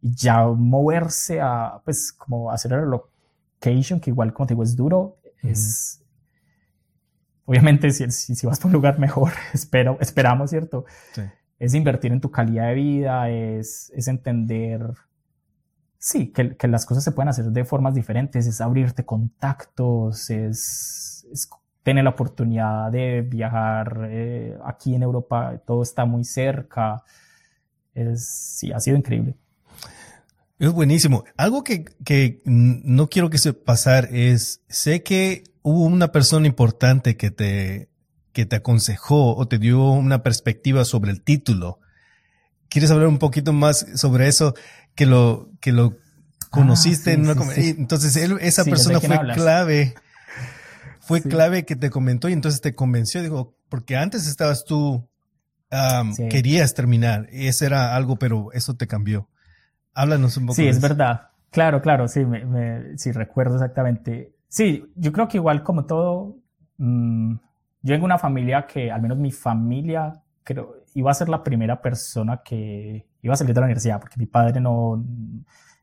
Y 0.00 0.12
ya 0.12 0.44
moverse 0.44 1.40
a, 1.40 1.80
pues, 1.84 2.12
como 2.12 2.50
hacer 2.50 2.72
el 2.72 2.80
relocation, 2.80 4.00
que 4.00 4.10
igual, 4.10 4.32
como 4.32 4.48
te 4.48 4.54
digo, 4.54 4.64
es 4.64 4.74
duro, 4.74 5.18
es, 5.40 6.01
obviamente 7.52 7.90
si, 7.90 8.10
si, 8.10 8.46
vas 8.46 8.58
por 8.58 8.68
un 8.68 8.72
lugar 8.72 8.98
mejor, 8.98 9.32
espero, 9.52 9.98
esperamos, 10.00 10.48
¿cierto? 10.48 10.86
Es 11.58 11.74
invertir 11.74 12.10
en 12.10 12.20
tu 12.22 12.30
calidad 12.30 12.68
de 12.68 12.74
vida, 12.74 13.28
es, 13.28 13.92
es 13.94 14.08
entender, 14.08 14.80
sí, 15.98 16.28
que, 16.28 16.56
que, 16.56 16.66
las 16.66 16.86
cosas 16.86 17.04
se 17.04 17.12
pueden 17.12 17.28
hacer 17.28 17.44
de 17.44 17.64
formas 17.66 17.94
diferentes, 17.94 18.46
es 18.46 18.62
abrirte 18.62 19.04
contactos, 19.04 20.30
es, 20.30 21.26
es 21.30 21.50
tener 21.82 22.04
la 22.04 22.10
oportunidad 22.10 22.90
de 22.90 23.20
viajar 23.20 24.08
eh, 24.10 24.56
aquí 24.64 24.94
en 24.94 25.02
Europa, 25.02 25.60
todo 25.66 25.82
está 25.82 26.06
muy 26.06 26.24
cerca, 26.24 27.04
es, 27.94 28.26
sí, 28.26 28.72
ha 28.72 28.80
sido 28.80 28.96
increíble. 28.96 29.36
Es 30.58 30.72
buenísimo. 30.72 31.24
Algo 31.36 31.64
que, 31.64 31.84
que 32.02 32.40
no 32.46 33.08
quiero 33.08 33.28
que 33.28 33.36
se 33.36 33.52
pasar 33.52 34.08
es, 34.10 34.62
sé 34.68 35.02
que 35.02 35.51
hubo 35.62 35.84
una 35.84 36.12
persona 36.12 36.46
importante 36.46 37.16
que 37.16 37.30
te, 37.30 37.88
que 38.32 38.46
te 38.46 38.56
aconsejó 38.56 39.36
o 39.36 39.48
te 39.48 39.58
dio 39.58 39.90
una 39.90 40.22
perspectiva 40.22 40.84
sobre 40.84 41.10
el 41.10 41.22
título. 41.22 41.80
¿Quieres 42.68 42.90
hablar 42.90 43.08
un 43.08 43.18
poquito 43.18 43.52
más 43.52 43.86
sobre 43.94 44.28
eso? 44.28 44.54
Que 44.94 45.06
lo, 45.06 45.50
que 45.60 45.72
lo 45.72 45.96
conociste 46.50 47.10
ah, 47.10 47.14
en 47.14 47.28
una 47.28 47.34
Entonces, 47.56 48.16
esa 48.16 48.64
persona 48.64 49.00
fue 49.00 49.18
clave. 49.34 49.94
Fue 51.00 51.20
clave 51.20 51.64
que 51.64 51.76
te 51.76 51.90
comentó 51.90 52.28
y 52.28 52.32
entonces 52.32 52.60
te 52.60 52.74
convenció. 52.74 53.22
Digo, 53.22 53.56
porque 53.68 53.96
antes 53.96 54.26
estabas 54.26 54.64
tú, 54.64 55.08
querías 56.30 56.74
terminar. 56.74 57.26
Ese 57.30 57.66
era 57.66 57.96
algo, 57.96 58.16
pero 58.16 58.52
eso 58.52 58.74
te 58.74 58.86
cambió. 58.86 59.28
Háblanos 59.94 60.36
un 60.36 60.46
poco. 60.46 60.54
Sí, 60.54 60.66
es 60.66 60.80
verdad. 60.80 61.28
Claro, 61.50 61.82
claro, 61.82 62.08
sí, 62.08 62.24
me, 62.24 62.96
sí, 62.96 63.12
recuerdo 63.12 63.56
exactamente. 63.56 64.31
Sí, 64.52 64.84
yo 64.96 65.12
creo 65.12 65.28
que 65.28 65.38
igual 65.38 65.62
como 65.62 65.86
todo, 65.86 66.36
mm, 66.76 67.36
yo 67.80 67.94
en 67.94 68.02
una 68.02 68.18
familia 68.18 68.66
que, 68.66 68.90
al 68.90 69.00
menos 69.00 69.16
mi 69.16 69.32
familia, 69.32 70.22
creo, 70.44 70.84
iba 70.92 71.10
a 71.10 71.14
ser 71.14 71.30
la 71.30 71.42
primera 71.42 71.80
persona 71.80 72.42
que 72.44 73.06
iba 73.22 73.32
a 73.32 73.36
salir 73.38 73.54
de 73.54 73.60
la 73.62 73.64
universidad, 73.64 73.98
porque 73.98 74.18
mi 74.18 74.26
padre 74.26 74.60
no, 74.60 75.02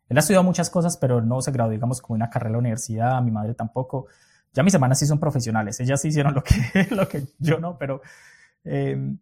él 0.07 0.15
ha 0.15 0.19
estudiado 0.19 0.43
muchas 0.43 0.69
cosas, 0.69 0.97
pero 0.97 1.19
no 1.19 1.41
se 1.41 1.51
graduó, 1.51 1.71
digamos, 1.71 1.99
como 1.99 2.13
una 2.13 2.29
carrera 2.29 2.49
en 2.49 2.53
la 2.53 2.59
universidad, 2.59 3.19
mi 3.23 3.31
madre 3.31 3.55
tampoco. 3.55 4.05
Ya 4.53 4.61
mis 4.61 4.75
hermanas 4.75 4.99
sí 4.99 5.07
son 5.07 5.19
profesionales, 5.19 5.79
ellas 5.79 5.99
sí 5.99 6.09
hicieron 6.09 6.35
lo 6.35 6.43
que, 6.43 6.53
lo 6.91 7.07
que 7.07 7.23
yo 7.39 7.59
no, 7.59 7.75
pero 7.75 8.01
eh, 8.65 9.15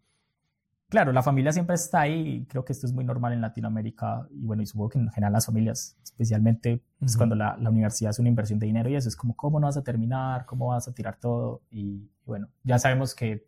claro, 0.90 1.12
la 1.12 1.24
familia 1.24 1.52
siempre 1.52 1.76
está 1.76 2.02
ahí. 2.02 2.46
Creo 2.50 2.64
que 2.66 2.74
esto 2.74 2.88
es 2.88 2.94
muy 2.94 3.04
normal 3.04 3.34
en 3.34 3.42
Latinoamérica 3.42 4.28
y 4.32 4.46
bueno, 4.46 4.64
y 4.64 4.66
supongo 4.66 4.90
que 4.90 5.00
en 5.00 5.10
general 5.10 5.34
las 5.34 5.46
familias, 5.46 5.98
especialmente 6.04 6.82
pues, 7.00 7.18
cuando 7.18 7.36
la, 7.36 7.58
universidad 7.70 8.12
es 8.12 8.20
una 8.20 8.30
inversión 8.30 8.60
de 8.60 8.68
dinero 8.68 8.90
y 8.90 8.96
eso 8.96 9.10
es 9.10 9.16
como, 9.16 9.36
¿cómo 9.36 9.60
no 9.60 9.68
vas 9.68 9.78
a 9.78 9.84
terminar? 9.84 10.46
¿Cómo 10.46 10.68
vas 10.68 10.88
a 10.88 10.94
tirar 10.94 11.18
todo? 11.20 11.62
Y, 11.72 12.10
bueno, 12.26 12.48
ya 12.64 12.80
sabemos 12.80 13.16
que 13.16 13.46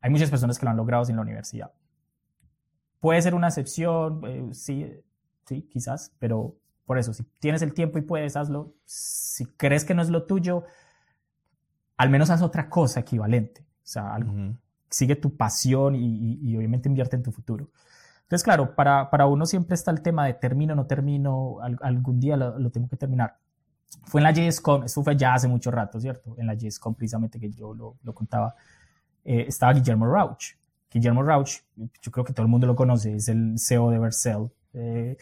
hay 0.00 0.10
muchas 0.10 0.30
personas 0.30 0.58
que 0.58 0.66
lo 0.66 0.70
han 0.70 0.76
logrado 0.76 1.04
sin 1.04 1.16
la 1.16 1.22
universidad. 1.22 1.72
Puede 3.00 3.22
ser 3.22 3.34
una 3.34 3.48
excepción, 3.48 4.20
eh, 4.26 4.48
sí, 4.52 4.86
sí, 5.46 5.62
quizás, 5.70 6.12
pero 6.18 6.56
por 6.86 6.98
eso, 6.98 7.12
si 7.12 7.24
tienes 7.40 7.62
el 7.62 7.74
tiempo 7.74 7.98
y 7.98 8.02
puedes, 8.02 8.36
hazlo. 8.36 8.74
Si 8.84 9.44
crees 9.44 9.84
que 9.84 9.94
no 9.94 10.02
es 10.02 10.08
lo 10.08 10.24
tuyo, 10.24 10.64
al 11.96 12.10
menos 12.10 12.30
haz 12.30 12.42
otra 12.42 12.68
cosa 12.68 13.00
equivalente. 13.00 13.62
O 13.62 13.88
sea, 13.88 14.14
algo, 14.14 14.32
sigue 14.88 15.16
tu 15.16 15.36
pasión 15.36 15.94
y, 15.96 16.56
obviamente 16.56 16.88
invierte 16.88 17.16
en 17.16 17.22
tu 17.22 17.32
futuro. 17.32 17.68
Entonces, 18.22 18.42
claro, 18.42 18.74
para, 18.74 19.08
para, 19.10 19.26
uno 19.26 19.46
siempre 19.46 19.74
está 19.74 19.90
el 19.90 20.02
tema 20.02 20.26
de 20.26 20.34
termino, 20.34 20.74
no 20.74 20.86
termino, 20.86 21.58
algún 21.80 22.18
día 22.18 22.36
lo, 22.36 22.70
tengo 22.70 22.88
que 22.88 22.96
terminar. 22.96 23.36
Fue 24.04 24.20
en 24.20 24.24
la 24.24 24.32
JSCOM, 24.32 24.84
eso 24.84 25.02
fue 25.02 25.16
ya 25.16 25.34
hace 25.34 25.46
mucho 25.46 25.70
rato, 25.70 26.00
¿cierto? 26.00 26.34
En 26.38 26.46
la 26.46 26.54
JSCOM 26.54 26.94
precisamente 26.94 27.38
que 27.38 27.50
yo 27.50 27.72
lo, 27.72 27.96
lo 28.02 28.14
contaba, 28.14 28.54
eh, 29.24 29.44
estaba 29.48 29.72
Guillermo 29.72 30.06
Rauch. 30.06 30.56
Guillermo 30.90 31.22
Rauch, 31.22 31.60
yo 31.76 32.10
creo 32.10 32.24
que 32.24 32.32
todo 32.32 32.42
el 32.42 32.48
mundo 32.48 32.66
lo 32.66 32.74
conoce, 32.74 33.14
es 33.16 33.28
el 33.28 33.58
CEO 33.58 33.90
de 33.90 33.98
Vercel. 33.98 34.50
Eh, 34.74 35.16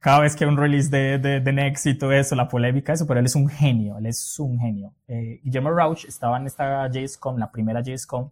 cada 0.00 0.20
vez 0.20 0.34
que 0.34 0.44
hay 0.44 0.50
un 0.50 0.56
release 0.56 0.88
de, 0.88 1.18
de, 1.18 1.40
de, 1.40 1.52
Next 1.52 1.86
y 1.86 1.94
todo 1.96 2.12
eso, 2.12 2.34
la 2.34 2.48
polémica, 2.48 2.94
eso, 2.94 3.06
pero 3.06 3.20
él 3.20 3.26
es 3.26 3.34
un 3.34 3.48
genio, 3.48 3.98
él 3.98 4.06
es 4.06 4.38
un 4.38 4.58
genio. 4.58 4.94
Eh, 5.06 5.40
Guillermo 5.44 5.70
Rauch 5.70 6.06
estaba 6.06 6.38
en 6.38 6.46
esta 6.46 6.88
JSCOM, 6.90 7.36
la 7.36 7.52
primera 7.52 7.82
JSCOM, 7.82 8.30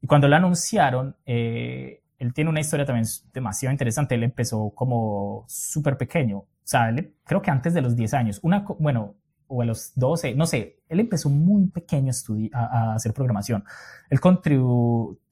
y 0.00 0.06
cuando 0.06 0.28
lo 0.28 0.36
anunciaron, 0.36 1.16
eh, 1.26 2.02
él 2.18 2.34
tiene 2.34 2.50
una 2.50 2.60
historia 2.60 2.86
también 2.86 3.06
demasiado 3.32 3.72
interesante. 3.72 4.14
Él 4.14 4.22
empezó 4.22 4.70
como 4.70 5.44
súper 5.48 5.96
pequeño. 5.96 6.38
O 6.38 6.48
sea, 6.64 6.94
creo 7.24 7.42
que 7.42 7.50
antes 7.50 7.74
de 7.74 7.80
los 7.80 7.96
10 7.96 8.14
años. 8.14 8.40
Una, 8.42 8.64
bueno, 8.78 9.14
o 9.46 9.62
a 9.62 9.64
los 9.64 9.92
12, 9.96 10.34
no 10.34 10.46
sé. 10.46 10.76
Él 10.88 11.00
empezó 11.00 11.28
muy 11.28 11.66
pequeño 11.66 12.12
a, 12.52 12.58
a, 12.58 12.94
hacer 12.94 13.12
programación. 13.12 13.64
Él 14.08 14.20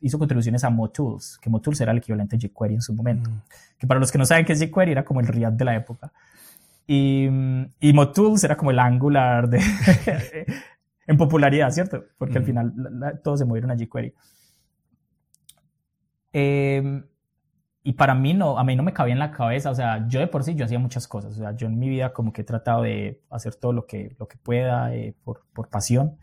hizo 0.00 0.18
contribuciones 0.18 0.64
a 0.64 0.70
MoTools, 0.70 1.38
que 1.40 1.48
MoTools 1.48 1.80
era 1.80 1.92
el 1.92 1.98
equivalente 1.98 2.36
a 2.36 2.38
jQuery 2.38 2.74
en 2.74 2.82
su 2.82 2.94
momento. 2.94 3.30
Mm. 3.30 3.42
Que 3.78 3.86
para 3.86 4.00
los 4.00 4.10
que 4.10 4.18
no 4.18 4.26
saben 4.26 4.44
qué 4.44 4.54
es 4.54 4.60
jQuery, 4.60 4.92
era 4.92 5.04
como 5.04 5.20
el 5.20 5.26
React 5.28 5.56
de 5.56 5.64
la 5.64 5.76
época. 5.76 6.12
Y, 6.86 7.28
y 7.80 7.92
MoTools 7.92 8.42
era 8.44 8.56
como 8.56 8.70
el 8.70 8.78
Angular 8.78 9.48
de, 9.48 9.60
en 11.06 11.16
popularidad, 11.16 11.70
¿cierto? 11.70 12.04
Porque 12.18 12.38
al 12.38 12.42
mm. 12.42 12.46
final 12.46 13.20
todos 13.22 13.38
se 13.38 13.44
movieron 13.44 13.70
a 13.70 13.76
jQuery. 13.76 14.14
Em, 16.32 17.04
y 17.82 17.94
para 17.94 18.14
mí 18.14 18.34
no, 18.34 18.58
a 18.58 18.64
mí 18.64 18.76
no 18.76 18.82
me 18.82 18.92
cabía 18.92 19.14
en 19.14 19.18
la 19.18 19.30
cabeza, 19.30 19.70
o 19.70 19.74
sea, 19.74 20.06
yo 20.08 20.20
de 20.20 20.26
por 20.26 20.44
sí 20.44 20.54
yo 20.54 20.64
hacía 20.64 20.78
muchas 20.78 21.08
cosas, 21.08 21.32
o 21.32 21.38
sea, 21.38 21.56
yo 21.56 21.66
en 21.68 21.78
mi 21.78 21.88
vida 21.88 22.12
como 22.12 22.32
que 22.32 22.42
he 22.42 22.44
tratado 22.44 22.82
de 22.82 23.22
hacer 23.30 23.54
todo 23.54 23.72
lo 23.72 23.86
que, 23.86 24.14
lo 24.18 24.28
que 24.28 24.36
pueda 24.36 24.94
eh, 24.94 25.16
por, 25.24 25.46
por, 25.54 25.68
pasión. 25.70 26.18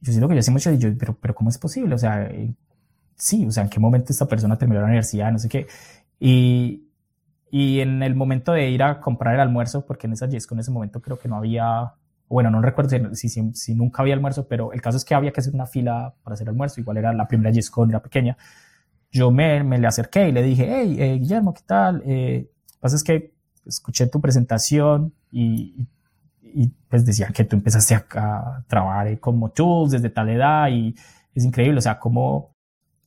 Yo 0.00 0.12
siento 0.12 0.28
que 0.28 0.34
yo 0.34 0.40
hacía 0.40 0.52
mucho 0.52 0.72
y 0.72 0.78
yo, 0.78 0.88
pero, 0.98 1.18
pero 1.18 1.34
¿cómo 1.34 1.50
es 1.50 1.58
posible? 1.58 1.94
O 1.94 1.98
sea, 1.98 2.24
eh, 2.26 2.54
sí, 3.16 3.46
o 3.46 3.50
sea, 3.50 3.64
¿en 3.64 3.70
qué 3.70 3.80
momento 3.80 4.12
esta 4.12 4.26
persona 4.26 4.56
terminó 4.56 4.80
la 4.80 4.86
universidad? 4.86 5.32
No 5.32 5.38
sé 5.38 5.48
qué. 5.48 5.66
Y, 6.18 6.90
y 7.50 7.80
en 7.80 8.02
el 8.02 8.14
momento 8.14 8.52
de 8.52 8.70
ir 8.70 8.82
a 8.82 9.00
comprar 9.00 9.34
el 9.34 9.40
almuerzo, 9.40 9.84
porque 9.84 10.06
en 10.06 10.14
esa 10.14 10.28
YESCO 10.28 10.54
en 10.54 10.60
ese 10.60 10.70
momento 10.70 11.00
creo 11.02 11.18
que 11.18 11.28
no 11.28 11.36
había, 11.36 11.94
bueno, 12.30 12.50
no 12.50 12.62
recuerdo 12.62 12.90
si, 13.14 13.28
si, 13.28 13.52
si, 13.52 13.74
nunca 13.74 14.02
había 14.02 14.14
almuerzo, 14.14 14.48
pero 14.48 14.72
el 14.72 14.80
caso 14.80 14.96
es 14.96 15.04
que 15.04 15.14
había 15.14 15.32
que 15.32 15.40
hacer 15.40 15.54
una 15.54 15.66
fila 15.66 16.14
para 16.22 16.34
hacer 16.34 16.48
almuerzo, 16.48 16.80
igual 16.80 16.96
era 16.96 17.12
la 17.12 17.28
primera 17.28 17.50
YESCO, 17.50 17.86
era 17.86 18.00
pequeña 18.00 18.36
yo 19.10 19.30
me, 19.30 19.62
me, 19.64 19.78
le 19.78 19.86
acerqué 19.86 20.28
y 20.28 20.32
le 20.32 20.42
dije, 20.42 20.66
hey, 20.68 20.96
eh, 20.98 21.18
Guillermo, 21.18 21.52
¿qué 21.52 21.62
tal? 21.66 22.02
Eh, 22.06 22.50
pasa 22.78 22.96
es 22.96 23.04
que 23.04 23.34
escuché 23.66 24.06
tu 24.06 24.20
presentación 24.20 25.12
y, 25.30 25.86
y, 26.42 26.68
pues 26.88 27.04
decía 27.04 27.28
que 27.28 27.44
tú 27.44 27.56
empezaste 27.56 27.94
a, 27.94 28.64
trabajar 28.68 29.18
como 29.20 29.50
tools 29.50 29.92
desde 29.92 30.10
tal 30.10 30.28
edad 30.28 30.68
y 30.68 30.94
es 31.34 31.44
increíble, 31.44 31.78
o 31.78 31.82
sea, 31.82 31.98
cómo, 31.98 32.54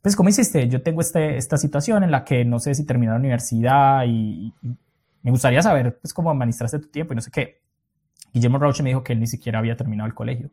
pues 0.01 0.15
cómo 0.15 0.29
hiciste, 0.29 0.67
yo 0.67 0.81
tengo 0.81 1.01
este, 1.01 1.37
esta 1.37 1.57
situación 1.57 2.03
en 2.03 2.11
la 2.11 2.23
que 2.23 2.45
no 2.45 2.59
sé 2.59 2.75
si 2.75 2.85
terminé 2.85 3.11
la 3.11 3.19
universidad 3.19 4.03
y, 4.05 4.53
me 5.21 5.31
gustaría 5.31 5.61
saber 5.61 5.99
pues 6.01 6.13
cómo 6.13 6.29
administraste 6.31 6.79
tu 6.79 6.89
tiempo 6.89 7.13
y 7.13 7.15
no 7.15 7.21
sé 7.21 7.31
qué. 7.31 7.62
Guillermo 8.33 8.57
Rauch 8.57 8.81
me 8.81 8.89
dijo 8.89 9.03
que 9.03 9.13
él 9.13 9.19
ni 9.19 9.27
siquiera 9.27 9.59
había 9.59 9.77
terminado 9.77 10.07
el 10.07 10.13
colegio, 10.13 10.49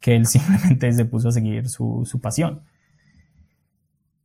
que 0.00 0.16
él 0.16 0.26
simplemente 0.26 0.92
se 0.92 1.04
puso 1.04 1.28
a 1.28 1.32
seguir 1.32 1.68
su, 1.68 2.04
su 2.04 2.20
pasión. 2.20 2.62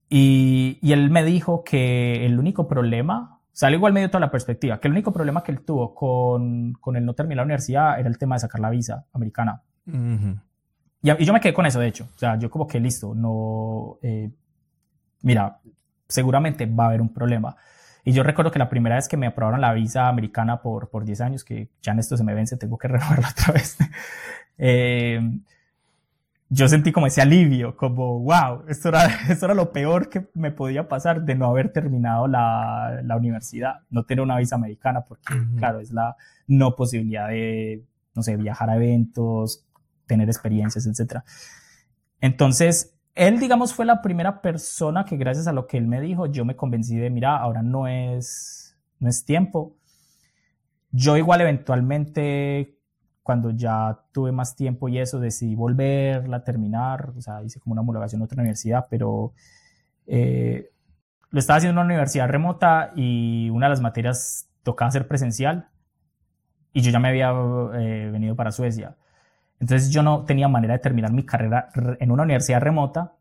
Y, 0.10 0.77
y, 0.81 0.94
él 0.94 1.10
me 1.10 1.23
dijo 1.23 1.64
que 1.64 2.26
el 2.26 2.38
único 2.38 2.68
problema, 2.68 3.40
sale 3.52 3.77
igual 3.77 3.94
medio 3.94 4.10
toda 4.10 4.19
la 4.19 4.30
perspectiva, 4.30 4.80
que 4.80 4.88
el 4.88 4.94
único 4.94 5.11
problema 5.11 5.44
que 5.44 5.52
él 5.52 5.61
tuvo 5.61 5.95
con, 5.95 6.73
con 6.73 6.95
el 6.95 7.06
no 7.06 7.14
terminar 7.14 7.38
la 7.38 7.45
universidad 7.45 7.99
era 7.99 8.10
el 8.10 8.18
tema 8.19 8.35
de 8.35 8.40
sacar 8.40 8.61
la 8.61 8.69
visa 8.69 9.06
americana. 9.11 9.64
y, 9.88 11.11
y, 11.11 11.26
yo 11.26 11.34
me 11.34 11.41
quedé 11.41 11.53
con 11.53 11.65
eso, 11.65 11.80
de 11.80 11.88
hecho. 11.88 12.07
O 12.15 12.18
sea, 12.18 12.38
yo 12.38 12.49
como 12.49 12.68
que 12.68 12.80
listo, 12.80 13.15
no... 13.15 13.98
Eh, 14.03 14.30
mira, 15.23 15.60
seguramente 16.07 16.68
va 16.68 16.85
a 16.85 16.88
haber 16.88 17.02
un 17.02 17.11
problema. 17.11 17.56
Y 18.03 18.11
yo 18.11 18.23
recuerdo 18.23 18.51
que 18.51 18.59
la 18.59 18.69
primera 18.69 18.95
vez 18.95 19.07
que 19.07 19.17
me 19.17 19.27
aprobaron 19.27 19.61
la 19.61 19.73
visa 19.73 20.07
americana 20.09 20.61
por, 20.61 20.89
por 20.89 21.05
10 21.05 21.21
años, 21.21 21.43
que 21.43 21.69
ya 21.81 21.93
en 21.93 21.99
esto 21.99 22.17
se 22.17 22.23
me 22.23 22.34
vence, 22.34 22.57
tengo 22.57 22.77
que 22.77 22.88
renovarla 22.89 23.30
otra 23.30 23.53
vez. 23.53 23.77
eh, 24.57 25.21
yo 26.49 26.67
sentí 26.67 26.91
como 26.91 27.07
ese 27.07 27.21
alivio, 27.21 27.75
como, 27.75 28.19
wow, 28.19 28.65
esto 28.67 28.89
era, 28.89 29.05
esto 29.30 29.45
era 29.45 29.55
lo 29.55 29.71
peor 29.71 30.09
que 30.09 30.27
me 30.35 30.51
podía 30.51 30.88
pasar 30.88 31.23
de 31.23 31.35
no 31.35 31.47
haber 31.47 31.71
terminado 31.71 32.27
la, 32.27 33.01
la 33.03 33.17
universidad, 33.17 33.80
no 33.89 34.03
tener 34.03 34.21
una 34.21 34.38
visa 34.38 34.55
americana, 34.55 35.01
porque, 35.01 35.34
claro, 35.57 35.80
es 35.80 35.91
la 35.91 36.15
no 36.45 36.75
posibilidad 36.75 37.30
de, 37.30 37.84
no 38.13 38.21
sé, 38.21 38.38
viajar 38.38 38.69
a 38.69 38.75
eventos, 38.75 39.65
tener 40.05 40.27
experiencias, 40.30 40.85
etc. 40.85 41.21
Entonces, 42.21 42.93
él, 43.15 43.40
digamos, 43.40 43.73
fue 43.73 43.85
la 43.85 44.02
primera 44.02 44.41
persona 44.41 45.06
que 45.06 45.18
gracias 45.18 45.48
a 45.48 45.53
lo 45.53 45.68
que 45.68 45.77
él 45.77 45.88
me 45.88 46.02
dijo, 46.02 46.26
yo 46.26 46.45
me 46.45 46.56
convencí 46.56 46.98
de, 46.98 47.10
mira, 47.10 47.38
ahora 47.38 47.61
no 47.61 47.88
es, 47.88 48.76
no 48.99 49.10
es 49.10 49.23
tiempo. 49.26 49.76
Yo 50.91 51.18
igual 51.18 51.41
eventualmente 51.41 52.77
cuando 53.23 53.52
ya 53.52 53.99
tuve 54.11 54.31
más 54.31 54.56
tiempo 54.56 54.90
y 54.90 54.99
eso, 54.99 55.19
decidí 55.19 55.56
volverla 55.56 56.38
a 56.38 56.44
terminar, 56.44 57.14
o 57.18 57.22
sea, 57.22 57.41
hice 57.41 57.60
como 57.60 57.72
una 57.72 57.81
homologación 57.81 58.22
en 58.22 58.26
otra 58.26 58.41
universidad, 58.41 58.88
pero 58.90 59.34
eh, 60.06 60.72
lo 61.30 61.40
estaba 61.40 61.57
haciendo 61.57 61.80
en 61.80 61.85
una 61.85 61.94
universidad 61.94 62.27
remota 62.27 62.91
y 62.95 63.49
una 63.49 63.68
de 63.68 63.69
las 63.72 63.81
materias 63.81 64.49
tocaba 64.61 64.91
ser 64.91 65.07
presencial 65.07 65.69
y 66.73 66.81
yo 66.81 66.91
ya 66.91 66.99
me 66.99 67.07
había 67.07 67.31
eh, 67.76 68.10
venido 68.11 68.35
para 68.35 68.52
Suecia. 68.52 68.98
Entonces 69.64 69.90
yo 69.91 70.03
no 70.03 70.26
tenía 70.26 70.49
manera 70.49 70.73
de 70.73 70.80
terminar 70.80 71.14
mi 71.14 71.23
carrera 71.23 71.69
en 71.98 72.11
una 72.11 72.23
universidad 72.23 72.60
remota 72.60 73.14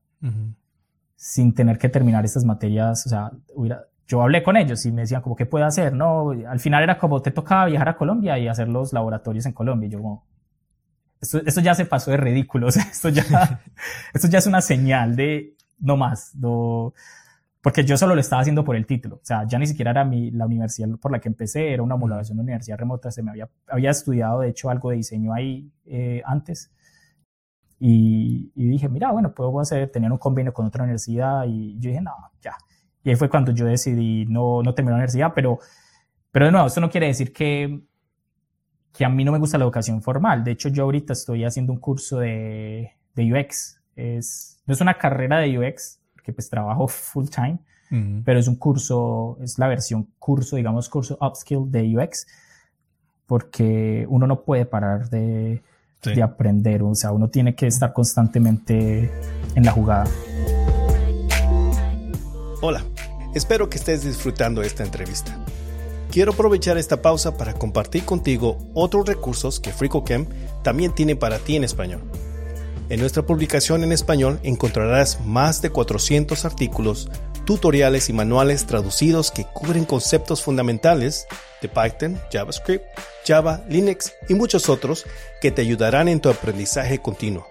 sin 1.14 1.54
tener 1.54 1.78
que 1.78 1.88
terminar 1.88 2.24
estas 2.24 2.44
materias. 2.44 3.06
O 3.06 3.08
sea, 3.08 3.30
yo 4.08 4.22
hablé 4.22 4.42
con 4.42 4.56
ellos 4.56 4.84
y 4.84 4.90
me 4.90 5.02
decían 5.02 5.22
como, 5.22 5.36
¿qué 5.36 5.46
puedo 5.46 5.64
hacer? 5.64 5.92
No, 5.92 6.30
al 6.30 6.58
final 6.58 6.82
era 6.82 6.98
como, 6.98 7.22
te 7.22 7.30
tocaba 7.30 7.66
viajar 7.66 7.90
a 7.90 7.96
Colombia 7.96 8.40
y 8.40 8.48
hacer 8.48 8.68
los 8.68 8.92
laboratorios 8.92 9.46
en 9.46 9.52
Colombia. 9.52 9.86
Y 9.86 9.90
yo 9.92 9.98
como, 9.98 10.26
esto, 11.20 11.60
ya 11.60 11.76
se 11.76 11.84
pasó 11.84 12.10
de 12.10 12.16
ridículo. 12.16 12.66
O 12.66 12.70
sea, 12.72 12.82
esto 12.82 13.08
ya, 13.08 13.22
esto 14.12 14.26
ya 14.26 14.40
es 14.40 14.46
una 14.48 14.62
señal 14.62 15.14
de 15.14 15.54
no 15.78 15.96
más. 15.96 16.34
No, 16.34 16.92
porque 17.62 17.84
yo 17.84 17.96
solo 17.96 18.16
lo 18.16 18.20
estaba 18.20 18.42
haciendo 18.42 18.64
por 18.64 18.74
el 18.74 18.86
título. 18.86 19.16
O 19.16 19.24
sea, 19.24 19.46
ya 19.46 19.56
ni 19.56 19.68
siquiera 19.68 19.92
era 19.92 20.04
mi, 20.04 20.32
la 20.32 20.46
universidad 20.46 20.88
por 21.00 21.12
la 21.12 21.20
que 21.20 21.28
empecé, 21.28 21.72
era 21.72 21.82
una 21.84 21.94
homologación 21.94 22.36
de 22.36 22.42
universidad 22.42 22.76
remota. 22.76 23.12
Se 23.12 23.22
me 23.22 23.30
había, 23.30 23.48
había 23.68 23.90
estudiado, 23.90 24.40
de 24.40 24.48
hecho, 24.48 24.68
algo 24.68 24.90
de 24.90 24.96
diseño 24.96 25.32
ahí 25.32 25.70
eh, 25.86 26.22
antes. 26.24 26.72
Y, 27.78 28.50
y, 28.56 28.68
dije, 28.68 28.88
mira, 28.88 29.12
bueno, 29.12 29.32
puedo 29.32 29.60
hacer, 29.60 29.90
tener 29.92 30.10
un 30.10 30.18
convenio 30.18 30.52
con 30.52 30.66
otra 30.66 30.82
universidad. 30.82 31.44
Y 31.46 31.78
yo 31.78 31.90
dije, 31.90 32.02
no, 32.02 32.12
ya. 32.40 32.56
Y 33.04 33.10
ahí 33.10 33.16
fue 33.16 33.30
cuando 33.30 33.52
yo 33.52 33.64
decidí 33.64 34.26
no, 34.26 34.60
no 34.64 34.74
terminar 34.74 34.94
la 34.94 35.04
universidad. 35.04 35.32
Pero, 35.32 35.60
pero 36.32 36.46
de 36.46 36.52
nuevo, 36.52 36.66
esto 36.66 36.80
no 36.80 36.90
quiere 36.90 37.06
decir 37.06 37.32
que, 37.32 37.80
que 38.92 39.04
a 39.04 39.08
mí 39.08 39.24
no 39.24 39.30
me 39.30 39.38
gusta 39.38 39.56
la 39.56 39.64
educación 39.64 40.02
formal. 40.02 40.42
De 40.42 40.50
hecho, 40.50 40.68
yo 40.68 40.82
ahorita 40.82 41.12
estoy 41.12 41.44
haciendo 41.44 41.72
un 41.72 41.78
curso 41.78 42.18
de, 42.18 42.90
de 43.14 43.32
UX. 43.32 43.80
Es, 43.94 44.60
no 44.66 44.74
es 44.74 44.80
una 44.80 44.94
carrera 44.94 45.38
de 45.38 45.58
UX, 45.60 46.01
que 46.22 46.32
pues 46.32 46.48
trabajo 46.48 46.88
full 46.88 47.26
time, 47.28 47.58
pero 48.24 48.38
es 48.38 48.48
un 48.48 48.56
curso, 48.56 49.36
es 49.42 49.58
la 49.58 49.68
versión 49.68 50.08
curso, 50.18 50.56
digamos, 50.56 50.88
curso 50.88 51.18
upskill 51.20 51.70
de 51.70 51.94
UX, 51.98 52.26
porque 53.26 54.06
uno 54.08 54.26
no 54.26 54.42
puede 54.42 54.64
parar 54.64 55.10
de, 55.10 55.62
de 56.02 56.22
aprender, 56.22 56.82
o 56.82 56.94
sea, 56.94 57.12
uno 57.12 57.28
tiene 57.28 57.54
que 57.54 57.66
estar 57.66 57.92
constantemente 57.92 59.10
en 59.54 59.64
la 59.64 59.72
jugada. 59.72 60.06
Hola, 62.62 62.82
espero 63.34 63.68
que 63.68 63.76
estés 63.76 64.04
disfrutando 64.04 64.62
esta 64.62 64.84
entrevista. 64.84 65.36
Quiero 66.10 66.32
aprovechar 66.32 66.78
esta 66.78 67.02
pausa 67.02 67.36
para 67.36 67.54
compartir 67.54 68.04
contigo 68.04 68.58
otros 68.74 69.06
recursos 69.06 69.60
que 69.60 69.70
FricoCamp 69.70 70.30
también 70.62 70.94
tiene 70.94 71.16
para 71.16 71.38
ti 71.38 71.56
en 71.56 71.64
español. 71.64 72.02
En 72.88 73.00
nuestra 73.00 73.22
publicación 73.22 73.84
en 73.84 73.92
español 73.92 74.38
encontrarás 74.42 75.20
más 75.24 75.62
de 75.62 75.70
400 75.70 76.44
artículos, 76.44 77.08
tutoriales 77.44 78.08
y 78.08 78.12
manuales 78.12 78.66
traducidos 78.66 79.30
que 79.30 79.44
cubren 79.44 79.84
conceptos 79.84 80.42
fundamentales 80.42 81.26
de 81.60 81.68
Python, 81.68 82.20
JavaScript, 82.30 82.84
Java, 83.26 83.64
Linux 83.68 84.12
y 84.28 84.34
muchos 84.34 84.68
otros 84.68 85.04
que 85.40 85.50
te 85.50 85.62
ayudarán 85.62 86.08
en 86.08 86.20
tu 86.20 86.28
aprendizaje 86.28 86.98
continuo. 86.98 87.46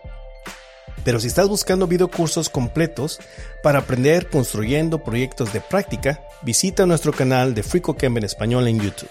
Pero 1.04 1.20
si 1.20 1.28
estás 1.28 1.50
buscando 1.50 1.88
videocursos 1.88 2.50
completos 2.50 3.20
para 3.64 3.80
aprender 3.80 4.30
construyendo 4.30 5.04
proyectos 5.04 5.52
de 5.52 5.62
práctica, 5.62 6.22
visita 6.44 6.86
nuestro 6.86 7.12
canal 7.12 7.56
de 7.56 7.64
FreeCodeCamp 7.64 8.18
en 8.18 8.24
español 8.24 8.68
en 8.68 8.80
YouTube. 8.80 9.10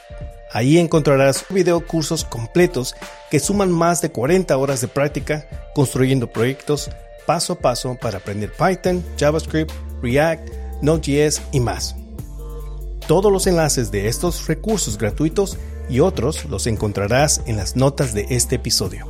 Ahí 0.52 0.78
encontrarás 0.78 1.44
videocursos 1.48 2.24
completos 2.24 2.96
que 3.30 3.38
suman 3.38 3.70
más 3.70 4.00
de 4.02 4.10
40 4.10 4.56
horas 4.56 4.80
de 4.80 4.88
práctica 4.88 5.48
construyendo 5.74 6.32
proyectos 6.32 6.90
paso 7.24 7.52
a 7.52 7.58
paso 7.58 7.96
para 8.00 8.18
aprender 8.18 8.52
Python, 8.52 9.04
JavaScript, 9.16 9.70
React, 10.02 10.48
Node.js 10.82 11.42
y 11.52 11.60
más. 11.60 11.94
Todos 13.06 13.30
los 13.30 13.46
enlaces 13.46 13.92
de 13.92 14.08
estos 14.08 14.48
recursos 14.48 14.98
gratuitos 14.98 15.56
y 15.88 16.00
otros 16.00 16.44
los 16.46 16.66
encontrarás 16.66 17.42
en 17.46 17.56
las 17.56 17.76
notas 17.76 18.14
de 18.14 18.26
este 18.30 18.56
episodio. 18.56 19.06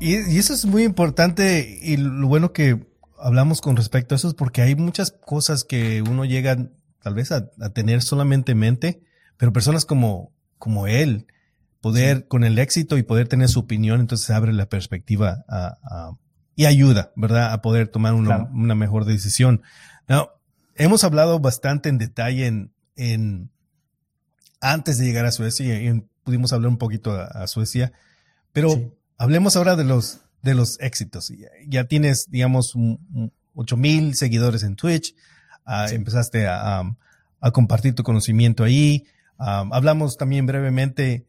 Y, 0.00 0.38
eso 0.38 0.52
es 0.52 0.66
muy 0.66 0.82
importante 0.82 1.78
y 1.80 1.96
lo 1.96 2.26
bueno 2.26 2.52
que 2.52 2.78
hablamos 3.24 3.62
con 3.62 3.76
respecto 3.76 4.14
a 4.14 4.16
eso 4.16 4.28
es 4.28 4.34
porque 4.34 4.60
hay 4.60 4.76
muchas 4.76 5.10
cosas 5.10 5.64
que 5.64 6.02
uno 6.02 6.26
llega 6.26 6.68
tal 7.02 7.14
vez 7.14 7.32
a, 7.32 7.48
tener 7.72 8.02
solamente 8.02 8.52
en 8.52 8.58
mente, 8.58 9.02
pero 9.38 9.52
personas 9.52 9.86
como, 9.86 10.30
como 10.58 10.86
él, 10.86 11.26
poder 11.80 12.28
con 12.28 12.44
el 12.44 12.58
éxito 12.58 12.98
y 12.98 13.02
poder 13.02 13.26
tener 13.26 13.48
su 13.48 13.60
opinión, 13.60 14.00
entonces 14.00 14.28
abre 14.30 14.52
la 14.52 14.68
perspectiva 14.68 15.44
y 16.54 16.66
ayuda, 16.66 17.12
¿verdad? 17.16 17.52
A 17.52 17.62
poder 17.62 17.88
tomar 17.88 18.12
una, 18.12 18.74
mejor 18.74 19.06
decisión. 19.06 19.62
hemos 20.74 21.02
hablado 21.02 21.40
bastante 21.40 21.88
en 21.88 21.98
detalle 21.98 22.46
en, 22.46 22.72
en 22.96 23.50
antes 24.60 24.98
de 24.98 25.06
llegar 25.06 25.24
a 25.24 25.32
Suecia 25.32 25.82
y, 25.82 26.04
pudimos 26.24 26.52
hablar 26.54 26.70
un 26.70 26.78
poquito 26.78 27.12
a, 27.12 27.46
Suecia, 27.46 27.92
pero 28.52 28.96
hablemos 29.18 29.56
ahora 29.56 29.76
de 29.76 29.84
los 29.84 30.23
de 30.44 30.54
los 30.54 30.78
éxitos. 30.80 31.32
Ya, 31.66 31.84
tienes, 31.84 32.30
digamos, 32.30 32.74
ocho 33.54 33.76
mil 33.76 34.14
seguidores 34.14 34.62
en 34.62 34.76
Twitch. 34.76 35.14
Ah, 35.64 35.88
empezaste 35.90 36.46
a, 36.46 36.82
compartir 37.52 37.94
tu 37.94 38.02
conocimiento 38.02 38.64
ahí. 38.64 39.06
hablamos 39.36 40.16
también 40.16 40.46
brevemente 40.46 41.26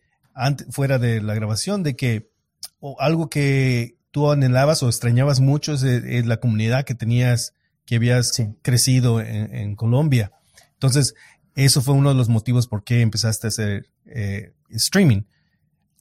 fuera 0.70 1.00
de 1.00 1.22
la 1.22 1.34
grabación 1.34 1.84
de 1.84 1.96
que 1.96 2.30
algo 3.00 3.30
que 3.30 3.96
tú 4.12 4.32
anhelabas 4.32 4.82
o 4.84 4.88
extrañabas 4.88 5.40
mucho 5.40 5.74
es, 5.74 5.84
eh, 5.84 6.24
la 6.26 6.38
comunidad 6.38 6.86
que 6.86 6.96
tenías, 6.96 7.54
que 7.86 7.96
habías 7.96 8.32
crecido 8.62 9.20
en, 9.20 9.76
Colombia. 9.76 10.32
Entonces, 10.74 11.16
eso 11.56 11.82
fue 11.82 11.94
uno 11.96 12.10
de 12.10 12.16
los 12.16 12.30
motivos 12.30 12.68
por 12.68 12.84
qué 12.84 13.02
empezaste 13.02 13.48
a 13.48 13.50
hacer 13.50 13.90
eh, 14.06 14.54
streaming. 14.70 15.24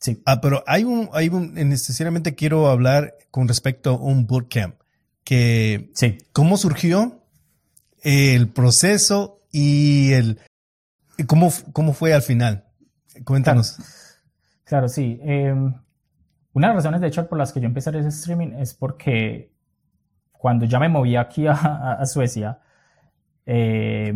Sí. 0.04 0.20
Ah, 0.26 0.42
pero 0.42 0.62
hay 0.66 0.84
un, 0.84 1.08
hay 1.14 1.30
un, 1.30 1.54
necesariamente 1.54 2.34
quiero 2.34 2.68
hablar 2.68 3.14
con 3.30 3.48
respecto 3.48 3.88
a 3.88 3.96
un 3.96 4.26
bootcamp. 4.26 4.74
Que, 5.24 5.90
sí. 5.94 6.18
¿Cómo 6.34 6.58
surgió 6.58 7.22
el 8.02 8.50
proceso 8.50 9.40
y 9.50 10.12
el, 10.12 10.40
cómo, 11.26 11.50
cómo 11.72 11.94
fue 11.94 12.12
al 12.12 12.20
final? 12.20 12.66
Cuéntanos. 13.24 13.78
Claro, 14.64 14.90
sí. 14.90 15.18
Em, 15.22 15.72
una 16.52 16.68
de 16.68 16.74
las 16.74 16.84
razones, 16.84 17.00
de 17.00 17.06
hecho, 17.06 17.26
por 17.26 17.38
las 17.38 17.54
que 17.54 17.60
yo 17.60 17.66
empecé 17.66 17.88
a 17.88 17.92
hacer 17.92 18.00
ese 18.02 18.10
streaming 18.10 18.58
es 18.58 18.74
porque 18.74 19.54
cuando 20.32 20.66
ya 20.66 20.78
me 20.78 20.90
moví 20.90 21.16
aquí 21.16 21.46
a, 21.48 22.04
Suecia, 22.04 22.58
eh, 23.46 24.12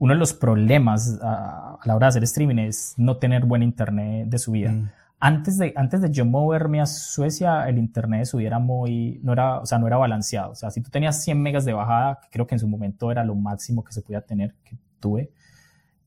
uno 0.00 0.14
de 0.14 0.18
los 0.18 0.32
problemas 0.32 1.18
a, 1.22 1.78
la 1.84 1.94
hora 1.94 2.06
de 2.06 2.08
hacer 2.08 2.24
streaming 2.24 2.56
es 2.56 2.94
no 2.96 3.18
tener 3.18 3.44
buen 3.44 3.62
internet 3.62 4.28
de 4.28 4.38
subida. 4.38 4.72
Mm. 4.72 4.90
Antes 5.20 5.58
de, 5.58 5.74
antes 5.76 6.00
de 6.00 6.10
yo 6.10 6.24
moverme 6.24 6.80
a 6.80 6.86
Suecia, 6.86 7.68
el 7.68 7.76
internet 7.76 8.20
de 8.20 8.26
subida 8.26 8.46
era 8.46 8.58
muy, 8.58 9.20
no 9.22 9.34
era, 9.34 9.60
o 9.60 9.66
sea, 9.66 9.78
no 9.78 9.86
era 9.86 9.98
balanceado. 9.98 10.52
O 10.52 10.54
sea, 10.54 10.70
si 10.70 10.80
tú 10.80 10.90
tenías 10.90 11.22
100 11.22 11.40
megas 11.42 11.66
de 11.66 11.74
bajada, 11.74 12.18
que 12.22 12.28
creo 12.30 12.46
que 12.46 12.54
en 12.54 12.58
su 12.58 12.66
momento 12.66 13.12
era 13.12 13.22
lo 13.24 13.34
máximo 13.34 13.84
que 13.84 13.92
se 13.92 14.00
podía 14.00 14.22
tener, 14.22 14.54
que 14.64 14.74
tuve, 15.00 15.30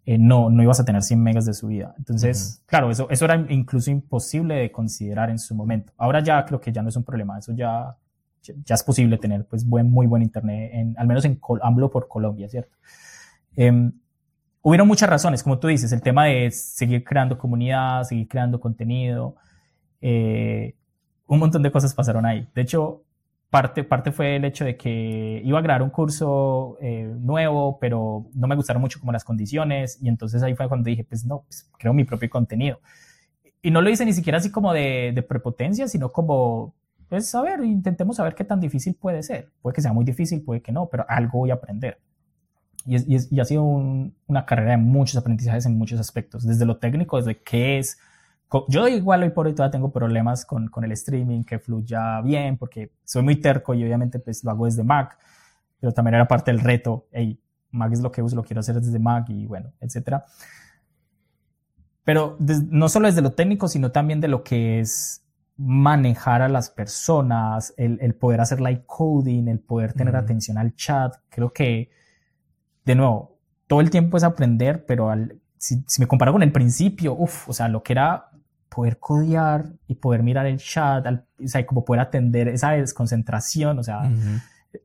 eh, 0.07 0.18
no, 0.18 0.49
no 0.49 0.64
ibas 0.64 0.80
a 0.80 0.86
tener 0.86 1.03
100 1.03 1.22
megas 1.22 1.45
de 1.45 1.53
subida. 1.53 1.94
Entonces, 1.99 2.64
claro, 2.65 2.90
eso, 2.90 3.07
eso 3.11 3.26
era 3.26 3.36
incluso 3.49 3.91
imposible 3.91 4.56
de 4.56 4.72
considerar 4.72 5.30
en 5.30 5.38
su 5.38 5.53
momento. 5.53 5.94
Ahora 5.98 6.20
ya 6.20 6.44
creo 6.45 6.60
que 6.60 6.72
ya 6.72 6.82
no 6.82 6.90
es 6.90 6.95
un 6.95 7.03
problema. 7.03 7.38
Eso 7.38 7.53
ya, 7.53 7.95
ya, 8.41 8.74
es 8.74 8.82
posible 8.82 9.20
tener, 9.20 9.45
pues, 9.45 9.64
buen, 9.64 9.91
muy 9.91 10.07
buen 10.07 10.24
internet, 10.24 10.72
en, 10.74 10.95
al 10.98 11.06
menos 11.06 11.24
en, 11.26 11.40
por 11.40 12.07
Colombia, 12.07 12.49
¿cierto? 12.49 12.76
Eh, 13.55 13.91
hubieron 14.61 14.88
muchas 14.88 15.09
razones, 15.09 15.43
como 15.43 15.59
tú 15.59 15.67
dices, 15.67 15.91
el 15.91 16.01
tema 16.01 16.25
de 16.25 16.49
seguir 16.51 17.03
creando 17.03 17.38
comunidad, 17.38 18.03
seguir 18.03 18.27
creando 18.27 18.59
contenido, 18.59 19.35
eh, 20.01 20.75
un 21.27 21.39
montón 21.39 21.61
de 21.61 21.71
cosas 21.71 21.93
pasaron 21.93 22.25
ahí. 22.25 22.49
De 22.55 22.61
hecho, 22.61 23.03
parte, 23.49 23.84
parte 23.84 24.11
fue 24.11 24.38
el 24.38 24.45
hecho 24.45 24.65
de 24.65 24.77
que 24.77 25.41
iba 25.43 25.59
a 25.59 25.61
grabar 25.61 25.84
un 25.84 25.89
curso 25.89 26.77
eh, 26.81 27.13
nuevo, 27.19 27.77
pero 27.80 28.25
no 28.34 28.47
me 28.47 28.55
gustaron 28.55 28.81
mucho 28.81 28.99
como 28.99 29.11
las 29.11 29.23
condiciones, 29.23 29.99
y 30.01 30.07
entonces 30.09 30.41
ahí 30.43 30.55
fue 30.55 30.67
cuando 30.67 30.89
dije, 30.89 31.03
pues 31.03 31.25
no, 31.25 31.41
pues 31.41 31.69
creo 31.77 31.93
mi 31.93 32.03
propio 32.05 32.30
contenido. 32.30 32.80
Y 33.61 33.71
no 33.71 33.81
lo 33.81 33.89
hice 33.89 34.05
ni 34.05 34.13
siquiera 34.13 34.39
así 34.39 34.51
como 34.51 34.73
de, 34.73 35.11
de 35.13 35.21
prepotencia, 35.23 35.88
sino 35.88 36.11
como, 36.11 36.73
pues 37.09 37.34
a 37.35 37.41
ver, 37.41 37.63
intentemos 37.63 38.17
saber 38.17 38.35
qué 38.35 38.43
tan 38.43 38.59
difícil 38.59 38.95
puede 38.95 39.23
ser. 39.23 39.49
Puede 39.61 39.75
que 39.75 39.81
sea 39.81 39.93
muy 39.93 40.03
difícil, 40.03 40.41
puede 40.41 40.61
que 40.61 40.71
no, 40.71 40.88
pero 40.88 41.05
algo 41.07 41.39
voy 41.39 41.51
a 41.51 41.55
aprender. 41.55 41.97
Y, 42.85 43.39
ha 43.39 43.45
sido 43.45 43.64
una 43.64 44.45
carrera 44.45 44.72
de 44.72 44.77
muchos 44.77 45.15
aprendizajes 45.15 45.65
en 45.65 45.77
muchos 45.77 45.99
aspectos, 45.99 46.45
desde 46.45 46.65
lo 46.65 46.77
técnico, 46.77 47.18
desde 47.18 47.41
qué 47.41 47.80
es. 47.80 47.97
Yo 48.68 48.88
igual 48.88 49.23
hoy 49.23 49.30
por 49.30 49.47
hoy 49.47 49.53
todavía 49.53 49.72
tengo 49.72 49.91
problemas 49.91 50.45
con, 50.45 50.68
con 50.68 50.84
el 50.84 50.91
streaming, 50.91 51.43
que 51.43 51.60
fluya 51.60 52.22
bien, 52.22 52.57
porque 52.57 52.91
soy 53.03 53.23
muy 53.23 53.38
terco 53.38 53.73
y 53.73 53.84
obviamente 53.84 54.19
pues 54.19 54.43
lo 54.43 54.51
hago 54.51 54.65
desde 54.65 54.84
Mac, 54.84 55.18
pero 55.80 55.91
también 55.91 56.15
era 56.15 56.27
parte 56.27 56.51
del 56.51 56.60
reto, 56.60 57.07
hey, 57.11 57.39
Mac 57.72 57.91
es 57.91 58.01
lo 58.01 58.11
que 58.11 58.22
uso, 58.22 58.35
lo 58.35 58.43
quiero 58.43 58.60
hacer 58.60 58.80
desde 58.80 58.99
Mac 58.99 59.30
y 59.30 59.47
bueno, 59.47 59.72
etcétera. 59.80 60.26
Pero 62.03 62.38
no 62.39 62.89
solo 62.89 63.07
desde 63.07 63.22
lo 63.22 63.31
técnico, 63.31 63.68
sino 63.68 63.91
también 63.91 64.19
de 64.19 64.27
lo 64.27 64.43
que 64.43 64.80
es 64.80 65.26
manejar 65.55 66.41
a 66.41 66.49
las 66.49 66.69
personas, 66.69 67.73
el, 67.77 67.97
el 68.01 68.14
poder 68.14 68.41
hacer 68.41 68.60
live 68.60 68.84
coding, 68.85 69.47
el 69.47 69.60
poder 69.60 69.93
tener 69.93 70.15
atención 70.15 70.57
al 70.57 70.76
chat. 70.76 71.15
Creo 71.30 71.53
que 71.53 71.89
de 72.85 72.95
nuevo, 72.95 73.38
todo 73.68 73.81
el 73.81 73.89
tiempo 73.89 74.18
es 74.18 74.23
aprender, 74.23 74.85
pero 74.85 75.10
al, 75.10 75.39
si, 75.57 75.84
me 75.99 76.07
comparo 76.07 76.34
con 76.34 76.43
el 76.43 76.51
principio, 76.51 77.14
uff, 77.14 77.49
o 77.49 77.53
sea, 77.53 77.68
lo 77.68 77.84
que 77.84 77.93
era 77.93 78.30
poder 78.69 78.99
codear 78.99 79.72
y 79.88 79.95
poder 79.95 80.23
mirar 80.23 80.45
el 80.45 80.57
chat, 80.57 81.05
o 81.05 81.47
sea, 81.47 81.65
como 81.65 81.85
poder 81.85 82.01
atender 82.01 82.47
esa 82.47 82.72
desconcentración, 82.72 83.80
o 83.80 83.84
sea, 83.84 84.11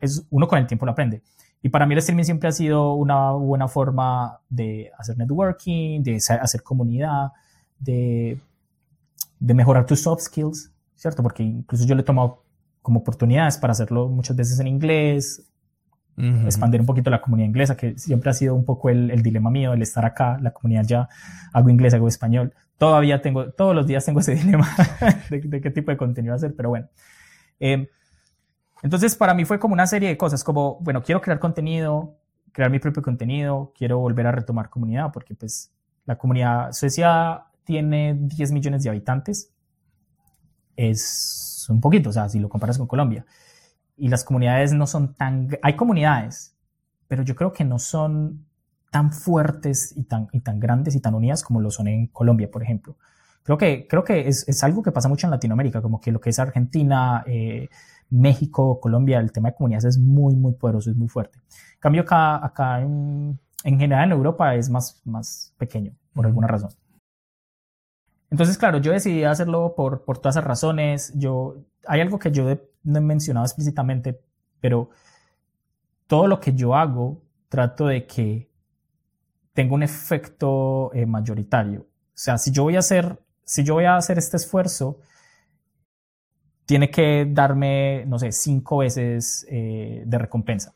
es, 0.00 0.26
uno 0.30 0.46
con 0.46 0.58
el 0.58 0.66
tiempo 0.66 0.86
lo 0.86 0.92
aprende. 0.92 1.22
Y 1.62 1.70
para 1.70 1.86
mí 1.86 1.94
el 1.94 1.98
streaming 1.98 2.24
siempre 2.24 2.48
ha 2.48 2.52
sido 2.52 2.94
una 2.94 3.32
buena 3.32 3.66
forma 3.66 4.40
de 4.48 4.92
hacer 4.96 5.16
networking, 5.16 6.02
de 6.02 6.16
hacer 6.16 6.62
comunidad, 6.62 7.32
de, 7.80 8.38
de 9.40 9.54
mejorar 9.54 9.84
tus 9.84 10.00
soft 10.00 10.22
skills, 10.22 10.70
¿cierto? 10.94 11.22
Porque 11.22 11.42
incluso 11.42 11.84
yo 11.84 11.94
le 11.94 12.02
he 12.02 12.04
tomado 12.04 12.44
como 12.82 13.00
oportunidades 13.00 13.58
para 13.58 13.72
hacerlo 13.72 14.08
muchas 14.08 14.36
veces 14.36 14.60
en 14.60 14.68
inglés, 14.68 15.50
expandir 16.44 16.80
un 16.80 16.86
poquito 16.86 17.10
la 17.10 17.20
comunidad 17.20 17.48
inglesa, 17.48 17.76
que 17.76 17.96
siempre 17.98 18.30
ha 18.30 18.32
sido 18.32 18.54
un 18.54 18.64
poco 18.64 18.90
el, 18.90 19.10
el, 19.10 19.22
dilema 19.22 19.50
mío, 19.50 19.72
el 19.72 19.82
estar 19.82 20.04
acá, 20.04 20.38
la 20.40 20.52
comunidad 20.52 20.84
ya, 20.84 21.08
hago 21.52 21.70
inglés, 21.70 21.94
hago 21.94 22.08
español. 22.08 22.52
Todavía 22.76 23.20
tengo, 23.20 23.50
todos 23.50 23.74
los 23.74 23.86
días 23.86 24.04
tengo 24.04 24.20
ese 24.20 24.34
dilema 24.36 24.68
de, 25.30 25.60
qué 25.60 25.70
tipo 25.70 25.90
de 25.90 25.96
contenido 25.96 26.34
hacer, 26.34 26.54
pero 26.56 26.70
bueno. 26.70 26.88
Eh, 27.60 27.88
entonces, 28.82 29.16
para 29.16 29.34
mí 29.34 29.44
fue 29.44 29.58
como 29.58 29.74
una 29.74 29.86
serie 29.86 30.08
de 30.08 30.16
cosas, 30.16 30.44
como, 30.44 30.78
bueno, 30.80 31.02
quiero 31.02 31.20
crear 31.20 31.38
contenido, 31.38 32.16
crear 32.52 32.70
mi 32.70 32.78
propio 32.78 33.02
contenido, 33.02 33.72
quiero 33.76 33.98
volver 33.98 34.26
a 34.26 34.32
retomar 34.32 34.70
comunidad, 34.70 35.10
porque 35.12 35.34
pues 35.34 35.72
la 36.06 36.16
comunidad, 36.16 36.72
Suecia 36.72 37.44
tiene 37.64 38.16
10 38.18 38.52
millones 38.52 38.82
de 38.82 38.90
habitantes, 38.90 39.52
es 40.76 41.66
un 41.68 41.80
poquito, 41.80 42.10
o 42.10 42.12
sea, 42.12 42.28
si 42.28 42.38
lo 42.38 42.48
comparas 42.48 42.78
con 42.78 42.86
Colombia. 42.86 43.26
Y 43.98 44.08
las 44.08 44.24
comunidades 44.24 44.72
no 44.72 44.86
son 44.86 45.14
tan, 45.14 45.50
hay 45.62 45.76
comunidades, 45.76 46.56
pero 47.08 47.22
yo 47.22 47.34
creo 47.34 47.52
que 47.52 47.64
no 47.64 47.78
son 47.78 48.46
tan 48.90 49.12
fuertes 49.12 49.92
y 49.96 50.04
tan, 50.04 50.28
y 50.32 50.40
tan 50.40 50.60
grandes 50.60 50.94
y 50.94 51.00
tan 51.00 51.14
unidas 51.14 51.42
como 51.42 51.60
lo 51.60 51.70
son 51.70 51.88
en 51.88 52.06
Colombia, 52.06 52.50
por 52.50 52.62
ejemplo. 52.62 52.96
Creo 53.42 53.58
que, 53.58 53.86
creo 53.88 54.04
que 54.04 54.28
es, 54.28 54.48
es 54.48 54.62
algo 54.62 54.82
que 54.82 54.92
pasa 54.92 55.08
mucho 55.08 55.26
en 55.26 55.32
Latinoamérica, 55.32 55.82
como 55.82 56.00
que 56.00 56.12
lo 56.12 56.20
que 56.20 56.30
es 56.30 56.38
Argentina, 56.38 57.24
eh, 57.26 57.68
México, 58.10 58.80
Colombia, 58.80 59.18
el 59.18 59.32
tema 59.32 59.50
de 59.50 59.56
comunidades 59.56 59.84
es 59.84 59.98
muy, 59.98 60.36
muy 60.36 60.52
poderoso, 60.52 60.90
es 60.90 60.96
muy 60.96 61.08
fuerte. 61.08 61.38
En 61.38 61.80
cambio, 61.80 62.02
acá, 62.02 62.44
acá 62.44 62.80
en, 62.80 63.38
en 63.64 63.78
general 63.78 64.04
en 64.04 64.12
Europa 64.12 64.54
es 64.54 64.70
más, 64.70 65.02
más 65.04 65.54
pequeño, 65.58 65.92
por 66.12 66.26
alguna 66.26 66.46
razón. 66.46 66.70
Entonces, 68.30 68.58
claro, 68.58 68.78
yo 68.78 68.92
decidí 68.92 69.24
hacerlo 69.24 69.74
por, 69.74 70.04
por 70.04 70.18
todas 70.18 70.36
esas 70.36 70.44
razones. 70.44 71.12
Yo, 71.16 71.64
hay 71.86 72.00
algo 72.00 72.18
que 72.18 72.30
yo 72.30 72.44
no 72.82 72.98
he 72.98 73.00
mencionado 73.02 73.46
explícitamente, 73.46 74.20
pero 74.60 74.90
todo 76.06 76.26
lo 76.26 76.40
que 76.40 76.54
yo 76.54 76.74
hago, 76.74 77.22
trato 77.48 77.86
de 77.86 78.06
que 78.06 78.48
tenga 79.52 79.74
un 79.74 79.82
efecto 79.82 80.92
eh, 80.94 81.06
mayoritario. 81.06 81.80
O 81.80 81.86
sea, 82.14 82.38
si 82.38 82.50
yo 82.50 82.64
voy 82.64 82.76
a 82.76 82.80
hacer, 82.80 83.20
si 83.44 83.64
yo 83.64 83.74
voy 83.74 83.84
a 83.84 83.96
hacer 83.96 84.18
este 84.18 84.36
esfuerzo, 84.36 85.00
tiene 86.66 86.90
que 86.90 87.26
darme, 87.30 88.04
no 88.06 88.18
sé, 88.18 88.30
cinco 88.30 88.78
veces 88.78 89.46
eh, 89.48 90.02
de 90.06 90.18
recompensa. 90.18 90.74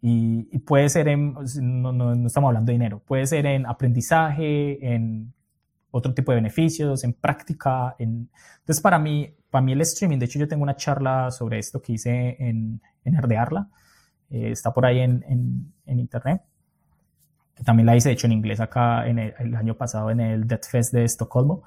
Y, 0.00 0.58
puede 0.60 0.88
ser 0.88 1.08
en, 1.08 1.34
no, 1.60 1.92
no, 1.92 2.26
estamos 2.26 2.48
hablando 2.48 2.70
de 2.70 2.74
dinero, 2.74 3.00
puede 3.00 3.26
ser 3.26 3.44
en 3.46 3.66
aprendizaje, 3.66 4.94
en 4.94 5.32
otro 5.90 6.14
tipo 6.14 6.32
de 6.32 6.36
beneficios, 6.36 7.04
en 7.04 7.12
práctica. 7.12 7.94
En... 7.98 8.30
Entonces, 8.60 8.80
para 8.80 8.98
mí, 8.98 9.35
para 9.50 9.62
mí 9.62 9.72
el 9.72 9.80
streaming, 9.82 10.18
de 10.18 10.26
hecho 10.26 10.38
yo 10.38 10.48
tengo 10.48 10.62
una 10.62 10.76
charla 10.76 11.30
sobre 11.30 11.58
esto 11.58 11.80
que 11.80 11.94
hice 11.94 12.36
en, 12.38 12.80
en 13.04 13.14
Herdearla, 13.14 13.68
eh, 14.30 14.50
está 14.50 14.72
por 14.72 14.86
ahí 14.86 15.00
en, 15.00 15.24
en, 15.28 15.72
en, 15.86 15.98
internet, 15.98 16.42
que 17.54 17.64
también 17.64 17.86
la 17.86 17.96
hice, 17.96 18.08
de 18.08 18.14
hecho, 18.14 18.26
en 18.26 18.32
inglés 18.32 18.60
acá 18.60 19.06
en 19.06 19.18
el, 19.18 19.34
el 19.38 19.54
año 19.54 19.76
pasado 19.76 20.10
en 20.10 20.20
el 20.20 20.46
Death 20.46 20.66
Fest 20.66 20.92
de 20.92 21.04
Estocolmo 21.04 21.62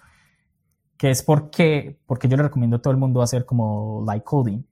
que 0.99 1.10
es 1.10 1.23
porque, 1.23 1.97
porque 2.06 2.27
yo 2.27 2.35
le 2.35 2.43
recomiendo 2.43 2.76
a 2.76 2.81
todo 2.81 2.91
el 2.91 2.99
mundo 2.99 3.22
hacer 3.22 3.45
como 3.45 4.03
light 4.06 4.22
coding, 4.26 4.64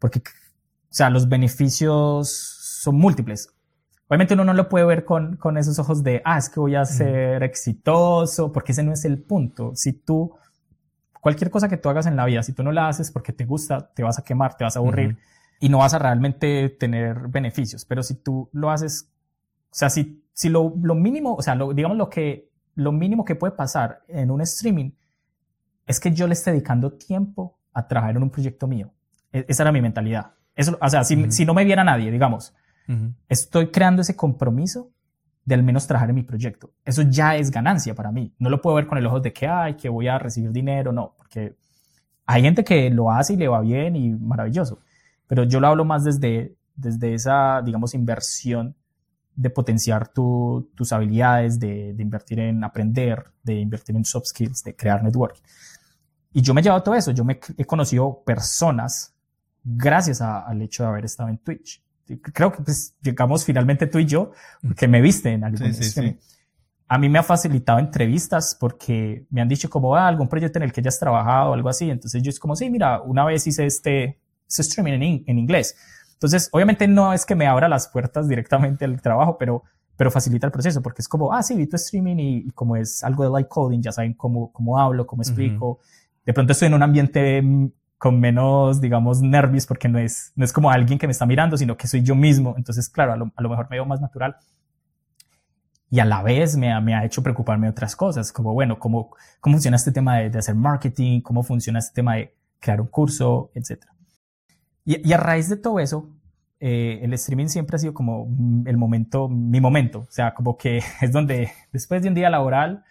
porque, 0.00 0.18
o 0.18 0.22
sea, 0.90 1.10
los 1.10 1.28
beneficios 1.28 2.28
son 2.82 2.96
múltiples. 2.96 3.54
Obviamente 4.08 4.34
uno 4.34 4.44
no 4.44 4.52
lo 4.52 4.68
puede 4.68 4.84
ver 4.84 5.04
con, 5.04 5.36
con 5.36 5.56
esos 5.56 5.78
ojos 5.78 6.02
de, 6.02 6.20
ah, 6.24 6.38
es 6.38 6.48
que 6.50 6.58
voy 6.58 6.74
a 6.74 6.84
ser 6.84 7.44
exitoso, 7.44 8.50
porque 8.50 8.72
ese 8.72 8.82
no 8.82 8.92
es 8.92 9.04
el 9.04 9.22
punto. 9.22 9.70
Si 9.76 9.92
tú, 9.92 10.34
cualquier 11.24 11.50
cosa 11.50 11.70
que 11.70 11.78
tú 11.78 11.88
hagas 11.88 12.04
en 12.04 12.16
la 12.16 12.26
vida, 12.26 12.42
si 12.42 12.52
tú 12.52 12.62
no 12.62 12.70
la 12.70 12.86
haces 12.86 13.10
porque 13.10 13.32
te 13.32 13.46
gusta, 13.46 13.88
te 13.94 14.02
vas 14.02 14.18
a 14.18 14.22
quemar, 14.22 14.58
te 14.58 14.64
vas 14.64 14.76
a 14.76 14.80
aburrir 14.80 15.16
y 15.58 15.70
no 15.70 15.78
vas 15.78 15.94
a 15.94 15.98
realmente 15.98 16.68
tener 16.68 17.28
beneficios. 17.28 17.86
Pero 17.86 18.02
si 18.02 18.16
tú 18.16 18.50
lo 18.52 18.70
haces, 18.70 19.08
o 19.70 19.74
sea, 19.74 19.88
si, 19.88 20.22
si 20.34 20.50
lo, 20.50 20.74
lo 20.82 20.94
mínimo, 20.94 21.34
o 21.34 21.40
sea, 21.40 21.54
lo, 21.54 21.72
digamos 21.72 21.96
lo 21.96 22.10
que, 22.10 22.50
lo 22.74 22.92
mínimo 22.92 23.24
que 23.24 23.36
puede 23.36 23.54
pasar 23.54 24.02
en 24.06 24.30
un 24.30 24.42
streaming 24.42 24.90
es 25.86 25.98
que 25.98 26.12
yo 26.12 26.26
le 26.26 26.34
esté 26.34 26.50
dedicando 26.50 26.92
tiempo 26.92 27.58
a 27.72 27.88
trabajar 27.88 28.16
en 28.16 28.22
un 28.22 28.28
proyecto 28.28 28.66
mío. 28.66 28.92
E, 29.32 29.46
esa 29.48 29.62
era 29.62 29.72
mi 29.72 29.80
mentalidad. 29.80 30.32
Eso, 30.54 30.76
o 30.78 30.88
sea, 30.90 31.04
si, 31.04 31.32
si 31.32 31.46
no 31.46 31.54
me 31.54 31.64
viera 31.64 31.84
nadie, 31.84 32.10
digamos, 32.10 32.54
estoy 33.30 33.70
creando 33.70 34.02
ese 34.02 34.14
compromiso 34.14 34.90
de 35.44 35.54
al 35.54 35.62
menos 35.62 35.86
trabajar 35.86 36.10
en 36.10 36.16
mi 36.16 36.22
proyecto. 36.22 36.72
Eso 36.84 37.02
ya 37.02 37.36
es 37.36 37.50
ganancia 37.50 37.94
para 37.94 38.10
mí. 38.10 38.34
No 38.38 38.48
lo 38.50 38.60
puedo 38.60 38.76
ver 38.76 38.86
con 38.86 38.98
el 38.98 39.06
ojo 39.06 39.20
de 39.20 39.32
que, 39.32 39.46
ay, 39.46 39.74
que 39.74 39.88
voy 39.88 40.08
a 40.08 40.18
recibir 40.18 40.50
dinero, 40.50 40.92
no, 40.92 41.14
porque 41.16 41.56
hay 42.26 42.42
gente 42.42 42.64
que 42.64 42.88
lo 42.90 43.10
hace 43.10 43.34
y 43.34 43.36
le 43.36 43.48
va 43.48 43.60
bien 43.60 43.96
y 43.96 44.10
maravilloso, 44.10 44.80
pero 45.26 45.44
yo 45.44 45.60
lo 45.60 45.68
hablo 45.68 45.84
más 45.84 46.04
desde, 46.04 46.56
desde 46.74 47.14
esa, 47.14 47.60
digamos, 47.62 47.94
inversión 47.94 48.74
de 49.36 49.50
potenciar 49.50 50.08
tus 50.08 50.92
habilidades, 50.92 51.58
de, 51.58 51.92
de, 51.92 52.02
invertir 52.02 52.38
en 52.38 52.62
aprender, 52.62 53.24
de 53.42 53.58
invertir 53.58 53.96
en 53.96 54.04
soft 54.04 54.26
skills, 54.26 54.62
de 54.62 54.76
crear 54.76 55.02
networking. 55.02 55.42
Y 56.32 56.40
yo 56.40 56.54
me 56.54 56.60
he 56.60 56.64
llevado 56.64 56.82
todo 56.82 56.94
eso, 56.94 57.10
yo 57.10 57.24
me 57.24 57.40
he 57.58 57.64
conocido 57.64 58.22
personas 58.24 59.14
gracias 59.62 60.20
al 60.20 60.62
hecho 60.62 60.84
de 60.84 60.88
haber 60.88 61.04
estado 61.04 61.28
en 61.28 61.38
Twitch. 61.38 61.83
Creo 62.06 62.52
que 62.52 62.62
pues 62.62 62.94
llegamos 63.00 63.44
finalmente 63.44 63.86
tú 63.86 63.98
y 63.98 64.06
yo, 64.06 64.32
porque 64.62 64.88
me 64.88 65.00
viste 65.00 65.32
en 65.32 65.44
algún 65.44 65.72
sí, 65.72 66.18
A 66.88 66.98
mí 66.98 67.08
me 67.08 67.18
ha 67.18 67.22
facilitado 67.22 67.78
entrevistas 67.78 68.56
porque 68.58 69.26
me 69.30 69.40
han 69.40 69.48
dicho 69.48 69.70
como 69.70 69.96
ah, 69.96 70.06
algún 70.06 70.28
proyecto 70.28 70.58
en 70.58 70.64
el 70.64 70.72
que 70.72 70.80
hayas 70.80 70.98
trabajado 70.98 71.50
o 71.50 71.54
algo 71.54 71.68
así. 71.68 71.90
Entonces 71.90 72.22
yo 72.22 72.30
es 72.30 72.38
como, 72.38 72.56
sí, 72.56 72.68
mira, 72.70 73.00
una 73.00 73.24
vez 73.24 73.46
hice 73.46 73.66
este, 73.66 74.18
este 74.46 74.62
streaming 74.62 74.92
en, 74.92 75.24
en 75.26 75.38
inglés. 75.38 75.76
Entonces, 76.12 76.48
obviamente 76.52 76.86
no 76.86 77.12
es 77.12 77.26
que 77.26 77.34
me 77.34 77.46
abra 77.46 77.68
las 77.68 77.88
puertas 77.88 78.28
directamente 78.28 78.84
al 78.84 79.00
trabajo, 79.00 79.36
pero 79.38 79.64
pero 79.96 80.10
facilita 80.10 80.46
el 80.46 80.52
proceso 80.52 80.82
porque 80.82 81.02
es 81.02 81.08
como, 81.08 81.32
ah, 81.32 81.42
sí, 81.42 81.54
vi 81.54 81.66
tu 81.66 81.76
streaming 81.76 82.16
y, 82.18 82.50
como 82.50 82.76
es 82.76 83.04
algo 83.04 83.24
de 83.24 83.30
light 83.30 83.48
coding, 83.48 83.80
ya 83.80 83.92
saben 83.92 84.14
cómo, 84.14 84.52
cómo 84.52 84.78
hablo, 84.78 85.06
cómo 85.06 85.22
explico, 85.22 85.78
de 86.24 86.32
pronto 86.32 86.52
estoy 86.52 86.66
en 86.66 86.74
un 86.74 86.82
ambiente 86.82 87.40
mm, 87.40 87.70
con 87.98 88.20
menos, 88.20 88.80
digamos, 88.80 89.22
nervios 89.22 89.66
porque 89.66 89.88
no 89.88 89.98
es, 89.98 90.32
no 90.36 90.44
es 90.44 90.52
como 90.52 90.70
alguien 90.70 90.98
que 90.98 91.06
me 91.06 91.12
está 91.12 91.26
mirando, 91.26 91.56
sino 91.56 91.76
que 91.76 91.86
soy 91.86 92.02
yo 92.02 92.14
mismo. 92.14 92.54
Entonces, 92.56 92.88
claro, 92.88 93.12
a 93.12 93.16
lo, 93.16 93.32
a 93.34 93.42
lo 93.42 93.48
mejor 93.48 93.68
me 93.70 93.76
veo 93.76 93.86
más 93.86 94.00
natural. 94.00 94.36
Y 95.90 96.00
a 96.00 96.04
la 96.04 96.22
vez 96.22 96.56
me 96.56 96.72
ha, 96.72 96.80
me 96.80 96.94
ha 96.94 97.04
hecho 97.04 97.22
preocuparme 97.22 97.66
de 97.66 97.70
otras 97.70 97.94
cosas, 97.94 98.32
como, 98.32 98.52
bueno, 98.52 98.78
cómo, 98.78 99.10
cómo 99.40 99.54
funciona 99.54 99.76
este 99.76 99.92
tema 99.92 100.18
de, 100.18 100.30
de 100.30 100.38
hacer 100.38 100.54
marketing, 100.54 101.20
cómo 101.20 101.42
funciona 101.42 101.78
este 101.78 101.94
tema 101.94 102.16
de 102.16 102.34
crear 102.58 102.80
un 102.80 102.88
curso, 102.88 103.50
etc. 103.54 103.84
Y, 104.84 105.08
y 105.08 105.12
a 105.12 105.16
raíz 105.18 105.48
de 105.48 105.56
todo 105.56 105.78
eso, 105.78 106.10
eh, 106.66 107.00
el 107.02 107.12
streaming 107.12 107.48
siempre 107.48 107.76
ha 107.76 107.78
sido 107.78 107.92
como 107.92 108.26
el 108.66 108.76
momento, 108.78 109.28
mi 109.28 109.60
momento. 109.60 110.00
O 110.00 110.10
sea, 110.10 110.32
como 110.34 110.56
que 110.56 110.78
es 111.02 111.12
donde, 111.12 111.50
después 111.72 112.02
de 112.02 112.08
un 112.08 112.14
día 112.14 112.30
laboral, 112.30 112.84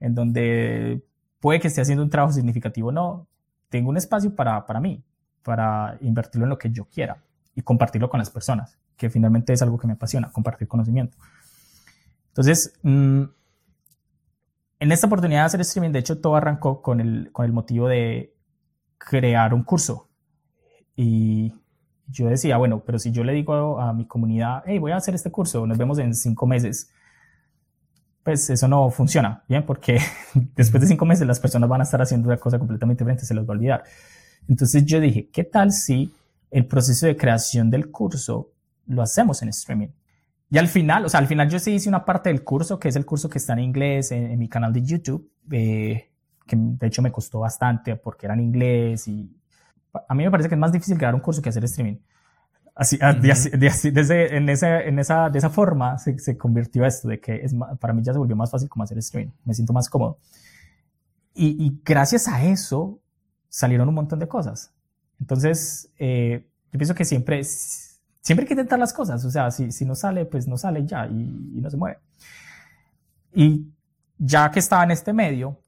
en 0.00 0.14
donde 0.14 1.04
puede 1.38 1.60
que 1.60 1.68
esté 1.68 1.82
haciendo 1.82 2.02
un 2.02 2.10
trabajo 2.10 2.32
significativo 2.32 2.88
o 2.88 2.92
no, 2.92 3.28
tengo 3.74 3.90
un 3.90 3.96
espacio 3.96 4.32
para, 4.36 4.64
para 4.66 4.78
mí, 4.78 5.02
para 5.42 5.98
invertirlo 6.00 6.44
en 6.44 6.50
lo 6.50 6.58
que 6.58 6.70
yo 6.70 6.84
quiera 6.84 7.24
y 7.56 7.62
compartirlo 7.62 8.08
con 8.08 8.18
las 8.18 8.30
personas, 8.30 8.78
que 8.96 9.10
finalmente 9.10 9.52
es 9.52 9.62
algo 9.62 9.78
que 9.78 9.88
me 9.88 9.94
apasiona, 9.94 10.30
compartir 10.30 10.68
conocimiento. 10.68 11.18
Entonces, 12.28 12.78
mm, 12.84 13.22
en 14.78 14.92
esta 14.92 15.08
oportunidad 15.08 15.40
de 15.40 15.46
hacer 15.46 15.60
streaming, 15.62 15.90
de 15.90 15.98
hecho, 15.98 16.20
todo 16.20 16.36
arrancó 16.36 16.82
con 16.82 17.00
el, 17.00 17.32
con 17.32 17.46
el 17.46 17.52
motivo 17.52 17.88
de 17.88 18.36
crear 18.96 19.52
un 19.52 19.64
curso. 19.64 20.08
Y 20.94 21.52
yo 22.06 22.28
decía, 22.28 22.56
bueno, 22.58 22.84
pero 22.86 23.00
si 23.00 23.10
yo 23.10 23.24
le 23.24 23.32
digo 23.32 23.80
a 23.80 23.92
mi 23.92 24.06
comunidad, 24.06 24.62
hey, 24.66 24.78
voy 24.78 24.92
a 24.92 24.98
hacer 24.98 25.16
este 25.16 25.32
curso, 25.32 25.66
nos 25.66 25.78
vemos 25.78 25.98
en 25.98 26.14
cinco 26.14 26.46
meses, 26.46 26.92
pues 28.24 28.48
eso 28.48 28.66
no 28.66 28.90
funciona, 28.90 29.44
¿bien? 29.48 29.64
Porque 29.64 30.00
después 30.56 30.80
de 30.80 30.88
cinco 30.88 31.04
meses 31.04 31.26
las 31.26 31.38
personas 31.38 31.68
van 31.68 31.82
a 31.82 31.84
estar 31.84 32.00
haciendo 32.00 32.28
una 32.28 32.38
cosa 32.38 32.58
completamente 32.58 33.04
diferente, 33.04 33.26
se 33.26 33.34
los 33.34 33.46
va 33.46 33.52
a 33.52 33.56
olvidar. 33.56 33.84
Entonces 34.48 34.84
yo 34.84 34.98
dije, 34.98 35.28
¿qué 35.30 35.44
tal 35.44 35.72
si 35.72 36.12
el 36.50 36.66
proceso 36.66 37.06
de 37.06 37.16
creación 37.16 37.70
del 37.70 37.90
curso 37.90 38.50
lo 38.86 39.02
hacemos 39.02 39.42
en 39.42 39.50
streaming? 39.50 39.88
Y 40.50 40.58
al 40.58 40.68
final, 40.68 41.04
o 41.04 41.08
sea, 41.08 41.20
al 41.20 41.26
final 41.26 41.50
yo 41.50 41.58
sí 41.58 41.72
hice 41.72 41.88
una 41.88 42.04
parte 42.04 42.30
del 42.30 42.44
curso, 42.44 42.78
que 42.78 42.88
es 42.88 42.96
el 42.96 43.04
curso 43.04 43.28
que 43.28 43.38
está 43.38 43.52
en 43.52 43.60
inglés 43.60 44.10
en, 44.10 44.38
mi 44.38 44.48
canal 44.48 44.72
de 44.72 44.82
YouTube, 44.82 45.30
eh, 45.50 46.10
que 46.46 46.56
de 46.56 46.86
hecho 46.86 47.02
me 47.02 47.12
costó 47.12 47.40
bastante 47.40 47.96
porque 47.96 48.26
era 48.26 48.34
en 48.34 48.40
inglés 48.40 49.06
y 49.08 49.30
a 50.08 50.14
mí 50.14 50.24
me 50.24 50.30
parece 50.30 50.48
que 50.48 50.54
es 50.54 50.58
más 50.58 50.72
difícil 50.72 50.96
crear 50.96 51.14
un 51.14 51.20
curso 51.20 51.42
que 51.42 51.50
hacer 51.50 51.64
streaming. 51.64 51.96
Así, 52.76 52.98
ah, 53.00 53.12
desde, 53.12 54.36
en, 54.36 54.48
esa, 54.48 54.80
en 54.80 54.98
esa, 54.98 55.30
de 55.30 55.38
esa 55.38 55.50
forma 55.50 55.96
se, 55.98 56.18
se 56.18 56.36
convirtió 56.36 56.84
esto, 56.84 57.06
de 57.06 57.20
que 57.20 57.36
es, 57.36 57.54
para 57.78 57.94
mí 57.94 58.02
ya 58.02 58.12
se 58.12 58.18
volvió 58.18 58.34
más 58.34 58.50
fácil 58.50 58.68
como 58.68 58.82
hacer 58.82 58.98
streaming. 58.98 59.32
Me 59.44 59.54
siento 59.54 59.72
más 59.72 59.88
cómodo. 59.88 60.18
Y, 61.34 61.64
y 61.64 61.80
gracias 61.84 62.26
a 62.26 62.44
eso 62.44 62.98
salieron 63.48 63.88
un 63.88 63.94
montón 63.94 64.18
de 64.18 64.26
cosas. 64.26 64.72
Entonces, 65.20 65.92
eh, 65.98 66.48
yo 66.72 66.78
pienso 66.78 66.94
que 66.96 67.04
siempre, 67.04 67.44
siempre 67.44 68.42
hay 68.42 68.48
que 68.48 68.54
intentar 68.54 68.78
las 68.80 68.92
cosas. 68.92 69.24
O 69.24 69.30
sea, 69.30 69.52
si, 69.52 69.70
si 69.70 69.84
no 69.84 69.94
sale, 69.94 70.24
pues 70.24 70.48
no 70.48 70.56
sale 70.58 70.84
ya 70.84 71.06
y, 71.06 71.52
y 71.56 71.60
no 71.60 71.70
se 71.70 71.76
mueve. 71.76 71.98
Y 73.32 73.68
ya 74.18 74.50
que 74.50 74.58
estaba 74.58 74.82
en 74.82 74.90
este 74.90 75.12
medio 75.12 75.60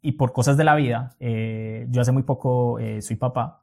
y 0.00 0.12
por 0.12 0.32
cosas 0.32 0.56
de 0.56 0.64
la 0.64 0.76
vida, 0.76 1.16
eh, 1.18 1.86
yo 1.90 2.02
hace 2.02 2.12
muy 2.12 2.22
poco 2.22 2.78
eh, 2.78 3.02
soy 3.02 3.16
papá 3.16 3.62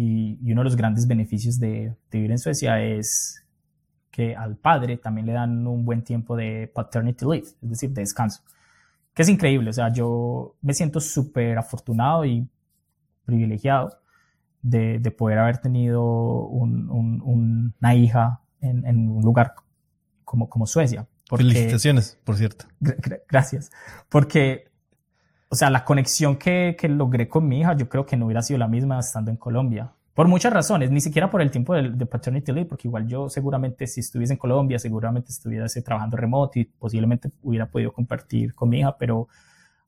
y, 0.00 0.38
y, 0.44 0.52
uno 0.52 0.60
de 0.60 0.66
los 0.66 0.76
grandes 0.76 1.08
beneficios 1.08 1.58
de, 1.58 1.92
de, 2.08 2.18
vivir 2.18 2.30
en 2.30 2.38
Suecia 2.38 2.80
es 2.80 3.44
que 4.12 4.36
al 4.36 4.56
padre 4.56 4.96
también 4.96 5.26
le 5.26 5.32
dan 5.32 5.66
un 5.66 5.84
buen 5.84 6.04
tiempo 6.04 6.36
de 6.36 6.70
paternity 6.72 7.24
leave, 7.24 7.48
es 7.60 7.68
decir, 7.68 7.90
de 7.90 8.02
descanso, 8.02 8.42
que 9.12 9.22
es 9.22 9.28
increíble. 9.28 9.70
O 9.70 9.72
sea, 9.72 9.92
yo 9.92 10.54
me 10.62 10.72
siento 10.72 11.00
súper 11.00 11.58
afortunado 11.58 12.24
y 12.24 12.48
privilegiado 13.24 13.98
de, 14.62 15.00
de, 15.00 15.10
poder 15.10 15.40
haber 15.40 15.58
tenido 15.58 16.04
un, 16.46 16.88
un, 16.90 17.74
una 17.80 17.94
hija 17.96 18.40
en, 18.60 18.86
en, 18.86 19.08
un 19.08 19.24
lugar 19.24 19.54
como, 20.24 20.48
como 20.48 20.64
Suecia. 20.66 21.08
Felicitaciones, 21.28 22.20
por 22.22 22.36
cierto. 22.36 22.66
Gracias. 23.28 23.72
Porque, 24.08 24.67
o 25.48 25.54
sea, 25.54 25.70
la 25.70 25.84
conexión 25.84 26.36
que, 26.36 26.76
que, 26.78 26.88
logré 26.88 27.28
con 27.28 27.48
mi 27.48 27.60
hija, 27.60 27.74
yo 27.74 27.88
creo 27.88 28.04
que 28.04 28.16
no 28.16 28.26
hubiera 28.26 28.42
sido 28.42 28.58
la 28.58 28.68
misma 28.68 29.00
estando 29.00 29.30
en 29.30 29.36
Colombia. 29.36 29.90
Por 30.12 30.28
muchas 30.28 30.52
razones, 30.52 30.90
ni 30.90 31.00
siquiera 31.00 31.30
por 31.30 31.40
el 31.40 31.50
tiempo 31.50 31.74
de, 31.74 31.90
de 31.90 32.06
paternity 32.06 32.52
leave, 32.52 32.68
porque 32.68 32.88
igual 32.88 33.06
yo 33.06 33.28
seguramente 33.28 33.86
si 33.86 34.00
estuviese 34.00 34.34
en 34.34 34.38
Colombia, 34.38 34.78
seguramente 34.78 35.30
estuviese 35.30 35.80
trabajando 35.80 36.16
remoto 36.16 36.58
y 36.58 36.64
posiblemente 36.64 37.30
hubiera 37.42 37.66
podido 37.66 37.92
compartir 37.92 38.54
con 38.54 38.68
mi 38.68 38.80
hija, 38.80 38.96
pero 38.98 39.28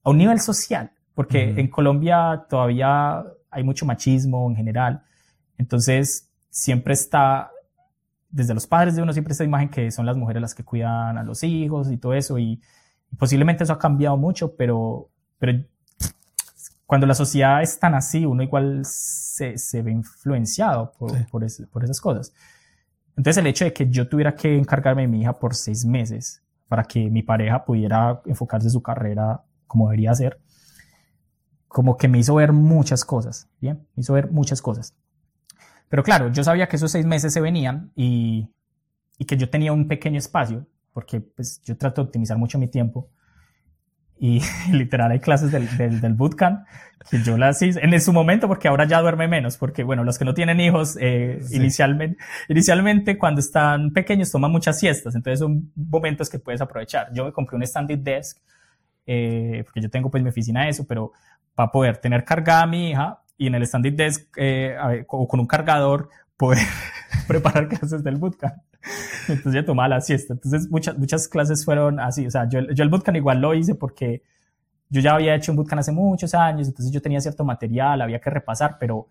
a 0.03 0.11
un 0.11 0.19
nivel 0.19 0.41
social, 0.41 0.93
porque 1.15 1.47
uh 1.47 1.57
-huh. 1.57 1.61
en 1.61 1.69
Colombia 1.69 2.47
todavía 2.49 3.24
hay 3.51 3.65
mucho 3.65 3.85
machismo 3.85 4.49
en 4.49 4.57
general. 4.57 5.03
Entonces, 5.59 6.31
siempre 6.49 6.95
está, 6.95 7.51
desde 8.31 8.55
los 8.55 8.66
padres 8.66 8.97
de 8.97 9.03
uno, 9.03 9.12
siempre 9.12 9.32
esta 9.32 9.45
imagen 9.45 9.69
que 9.69 9.91
son 9.91 10.07
las 10.07 10.16
mujeres 10.16 10.41
las 10.41 10.55
que 10.55 10.65
cuidan 10.65 11.19
a 11.19 11.23
los 11.23 11.43
hijos 11.43 11.91
y 11.91 11.97
todo 11.97 12.15
eso. 12.15 12.39
Y, 12.39 12.62
y 13.11 13.16
posiblemente 13.16 13.65
eso 13.65 13.73
ha 13.73 13.78
cambiado 13.78 14.16
mucho, 14.16 14.57
pero, 14.57 15.11
pero 15.41 15.65
cuando 16.87 17.07
la 17.07 17.15
sociedad 17.15 17.62
es 17.62 17.79
tan 17.79 17.95
así, 17.95 18.25
uno 18.25 18.45
igual 18.45 18.83
se, 18.85 19.59
se 19.59 19.83
ve 19.83 19.91
influenciado 19.91 20.93
por, 20.93 21.11
sí. 21.11 21.25
por, 21.31 21.43
ese, 21.43 21.67
por 21.67 21.83
esas 21.83 22.01
cosas. 22.01 22.33
Entonces, 23.17 23.39
el 23.39 23.47
hecho 23.49 23.65
de 23.65 23.73
que 23.73 23.89
yo 23.91 24.09
tuviera 24.09 24.35
que 24.35 24.57
encargarme 24.57 25.03
de 25.03 25.09
mi 25.09 25.23
hija 25.23 25.33
por 25.33 25.55
seis 25.55 25.85
meses 25.85 26.43
para 26.69 26.85
que 26.85 27.11
mi 27.11 27.23
pareja 27.23 27.65
pudiera 27.65 28.23
enfocarse 28.25 28.69
en 28.69 28.71
su 28.71 28.83
carrera 28.83 29.43
como 29.67 29.87
debería 29.87 30.15
ser, 30.15 30.41
como 31.69 31.97
que 31.97 32.09
me 32.09 32.19
hizo 32.19 32.35
ver 32.35 32.53
muchas 32.53 33.05
cosas, 33.05 33.49
¿bien? 33.61 33.87
Me 33.95 34.03
hizo 34.03 34.12
ver 34.12 34.31
muchas 34.31 34.61
cosas. 34.61 34.95
Pero 35.89 36.03
claro, 36.03 36.33
yo 36.33 36.43
sabía 36.45 36.69
que 36.69 36.77
esos 36.77 36.91
seis 36.91 37.07
meses 37.07 37.33
se 37.33 37.41
venían 37.41 37.93
y, 37.95 38.49
y 39.19 39.25
que 39.25 39.37
yo 39.37 39.49
tenía 39.49 39.73
un 39.73 39.87
pequeño 39.87 40.19
espacio, 40.19 40.67
porque 40.93 41.21
pues 41.21 41.61
yo 41.62 41.77
trato 41.77 42.03
de 42.03 42.07
optimizar 42.07 42.37
mucho 42.39 42.59
mi 42.59 42.69
tiempo. 42.69 43.09
Y 44.21 44.43
literal 44.71 45.11
hay 45.11 45.19
clases 45.19 45.51
del, 45.51 45.77
del, 45.77 46.01
del 46.01 46.15
bootcamp 46.15 46.61
que 47.09 47.23
yo 47.23 47.39
las 47.39 47.61
hice 47.63 47.81
en 47.83 48.01
su 48.01 48.13
momento, 48.13 48.47
porque 48.47 48.69
ahora 48.69 48.85
ya 48.87 49.01
duerme 49.01 49.27
menos, 49.27 49.57
porque 49.57 49.83
bueno, 49.83 50.05
los 50.05 50.19
que 50.19 50.25
no 50.25 50.35
tienen 50.35 50.61
hijos, 50.61 50.99
eh, 51.01 51.41
sí. 51.43 51.57
inicialmente, 51.57 52.23
inicialmente 52.49 53.17
cuando 53.17 53.41
están 53.41 53.91
pequeños 53.93 54.31
toman 54.31 54.53
muchas 54.53 54.79
siestas, 54.79 55.15
entonces 55.15 55.41
son 55.41 55.73
momentos 55.75 56.29
que 56.29 56.39
puedes 56.39 56.61
aprovechar. 56.61 57.09
Yo 57.13 57.25
me 57.25 57.33
compré 57.33 57.57
un 57.57 57.67
standing 57.67 58.05
desk, 58.05 58.39
eh, 59.07 59.63
porque 59.65 59.81
yo 59.81 59.91
tengo 59.91 60.11
pues 60.11 60.23
mi 60.23 60.29
oficina 60.29 60.65
de 60.65 60.71
eso, 60.71 60.87
pero 60.87 61.13
para 61.55 61.73
poder 61.73 61.97
tener 61.97 62.25
cargada 62.25 62.63
a 62.63 62.67
mi 62.67 62.91
hija 62.91 63.21
y 63.39 63.47
en 63.47 63.55
el 63.55 63.67
standing 63.67 63.97
desk 63.97 64.29
eh, 64.37 64.77
ver, 64.89 65.07
o 65.09 65.27
con 65.27 65.41
un 65.41 65.47
cargador 65.47 66.11
poder 66.37 66.59
preparar 67.27 67.69
clases 67.69 68.05
del 68.05 68.17
bootcamp. 68.17 68.63
Entonces 69.28 69.55
yo 69.55 69.65
tomaba 69.65 69.89
la 69.89 70.01
siesta. 70.01 70.35
Entonces 70.35 70.70
muchas, 70.70 70.98
muchas 70.98 71.28
clases 71.28 71.65
fueron 71.65 72.01
así. 72.01 72.27
O 72.27 72.31
sea, 72.31 72.48
yo, 72.48 72.61
yo 72.73 72.82
el 72.82 72.90
bootcamp 72.90 73.16
igual 73.16 73.40
lo 73.40 73.55
hice 73.55 73.74
porque 73.74 74.23
yo 74.89 75.01
ya 75.01 75.15
había 75.15 75.35
hecho 75.35 75.52
un 75.52 75.57
bootcamp 75.57 75.81
hace 75.81 75.93
muchos 75.93 76.35
años, 76.35 76.69
entonces 76.69 76.93
yo 76.93 77.01
tenía 77.01 77.20
cierto 77.20 77.44
material, 77.44 78.02
había 78.02 78.20
que 78.20 78.31
repasar, 78.31 78.77
pero 78.78 79.09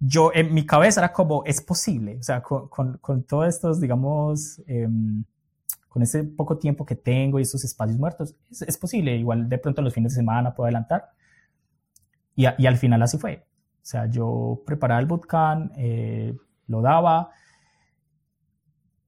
yo 0.00 0.32
en 0.34 0.52
mi 0.52 0.66
cabeza 0.66 1.00
era 1.00 1.12
como, 1.12 1.44
es 1.44 1.60
posible. 1.60 2.18
O 2.18 2.22
sea, 2.22 2.42
con, 2.42 2.68
con, 2.68 2.98
con 2.98 3.22
todos 3.22 3.48
estos, 3.48 3.80
digamos, 3.80 4.60
eh, 4.66 4.88
con 5.88 6.02
ese 6.02 6.24
poco 6.24 6.58
tiempo 6.58 6.84
que 6.84 6.96
tengo 6.96 7.38
y 7.38 7.42
esos 7.42 7.62
espacios 7.64 7.98
muertos, 7.98 8.34
es, 8.50 8.62
es 8.62 8.76
posible. 8.76 9.16
Igual 9.16 9.48
de 9.48 9.58
pronto 9.58 9.82
los 9.82 9.94
fines 9.94 10.12
de 10.12 10.16
semana 10.16 10.54
puedo 10.54 10.66
adelantar 10.66 11.10
y, 12.34 12.46
a, 12.46 12.54
y 12.58 12.66
al 12.66 12.76
final 12.76 13.02
así 13.02 13.18
fue. 13.18 13.46
O 13.82 13.86
sea, 13.86 14.06
yo 14.06 14.62
preparaba 14.66 15.00
el 15.00 15.06
bootcamp, 15.06 15.72
eh, 15.76 16.34
lo 16.66 16.80
daba. 16.80 17.30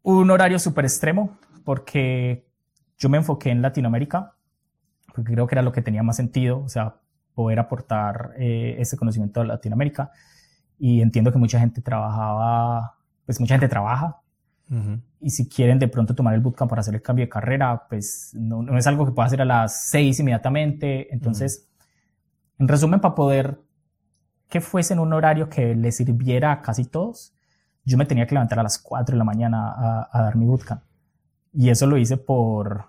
Un 0.07 0.31
horario 0.31 0.59
súper 0.59 0.85
extremo 0.85 1.39
porque 1.65 2.47
yo 2.99 3.09
me 3.09 3.19
enfoqué 3.19 3.51
en 3.51 3.61
Latinoamérica, 3.61 4.35
porque 5.15 5.33
creo 5.33 5.47
que 5.47 5.55
era 5.55 5.63
lo 5.63 5.73
que 5.73 5.83
tenía 5.83 6.03
más 6.03 6.17
sentido, 6.17 6.61
o 6.61 6.69
sea, 6.69 6.97
poder 7.35 7.59
aportar 7.59 8.35
eh, 8.39 8.77
ese 8.79 8.97
conocimiento 8.97 9.41
a 9.41 9.45
Latinoamérica. 9.45 10.11
Y 10.79 11.01
entiendo 11.01 11.33
que 11.33 11.39
mucha 11.39 11.59
gente 11.59 11.81
trabajaba, 11.81 12.97
pues 13.25 13.41
mucha 13.41 13.55
gente 13.55 13.69
trabaja. 13.69 14.21
Uh 14.71 14.75
-huh. 14.75 15.01
Y 15.21 15.31
si 15.31 15.49
quieren 15.49 15.79
de 15.79 15.89
pronto 15.89 16.15
tomar 16.15 16.35
el 16.35 16.41
bootcamp 16.41 16.69
para 16.69 16.81
hacer 16.81 16.95
el 16.95 17.03
cambio 17.03 17.25
de 17.25 17.29
carrera, 17.29 17.87
pues 17.89 18.31
no, 18.35 18.63
no 18.63 18.79
es 18.79 18.87
algo 18.87 19.07
que 19.07 19.13
pueda 19.13 19.27
hacer 19.27 19.41
a 19.43 19.45
las 19.45 19.89
seis 19.89 20.21
inmediatamente. 20.21 21.13
Entonces, 21.13 21.59
uh 21.59 21.63
-huh 21.63 21.77
en 22.59 22.69
resumen, 22.69 23.01
para 23.01 23.15
poder 23.15 23.61
que 24.49 24.61
fuese 24.61 24.95
en 24.95 25.01
un 25.01 25.13
horario 25.13 25.49
que 25.49 25.75
le 25.75 25.93
sirviera 25.93 26.53
a 26.53 26.63
casi 26.63 26.85
todos, 26.85 27.35
yo 27.87 27.97
me 27.99 28.07
tenía 28.07 28.27
que 28.27 28.35
levantar 28.35 28.59
a 28.59 28.63
las 28.63 28.79
4 28.79 29.15
de 29.15 29.19
la 29.19 29.25
mañana 29.25 29.73
a, 29.73 30.11
a 30.13 30.23
dar 30.23 30.37
mi 30.37 30.45
bootcamp. 30.45 30.83
Y 31.53 31.71
eso 31.71 31.87
lo 31.87 31.97
hice 31.97 32.19
por, 32.19 32.85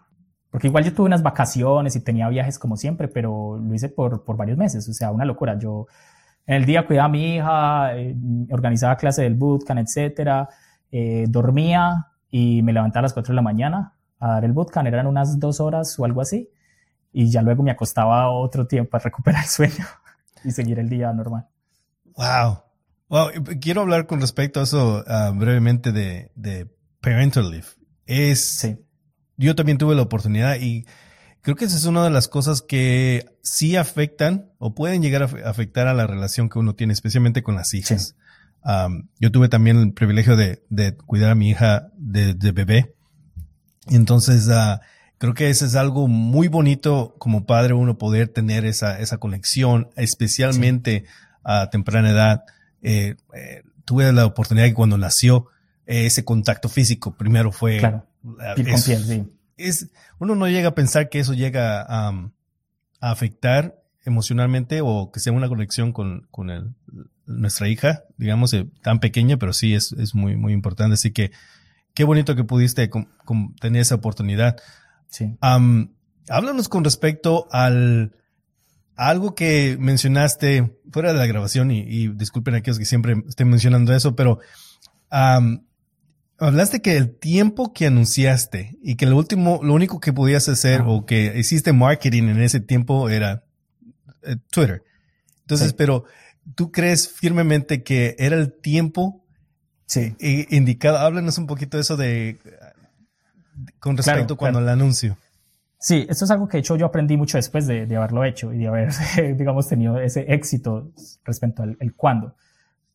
porque 0.50 0.68
igual 0.68 0.84
yo 0.84 0.94
tuve 0.94 1.06
unas 1.06 1.24
vacaciones 1.24 1.96
y 1.96 2.04
tenía 2.04 2.28
viajes 2.30 2.60
como 2.60 2.78
siempre, 2.78 3.08
pero 3.08 3.58
lo 3.58 3.74
hice 3.74 3.90
por, 3.90 4.24
por 4.24 4.38
varios 4.38 4.58
meses, 4.58 4.88
o 4.90 4.94
sea, 4.94 5.12
una 5.12 5.24
locura. 5.26 5.58
Yo 5.58 5.88
en 6.46 6.56
el 6.56 6.66
día 6.66 6.86
cuidaba 6.86 7.06
a 7.06 7.10
mi 7.10 7.36
hija, 7.36 7.98
eh, 7.98 8.16
organizaba 8.52 8.98
clase 8.98 9.24
del 9.24 9.36
bootcamp, 9.36 9.80
etcétera, 9.80 10.50
eh, 10.92 11.26
dormía 11.30 12.08
y 12.30 12.62
me 12.64 12.74
levantaba 12.74 13.02
a 13.02 13.04
las 13.04 13.14
4 13.14 13.32
de 13.32 13.36
la 13.36 13.42
mañana 13.42 13.94
a 14.20 14.28
dar 14.30 14.46
el 14.46 14.54
bootcamp, 14.54 14.88
eran 14.88 15.08
unas 15.08 15.40
dos 15.40 15.60
horas 15.60 15.98
o 16.00 16.06
algo 16.06 16.22
así 16.22 16.50
y 17.12 17.30
ya 17.30 17.42
luego 17.42 17.64
me 17.64 17.72
acostaba 17.72 18.30
otro 18.30 18.68
tiempo 18.68 18.92
para 18.92 19.06
recuperar 19.06 19.44
el 19.44 19.50
sueño 19.50 19.86
y 20.44 20.52
seguir 20.52 20.80
el 20.80 20.90
día 20.90 21.12
normal. 21.14 21.48
Wow. 22.16 22.67
Wow. 23.10 23.30
Quiero 23.62 23.82
hablar 23.82 24.08
con 24.08 24.22
respecto 24.22 24.60
a 24.60 24.64
eso 24.64 25.04
uh, 25.08 25.34
brevemente 25.34 25.92
de, 25.92 26.32
de, 26.36 26.68
parental 27.02 27.50
leave. 27.50 27.68
Es, 28.06 28.44
sí. 28.44 28.78
yo 29.38 29.56
también 29.56 29.78
tuve 29.78 29.96
la 29.96 30.02
oportunidad 30.02 30.58
y 30.60 30.86
creo 31.42 31.56
que 31.56 31.66
esa 31.66 31.78
es 31.78 31.86
una 31.86 32.04
de 32.04 32.10
las 32.10 32.28
cosas 32.28 32.62
que 32.62 33.26
sí 33.42 33.76
afectan 33.76 34.52
o 34.58 34.74
pueden 34.74 35.02
llegar 35.02 35.24
a 35.24 35.50
afectar 35.50 35.88
a 35.88 35.94
la 35.94 36.08
relación 36.08 36.50
que 36.50 36.60
uno 36.60 36.76
tiene, 36.76 36.94
especialmente 36.94 37.44
con 37.44 37.56
las 37.56 37.74
hijas. 37.74 38.08
Sí. 38.08 38.14
Um, 38.64 39.08
yo 39.20 39.32
tuve 39.32 39.48
también 39.48 39.78
el 39.78 39.94
privilegio 39.94 40.36
de, 40.36 40.64
de 40.70 40.96
cuidar 40.96 41.32
a 41.32 41.36
mi 41.36 41.50
hija 41.50 41.90
de, 41.96 42.34
de 42.34 42.52
bebé. 42.52 42.96
Y 43.88 43.96
entonces, 43.96 44.48
uh, 44.48 44.80
Creo 45.18 45.34
que 45.34 45.50
eso 45.50 45.66
es 45.66 45.76
algo 45.76 46.08
muy 46.08 46.48
bonito 46.48 47.16
como 47.18 47.46
padre 47.46 47.74
uno 47.74 47.98
poder 47.98 48.28
tener 48.28 48.66
esa, 48.66 49.00
esa 49.00 49.18
conexión, 49.18 49.90
especialmente 49.96 51.06
sí. 51.06 51.12
a 51.44 51.70
temprana 51.72 52.12
edad. 52.12 52.44
Eh, 52.82 53.16
eh, 53.34 53.64
tuve 53.86 54.12
la 54.14 54.26
oportunidad 54.26 54.66
que 54.66 54.74
cuando 54.74 54.98
nació 54.98 55.48
eh, 55.86 56.06
ese 56.06 56.24
contacto 56.24 56.70
físico 56.70 57.16
primero 57.16 57.52
fue... 57.52 57.80
Claro, 57.80 58.06
piel 58.56 58.72
con 58.72 58.84
piel, 58.84 59.04
sí. 59.04 59.24
Es, 59.58 59.90
uno 60.20 60.36
no 60.36 60.48
llega 60.48 60.70
a 60.70 60.76
pensar 60.76 61.10
que 61.10 61.20
eso 61.20 61.34
llega 61.34 61.82
a, 61.82 62.10
a 62.10 63.12
afectar 63.12 63.82
emocionalmente 64.06 64.82
o 64.82 65.12
que 65.12 65.20
sea 65.20 65.34
una 65.34 65.50
conexión 65.50 65.92
con, 65.92 66.28
con 66.32 66.50
el, 66.50 66.76
nuestra 67.26 67.68
hija, 67.68 68.04
digamos, 68.18 68.56
tan 68.82 69.00
pequeña, 69.00 69.38
pero 69.38 69.54
sí 69.54 69.74
es, 69.74 69.92
es 69.94 70.16
muy, 70.16 70.36
muy 70.38 70.54
importante. 70.54 70.94
Así 70.94 71.12
que 71.12 71.32
qué 71.94 72.04
bonito 72.04 72.36
que 72.36 72.44
pudiste 72.44 72.90
con, 72.90 73.10
con 73.26 73.56
tener 73.56 73.82
esa 73.82 73.96
oportunidad. 73.96 74.58
Sí. 75.10 75.36
Um, 75.42 75.90
háblanos 76.30 76.70
con 76.70 76.84
respecto 76.84 77.48
al 77.52 78.14
algo 78.98 79.36
que 79.36 79.78
mencionaste 79.80 80.76
fuera 80.92 81.14
de 81.14 81.20
la 81.20 81.26
grabación 81.26 81.72
y, 81.72 81.80
y 81.82 82.08
disculpen 82.10 82.56
a 82.56 82.58
aquellos 82.58 82.80
que 82.80 82.86
siempre 82.86 83.16
estén 83.28 83.50
mencionando 83.50 83.94
eso, 83.94 84.16
pero 84.16 84.40
um, 85.12 85.64
hablaste 86.40 86.82
que 86.82 86.98
el 86.98 87.18
tiempo 87.18 87.74
que 87.74 87.86
anunciaste 87.88 88.78
y 88.82 88.96
que 88.96 89.06
lo 89.06 89.16
último, 89.16 89.60
lo 89.64 89.74
único 89.74 90.00
que 90.00 90.14
podías 90.14 90.50
hacer 90.50 90.82
ah. 90.82 90.88
o 90.88 91.06
que 91.06 91.38
hiciste 91.38 91.74
marketing 91.74 92.24
en 92.24 92.42
ese 92.42 92.60
tiempo 92.60 93.10
era 93.10 93.44
eh, 94.24 94.36
Twitter. 94.52 94.84
Entonces, 95.42 95.70
sí. 95.70 95.76
pero 95.78 96.04
tú 96.56 96.72
crees 96.72 97.08
firmemente 97.08 97.84
que 97.84 98.16
era 98.20 98.36
el 98.36 98.52
tiempo 98.52 99.24
Sí. 99.88 100.16
indicado, 100.20 100.98
háblanos 100.98 101.38
un 101.38 101.48
poquito 101.48 101.78
de 101.78 101.82
eso 101.82 101.96
de, 101.96 102.38
con 103.80 103.96
respecto 103.96 104.36
cuando 104.36 104.60
el 104.60 104.68
anuncio. 104.68 105.18
Sí, 105.80 106.08
esto 106.10 106.26
es 106.26 106.32
algo 106.32 106.48
que 106.48 106.58
de 106.58 106.62
hecho 106.62 106.76
yo 106.76 106.88
aprendí 106.88 107.18
mucho 107.18 107.38
después 107.38 107.68
de, 107.68 107.96
haberlo 107.96 108.24
hecho 108.24 108.52
y 108.52 108.58
de 108.58 108.68
haber, 108.68 108.90
digamos, 109.38 109.68
tenido 109.68 110.00
ese 110.00 110.26
éxito 110.34 110.92
respecto 111.24 111.64
al 111.64 111.78
el 111.80 111.96
cuándo. 111.96 112.36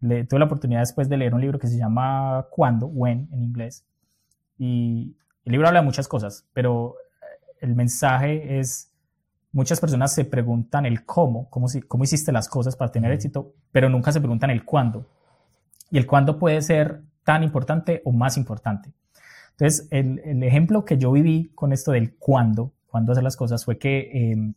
Le, 0.01 0.25
tuve 0.25 0.41
la 0.41 0.47
oportunidad 0.47 0.81
después 0.81 1.09
de 1.09 1.17
leer 1.17 1.35
un 1.35 1.41
libro 1.41 1.61
que 1.61 1.69
se 1.69 1.79
llama 1.79 2.47
Cuándo, 2.51 2.87
When 2.87 3.29
en 3.33 3.43
inglés, 3.43 3.85
y 4.59 5.17
el 5.45 5.53
libro 5.53 5.69
habla 5.69 5.81
de 5.81 5.87
muchas 5.87 6.09
cosas, 6.09 6.47
pero 6.53 6.97
el 7.61 7.77
mensaje 7.77 8.59
es, 8.59 8.93
muchas 9.53 9.81
personas 9.81 10.13
se 10.13 10.25
preguntan 10.25 10.87
el 10.87 11.05
cómo, 11.05 11.49
cómo, 11.51 11.67
cómo 11.87 12.05
hiciste 12.05 12.33
las 12.33 12.49
cosas 12.49 12.77
para 12.77 12.91
tener 12.91 13.13
éxito, 13.13 13.55
pero 13.71 13.89
nunca 13.89 14.11
se 14.13 14.21
preguntan 14.21 14.51
el 14.51 14.65
cuándo. 14.65 15.09
Y 15.91 15.99
el 15.99 16.07
cuándo 16.07 16.39
puede 16.39 16.61
ser 16.63 17.03
tan 17.23 17.43
importante 17.43 18.03
o 18.05 18.13
más 18.13 18.37
importante. 18.37 18.93
Entonces, 19.53 19.89
el, 19.91 20.43
ejemplo 20.43 20.85
que 20.85 20.99
yo 20.99 21.13
viví 21.13 21.51
con 21.55 21.73
esto 21.73 21.93
del 21.93 22.15
cuándo, 22.17 22.73
cuándo 22.87 23.13
hacer 23.13 23.25
las 23.25 23.37
cosas, 23.37 23.65
fue 23.65 23.79
que 23.79 24.11
em, 24.13 24.55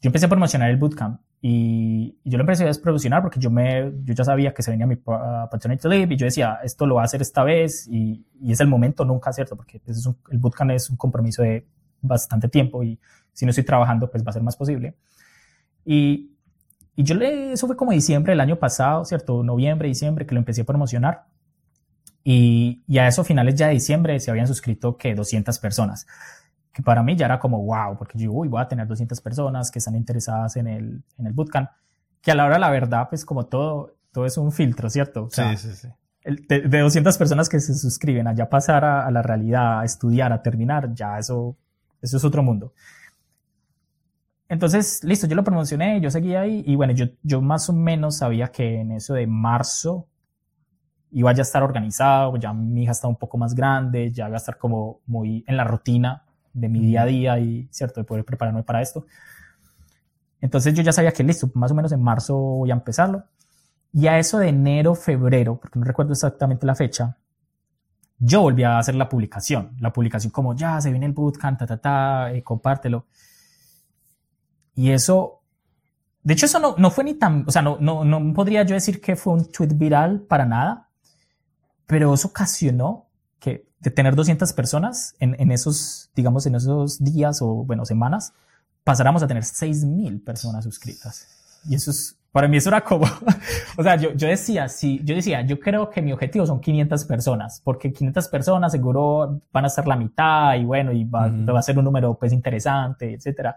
yo 0.00 0.08
empecé 0.08 0.26
a 0.26 0.28
promocionar 0.28 0.70
el 0.70 0.76
bootcamp 0.76 1.20
y, 1.42 2.16
yo 2.24 2.38
lo 2.38 2.42
empecé 2.42 2.68
a 2.68 2.72
promocionar 2.82 3.22
porque 3.22 3.38
yo, 3.38 3.50
me, 3.50 3.92
yo 4.04 4.14
ya 4.14 4.24
sabía 4.24 4.54
que 4.54 4.62
se 4.62 4.70
venía 4.70 4.86
mi 4.86 4.94
uh, 4.94 5.48
paternity 5.50 5.88
leave 5.88 6.14
y 6.14 6.16
yo 6.16 6.26
decía, 6.26 6.58
esto 6.64 6.86
lo 6.86 6.96
va 6.96 7.02
a 7.02 7.04
hacer 7.04 7.22
esta 7.22 7.44
vez 7.44 7.86
y, 7.88 8.24
es 8.46 8.60
el 8.60 8.68
momento 8.68 9.04
nunca, 9.04 9.32
¿cierto? 9.32 9.56
Porque 9.56 9.80
pues, 9.80 9.98
es 9.98 10.08
el 10.30 10.38
bootcamp 10.38 10.70
es 10.72 10.90
un 10.90 10.96
compromiso 10.96 11.42
de 11.42 11.66
bastante 12.00 12.48
tiempo 12.48 12.82
y 12.82 12.98
si 13.32 13.44
no 13.44 13.50
estoy 13.50 13.64
trabajando, 13.64 14.10
pues 14.10 14.24
va 14.24 14.30
a 14.30 14.32
ser 14.32 14.42
más 14.42 14.56
posible. 14.56 14.94
Y, 15.84 16.32
y 16.96 17.02
yo 17.04 17.14
le, 17.14 17.52
eso 17.52 17.66
fue 17.66 17.76
como 17.76 17.92
diciembre 17.92 18.32
del 18.32 18.40
año 18.40 18.56
pasado, 18.56 19.04
¿cierto? 19.04 19.42
Noviembre, 19.42 19.88
diciembre, 19.88 20.26
que 20.26 20.34
lo 20.34 20.38
empecé 20.38 20.62
a 20.62 20.64
promocionar. 20.64 21.26
Y, 22.28 22.82
y 22.88 22.98
a 22.98 23.06
eso, 23.06 23.22
finales 23.22 23.54
ya 23.54 23.68
de 23.68 23.74
diciembre, 23.74 24.18
se 24.18 24.32
habían 24.32 24.48
suscrito 24.48 24.96
que 24.96 25.14
200 25.14 25.60
personas. 25.60 26.08
Que 26.72 26.82
para 26.82 27.00
mí 27.04 27.14
ya 27.14 27.26
era 27.26 27.38
como 27.38 27.62
wow, 27.62 27.96
porque 27.96 28.18
yo, 28.18 28.32
uy, 28.32 28.48
voy 28.48 28.60
a 28.60 28.66
tener 28.66 28.88
200 28.88 29.20
personas 29.20 29.70
que 29.70 29.78
están 29.78 29.94
interesadas 29.94 30.56
en 30.56 30.66
el, 30.66 31.04
en 31.18 31.26
el 31.28 31.32
bootcamp. 31.32 31.70
Que 32.20 32.32
a 32.32 32.34
la 32.34 32.46
hora, 32.46 32.58
la 32.58 32.68
verdad, 32.68 33.08
pues 33.08 33.24
como 33.24 33.46
todo, 33.46 33.94
todo 34.10 34.26
es 34.26 34.36
un 34.38 34.50
filtro, 34.50 34.90
¿cierto? 34.90 35.28
sí, 35.30 35.56
sí, 35.56 35.72
sí. 35.72 35.88
de, 36.48 36.62
de, 36.62 36.80
200 36.80 37.16
personas 37.16 37.48
que 37.48 37.60
se 37.60 37.74
suscriben 37.74 38.26
a 38.26 38.34
ya 38.34 38.50
pasar 38.50 38.84
a, 38.84 39.06
a, 39.06 39.10
la 39.12 39.22
realidad, 39.22 39.78
a 39.78 39.84
estudiar, 39.84 40.32
a 40.32 40.42
terminar, 40.42 40.92
ya 40.94 41.20
eso, 41.20 41.56
eso 42.02 42.16
es 42.16 42.24
otro 42.24 42.42
mundo. 42.42 42.72
Entonces, 44.48 45.04
listo, 45.04 45.28
yo 45.28 45.36
lo 45.36 45.44
promocioné, 45.44 46.00
yo 46.00 46.10
seguía 46.10 46.40
ahí 46.40 46.64
y 46.66 46.74
bueno, 46.74 46.92
yo, 46.92 47.06
yo 47.22 47.40
más 47.40 47.68
o 47.68 47.72
menos 47.72 48.16
sabía 48.16 48.48
que 48.48 48.80
en 48.80 48.90
eso 48.90 49.14
de 49.14 49.28
marzo 49.28 50.08
iba 51.10 51.32
ya 51.32 51.40
a 51.40 51.42
estar 51.42 51.62
organizado, 51.62 52.36
ya 52.36 52.52
mi 52.52 52.82
hija 52.82 52.92
está 52.92 53.08
un 53.08 53.16
poco 53.16 53.38
más 53.38 53.54
grande, 53.54 54.12
ya 54.12 54.26
iba 54.28 54.36
a 54.36 54.38
estar 54.38 54.58
como 54.58 55.00
muy 55.06 55.44
en 55.46 55.56
la 55.56 55.64
rutina 55.64 56.24
de 56.52 56.68
mi 56.68 56.80
día 56.80 57.02
a 57.02 57.06
día 57.06 57.38
y, 57.38 57.68
¿cierto?, 57.70 58.00
de 58.00 58.04
poder 58.04 58.24
prepararme 58.24 58.62
para 58.62 58.82
esto. 58.82 59.06
Entonces 60.40 60.74
yo 60.74 60.82
ya 60.82 60.92
sabía 60.92 61.12
que 61.12 61.22
listo, 61.22 61.50
más 61.54 61.70
o 61.70 61.74
menos 61.74 61.92
en 61.92 62.02
marzo 62.02 62.36
voy 62.36 62.70
a 62.70 62.74
empezarlo. 62.74 63.24
Y 63.92 64.06
a 64.08 64.18
eso 64.18 64.38
de 64.38 64.48
enero, 64.48 64.94
febrero, 64.94 65.58
porque 65.58 65.78
no 65.78 65.84
recuerdo 65.84 66.12
exactamente 66.12 66.66
la 66.66 66.74
fecha, 66.74 67.16
yo 68.18 68.42
volví 68.42 68.62
a 68.62 68.78
hacer 68.78 68.94
la 68.94 69.08
publicación. 69.08 69.76
La 69.80 69.92
publicación 69.92 70.30
como 70.30 70.54
ya 70.54 70.80
se 70.80 70.90
viene 70.90 71.06
el 71.06 71.12
bootcamp, 71.12 71.58
ta, 71.58 71.66
ta, 71.66 71.78
ta, 71.78 72.32
eh, 72.32 72.42
compártelo. 72.42 73.06
Y 74.74 74.90
eso, 74.90 75.42
de 76.22 76.34
hecho 76.34 76.46
eso 76.46 76.58
no, 76.58 76.74
no 76.76 76.90
fue 76.90 77.04
ni 77.04 77.14
tan, 77.14 77.44
o 77.46 77.50
sea, 77.50 77.62
no, 77.62 77.78
no, 77.80 78.04
no 78.04 78.34
podría 78.34 78.62
yo 78.62 78.74
decir 78.74 79.00
que 79.00 79.16
fue 79.16 79.32
un 79.32 79.50
tweet 79.50 79.68
viral 79.74 80.20
para 80.20 80.44
nada, 80.44 80.85
pero 81.86 82.12
eso 82.14 82.28
ocasionó 82.28 83.06
que 83.38 83.66
de 83.80 83.90
tener 83.90 84.14
200 84.14 84.52
personas 84.52 85.14
en, 85.18 85.36
en 85.38 85.52
esos, 85.52 86.10
digamos, 86.14 86.46
en 86.46 86.56
esos 86.56 87.02
días 87.02 87.40
o, 87.42 87.64
bueno, 87.64 87.84
semanas, 87.84 88.32
pasáramos 88.84 89.22
a 89.22 89.26
tener 89.26 89.42
6.000 89.42 90.22
personas 90.24 90.64
suscritas. 90.64 91.26
Y 91.68 91.74
eso 91.74 91.90
es, 91.90 92.16
para 92.32 92.48
mí 92.48 92.56
eso 92.56 92.68
era 92.68 92.82
como, 92.82 93.06
o 93.76 93.82
sea, 93.82 93.96
yo, 93.96 94.12
yo 94.12 94.28
decía, 94.28 94.68
sí, 94.68 95.00
yo 95.04 95.14
decía, 95.14 95.40
yo 95.42 95.58
creo 95.58 95.90
que 95.90 96.02
mi 96.02 96.12
objetivo 96.12 96.46
son 96.46 96.60
500 96.60 97.04
personas, 97.04 97.60
porque 97.64 97.92
500 97.92 98.28
personas 98.28 98.72
seguro 98.72 99.40
van 99.52 99.64
a 99.64 99.68
ser 99.68 99.86
la 99.86 99.96
mitad 99.96 100.54
y 100.54 100.64
bueno, 100.64 100.92
y 100.92 101.04
va, 101.04 101.28
va 101.28 101.58
a 101.58 101.62
ser 101.62 101.78
un 101.78 101.84
número 101.84 102.14
pues 102.14 102.32
interesante, 102.32 103.14
etcétera. 103.14 103.56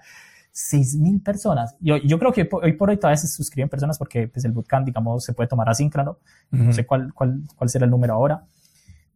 6.000 0.53 1.23
personas. 1.23 1.76
Yo, 1.80 1.97
yo 1.97 2.19
creo 2.19 2.31
que 2.31 2.49
hoy 2.51 2.73
por 2.73 2.89
hoy 2.89 2.97
todavía 2.97 3.17
se 3.17 3.27
suscriben 3.27 3.69
personas 3.69 3.97
porque 3.97 4.27
pues, 4.27 4.45
el 4.45 4.51
bootcamp, 4.51 4.85
digamos, 4.85 5.23
se 5.23 5.34
puede 5.34 5.47
tomar 5.47 5.69
asíncrono. 5.69 6.17
No 6.51 6.73
sé 6.73 6.85
cuál, 6.85 7.13
cuál, 7.13 7.41
cuál 7.55 7.69
será 7.69 7.85
el 7.85 7.91
número 7.91 8.13
ahora. 8.13 8.45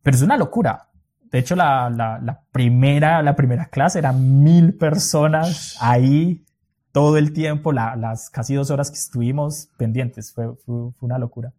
Pero 0.02 0.16
es 0.16 0.24
una 0.24 0.38
locura. 0.38 0.90
De 1.32 1.40
hecho, 1.40 1.56
la, 1.56 1.90
la, 1.90 2.20
la 2.20 2.42
primera, 2.52 3.24
la 3.24 3.36
primera 3.36 3.66
clase 3.66 4.00
eran 4.00 4.44
mil 4.44 4.76
personas 4.76 5.78
ahí 5.82 6.46
todo 6.94 7.18
el 7.18 7.34
tiempo, 7.34 7.74
la, 7.74 7.96
las 7.96 8.30
casi 8.30 8.54
dos 8.54 8.70
horas 8.70 8.90
que 8.92 8.98
estuvimos 8.98 9.70
pendientes. 9.78 10.32
Fue, 10.32 10.56
fue, 10.64 10.92
una 11.02 11.18
locura. 11.18 11.52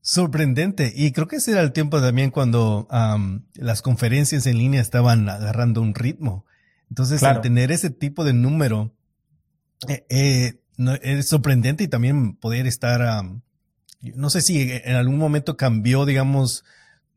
Sorprendente. 0.00 0.92
Y 0.94 1.12
creo 1.12 1.28
que 1.28 1.36
ese 1.36 1.52
era 1.52 1.62
el 1.62 1.72
tiempo 1.72 2.00
también 2.00 2.30
cuando 2.30 2.86
las 3.54 3.82
conferencias 3.82 4.46
en 4.46 4.58
línea 4.58 4.80
estaban 4.80 5.28
agarrando 5.28 5.80
un 5.80 5.94
ritmo. 5.94 6.44
Entonces, 6.88 7.22
al 7.22 7.40
tener 7.40 7.72
ese 7.72 7.90
tipo 7.90 8.24
de 8.24 8.32
número, 8.32 8.94
eh, 9.88 10.06
eh, 10.08 10.60
es 11.02 11.28
sorprendente 11.28 11.84
y 11.84 11.88
también 11.88 12.36
poder 12.36 12.66
estar, 12.66 13.24
no 14.00 14.30
sé 14.30 14.40
si 14.40 14.70
en 14.70 14.94
algún 14.94 15.18
momento 15.18 15.56
cambió, 15.56 16.04
digamos, 16.04 16.64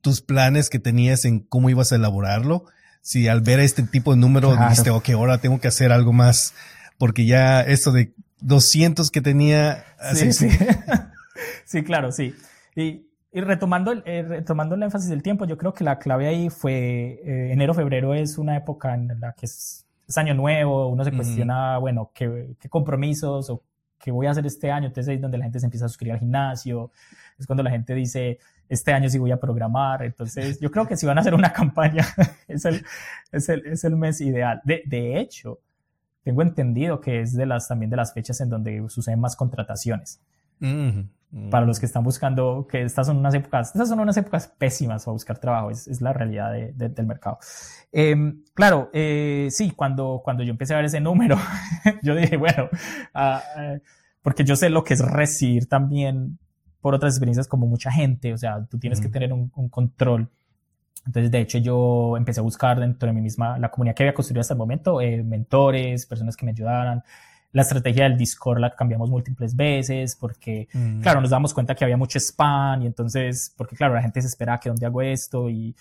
tus 0.01 0.21
planes 0.21 0.69
que 0.69 0.79
tenías 0.79 1.25
en 1.25 1.39
cómo 1.39 1.69
ibas 1.69 1.91
a 1.91 1.95
elaborarlo. 1.95 2.65
Si 3.01 3.27
al 3.27 3.41
ver 3.41 3.59
este 3.59 3.83
tipo 3.83 4.11
de 4.11 4.17
número 4.17 4.55
dijiste, 4.55 4.89
ok, 4.89 5.09
ahora 5.09 5.39
tengo 5.39 5.59
que 5.59 5.67
hacer 5.67 5.91
algo 5.91 6.13
más, 6.13 6.53
porque 6.97 7.25
ya 7.25 7.61
esto 7.61 7.91
de 7.91 8.13
200 8.41 9.11
que 9.11 9.21
tenía. 9.21 9.85
Sí, 10.13 10.33
sí. 10.33 10.49
sí, 11.65 11.83
claro, 11.83 12.11
sí. 12.11 12.35
Y, 12.75 13.08
y 13.31 13.41
retomando, 13.41 13.93
eh, 14.05 14.23
retomando 14.23 14.75
el 14.75 14.83
énfasis 14.83 15.09
del 15.09 15.21
tiempo, 15.21 15.45
yo 15.45 15.57
creo 15.57 15.73
que 15.73 15.83
la 15.83 15.99
clave 15.99 16.27
ahí 16.27 16.49
fue 16.49 17.21
eh, 17.23 17.51
enero, 17.51 17.73
febrero 17.73 18.13
es 18.13 18.37
una 18.37 18.57
época 18.57 18.93
en 18.93 19.19
la 19.19 19.33
que 19.33 19.45
es, 19.45 19.85
año 20.15 20.33
nuevo, 20.33 20.87
uno 20.87 21.03
se 21.03 21.11
cuestiona, 21.11 21.77
bueno, 21.77 22.09
¿qué, 22.15 22.55
qué, 22.59 22.67
compromisos 22.67 23.51
o 23.51 23.61
qué 23.99 24.09
voy 24.09 24.25
a 24.25 24.31
hacer 24.31 24.45
este 24.47 24.71
año. 24.71 24.87
Entonces 24.87 25.15
es 25.15 25.21
donde 25.21 25.37
la 25.37 25.43
gente 25.43 25.59
se 25.59 25.67
empieza 25.67 25.85
a 25.85 25.89
suscribir 25.89 26.13
al 26.13 26.19
gimnasio, 26.19 26.91
es 27.37 27.45
cuando 27.45 27.61
la 27.61 27.69
gente 27.69 27.93
dice, 27.93 28.39
este 28.67 28.93
año 28.93 29.09
sí 29.09 29.19
voy 29.19 29.31
a 29.31 29.39
programar. 29.39 30.03
Entonces 30.03 30.59
yo 30.59 30.71
creo 30.71 30.87
que 30.87 30.97
si 30.97 31.05
van 31.05 31.17
a 31.17 31.21
hacer 31.21 31.33
una 31.35 31.53
campaña, 31.53 32.05
es, 32.47 32.65
el, 32.65 32.83
es, 33.31 33.49
el, 33.49 33.65
es 33.67 33.83
el 33.83 33.95
mes 33.95 34.19
ideal. 34.21 34.61
De, 34.63 34.81
de 34.85 35.19
hecho, 35.19 35.59
tengo 36.23 36.41
entendido 36.41 36.99
que 36.99 37.21
es 37.21 37.33
de 37.33 37.45
las, 37.45 37.67
también 37.67 37.89
de 37.89 37.97
las 37.97 38.13
fechas 38.13 38.41
en 38.41 38.49
donde 38.49 38.87
suceden 38.89 39.19
más 39.19 39.35
contrataciones. 39.35 40.19
Para 41.51 41.63
los 41.67 41.79
que 41.79 41.85
están 41.85 42.03
buscando, 42.03 42.65
que 42.67 42.81
estas 42.81 43.05
son 43.05 43.17
unas 43.17 43.35
épocas, 43.35 43.67
estas 43.67 43.87
son 43.87 43.99
unas 43.99 44.17
épocas 44.17 44.47
pésimas 44.47 45.05
para 45.05 45.13
buscar 45.13 45.37
trabajo, 45.37 45.69
es, 45.69 45.87
es 45.87 46.01
la 46.01 46.11
realidad 46.11 46.51
de, 46.51 46.71
del 46.71 47.05
mercado. 47.05 47.37
Em, 47.91 48.41
claro, 48.55 48.89
eh, 48.93 49.47
sí, 49.51 49.71
cuando, 49.71 50.21
cuando 50.23 50.41
yo 50.41 50.49
empecé 50.49 50.73
a 50.73 50.77
ver 50.77 50.85
ese 50.85 50.99
número, 50.99 51.37
yo 52.01 52.15
dije, 52.15 52.35
bueno, 52.35 52.69
ah, 53.13 53.43
eh, 53.59 53.79
porque 54.23 54.43
yo 54.43 54.55
sé 54.55 54.71
lo 54.71 54.83
que 54.83 54.95
es 54.95 55.05
recibir 55.05 55.67
también 55.67 56.39
por 56.81 56.95
otras 56.95 57.13
experiencias 57.13 57.47
como 57.47 57.67
mucha 57.67 57.91
gente, 57.91 58.33
o 58.33 58.37
sea, 58.37 58.65
tú 58.65 58.79
tienes 58.79 58.99
que 58.99 59.09
tener 59.09 59.31
un, 59.31 59.51
un, 59.55 59.69
control. 59.69 60.29
Entonces, 61.05 61.29
de 61.29 61.41
hecho, 61.41 61.59
yo 61.59 62.17
empecé 62.17 62.39
a 62.39 62.43
buscar 62.43 62.79
dentro 62.79 63.07
de 63.07 63.13
mí 63.13 63.21
misma 63.21 63.59
la 63.59 63.69
comunidad 63.69 63.95
que 63.95 64.03
había 64.03 64.13
construido 64.15 64.41
hasta 64.41 64.55
el 64.55 64.57
momento, 64.57 64.99
eh, 64.99 65.23
mentores, 65.23 66.05
personas 66.05 66.35
que 66.35 66.45
me 66.45 66.51
ayudaran, 66.53 67.03
la 67.51 67.63
estrategia 67.63 68.03
del 68.03 68.17
Discord 68.17 68.59
la 68.59 68.75
cambiamos 68.75 69.09
múltiples 69.09 69.55
veces 69.55 70.15
porque, 70.15 70.67
mm. 70.73 71.01
claro, 71.01 71.21
nos 71.21 71.31
damos 71.31 71.53
cuenta 71.53 71.75
que 71.75 71.83
había 71.83 71.97
mucho 71.97 72.19
spam 72.19 72.83
y 72.83 72.85
entonces, 72.85 73.53
porque 73.57 73.75
claro, 73.75 73.95
la 73.95 74.01
gente 74.01 74.21
se 74.21 74.27
espera 74.27 74.59
que 74.59 74.69
dónde 74.69 74.85
hago 74.85 75.01
esto 75.01 75.49
y 75.49 75.75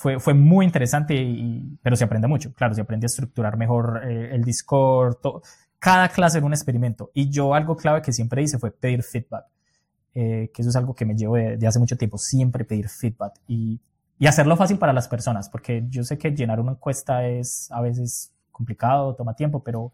fue, 0.00 0.18
fue 0.18 0.32
muy 0.32 0.64
interesante, 0.64 1.14
y, 1.14 1.78
pero 1.82 1.94
se 1.94 2.04
aprende 2.04 2.26
mucho. 2.26 2.54
Claro, 2.54 2.74
se 2.74 2.80
aprende 2.80 3.04
a 3.04 3.08
estructurar 3.08 3.58
mejor 3.58 4.00
eh, 4.04 4.34
el 4.34 4.44
Discord. 4.44 5.16
cada 5.78 6.08
clase 6.08 6.38
era 6.38 6.46
un 6.46 6.54
experimento. 6.54 7.10
Y 7.12 7.28
yo 7.28 7.54
algo 7.54 7.76
clave 7.76 8.00
que 8.00 8.10
siempre 8.10 8.42
hice 8.42 8.58
fue 8.58 8.70
pedir 8.70 9.02
feedback. 9.02 9.44
Eh, 10.14 10.50
que 10.54 10.62
eso 10.62 10.70
es 10.70 10.76
algo 10.76 10.94
que 10.94 11.04
me 11.04 11.14
llevo 11.14 11.36
de, 11.36 11.66
hace 11.66 11.78
mucho 11.78 11.96
tiempo, 11.96 12.16
siempre 12.16 12.64
pedir 12.64 12.88
feedback 12.88 13.34
y, 13.46 13.78
y 14.18 14.26
hacerlo 14.26 14.56
fácil 14.56 14.76
para 14.78 14.92
las 14.92 15.06
personas, 15.06 15.48
porque 15.48 15.84
yo 15.88 16.02
sé 16.02 16.18
que 16.18 16.30
llenar 16.30 16.58
una 16.58 16.72
encuesta 16.72 17.26
es 17.26 17.70
a 17.70 17.80
veces 17.80 18.32
complicado, 18.50 19.14
toma 19.14 19.34
tiempo, 19.34 19.62
pero 19.62 19.92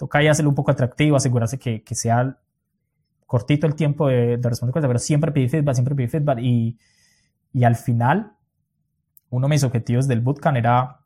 toca 0.00 0.18
ahí 0.18 0.28
hacerlo 0.28 0.48
un 0.48 0.54
poco 0.54 0.70
atractivo, 0.70 1.14
asegurarse 1.14 1.58
que, 1.58 1.82
que 1.82 1.94
sea 1.94 2.38
cortito 3.26 3.66
el 3.66 3.74
tiempo 3.74 4.08
de, 4.08 4.38
de 4.38 4.48
responder 4.48 4.72
cosas, 4.72 4.88
pero 4.88 4.98
siempre 4.98 5.30
pedir 5.30 5.50
feedback, 5.50 5.74
siempre 5.74 5.94
pedir 5.94 6.08
feedback. 6.08 6.38
Y, 6.40 6.78
y 7.52 7.64
al 7.64 7.76
final, 7.76 8.32
uno 9.28 9.46
de 9.46 9.50
mis 9.50 9.62
objetivos 9.62 10.08
del 10.08 10.22
bootcamp 10.22 10.56
era 10.56 11.00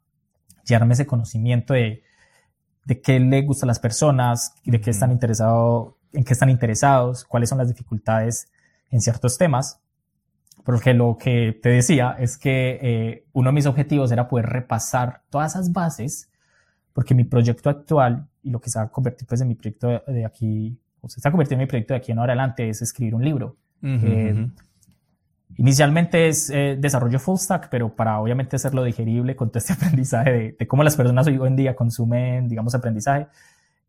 llevarme 0.64 0.94
ese 0.94 1.06
conocimiento 1.06 1.74
de, 1.74 2.04
de 2.84 3.00
qué 3.00 3.18
le 3.18 3.42
gusta 3.42 3.66
a 3.66 3.66
las 3.66 3.80
personas, 3.80 4.54
de 4.64 4.80
qué 4.80 4.90
están 4.90 5.10
interesados, 5.10 5.94
en 6.12 6.22
qué 6.22 6.32
están 6.32 6.50
interesados, 6.50 7.24
cuáles 7.24 7.48
son 7.48 7.58
las 7.58 7.66
dificultades 7.66 8.52
en 8.92 9.00
ciertos 9.00 9.38
temas, 9.38 9.80
Porque 10.64 10.94
lo 10.94 11.18
que 11.18 11.58
te 11.62 11.68
decía 11.68 12.16
es 12.18 12.38
que 12.38 12.78
eh, 12.80 13.26
uno 13.32 13.50
de 13.50 13.54
mis 13.54 13.66
objetivos 13.66 14.12
era 14.12 14.28
poder 14.28 14.46
repasar 14.46 15.22
todas 15.30 15.52
esas 15.52 15.72
bases, 15.72 16.30
porque 16.92 17.14
mi 17.14 17.24
proyecto 17.24 17.68
actual 17.68 18.28
y 18.44 18.50
lo 18.50 18.60
que 18.60 18.70
se 18.70 18.78
va 18.78 18.84
a 18.84 18.88
convertir 18.88 19.26
pues, 19.26 19.40
en 19.40 19.48
mi 19.48 19.54
proyecto 19.54 20.02
de 20.06 20.24
aquí, 20.24 20.78
o 21.00 21.08
se 21.08 21.18
está 21.18 21.30
convirtiendo 21.30 21.62
en 21.62 21.66
mi 21.66 21.68
proyecto 21.68 21.94
de 21.94 21.98
aquí 21.98 22.12
en 22.12 22.18
adelante 22.18 22.68
es 22.68 22.82
escribir 22.82 23.14
un 23.14 23.24
libro. 23.24 23.56
Inicialmente 25.56 26.28
es 26.28 26.50
eh, 26.50 26.76
desarrollo 26.78 27.18
full 27.18 27.36
stack, 27.36 27.68
pero 27.70 27.94
para 27.94 28.18
obviamente 28.18 28.56
hacerlo 28.56 28.82
digerible 28.82 29.36
con 29.36 29.50
todo 29.50 29.58
este 29.58 29.72
aprendizaje 29.74 30.56
de, 30.58 30.66
cómo 30.66 30.82
las 30.82 30.96
personas 30.96 31.26
hoy 31.26 31.38
en 31.46 31.56
día 31.56 31.74
consumen, 31.74 32.48
digamos, 32.48 32.74
aprendizaje, 32.74 33.28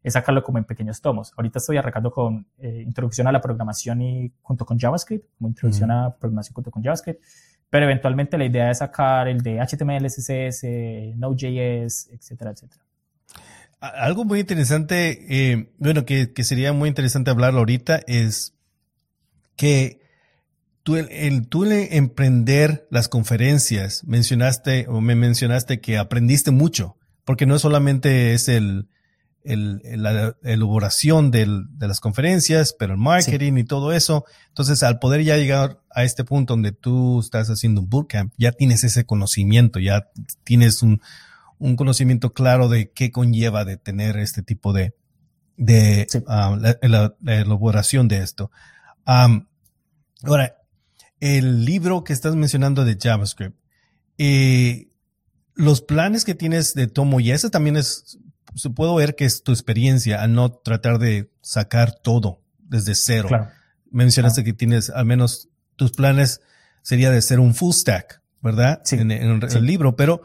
es 0.04 0.14
sacarlo 0.14 0.44
como 0.44 0.60
en 0.60 0.66
pequeños 0.66 1.02
tomos. 1.02 1.34
Ahorita 1.36 1.58
estoy 1.58 1.78
arrancando 1.78 2.12
con 2.12 2.46
eh, 2.60 2.84
introducción 2.86 3.28
a 3.28 3.32
la 3.32 3.42
programación 3.42 4.02
y 4.02 4.32
junto 4.42 4.66
con 4.66 4.78
JavaScript, 4.78 5.28
como 5.38 5.50
introducción 5.50 5.90
a 5.90 6.16
programación 6.16 6.54
junto 6.54 6.70
con 6.70 6.84
JavaScript, 6.84 7.24
pero 7.70 7.86
eventualmente 7.86 8.38
la 8.38 8.46
idea 8.46 8.70
es 8.70 8.78
sacar 8.78 9.28
el 9.28 9.42
de 9.42 9.60
HTML, 9.60 10.06
CSS, 10.06 11.18
Node.js, 11.18 12.10
etcétera, 12.12 12.52
etcétera. 12.52 12.85
Algo 13.94 14.26
muy 14.26 14.40
interesante, 14.40 15.26
eh, 15.30 15.70
bueno, 15.78 16.06
que, 16.06 16.34
que 16.34 16.44
sería 16.44 16.74
muy 16.74 16.90
interesante 16.90 17.30
hablarlo 17.30 17.60
ahorita 17.60 18.02
es 18.08 18.54
que 19.56 20.02
tú, 20.84 20.96
el, 20.96 21.48
tú 21.48 21.66
emprender 21.66 22.88
las 22.90 23.10
conferencias, 23.10 24.04
mencionaste 24.06 24.88
o 24.88 25.02
me 25.02 25.16
mencionaste 25.16 25.82
que 25.82 25.98
aprendiste 25.98 26.52
mucho, 26.52 26.98
porque 27.26 27.46
no 27.46 27.60
solamente 27.60 28.34
es 28.34 28.48
el, 28.48 28.88
el, 29.44 29.82
la 30.02 30.36
elaboración 30.44 31.30
del, 31.32 31.66
de 31.78 31.88
las 31.88 32.00
conferencias, 32.00 32.76
pero 32.78 32.94
el 32.94 33.00
marketing 33.00 33.58
y 33.58 33.64
todo 33.66 33.94
eso. 33.94 34.26
Entonces, 34.48 34.82
al 34.84 35.00
poder 35.00 35.24
ya 35.24 35.38
llegar 35.38 35.80
a 35.92 36.04
este 36.04 36.24
punto 36.24 36.54
donde 36.54 36.72
tú 36.72 37.20
estás 37.20 37.50
haciendo 37.50 37.82
un 37.82 37.90
bootcamp, 37.90 38.34
ya 38.38 38.52
tienes 38.52 38.84
ese 38.84 39.06
conocimiento, 39.06 39.80
ya 39.80 40.10
tienes 40.44 40.82
un, 40.82 41.02
un 41.60 41.76
conocimiento 41.76 42.34
claro 42.34 42.70
de 42.70 42.92
qué 42.92 43.12
conlleva 43.12 43.66
de 43.66 43.78
tener 43.78 44.18
este 44.18 44.42
tipo 44.42 44.74
de, 44.74 44.94
de 45.58 46.08
ah, 46.28 46.58
la, 46.82 47.16
elaboración 47.26 48.08
de 48.08 48.20
esto. 48.20 48.52
ahora, 49.06 50.58
el 51.20 51.66
libro 51.66 52.04
que 52.04 52.14
estás 52.14 52.36
mencionando 52.36 52.86
de 52.86 52.98
JavaScript, 53.02 53.58
eh, 54.18 54.90
los 55.56 55.82
planes 55.82 56.26
que 56.26 56.36
tienes 56.36 56.74
de 56.74 56.88
Tomo, 56.88 57.20
y 57.20 57.32
eso 57.32 57.50
también 57.50 57.78
es, 57.78 58.20
se 58.56 58.70
puedo 58.70 58.96
ver 58.96 59.16
que 59.16 59.26
es 59.26 59.44
tu 59.44 59.52
experiencia 59.52 60.22
al 60.22 60.34
no 60.34 60.52
tratar 60.52 61.00
de 61.00 61.32
sacar 61.42 61.94
todo 61.94 62.42
desde 62.60 62.96
cero. 62.96 63.30
Mencionaste 63.90 64.44
que 64.44 64.54
tienes 64.54 64.90
al 64.90 65.06
menos 65.06 65.50
tus 65.76 65.92
planes 65.92 66.42
sería 66.82 67.10
de 67.12 67.22
ser 67.22 67.40
un 67.40 67.56
full 67.56 67.74
stack, 67.74 68.22
¿verdad? 68.42 68.82
Sí. 68.84 68.98
En, 68.98 69.12
el 69.12 69.66
libro, 69.66 69.96
pero 69.96 70.22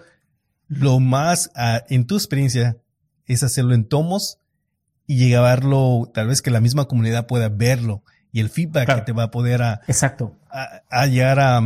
lo 0.70 1.00
más 1.00 1.50
ah, 1.56 1.82
en 1.88 2.06
tu 2.06 2.14
experiencia 2.14 2.78
es 3.26 3.42
hacerlo 3.42 3.74
en 3.74 3.84
tomos 3.84 4.38
y 5.06 5.28
llevarlo, 5.28 6.10
tal 6.14 6.28
vez 6.28 6.40
que 6.40 6.50
la 6.50 6.60
misma 6.60 6.86
comunidad 6.86 7.26
pueda 7.26 7.48
verlo 7.48 8.04
y 8.32 8.38
el 8.38 8.48
feedback 8.48 8.94
que 8.94 9.02
te 9.02 9.12
va 9.12 9.24
a 9.24 9.30
poder 9.32 9.62
a, 9.62 9.80
Exacto. 9.88 10.36
a, 10.48 11.06
llegar 11.06 11.40
a, 11.40 11.60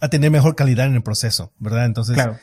a, 0.00 0.08
tener 0.08 0.30
mejor 0.30 0.56
calidad 0.56 0.86
en 0.86 0.94
el 0.94 1.02
proceso, 1.02 1.52
¿verdad? 1.58 1.84
Entonces, 1.84 2.14
claro. 2.14 2.38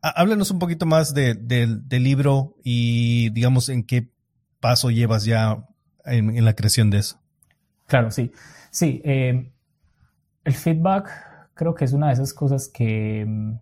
háblanos 0.00 0.52
un 0.52 0.60
poquito 0.60 0.86
más 0.86 1.12
de, 1.12 1.34
del 1.34 2.02
libro 2.04 2.54
y 2.62 3.30
digamos 3.30 3.68
en 3.68 3.82
qué 3.82 4.08
paso 4.60 4.90
llevas 4.90 5.24
ya 5.24 5.64
en, 6.04 6.44
la 6.44 6.54
creación 6.54 6.90
de 6.90 6.98
eso. 6.98 7.20
Claro, 7.86 8.12
sí. 8.12 8.30
Sí, 8.70 9.02
eh, 9.04 9.50
el 10.44 10.54
feedback 10.54 11.10
creo 11.54 11.74
que 11.74 11.84
es 11.84 11.92
una 11.92 12.08
de 12.08 12.12
esas 12.12 12.32
cosas 12.32 12.68
que 12.68 13.24
mm, 13.26 13.54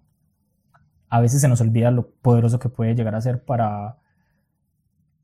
a 1.15 1.20
veces 1.20 1.41
se 1.41 1.49
nos 1.49 1.61
olvida 1.61 1.91
lo 1.91 2.11
poderoso 2.11 2.59
que 2.59 2.69
puede 2.69 2.95
llegar 2.95 3.15
a 3.15 3.20
ser 3.20 3.45
para 3.45 3.99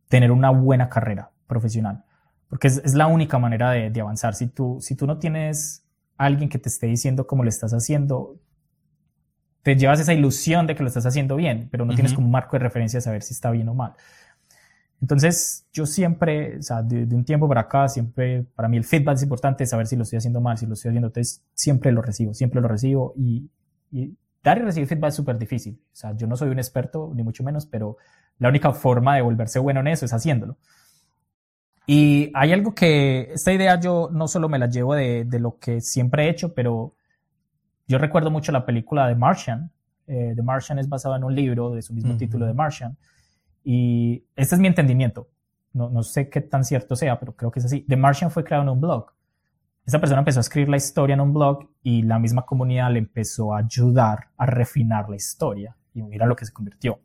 tener 0.09 0.31
una 0.31 0.51
buena 0.51 0.89
carrera 0.89 1.31
profesional 1.47 2.05
porque 2.51 2.67
es, 2.67 2.95
la 2.95 3.07
única 3.07 3.39
manera 3.39 3.71
de, 3.71 4.01
avanzar. 4.01 4.35
Si 4.35 4.49
tú, 4.49 4.79
si 4.81 4.97
tú 4.97 5.07
no 5.07 5.19
tienes 5.19 5.87
alguien 6.19 6.51
que 6.51 6.59
te 6.59 6.69
esté 6.69 6.89
diciendo 6.89 7.27
cómo 7.27 7.45
lo 7.45 7.49
estás 7.49 7.73
haciendo, 7.73 8.37
te 9.63 9.77
llevas 9.77 10.01
esa 10.01 10.13
ilusión 10.13 10.67
de 10.67 10.75
que 10.75 10.83
lo 10.83 10.89
estás 10.89 11.07
haciendo 11.07 11.37
bien, 11.37 11.69
pero 11.71 11.85
no 11.85 11.95
tienes 11.95 12.13
como 12.13 12.27
un 12.27 12.33
marco 12.33 12.57
de 12.57 12.65
referencia 12.65 12.99
a 12.99 13.03
saber 13.03 13.23
si 13.23 13.35
está 13.35 13.53
bien 13.53 13.69
o 13.69 13.75
mal. 13.75 13.95
Entonces, 15.01 15.65
yo 15.73 15.87
siempre, 15.87 16.59
o 16.59 16.63
sea, 16.63 16.83
de, 16.83 17.15
un 17.15 17.25
tiempo 17.25 17.49
para 17.49 17.63
acá, 17.63 17.89
siempre, 17.89 18.43
para 18.57 18.69
mí 18.69 18.77
el 18.77 18.85
feedback 18.85 19.15
es 19.15 19.23
importante, 19.23 19.65
saber 19.65 19.87
si 19.87 19.95
lo 19.95 20.03
estoy 20.03 20.17
haciendo 20.17 20.41
mal, 20.41 20.59
si 20.59 20.67
lo 20.67 20.75
estoy 20.75 20.91
haciendo, 20.91 21.07
entonces 21.07 21.43
siempre 21.55 21.93
lo 21.93 22.03
recibo, 22.03 22.35
siempre 22.35 22.61
lo 22.61 22.67
recibo 22.67 23.15
y, 23.17 23.49
y 23.93 24.17
dar 24.43 24.59
y 24.59 24.63
recibir 24.63 24.89
feedback 24.89 25.11
es 25.11 25.17
súper 25.17 25.39
difícil. 25.39 25.81
O 25.93 25.97
sea, 25.97 26.17
yo 26.17 26.27
no 26.27 26.37
soy 26.37 26.51
un 26.51 26.59
experto, 26.59 27.13
ni 27.15 27.23
mucho 27.23 27.43
menos, 27.45 27.67
pero 27.67 27.97
la 28.39 28.49
única 28.49 28.73
forma 28.73 29.17
de 29.17 29.23
volverse 29.23 29.59
bueno 29.59 29.81
en 29.81 29.89
eso 29.89 30.05
es 30.05 30.13
haciéndolo. 30.13 30.57
Y 31.87 32.31
hay 32.35 32.53
algo 32.53 32.75
que, 32.75 33.33
esta 33.33 33.53
idea 33.53 33.81
yo 33.81 34.11
no 34.13 34.29
solo 34.29 34.49
me 34.49 34.59
la 34.59 34.67
llevo 34.67 34.95
de, 34.95 35.25
de 35.25 35.41
lo 35.41 35.59
que 35.59 35.81
siempre 35.81 36.27
he 36.27 36.31
hecho, 36.31 36.55
pero 36.55 36.95
yo 37.91 37.99
recuerdo 37.99 38.31
mucho 38.31 38.53
la 38.53 38.65
película 38.65 39.09
de 39.09 39.17
Martian. 39.17 39.73
Eh, 40.07 40.33
The 40.37 40.43
Martian 40.43 40.79
es 40.79 40.89
basado 40.89 41.17
en 41.17 41.25
un 41.25 41.35
libro 41.35 41.71
de 41.71 41.83
su 41.83 41.93
mismo 41.93 42.17
título, 42.17 42.47
de 42.47 42.55
Martian. 42.55 42.97
Y 43.65 44.23
este 44.37 44.55
es 44.55 44.61
mi 44.61 44.69
entendimiento. 44.69 45.29
No, 45.73 45.91
no, 45.91 46.05
sé 46.05 46.31
qué 46.31 46.41
tan 46.41 46.65
cierto 46.65 46.95
sea, 46.95 47.19
pero 47.19 47.35
creo 47.35 47.51
que 47.51 47.59
es 47.59 47.65
así. 47.65 47.81
The 47.81 47.97
Martian 47.97 48.31
fue 48.31 48.45
creado 48.45 48.63
en 48.63 48.69
un 48.69 48.81
blog. 48.81 49.13
Esa 49.91 49.99
persona 49.99 50.21
empezó 50.21 50.39
a 50.39 50.43
escribir 50.43 50.69
la 50.69 50.77
historia 50.77 51.15
en 51.15 51.21
un 51.21 51.35
blog 51.35 51.69
y 51.83 52.03
la 52.03 52.21
misma 52.21 52.47
comunidad 52.47 52.93
le 52.93 53.01
empezó 53.01 53.53
a 53.53 53.59
ayudar 53.59 54.29
a 54.37 54.47
refinar 54.47 55.11
la 55.11 55.17
historia. 55.17 55.77
Y 55.93 56.01
mira 56.01 56.27
lo 56.27 56.37
que 56.37 56.45
se 56.45 56.53
convirtió. 56.53 57.01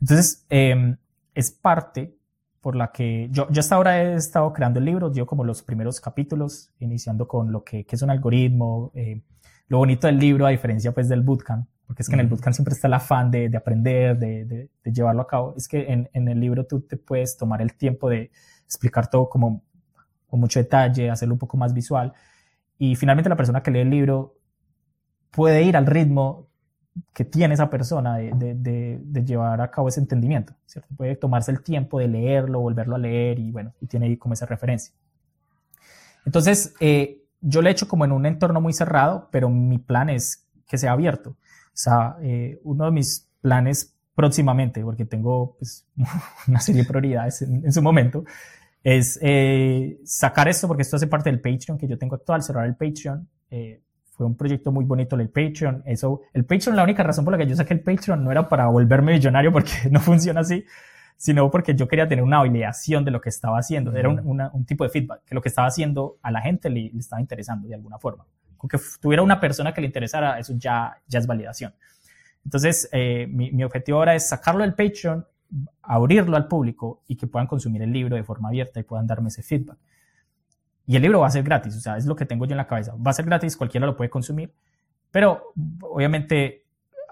Entonces, 0.00 0.46
eh, 0.48 0.96
es 1.34 1.50
parte 1.50 2.14
por 2.60 2.76
la 2.76 2.92
que 2.92 3.28
yo, 3.32 3.50
yo 3.50 3.58
hasta 3.58 3.74
ahora 3.74 4.00
he 4.00 4.14
estado 4.14 4.52
creando 4.52 4.78
el 4.78 4.84
libro, 4.84 5.12
yo 5.12 5.26
como 5.26 5.42
los 5.42 5.64
primeros 5.64 6.00
capítulos, 6.00 6.70
iniciando 6.78 7.26
con 7.26 7.50
lo 7.50 7.64
que, 7.64 7.84
que 7.84 7.96
es 7.96 8.02
un 8.02 8.10
algoritmo, 8.10 8.92
eh, 8.94 9.20
lo 9.66 9.78
bonito 9.78 10.06
del 10.06 10.20
libro, 10.20 10.46
a 10.46 10.50
diferencia 10.50 10.92
pues 10.94 11.08
del 11.08 11.22
bootcamp, 11.22 11.66
porque 11.88 12.02
es 12.02 12.08
que 12.08 12.14
en 12.14 12.20
el 12.20 12.28
bootcamp 12.28 12.54
siempre 12.54 12.72
está 12.72 12.86
el 12.86 12.94
afán 12.94 13.32
de, 13.32 13.48
de 13.48 13.56
aprender, 13.56 14.16
de, 14.16 14.44
de, 14.44 14.70
de, 14.84 14.92
llevarlo 14.92 15.22
a 15.22 15.26
cabo, 15.26 15.54
es 15.56 15.66
que 15.66 15.90
en, 15.92 16.08
en, 16.12 16.28
el 16.28 16.38
libro 16.38 16.66
tú 16.66 16.82
te 16.82 16.96
puedes 16.96 17.36
tomar 17.36 17.60
el 17.60 17.74
tiempo 17.74 18.08
de 18.08 18.30
explicar 18.64 19.10
todo 19.10 19.28
como 19.28 19.64
con 20.32 20.40
mucho 20.40 20.58
detalle, 20.58 21.10
hacerlo 21.10 21.34
un 21.34 21.38
poco 21.38 21.58
más 21.58 21.74
visual, 21.74 22.14
y 22.78 22.96
finalmente 22.96 23.28
la 23.28 23.36
persona 23.36 23.62
que 23.62 23.70
lee 23.70 23.80
el 23.80 23.90
libro 23.90 24.38
puede 25.30 25.62
ir 25.62 25.76
al 25.76 25.84
ritmo 25.84 26.48
que 27.12 27.26
tiene 27.26 27.52
esa 27.52 27.68
persona 27.68 28.16
de, 28.16 28.54
de, 28.54 28.98
de, 29.02 29.24
llevar 29.24 29.60
a 29.60 29.70
cabo 29.70 29.88
ese 29.88 30.00
entendimiento, 30.00 30.54
¿cierto? 30.64 30.88
Puede 30.96 31.16
tomarse 31.16 31.50
el 31.50 31.62
tiempo 31.62 31.98
de 31.98 32.08
leerlo, 32.08 32.60
volverlo 32.60 32.96
a 32.96 32.98
leer 32.98 33.38
y 33.38 33.50
bueno, 33.50 33.74
y 33.78 33.86
tiene 33.86 34.06
ahí 34.06 34.16
como 34.16 34.32
esa 34.32 34.46
referencia. 34.46 34.94
Entonces, 36.24 36.74
eh, 36.80 37.22
yo 37.42 37.60
lo 37.60 37.68
he 37.68 37.72
hecho 37.72 37.88
como 37.88 38.06
en 38.06 38.12
un 38.12 38.24
entorno 38.24 38.60
muy 38.62 38.72
cerrado, 38.72 39.28
pero 39.30 39.50
mi 39.50 39.76
plan 39.76 40.08
es 40.08 40.48
que 40.66 40.78
sea 40.78 40.92
abierto. 40.92 41.30
O 41.30 41.36
sea, 41.74 42.16
eh, 42.22 42.58
uno 42.64 42.86
de 42.86 42.90
mis 42.92 43.28
planes 43.42 43.94
próximamente, 44.14 44.82
porque 44.82 45.04
tengo 45.04 45.56
pues, 45.58 45.86
una 46.48 46.60
serie 46.60 46.82
de 46.82 46.88
prioridades 46.88 47.42
en, 47.42 47.72
su 47.72 47.82
momento, 47.82 48.24
es 48.82 49.18
eh, 49.22 49.98
sacar 50.04 50.48
esto, 50.48 50.66
porque 50.66 50.82
esto 50.82 50.96
hace 50.96 51.06
parte 51.06 51.30
del 51.30 51.40
Patreon 51.40 51.78
que 51.78 51.86
yo 51.86 51.96
tengo 51.96 52.16
actual, 52.16 52.42
cerrar 52.42 52.66
el 52.66 52.74
Patreon, 52.74 53.28
eh, 53.50 53.80
fue 54.10 54.26
un 54.26 54.36
proyecto 54.36 54.72
muy 54.72 54.84
bonito 54.84 55.16
el 55.16 55.28
Patreon. 55.28 55.82
Eso, 55.86 56.22
el 56.32 56.44
Patreon, 56.44 56.76
la 56.76 56.82
única 56.82 57.02
razón 57.02 57.24
por 57.24 57.32
la 57.32 57.38
que 57.38 57.46
yo 57.46 57.56
saqué 57.56 57.74
el 57.74 57.80
Patreon 57.80 58.22
no 58.22 58.30
era 58.30 58.48
para 58.48 58.66
volverme 58.66 59.12
millonario 59.12 59.52
porque 59.52 59.72
no 59.90 60.00
funciona 60.00 60.40
así, 60.40 60.64
sino 61.16 61.50
porque 61.50 61.74
yo 61.74 61.88
quería 61.88 62.08
tener 62.08 62.24
una 62.24 62.38
validación 62.38 63.04
de 63.04 63.10
lo 63.10 63.20
que 63.20 63.28
estaba 63.28 63.58
haciendo. 63.58 63.94
Era 63.94 64.08
un, 64.08 64.64
tipo 64.66 64.84
de 64.84 64.90
feedback, 64.90 65.24
que 65.24 65.34
lo 65.34 65.40
que 65.40 65.48
estaba 65.48 65.68
haciendo 65.68 66.18
a 66.22 66.30
la 66.30 66.40
gente 66.40 66.68
le, 66.68 66.90
estaba 66.98 67.20
interesando 67.20 67.68
de 67.68 67.74
alguna 67.74 67.98
forma. 67.98 68.26
Con 68.56 68.68
que 68.68 68.78
tuviera 69.00 69.22
una 69.22 69.40
persona 69.40 69.72
que 69.72 69.80
le 69.80 69.86
interesara, 69.86 70.38
eso 70.38 70.54
ya, 70.56 70.96
ya 71.06 71.18
es 71.18 71.26
validación. 71.26 71.74
Entonces, 72.44 72.88
eh, 72.92 73.26
mi, 73.30 73.52
mi 73.52 73.64
objetivo 73.64 73.98
ahora 73.98 74.14
es 74.14 74.28
sacarlo 74.28 74.62
del 74.62 74.74
Patreon, 74.74 75.24
abrirlo 75.82 76.36
al 76.36 76.48
público 76.48 77.02
y 77.06 77.16
que 77.16 77.26
puedan 77.26 77.46
consumir 77.46 77.82
el 77.82 77.92
libro 77.92 78.16
de 78.16 78.24
forma 78.24 78.48
abierta 78.48 78.80
y 78.80 78.82
puedan 78.82 79.06
darme 79.06 79.28
ese 79.28 79.42
feedback. 79.42 79.78
Y 80.86 80.96
el 80.96 81.02
libro 81.02 81.20
va 81.20 81.28
a 81.28 81.30
ser 81.30 81.44
gratis, 81.44 81.76
o 81.76 81.80
sea, 81.80 81.96
es 81.96 82.06
lo 82.06 82.16
que 82.16 82.26
tengo 82.26 82.44
yo 82.44 82.52
en 82.52 82.56
la 82.56 82.66
cabeza. 82.66 82.94
Va 82.94 83.10
a 83.10 83.14
ser 83.14 83.24
gratis, 83.24 83.56
cualquiera 83.56 83.86
lo 83.86 83.96
puede 83.96 84.10
consumir, 84.10 84.52
pero 85.10 85.52
obviamente 85.82 86.62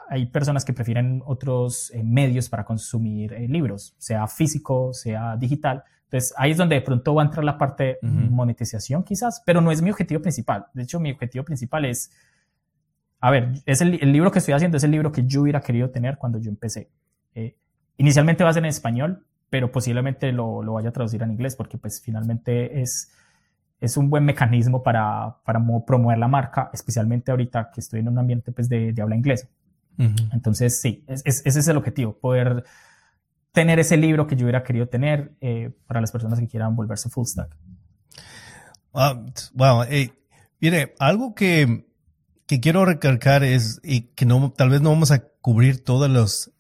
hay 0.09 0.27
personas 0.27 0.65
que 0.65 0.73
prefieren 0.73 1.23
otros 1.25 1.93
eh, 1.95 2.03
medios 2.03 2.49
para 2.49 2.65
consumir 2.65 3.33
eh, 3.33 3.47
libros, 3.47 3.95
sea 3.97 4.27
físico, 4.27 4.93
sea 4.93 5.37
digital. 5.37 5.85
Entonces 6.05 6.35
ahí 6.37 6.51
es 6.51 6.57
donde 6.57 6.75
de 6.75 6.81
pronto 6.81 7.15
va 7.15 7.23
a 7.23 7.27
entrar 7.27 7.45
la 7.45 7.57
parte 7.57 7.99
monetización 8.03 9.05
quizás, 9.05 9.41
pero 9.47 9.61
no 9.61 9.71
es 9.71 9.81
mi 9.81 9.91
objetivo 9.91 10.21
principal. 10.21 10.67
De 10.75 10.83
hecho, 10.83 10.99
mi 10.99 11.13
objetivo 11.13 11.45
principal 11.45 11.85
es, 11.85 12.11
a 13.21 13.31
ver, 13.31 13.53
es 13.65 13.81
el, 13.81 13.93
libro 14.13 14.33
que 14.33 14.41
estoy 14.41 14.55
haciendo, 14.55 14.77
es 14.77 14.83
el 14.83 14.91
libro 14.91 15.13
que 15.13 15.25
yo 15.25 15.43
hubiera 15.43 15.61
querido 15.61 15.91
tener 15.91 16.19
cuando 16.19 16.41
yo 16.41 16.51
empecé. 16.51 16.91
Eh, 18.01 18.03
inicialmente 18.03 18.45
va 18.45 18.51
a 18.51 18.55
ser 18.55 18.65
en 18.65 18.71
español, 18.71 19.27
pero 19.51 19.71
posiblemente 19.71 20.33
lo, 20.33 20.63
lo 20.63 20.75
vaya 20.75 20.89
a 20.89 20.93
traducir 20.93 21.23
en 21.23 21.33
inglés 21.33 21.57
porque 21.57 21.79
pues 21.79 22.01
finalmente 22.01 22.81
es 22.81 23.13
es 23.81 23.97
un 23.97 24.11
buen 24.11 24.25
mecanismo 24.25 24.83
para, 24.83 25.39
para 25.45 25.59
promover 25.87 26.19
la 26.19 26.29
marca, 26.29 26.71
especialmente 26.73 27.31
ahorita 27.31 27.71
que 27.73 27.81
estoy 27.81 28.01
en 28.01 28.09
un 28.09 28.19
ambiente 28.19 28.53
pues, 28.53 28.69
de, 28.69 28.95
habla 29.01 29.17
inglesa. 29.17 29.49
Entonces, 30.33 30.81
sí, 30.81 31.05
ese 31.09 31.49
es 31.49 31.69
el 31.69 31.77
objetivo, 31.77 32.15
poder 32.15 32.65
tener 33.53 33.79
ese 33.79 33.99
libro 33.99 34.27
que 34.27 34.35
yo 34.35 34.45
hubiera 34.45 34.63
querido 34.63 34.87
tener 34.89 35.33
eh, 35.43 35.71
para 35.87 36.01
las 36.01 36.11
personas 36.11 36.41
que 36.41 36.49
quieran 36.49 36.75
volverse 36.75 37.11
full 37.11 37.27
stack. 37.27 37.55
wow, 38.93 39.85
mire, 40.59 40.95
algo 40.99 41.35
que, 41.35 41.87
que 42.47 42.61
quiero 42.61 42.87
recalcar 42.87 43.45
es 43.45 43.79
y 43.83 44.03
que 44.15 44.25
no, 44.25 44.53
tal 44.53 44.71
vez 44.71 44.81
no 44.81 44.91
vamos 44.91 45.11
a 45.11 45.23
cubrir 45.41 45.85
todas 45.85 46.11
las 46.11 46.51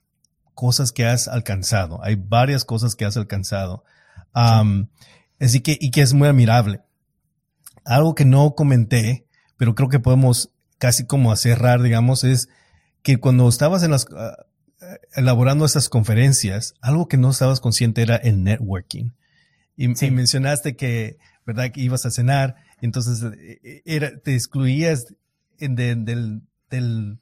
cosas 0.60 0.92
que 0.92 1.06
has 1.06 1.26
alcanzado. 1.26 2.04
Hay 2.04 2.16
varias 2.16 2.66
cosas 2.66 2.94
que 2.94 3.06
has 3.06 3.16
alcanzado. 3.16 3.82
Así 4.34 5.60
que, 5.60 5.78
y 5.80 5.90
que 5.90 6.02
es 6.02 6.12
muy 6.12 6.28
admirable. 6.28 6.82
Algo 7.86 8.14
que 8.14 8.26
no 8.26 8.54
comenté, 8.54 9.26
pero 9.56 9.74
creo 9.74 9.88
que 9.88 10.00
podemos 10.00 10.50
casi 10.76 11.06
como 11.06 11.34
cerrar, 11.34 11.80
digamos, 11.80 12.24
es 12.24 12.50
que 13.00 13.16
cuando 13.16 13.48
estabas 13.48 13.82
en 13.84 13.90
las, 13.90 14.06
ah, 14.14 14.36
elaborando 15.14 15.64
estas 15.64 15.88
conferencias, 15.88 16.74
algo 16.82 17.08
que 17.08 17.16
no 17.16 17.30
estabas 17.30 17.60
consciente 17.60 18.02
era 18.02 18.16
el 18.16 18.44
networking. 18.44 19.12
Y, 19.78 19.88
mencionaste 19.88 20.76
que, 20.76 21.16
¿verdad? 21.46 21.70
Que 21.72 21.80
ibas 21.80 22.04
a 22.04 22.10
cenar, 22.10 22.56
entonces 22.82 23.22
eh, 23.22 23.80
era, 23.86 24.10
te 24.18 24.34
excluías 24.34 25.06
del, 25.58 26.04
del, 26.04 27.18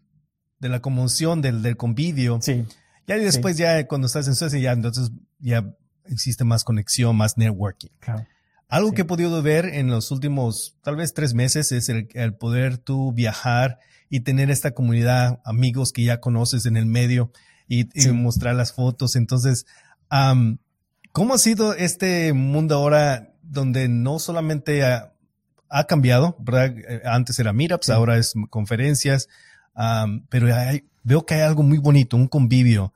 de 0.59 0.69
la 0.69 0.81
conmoción, 0.81 1.41
del, 1.41 1.63
del 1.63 1.77
convivio. 1.77 2.41
Sí. 2.43 2.67
Ya 3.09 3.17
y 3.17 3.25
después 3.25 3.57
ya 3.57 3.89
cuando 3.89 4.07
estás 4.07 4.29
en 4.29 4.35
Suecia 4.35 4.59
ya 4.59 4.73
entonces 4.73 5.11
ya 5.39 5.65
existe 6.05 6.45
más 6.45 6.63
conexión, 6.63 7.17
más 7.17 7.39
networking. 7.39 7.89
Claro. 8.01 8.27
Algo 8.69 8.93
que 8.93 9.03
he 9.03 9.07
podido 9.07 9.43
ver 9.43 9.65
en 9.65 9.89
los 9.89 10.11
últimos 10.11 10.77
tal 10.83 10.97
vez 10.97 11.15
tres 11.15 11.33
meses 11.33 11.73
es 11.73 11.89
el, 11.89 12.35
poder 12.35 12.77
tú 12.77 13.13
viajar 13.13 13.79
y 14.11 14.21
tener 14.21 14.51
esta 14.51 14.73
comunidad, 14.73 15.41
amigos 15.45 15.93
que 15.93 16.05
ya 16.05 16.21
conoces 16.21 16.67
en 16.67 16.77
el 16.77 16.85
medio 16.85 17.33
y, 17.67 17.89
mostrar 18.13 18.55
las 18.55 18.75
fotos. 18.75 19.17
Entonces, 19.17 19.65
¿cómo 21.13 21.35
ha 21.35 21.39
sido 21.39 21.73
este 21.73 22.35
mundo 22.35 22.75
ahora 22.75 23.33
donde 23.43 23.89
no 23.89 24.19
solamente 24.19 24.85
ha, 24.85 25.15
cambiado, 25.87 26.37
¿verdad? 26.39 26.75
Eh, 26.77 27.03
antes 27.05 27.39
era 27.39 27.55
meetups, 27.55 27.89
ahora 27.89 28.19
es 28.19 28.35
conferencias, 28.51 29.29
pero 30.29 30.47
veo 31.05 31.25
que 31.25 31.35
hay 31.35 31.41
algo 31.41 31.63
muy 31.63 31.79
bonito, 31.79 32.19
un 32.19 32.29
convivio 32.29 32.93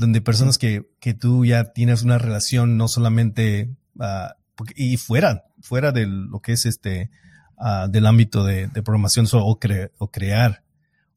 donde 0.00 0.20
personas 0.20 0.58
que, 0.58 0.88
que 0.98 1.14
tú 1.14 1.44
ya 1.44 1.72
tienes 1.72 2.02
una 2.02 2.18
relación 2.18 2.76
no 2.76 2.88
solamente 2.88 3.70
uh, 3.96 4.64
y 4.74 4.96
fuera, 4.96 5.44
fuera 5.60 5.92
de 5.92 6.06
lo 6.06 6.40
que 6.40 6.52
es 6.52 6.66
este 6.66 7.10
uh, 7.58 7.88
del 7.88 8.06
ámbito 8.06 8.44
de, 8.44 8.66
de 8.66 8.82
programación 8.82 9.26
o, 9.32 9.38
o, 9.38 10.10
crear. 10.10 10.62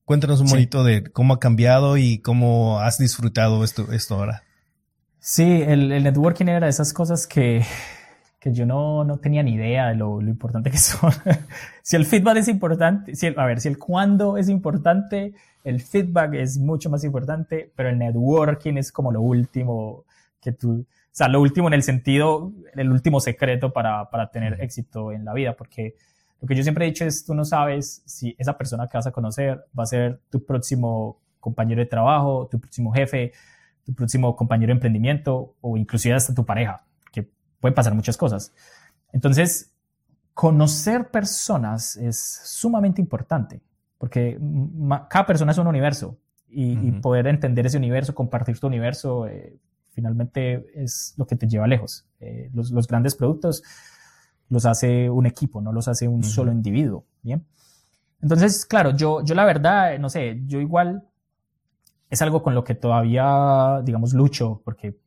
Cuéntanos 0.06 0.42
un 0.42 0.50
poquito 0.50 0.84
de 0.84 1.04
cómo 1.04 1.34
ha 1.34 1.40
cambiado 1.40 1.98
y 1.98 2.20
cómo 2.20 2.80
has 2.80 2.98
disfrutado 2.98 3.64
esto, 3.64 3.92
esto 3.94 4.16
ahora. 4.16 4.44
Sí, 5.20 5.64
el, 5.66 5.92
el 5.94 6.04
networking 6.04 6.48
era 6.48 6.66
de 6.66 6.70
esas 6.70 6.92
cosas 6.92 7.26
que, 7.26 7.66
que 8.44 8.52
yo 8.52 8.66
no, 8.66 9.06
no 9.06 9.20
tenía 9.20 9.42
ni 9.42 9.54
idea 9.54 9.88
de 9.88 9.96
lo, 9.96 10.20
lo 10.20 10.30
importante 10.30 10.70
que 10.70 10.78
son. 10.90 11.14
si 11.82 11.96
el 11.96 12.06
feedback 12.06 12.36
es 12.36 12.50
importante, 12.50 13.16
si 13.16 13.28
a 13.28 13.46
ver, 13.46 13.62
si 13.62 13.70
el 13.70 13.78
cuándo 13.78 14.36
es 14.36 14.50
importante, 14.50 15.34
el 15.64 15.80
feedback 15.80 16.34
es 16.34 16.58
mucho 16.58 16.90
más 16.90 17.06
importante, 17.06 17.72
pero 17.74 17.88
el 17.88 17.98
networking 17.98 18.74
es 18.74 18.92
como 18.92 19.14
lo 19.14 19.22
último 19.22 20.04
que 20.42 20.52
tú, 20.52 20.82
o 20.82 20.86
sea, 21.10 21.30
lo 21.30 21.40
último 21.40 21.70
en 21.70 21.76
el 21.76 21.84
sentido, 21.84 22.52
el 22.76 22.92
último 22.92 23.22
secreto 23.22 23.72
para, 23.72 24.10
para 24.10 24.30
tener 24.30 24.62
éxito 24.62 25.14
en 25.14 25.24
la 25.24 25.34
vida, 25.34 25.56
porque 25.56 25.96
lo 26.42 26.46
que 26.46 26.56
yo 26.56 26.64
siempre 26.64 26.86
he 26.86 26.90
dicho 26.90 27.06
es, 27.06 27.24
tú 27.24 27.34
no 27.34 27.46
sabes 27.46 28.04
si 28.06 28.36
esa 28.38 28.58
persona 28.58 28.90
que 28.90 28.98
vas 28.98 29.08
a 29.08 29.14
conocer 29.14 29.64
va 29.80 29.84
a 29.84 29.86
ser 29.86 30.20
tu 30.30 30.44
próximo 30.44 31.18
compañero 31.40 31.80
de 31.80 31.86
trabajo, 31.86 32.50
tu 32.52 32.60
próximo 32.60 32.92
jefe, 32.92 33.32
tu 33.86 33.94
próximo 33.94 34.36
compañero 34.36 34.68
de 34.68 34.74
emprendimiento 34.74 35.56
o 35.62 35.78
inclusive 35.78 36.14
hasta 36.14 36.34
tu 36.34 36.46
pareja, 36.46 36.84
pueden 37.64 37.74
pasar 37.74 37.96
muchas 37.96 38.18
cosas. 38.18 38.52
Entonces, 39.14 39.72
conocer 40.34 41.12
personas 41.12 41.96
es 41.96 42.42
sumamente 42.44 43.00
importante 43.00 43.62
porque 43.98 44.38
cada 45.10 45.26
persona 45.26 45.54
es 45.54 45.58
un 45.58 45.68
universo 45.68 46.18
y, 46.50 46.92
poder 46.92 47.26
entender 47.28 47.66
ese 47.66 47.78
universo, 47.78 48.14
compartir 48.14 48.60
tu 48.60 48.68
universo, 48.68 49.28
eh, 49.28 49.58
finalmente 49.92 50.66
es 50.76 51.14
lo 51.16 51.26
que 51.26 51.38
te 51.38 51.48
lleva 51.48 51.68
lejos. 51.68 52.06
Eh, 52.20 52.50
los, 52.54 52.70
los, 52.72 52.86
grandes 52.86 53.16
productos 53.16 53.64
los 54.50 54.66
hace 54.66 55.10
un 55.10 55.26
equipo, 55.26 55.62
no 55.62 55.72
los 55.72 55.88
hace 55.88 56.10
un 56.10 56.22
solo 56.22 56.52
individuo, 56.52 57.06
¿bien? 57.22 57.46
Entonces, 58.22 58.66
claro, 58.66 58.92
yo, 58.92 59.24
yo 59.24 59.36
la 59.36 59.46
verdad, 59.46 59.98
no 60.00 60.10
sé, 60.10 60.42
yo 60.48 60.60
igual 60.60 61.08
es 62.10 62.22
algo 62.22 62.44
con 62.44 62.56
lo 62.56 62.66
que 62.66 62.76
todavía, 62.76 63.80
digamos, 63.86 64.14
lucho, 64.14 64.62
porque, 64.66 64.98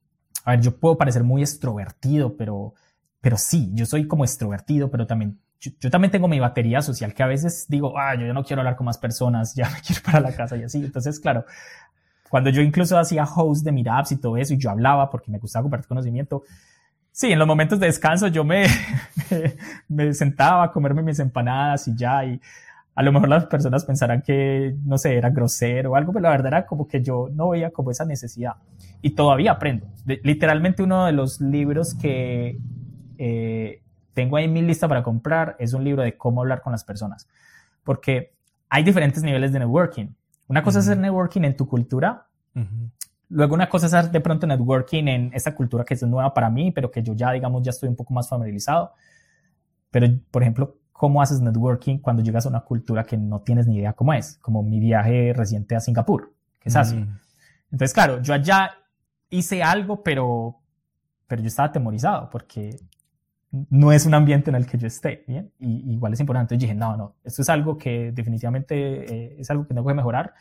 a 0.46 0.52
ver, 0.52 0.60
yo 0.60 0.78
puedo 0.78 0.96
parecer 0.96 1.24
muy 1.24 1.42
extrovertido, 1.42 2.36
pero, 2.36 2.72
pero 3.20 3.36
sí, 3.36 3.70
yo 3.74 3.84
soy 3.84 4.06
como 4.06 4.24
extrovertido, 4.24 4.90
pero 4.90 5.06
también 5.06 5.40
yo, 5.58 5.90
también 5.90 6.12
tengo 6.12 6.28
mi 6.28 6.38
batería 6.38 6.82
social 6.82 7.14
que 7.14 7.22
a 7.24 7.26
veces 7.26 7.66
digo, 7.68 7.98
ah, 7.98 8.14
yo 8.14 8.32
no 8.32 8.44
quiero 8.44 8.60
hablar 8.60 8.76
con 8.76 8.84
más 8.84 8.96
personas, 8.96 9.54
ya 9.56 9.68
me 9.68 9.80
quiero 9.84 10.00
ir 10.00 10.02
para 10.04 10.20
la 10.20 10.32
casa 10.32 10.56
y 10.56 10.62
así. 10.62 10.78
Entonces, 10.78 11.18
claro, 11.18 11.44
cuando 12.30 12.48
yo 12.50 12.62
incluso 12.62 12.96
hacía 12.96 13.24
host 13.24 13.64
de 13.64 13.72
meetups 13.72 14.12
y 14.12 14.16
todo 14.20 14.36
eso 14.36 14.54
y 14.54 14.58
yo 14.58 14.70
hablaba 14.70 15.10
porque 15.10 15.32
me 15.32 15.38
gustaba 15.38 15.64
compartir 15.64 15.88
conocimiento, 15.88 16.44
sí, 17.10 17.32
en 17.32 17.40
los 17.40 17.48
momentos 17.48 17.80
de 17.80 17.86
descanso 17.86 18.28
yo 18.28 18.44
me, 18.44 18.66
me, 19.88 20.14
sentaba 20.14 20.64
a 20.64 20.70
comerme 20.70 21.02
mis 21.02 21.18
empanadas 21.18 21.88
y 21.88 21.96
ya, 21.96 22.24
y 22.24 22.40
a 22.96 23.02
lo 23.02 23.12
mejor 23.12 23.28
las 23.28 23.44
personas 23.44 23.84
pensarán 23.84 24.22
que, 24.22 24.74
no 24.84 24.96
sé, 24.96 25.16
era 25.16 25.28
grosero 25.28 25.92
o 25.92 25.96
algo, 25.96 26.14
pero 26.14 26.22
la 26.22 26.30
verdad 26.30 26.46
era 26.46 26.66
como 26.66 26.88
que 26.88 27.02
yo 27.02 27.28
no 27.30 27.50
veía 27.50 27.70
como 27.70 27.90
esa 27.90 28.06
necesidad. 28.06 28.54
Y 29.02 29.10
todavía 29.10 29.52
aprendo. 29.52 29.86
literalmente 30.22 30.82
uno 30.82 31.04
de 31.04 31.12
los 31.12 31.38
libros 31.42 31.94
que 31.94 32.58
eh, 33.18 33.82
tengo 34.14 34.38
ahí 34.38 34.48
mi 34.48 34.62
lista 34.62 34.88
para 34.88 35.02
comprar 35.02 35.56
es 35.58 35.74
un 35.74 35.84
libro 35.84 36.02
de 36.02 36.16
cómo 36.16 36.40
hablar 36.40 36.62
con 36.62 36.72
las 36.72 36.84
personas. 36.84 37.28
Porque 37.84 38.32
hay 38.70 38.82
diferentes 38.82 39.22
niveles 39.22 39.52
de 39.52 39.58
networking. 39.58 40.06
Una 40.48 40.62
cosa 40.62 40.78
es 40.78 40.86
hacer 40.86 40.96
networking 40.96 41.42
en 41.42 41.54
tu 41.54 41.68
cultura. 41.68 42.26
Luego 43.28 43.54
una 43.54 43.68
cosa 43.68 43.88
es 43.88 43.92
hacer 43.92 44.10
de 44.10 44.20
pronto 44.22 44.46
networking 44.46 45.06
en 45.06 45.30
esa 45.34 45.54
cultura 45.54 45.84
que 45.84 45.92
es 45.92 46.02
nueva 46.02 46.32
para 46.32 46.48
mí, 46.48 46.72
pero 46.72 46.90
que 46.90 47.02
yo 47.02 47.12
ya, 47.12 47.30
digamos, 47.32 47.62
ya 47.62 47.70
estoy 47.70 47.90
un 47.90 47.96
poco 47.96 48.14
más 48.14 48.26
familiarizado. 48.26 48.92
Pero, 49.90 50.08
por 50.30 50.40
ejemplo, 50.40 50.78
¿cómo 50.96 51.22
haces 51.22 51.40
networking 51.40 51.98
cuando 51.98 52.22
llegas 52.22 52.46
a 52.46 52.48
una 52.48 52.60
cultura 52.60 53.04
que 53.04 53.16
no 53.16 53.40
tienes 53.40 53.66
ni 53.66 53.76
idea 53.76 53.92
cómo 53.92 54.12
es? 54.12 54.38
Como 54.38 54.62
mi 54.62 54.80
viaje 54.80 55.32
reciente 55.34 55.76
a 55.76 55.80
Singapur, 55.80 56.34
que 56.60 56.68
es 56.68 56.76
así. 56.76 57.06
Entonces, 57.70 57.92
claro, 57.92 58.22
yo 58.22 58.34
allá 58.34 58.70
hice 59.28 59.62
algo, 59.62 60.02
pero, 60.02 60.60
pero 61.26 61.42
yo 61.42 61.48
estaba 61.48 61.68
atemorizado 61.68 62.30
porque 62.30 62.76
no 63.70 63.92
es 63.92 64.06
un 64.06 64.14
ambiente 64.14 64.50
en 64.50 64.56
el 64.56 64.66
que 64.66 64.78
yo 64.78 64.86
esté, 64.86 65.24
¿bien? 65.26 65.52
Y 65.58 65.92
igual 65.92 66.12
es 66.12 66.20
importante. 66.20 66.54
Entonces 66.54 66.68
dije, 66.68 66.78
no, 66.78 66.96
no, 66.96 67.14
esto 67.24 67.42
es 67.42 67.48
algo 67.48 67.76
que 67.78 68.12
definitivamente 68.12 68.74
eh, 68.74 69.36
es 69.38 69.50
algo 69.50 69.66
que 69.66 69.74
tengo 69.74 69.86
que 69.86 69.94
mejorar 69.94 70.34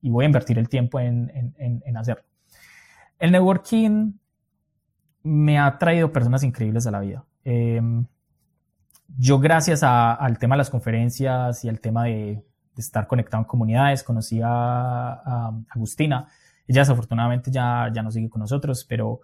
y 0.00 0.10
voy 0.10 0.24
a 0.24 0.26
invertir 0.26 0.58
el 0.58 0.68
tiempo 0.68 0.98
en, 1.00 1.30
en, 1.34 1.82
en, 1.84 1.96
hacerlo. 1.96 2.24
El 3.18 3.30
networking 3.30 4.12
me 5.22 5.58
ha 5.58 5.78
traído 5.78 6.12
personas 6.12 6.42
increíbles 6.42 6.86
a 6.86 6.90
la 6.90 7.00
vida. 7.00 7.24
Em, 7.44 8.04
yo 9.18 9.38
gracias 9.38 9.82
al 9.82 10.38
tema 10.38 10.54
de 10.54 10.58
las 10.58 10.70
conferencias 10.70 11.64
y 11.64 11.68
al 11.68 11.80
tema 11.80 12.04
de, 12.04 12.44
estar 12.76 13.06
conectado 13.06 13.42
en 13.42 13.46
comunidades, 13.46 14.02
conocí 14.02 14.40
a, 14.42 14.48
a, 14.48 15.52
Agustina. 15.68 16.28
Ella 16.66 16.80
desafortunadamente 16.80 17.50
ya, 17.50 17.90
ya 17.92 18.02
no 18.02 18.10
sigue 18.10 18.30
con 18.30 18.40
nosotros, 18.40 18.86
pero 18.88 19.20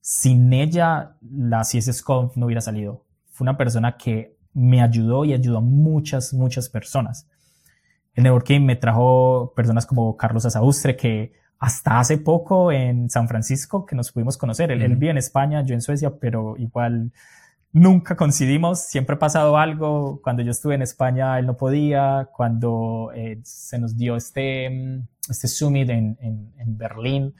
sin 0.00 0.52
ella 0.52 1.16
la 1.20 1.60
CSSConf 1.60 2.36
no 2.36 2.46
hubiera 2.46 2.62
salido. 2.62 3.04
Fue 3.30 3.44
una 3.44 3.58
persona 3.58 3.96
que 3.96 4.36
me 4.54 4.80
ayudó 4.80 5.24
y 5.24 5.34
ayudó 5.34 5.58
a 5.58 5.60
muchas, 5.60 6.32
muchas 6.32 6.68
personas. 6.68 7.28
El 8.14 8.24
networking 8.24 8.60
me 8.60 8.76
trajo 8.76 9.52
personas 9.54 9.86
como 9.86 10.16
Carlos 10.16 10.44
Azaustre, 10.46 10.96
que 10.96 11.32
hasta 11.58 12.00
hace 12.00 12.18
poco 12.18 12.72
en 12.72 13.10
San 13.10 13.28
Francisco 13.28 13.84
que 13.84 13.94
nos 13.94 14.10
pudimos 14.10 14.36
conocer. 14.36 14.70
Él, 14.70 14.96
vive 14.96 15.10
en 15.10 15.18
España, 15.18 15.62
yo 15.62 15.74
en 15.74 15.82
Suecia, 15.82 16.18
pero 16.18 16.56
igual 16.56 17.12
nunca 17.72 18.16
coincidimos. 18.16 18.80
Siempre 18.80 19.16
ha 19.16 19.18
pasado 19.18 19.56
algo. 19.58 20.20
Cuando 20.22 20.42
yo 20.42 20.50
estuve 20.50 20.74
en 20.74 20.82
España, 20.82 21.38
él 21.38 21.46
no 21.46 21.56
podía. 21.56 22.28
Cuando 22.32 23.10
eh, 23.14 23.40
se 23.42 23.78
nos 23.78 23.96
dio 23.96 24.16
este, 24.16 25.02
este 25.28 25.48
summit 25.48 25.88
en, 25.90 26.16
en 26.20 26.78
Berlín, 26.78 27.34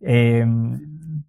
eh, 0.00 0.46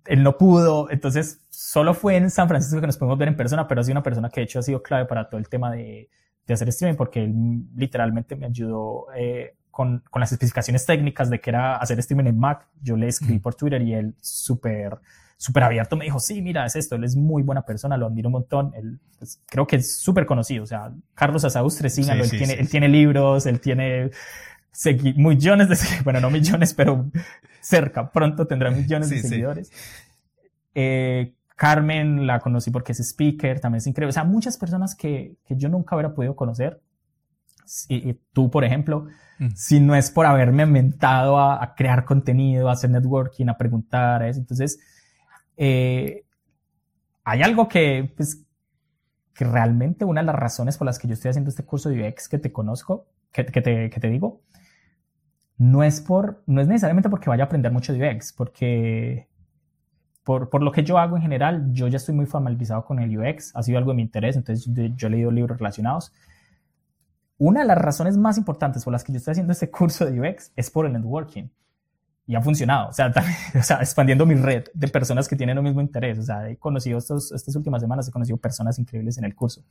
él 0.05 0.23
no 0.23 0.37
pudo, 0.37 0.91
entonces 0.91 1.41
solo 1.49 1.93
fue 1.93 2.17
en 2.17 2.29
San 2.29 2.47
Francisco 2.47 2.79
que 2.79 2.87
nos 2.87 2.97
pudimos 2.97 3.17
ver 3.17 3.29
en 3.29 3.35
persona, 3.35 3.67
pero 3.67 3.81
ha 3.81 3.83
sido 3.83 3.93
una 3.93 4.03
persona 4.03 4.29
que 4.29 4.41
de 4.41 4.45
hecho 4.45 4.59
ha 4.59 4.63
sido 4.63 4.83
clave 4.83 5.05
para 5.05 5.27
todo 5.27 5.39
el 5.39 5.49
tema 5.49 5.71
de, 5.71 6.09
de 6.45 6.53
hacer 6.53 6.69
streaming 6.69 6.95
porque 6.95 7.23
él 7.23 7.63
literalmente 7.75 8.35
me 8.35 8.45
ayudó 8.45 9.07
eh, 9.15 9.55
con, 9.71 10.03
con, 10.09 10.19
las 10.19 10.31
especificaciones 10.31 10.85
técnicas 10.85 11.29
de 11.29 11.39
que 11.39 11.49
era 11.49 11.77
hacer 11.77 11.97
streaming 11.99 12.25
en 12.25 12.39
Mac. 12.39 12.67
Yo 12.81 12.95
le 12.95 13.07
escribí 13.07 13.39
por 13.39 13.55
Twitter 13.55 13.81
y 13.81 13.93
él 13.93 14.15
súper 14.19 14.97
súper 15.39 15.63
abierto 15.63 15.95
me 15.95 16.03
dijo, 16.03 16.19
sí, 16.19 16.41
mira, 16.41 16.65
es 16.65 16.75
esto, 16.75 16.95
él 16.95 17.05
es 17.05 17.15
muy 17.15 17.43
buena 17.43 17.61
persona, 17.61 17.95
lo 17.95 18.07
admiro 18.07 18.27
un 18.27 18.33
montón, 18.33 18.73
él, 18.75 18.99
pues, 19.17 19.41
creo 19.47 19.65
que 19.65 19.77
es 19.77 19.97
súper 19.97 20.25
conocido, 20.25 20.65
o 20.65 20.67
sea, 20.67 20.91
Carlos 21.15 21.45
Asaustre, 21.45 21.89
sí, 21.89 22.05
él, 22.09 22.29
tiene, 22.29 22.53
él 22.55 22.69
tiene 22.69 22.89
libros, 22.89 23.45
él 23.45 23.61
tiene 23.61 24.11
millones 25.15 25.69
de 25.69 25.77
bueno, 26.03 26.19
no 26.19 26.29
millones, 26.29 26.73
pero 26.73 27.09
cerca, 27.61 28.11
pronto 28.11 28.47
tendrá 28.47 28.69
millones 28.69 29.09
de 29.09 29.21
seguidores. 29.21 29.71
Eh, 30.75 31.35
Carmen 31.55 32.27
la 32.27 32.39
conocí 32.39 32.69
porque 32.69 32.91
es 32.91 32.99
speaker, 32.99 33.61
también 33.61 33.79
es 33.79 33.87
increíble. 33.87 34.09
O 34.09 34.13
sea, 34.13 34.23
muchas 34.25 34.57
personas 34.57 34.95
que, 34.95 35.35
que 35.45 35.55
yo 35.55 35.67
nunca 35.69 35.95
hubiera 35.95 36.13
podido 36.13 36.35
conocer. 36.35 36.81
Y, 37.87 38.13
tú, 38.33 38.49
por 38.49 38.63
ejemplo, 38.63 39.05
mm. 39.37 39.49
si 39.55 39.79
no 39.79 39.93
es 39.95 40.09
por 40.09 40.25
haberme 40.25 40.63
inventado 40.63 41.37
a, 41.37 41.63
a, 41.63 41.75
crear 41.75 42.03
contenido, 42.03 42.69
a 42.69 42.73
hacer 42.73 42.89
networking, 42.89 43.47
a 43.47 43.57
preguntar, 43.57 44.23
a 44.23 44.29
eso. 44.29 44.39
Entonces, 44.39 44.79
eh, 45.59 46.23
hay 47.25 47.41
algo 47.41 47.67
que, 47.67 48.11
pues, 48.15 48.45
realmente 49.35 50.05
una 50.05 50.21
de 50.21 50.27
las 50.27 50.35
razones 50.35 50.77
por 50.77 50.85
las 50.85 50.97
que 50.97 51.07
yo 51.07 51.13
estoy 51.13 51.29
haciendo 51.29 51.49
este 51.49 51.65
curso 51.65 51.89
de 51.89 52.07
UX 52.07 52.29
que 52.29 52.39
te 52.39 52.51
conozco, 52.51 53.07
que, 53.31 53.43
te, 53.43 53.89
que 53.89 53.99
te 53.99 54.09
digo, 54.09 54.41
no 55.57 55.83
es, 55.83 55.99
por, 55.99 56.43
no 56.47 56.61
es 56.61 56.67
necesariamente 56.67 57.09
porque 57.09 57.29
vaya 57.29 57.43
a 57.43 57.47
aprender 57.47 57.73
mucho 57.73 57.91
de 57.91 58.09
UX, 58.09 58.31
porque 58.31 59.27
por, 60.23 60.49
por, 60.49 60.63
lo 60.63 60.71
que 60.71 60.83
yo 60.83 60.97
hago 60.97 61.17
en 61.17 61.21
general, 61.21 61.73
yo 61.73 61.89
ya 61.89 61.97
estoy 61.97 62.15
muy 62.15 62.25
familiarizado 62.25 62.85
con 62.85 62.99
el 62.99 63.17
UX, 63.17 63.53
ha 63.53 63.61
sido 63.61 63.77
algo 63.77 63.91
de 63.91 63.97
mi 63.97 64.03
interés, 64.03 64.37
entonces 64.37 64.69
yo, 64.95 65.07
he 65.07 65.11
leído 65.11 65.29
libros 65.29 65.57
relacionados. 65.57 66.13
Una 67.37 67.61
de 67.61 67.67
las 67.67 67.77
razones 67.77 68.17
más 68.17 68.37
importantes 68.37 68.85
por 68.85 68.93
las 68.93 69.03
que 69.03 69.11
yo 69.11 69.17
estoy 69.17 69.33
haciendo 69.33 69.51
este 69.51 69.69
curso 69.71 70.05
de 70.05 70.21
UX 70.21 70.53
es 70.55 70.71
por 70.71 70.85
el 70.85 70.93
networking. 70.93 71.49
Y 72.29 72.35
ha 72.35 72.41
funcionado, 72.41 72.89
o 72.89 72.93
sea, 72.93 73.11
o 73.59 73.63
sea, 73.63 73.77
expandiendo 73.77 74.23
mi 74.23 74.35
red 74.35 74.65
de 74.71 74.87
personas 74.87 75.27
que 75.27 75.35
tienen 75.35 75.57
el 75.57 75.63
mismo 75.63 75.81
interés. 75.81 76.19
O 76.19 76.21
sea, 76.21 76.47
he 76.47 76.57
conocido 76.57 76.99
estos, 76.99 77.31
estas 77.31 77.55
últimas 77.55 77.81
semanas, 77.81 78.07
he 78.07 78.11
conocido 78.11 78.37
personas 78.37 78.77
increíbles 78.77 79.17
en 79.17 79.25
el 79.25 79.33
curso 79.33 79.63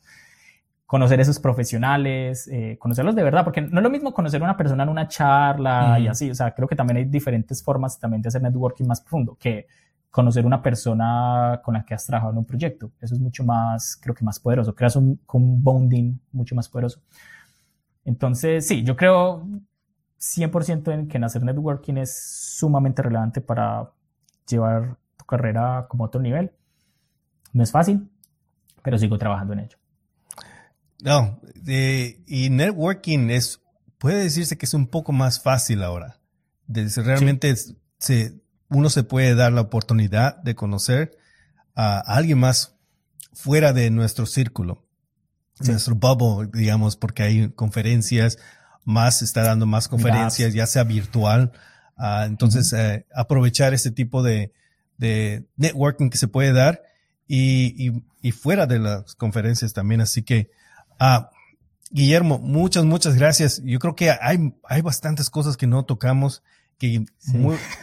conocer 0.89 1.21
esos 1.21 1.39
profesionales, 1.39 2.49
eh, 2.51 2.79
conocerlos 2.79 3.15
de 3.15 3.23
verdad, 3.23 3.45
porque 3.45 3.61
no 3.61 3.79
es 3.79 3.83
lo 3.83 3.91
mismo 3.91 4.15
conocer 4.15 4.41
a 4.41 4.45
una 4.45 4.57
persona 4.57 4.85
en 4.85 4.89
una 4.89 5.07
charla 5.07 5.99
y 6.01 6.07
así, 6.07 6.31
o 6.31 6.35
sea, 6.35 6.55
creo 6.55 6.67
que 6.67 6.75
también 6.75 6.97
hay 6.97 7.05
diferentes 7.05 7.63
formas 7.63 8.01
también 8.01 8.23
de 8.23 8.29
hacer 8.29 8.41
networking 8.41 8.87
más 8.87 9.03
profundo 9.03 9.37
que 9.39 9.67
conocer 10.11 10.47
una 10.47 10.63
persona 10.63 11.61
con 11.63 11.75
la 11.75 11.85
que 11.85 11.93
has 11.93 12.07
trabajado 12.07 12.33
en 12.33 12.39
un 12.39 12.47
proyecto. 12.47 12.91
Eso 13.03 13.15
es 13.15 13.21
mucho 13.21 13.45
más, 13.45 13.99
creo 14.01 14.15
que 14.15 14.25
más 14.25 14.41
poderoso, 14.41 14.75
creas 14.75 14.97
un, 14.97 15.21
un 15.31 15.63
bonding 15.63 16.19
mucho 16.33 16.55
más 16.55 16.71
poderoso. 16.71 17.03
Entonces, 18.07 18.67
sí, 18.67 18.83
yo 18.83 18.97
creo 18.97 19.47
100% 20.21 20.93
en 20.93 21.09
que 21.09 21.17
en 21.17 21.25
hacer 21.25 21.43
networking 21.43 21.97
es 21.97 22.19
sumamente 22.57 23.03
relevante 23.03 23.41
para 23.41 23.91
llevar 24.49 24.97
tu 25.17 25.25
carrera 25.25 25.87
como 25.89 26.05
a 26.05 26.07
otro 26.09 26.21
nivel. 26.21 26.53
No 27.53 27.63
es 27.63 27.71
fácil, 27.71 28.11
pero 28.83 28.99
sigo 28.99 29.19
trabajando 29.19 29.53
en 29.53 29.61
ello. 29.61 29.79
No, 31.01 31.41
y 31.65 32.51
networking 32.51 33.31
es, 33.31 33.61
puede 33.99 34.23
decirse 34.23 34.59
que 34.59 34.67
es 34.67 34.75
un 34.75 34.89
poco 34.89 35.13
más 35.13 35.41
fácil 35.41 35.83
ahora. 35.83 36.19
realmente 36.67 37.55
se, 37.99 38.41
uno 38.69 38.91
se 38.91 39.05
puede 39.05 39.35
dar 39.35 39.53
la 39.53 39.61
oportunidad 39.61 40.43
de 40.43 40.55
conocer 40.55 41.17
a 41.75 42.01
alguien 42.01 42.39
más 42.39 42.77
fuera 43.33 43.73
de 43.73 43.91
nuestro 43.91 44.27
círculo, 44.27 44.85
nuestro 45.61 45.95
bubble, 45.95 46.51
digamos, 46.53 46.97
porque 46.97 47.23
hay 47.23 47.51
conferencias, 47.51 48.39
más 48.89 49.23
está 49.23 49.43
dando 49.43 49.67
más 49.67 49.89
conferencias, 49.89 50.55
ya 50.55 50.67
sea 50.67 50.85
virtual. 50.85 51.53
Ah, 51.97 52.25
entonces, 52.27 52.73
eh, 52.73 53.07
aprovechar 53.15 53.75
este 53.75 53.91
tipo 53.91 54.23
de, 54.23 54.53
de, 54.97 55.45
networking 55.57 56.11
que 56.11 56.19
se 56.19 56.29
puede 56.29 56.53
dar 56.53 56.83
y, 57.27 57.89
y, 57.89 58.03
y 58.23 58.33
fuera 58.33 58.67
de 58.67 58.79
las 58.79 59.15
conferencias 59.15 59.73
también. 59.73 60.01
Así 60.01 60.23
que, 60.23 60.51
Ah, 60.99 61.31
Guillermo, 61.91 62.39
muchas, 62.39 62.85
muchas 62.85 63.15
gracias. 63.15 63.63
Yo 63.65 63.79
creo 63.79 63.95
que 63.95 64.11
hay, 64.11 64.53
hay 64.65 64.83
bastantes 64.83 65.31
cosas 65.31 65.57
que 65.57 65.67
no 65.67 65.85
tocamos, 65.85 66.43
que 66.79 67.05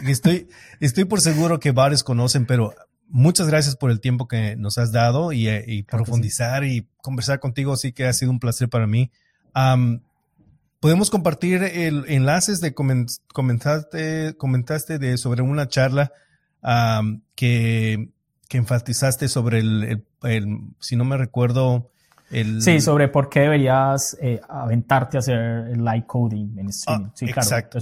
estoy, 0.06 0.48
estoy 0.80 1.06
por 1.06 1.22
seguro 1.22 1.60
que 1.60 1.72
varios 1.72 2.04
conocen, 2.04 2.46
pero 2.46 2.74
muchas 3.08 3.48
gracias 3.48 3.76
por 3.76 3.90
el 3.90 4.00
tiempo 4.00 4.28
que 4.28 4.56
nos 4.58 4.78
has 4.78 4.92
dado 4.92 5.32
y, 5.32 5.48
eh, 5.48 5.86
profundizar 5.90 6.64
y 6.66 6.88
conversar 7.02 7.40
contigo. 7.40 7.74
Así 7.74 7.94
que 7.94 8.06
ha 8.06 8.14
sido 8.14 8.32
un 8.32 8.40
placer 8.40 8.70
para 8.70 8.86
mí. 8.86 9.12
Podemos 10.86 11.10
compartir 11.10 11.64
el 11.64 12.06
enlaces 12.10 12.62
de 12.62 12.76
comentaste, 12.76 14.36
comentaste 14.38 15.00
de 15.00 15.18
sobre 15.18 15.42
una 15.42 15.68
charla 15.68 16.12
que, 17.34 18.12
que 18.48 18.58
enfatizaste 18.60 19.28
sobre 19.28 19.62
el, 19.62 20.04
si 20.80 20.96
no 20.96 21.04
me 21.04 21.18
recuerdo, 21.18 21.90
Sí, 22.60 22.82
sobre 22.82 23.08
por 23.08 23.30
qué 23.30 23.40
deberías 23.42 24.16
eh, 24.22 24.40
aventarte 24.48 25.18
a 25.18 25.22
hacer 25.22 25.40
el 25.72 25.84
live 25.84 26.06
coding 26.06 26.60
en 26.60 26.70
streaming. 26.70 27.10
sí, 27.16 27.26
claro. 27.26 27.42
Exacto. 27.42 27.80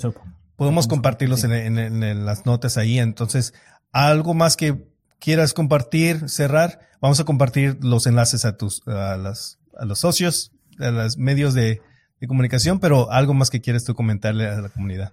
Podemos 0.55 0.88
compartirlos 0.88 1.43
en, 1.43 2.25
las 2.25 2.45
notas 2.45 2.77
ahí. 2.77 2.99
Entonces, 2.99 3.53
algo 3.91 4.34
más 4.34 4.55
que 4.55 4.88
quieras 5.19 5.53
compartir, 5.53 6.30
cerrar, 6.30 6.80
vamos 7.01 7.19
a 7.19 7.25
compartir 7.25 7.80
los 7.84 8.07
enlaces 8.07 8.45
a 8.45 8.55
tus, 8.55 8.81
a, 8.88 9.17
las, 9.17 9.59
a 9.77 9.84
los 9.84 9.99
socios, 9.99 10.53
a 10.80 10.89
los 10.89 11.17
medios 11.17 11.53
de, 11.53 11.81
comunicación, 12.27 12.79
pero 12.79 13.11
algo 13.11 13.33
más 13.33 13.49
que 13.49 13.61
quieres 13.61 13.83
tú 13.83 13.95
comentarle 13.95 14.47
a 14.47 14.61
la 14.61 14.69
comunidad. 14.69 15.11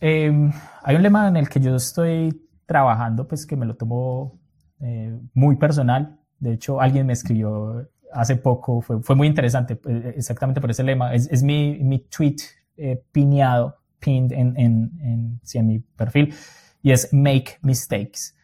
Em, 0.00 0.52
hay 0.82 0.96
un 0.96 1.02
lema 1.02 1.28
en 1.28 1.36
el 1.36 1.48
que 1.48 1.60
yo 1.60 1.76
estoy 1.76 2.48
trabajando, 2.66 3.28
pues 3.28 3.46
que 3.46 3.56
me 3.56 3.66
lo 3.66 3.76
tomo 3.76 4.40
eh, 4.80 5.16
muy 5.34 5.56
personal. 5.56 6.18
De 6.38 6.54
hecho, 6.54 6.80
alguien 6.80 7.06
me 7.06 7.12
escribió 7.12 7.88
hace 8.12 8.36
poco, 8.36 8.80
fue, 8.80 9.00
fue 9.02 9.16
muy 9.16 9.26
interesante, 9.26 9.80
eh, 9.86 10.14
exactamente 10.16 10.60
por 10.60 10.70
ese 10.70 10.82
lema. 10.82 11.14
Es, 11.14 11.28
es 11.30 11.42
mi, 11.42 11.78
mi 11.78 12.00
tweet 12.00 12.36
eh, 12.76 13.02
pineado, 13.12 13.76
pinned 13.98 14.32
en, 14.32 14.54
en, 14.56 14.90
en, 15.00 15.40
sí, 15.42 15.58
en 15.58 15.66
mi 15.66 15.78
perfil, 15.78 16.34
y 16.82 16.90
es 16.90 17.12
make 17.12 17.58
mistakes. 17.62 18.34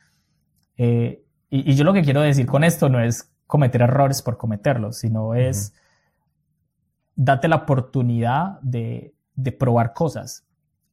Eh, 0.76 1.24
y, 1.50 1.72
y, 1.72 1.74
yo 1.74 1.84
lo 1.84 1.92
que 1.92 2.02
quiero 2.02 2.20
decir 2.20 2.46
con 2.46 2.62
esto 2.62 2.88
no 2.88 3.00
es 3.00 3.32
cometer 3.46 3.82
errores 3.82 4.22
por 4.22 4.36
cometerlos, 4.36 4.98
sino 4.98 5.34
es 5.34 5.74
date 7.19 7.49
la 7.49 7.57
oportunidad 7.57 8.59
de, 8.62 9.12
de 9.35 9.53
probar 9.53 9.93
cosas, 9.93 10.47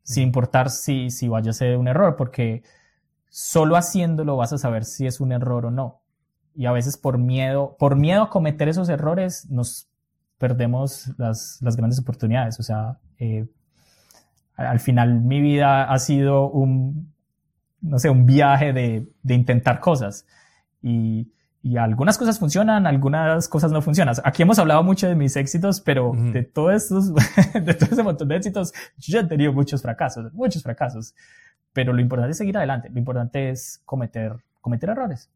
sin 0.03 0.23
importar 0.23 0.69
si, 0.69 1.09
si 1.09 1.29
vaya 1.29 1.51
a 1.51 1.53
ser 1.53 1.77
un 1.77 1.87
error, 1.87 2.17
porque 2.17 2.63
solo 3.29 3.77
haciéndolo 3.77 4.35
vas 4.35 4.51
a 4.51 4.57
saber 4.57 4.83
si 4.83 5.07
es 5.07 5.21
un 5.21 5.31
error 5.31 5.67
o 5.67 5.71
no 5.71 6.01
y 6.55 6.65
a 6.65 6.71
veces 6.71 6.97
por 6.97 7.17
miedo, 7.17 7.75
por 7.77 7.95
miedo 7.97 8.23
a 8.23 8.29
cometer 8.29 8.69
esos 8.69 8.87
errores, 8.87 9.49
nos 9.49 9.87
perdemos 10.37 11.11
las, 11.17 11.59
las 11.61 11.75
grandes 11.75 11.99
oportunidades. 11.99 12.59
O 12.59 12.63
sea, 12.63 12.97
eh, 13.19 13.45
al 14.55 14.79
final 14.79 15.21
mi 15.21 15.41
vida 15.41 15.83
ha 15.83 15.99
sido 15.99 16.49
un, 16.49 17.13
no 17.81 17.99
sé, 17.99 18.09
un 18.09 18.25
viaje 18.25 18.71
de, 18.71 19.07
de 19.21 19.33
intentar 19.33 19.81
cosas. 19.81 20.25
Y, 20.81 21.27
y, 21.65 21.77
algunas 21.77 22.17
cosas 22.17 22.37
funcionan, 22.37 22.85
algunas 22.85 23.47
cosas 23.47 23.71
no 23.71 23.81
funcionan. 23.81 24.15
Aquí 24.23 24.43
hemos 24.43 24.59
hablado 24.59 24.83
mucho 24.83 25.07
de 25.07 25.15
mis 25.15 25.35
éxitos, 25.35 25.81
pero 25.81 26.11
de 26.15 26.43
todos 26.43 26.73
estos, 26.73 27.13
de 27.53 27.73
todo 27.73 27.89
ese 27.91 28.03
montón 28.03 28.27
de 28.27 28.35
éxitos, 28.35 28.73
yo 28.97 29.19
he 29.19 29.23
tenido 29.23 29.51
muchos 29.51 29.81
fracasos, 29.81 30.31
muchos 30.33 30.61
fracasos. 30.61 31.15
Pero 31.73 31.91
lo 31.91 32.01
importante 32.01 32.31
es 32.31 32.37
seguir 32.37 32.55
adelante. 32.55 32.89
Lo 32.89 32.99
importante 32.99 33.49
es 33.49 33.81
cometer, 33.83 34.35
cometer 34.61 34.89
errores. 34.89 35.29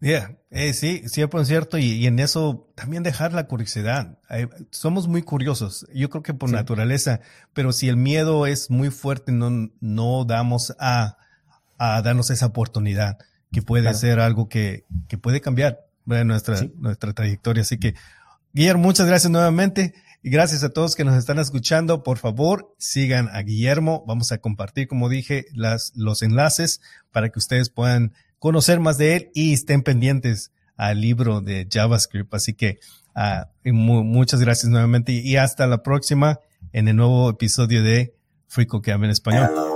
Yeah, 0.00 0.36
eh, 0.50 0.74
sí, 0.74 1.02
sí, 1.06 1.26
por 1.26 1.46
cierto, 1.46 1.78
y, 1.78 2.06
en 2.06 2.18
eso 2.18 2.68
también 2.74 3.02
dejar 3.02 3.32
la 3.32 3.46
curiosidad. 3.46 4.18
Eh, 4.28 4.48
somos 4.70 5.08
muy 5.08 5.22
curiosos, 5.22 5.86
yo 5.94 6.10
creo 6.10 6.22
que 6.22 6.34
por 6.34 6.50
naturaleza, 6.50 7.20
pero 7.54 7.72
si 7.72 7.88
el 7.88 7.96
miedo 7.96 8.46
es 8.46 8.70
muy 8.70 8.90
fuerte, 8.90 9.32
no, 9.32 9.70
no 9.80 10.24
damos 10.26 10.76
a, 10.78 11.16
a 11.78 12.02
darnos 12.02 12.28
esa 12.30 12.46
oportunidad, 12.46 13.18
que 13.56 13.62
puede 13.62 13.94
ser 13.94 14.20
algo 14.20 14.50
que, 14.50 14.84
que 15.08 15.16
puede 15.16 15.40
cambiar 15.40 15.80
nuestra, 16.04 16.60
nuestra 16.76 17.14
trayectoria. 17.14 17.62
Así 17.62 17.78
que, 17.78 17.94
Guillermo, 18.52 18.82
muchas 18.82 19.06
gracias 19.06 19.30
nuevamente. 19.30 19.94
Y 20.22 20.28
gracias 20.28 20.62
a 20.62 20.68
todos 20.68 20.94
que 20.94 21.04
nos 21.04 21.16
están 21.16 21.38
escuchando. 21.38 22.02
Por 22.02 22.18
favor, 22.18 22.74
sigan 22.76 23.30
a 23.32 23.40
Guillermo. 23.40 24.04
Vamos 24.06 24.30
a 24.30 24.36
compartir, 24.42 24.88
como 24.88 25.08
dije, 25.08 25.46
las, 25.54 25.94
los 25.96 26.20
enlaces 26.20 26.82
para 27.12 27.30
que 27.30 27.38
ustedes 27.38 27.70
puedan 27.70 28.12
conocer 28.38 28.78
más 28.78 28.98
de 28.98 29.16
él 29.16 29.30
y 29.32 29.54
estén 29.54 29.82
pendientes 29.82 30.52
al 30.76 31.00
libro 31.00 31.40
de 31.40 31.66
JavaScript. 31.72 32.34
Así 32.34 32.52
que 32.52 32.78
uh, 33.14 33.72
muchas 33.72 34.40
gracias 34.40 34.70
nuevamente 34.70 35.12
y 35.12 35.36
hasta 35.36 35.66
la 35.66 35.82
próxima 35.82 36.40
en 36.74 36.88
el 36.88 36.96
nuevo 36.96 37.30
episodio 37.30 37.82
de 37.82 38.14
Frico 38.48 38.82
que 38.82 38.90
en 38.90 39.04
español. 39.04 39.75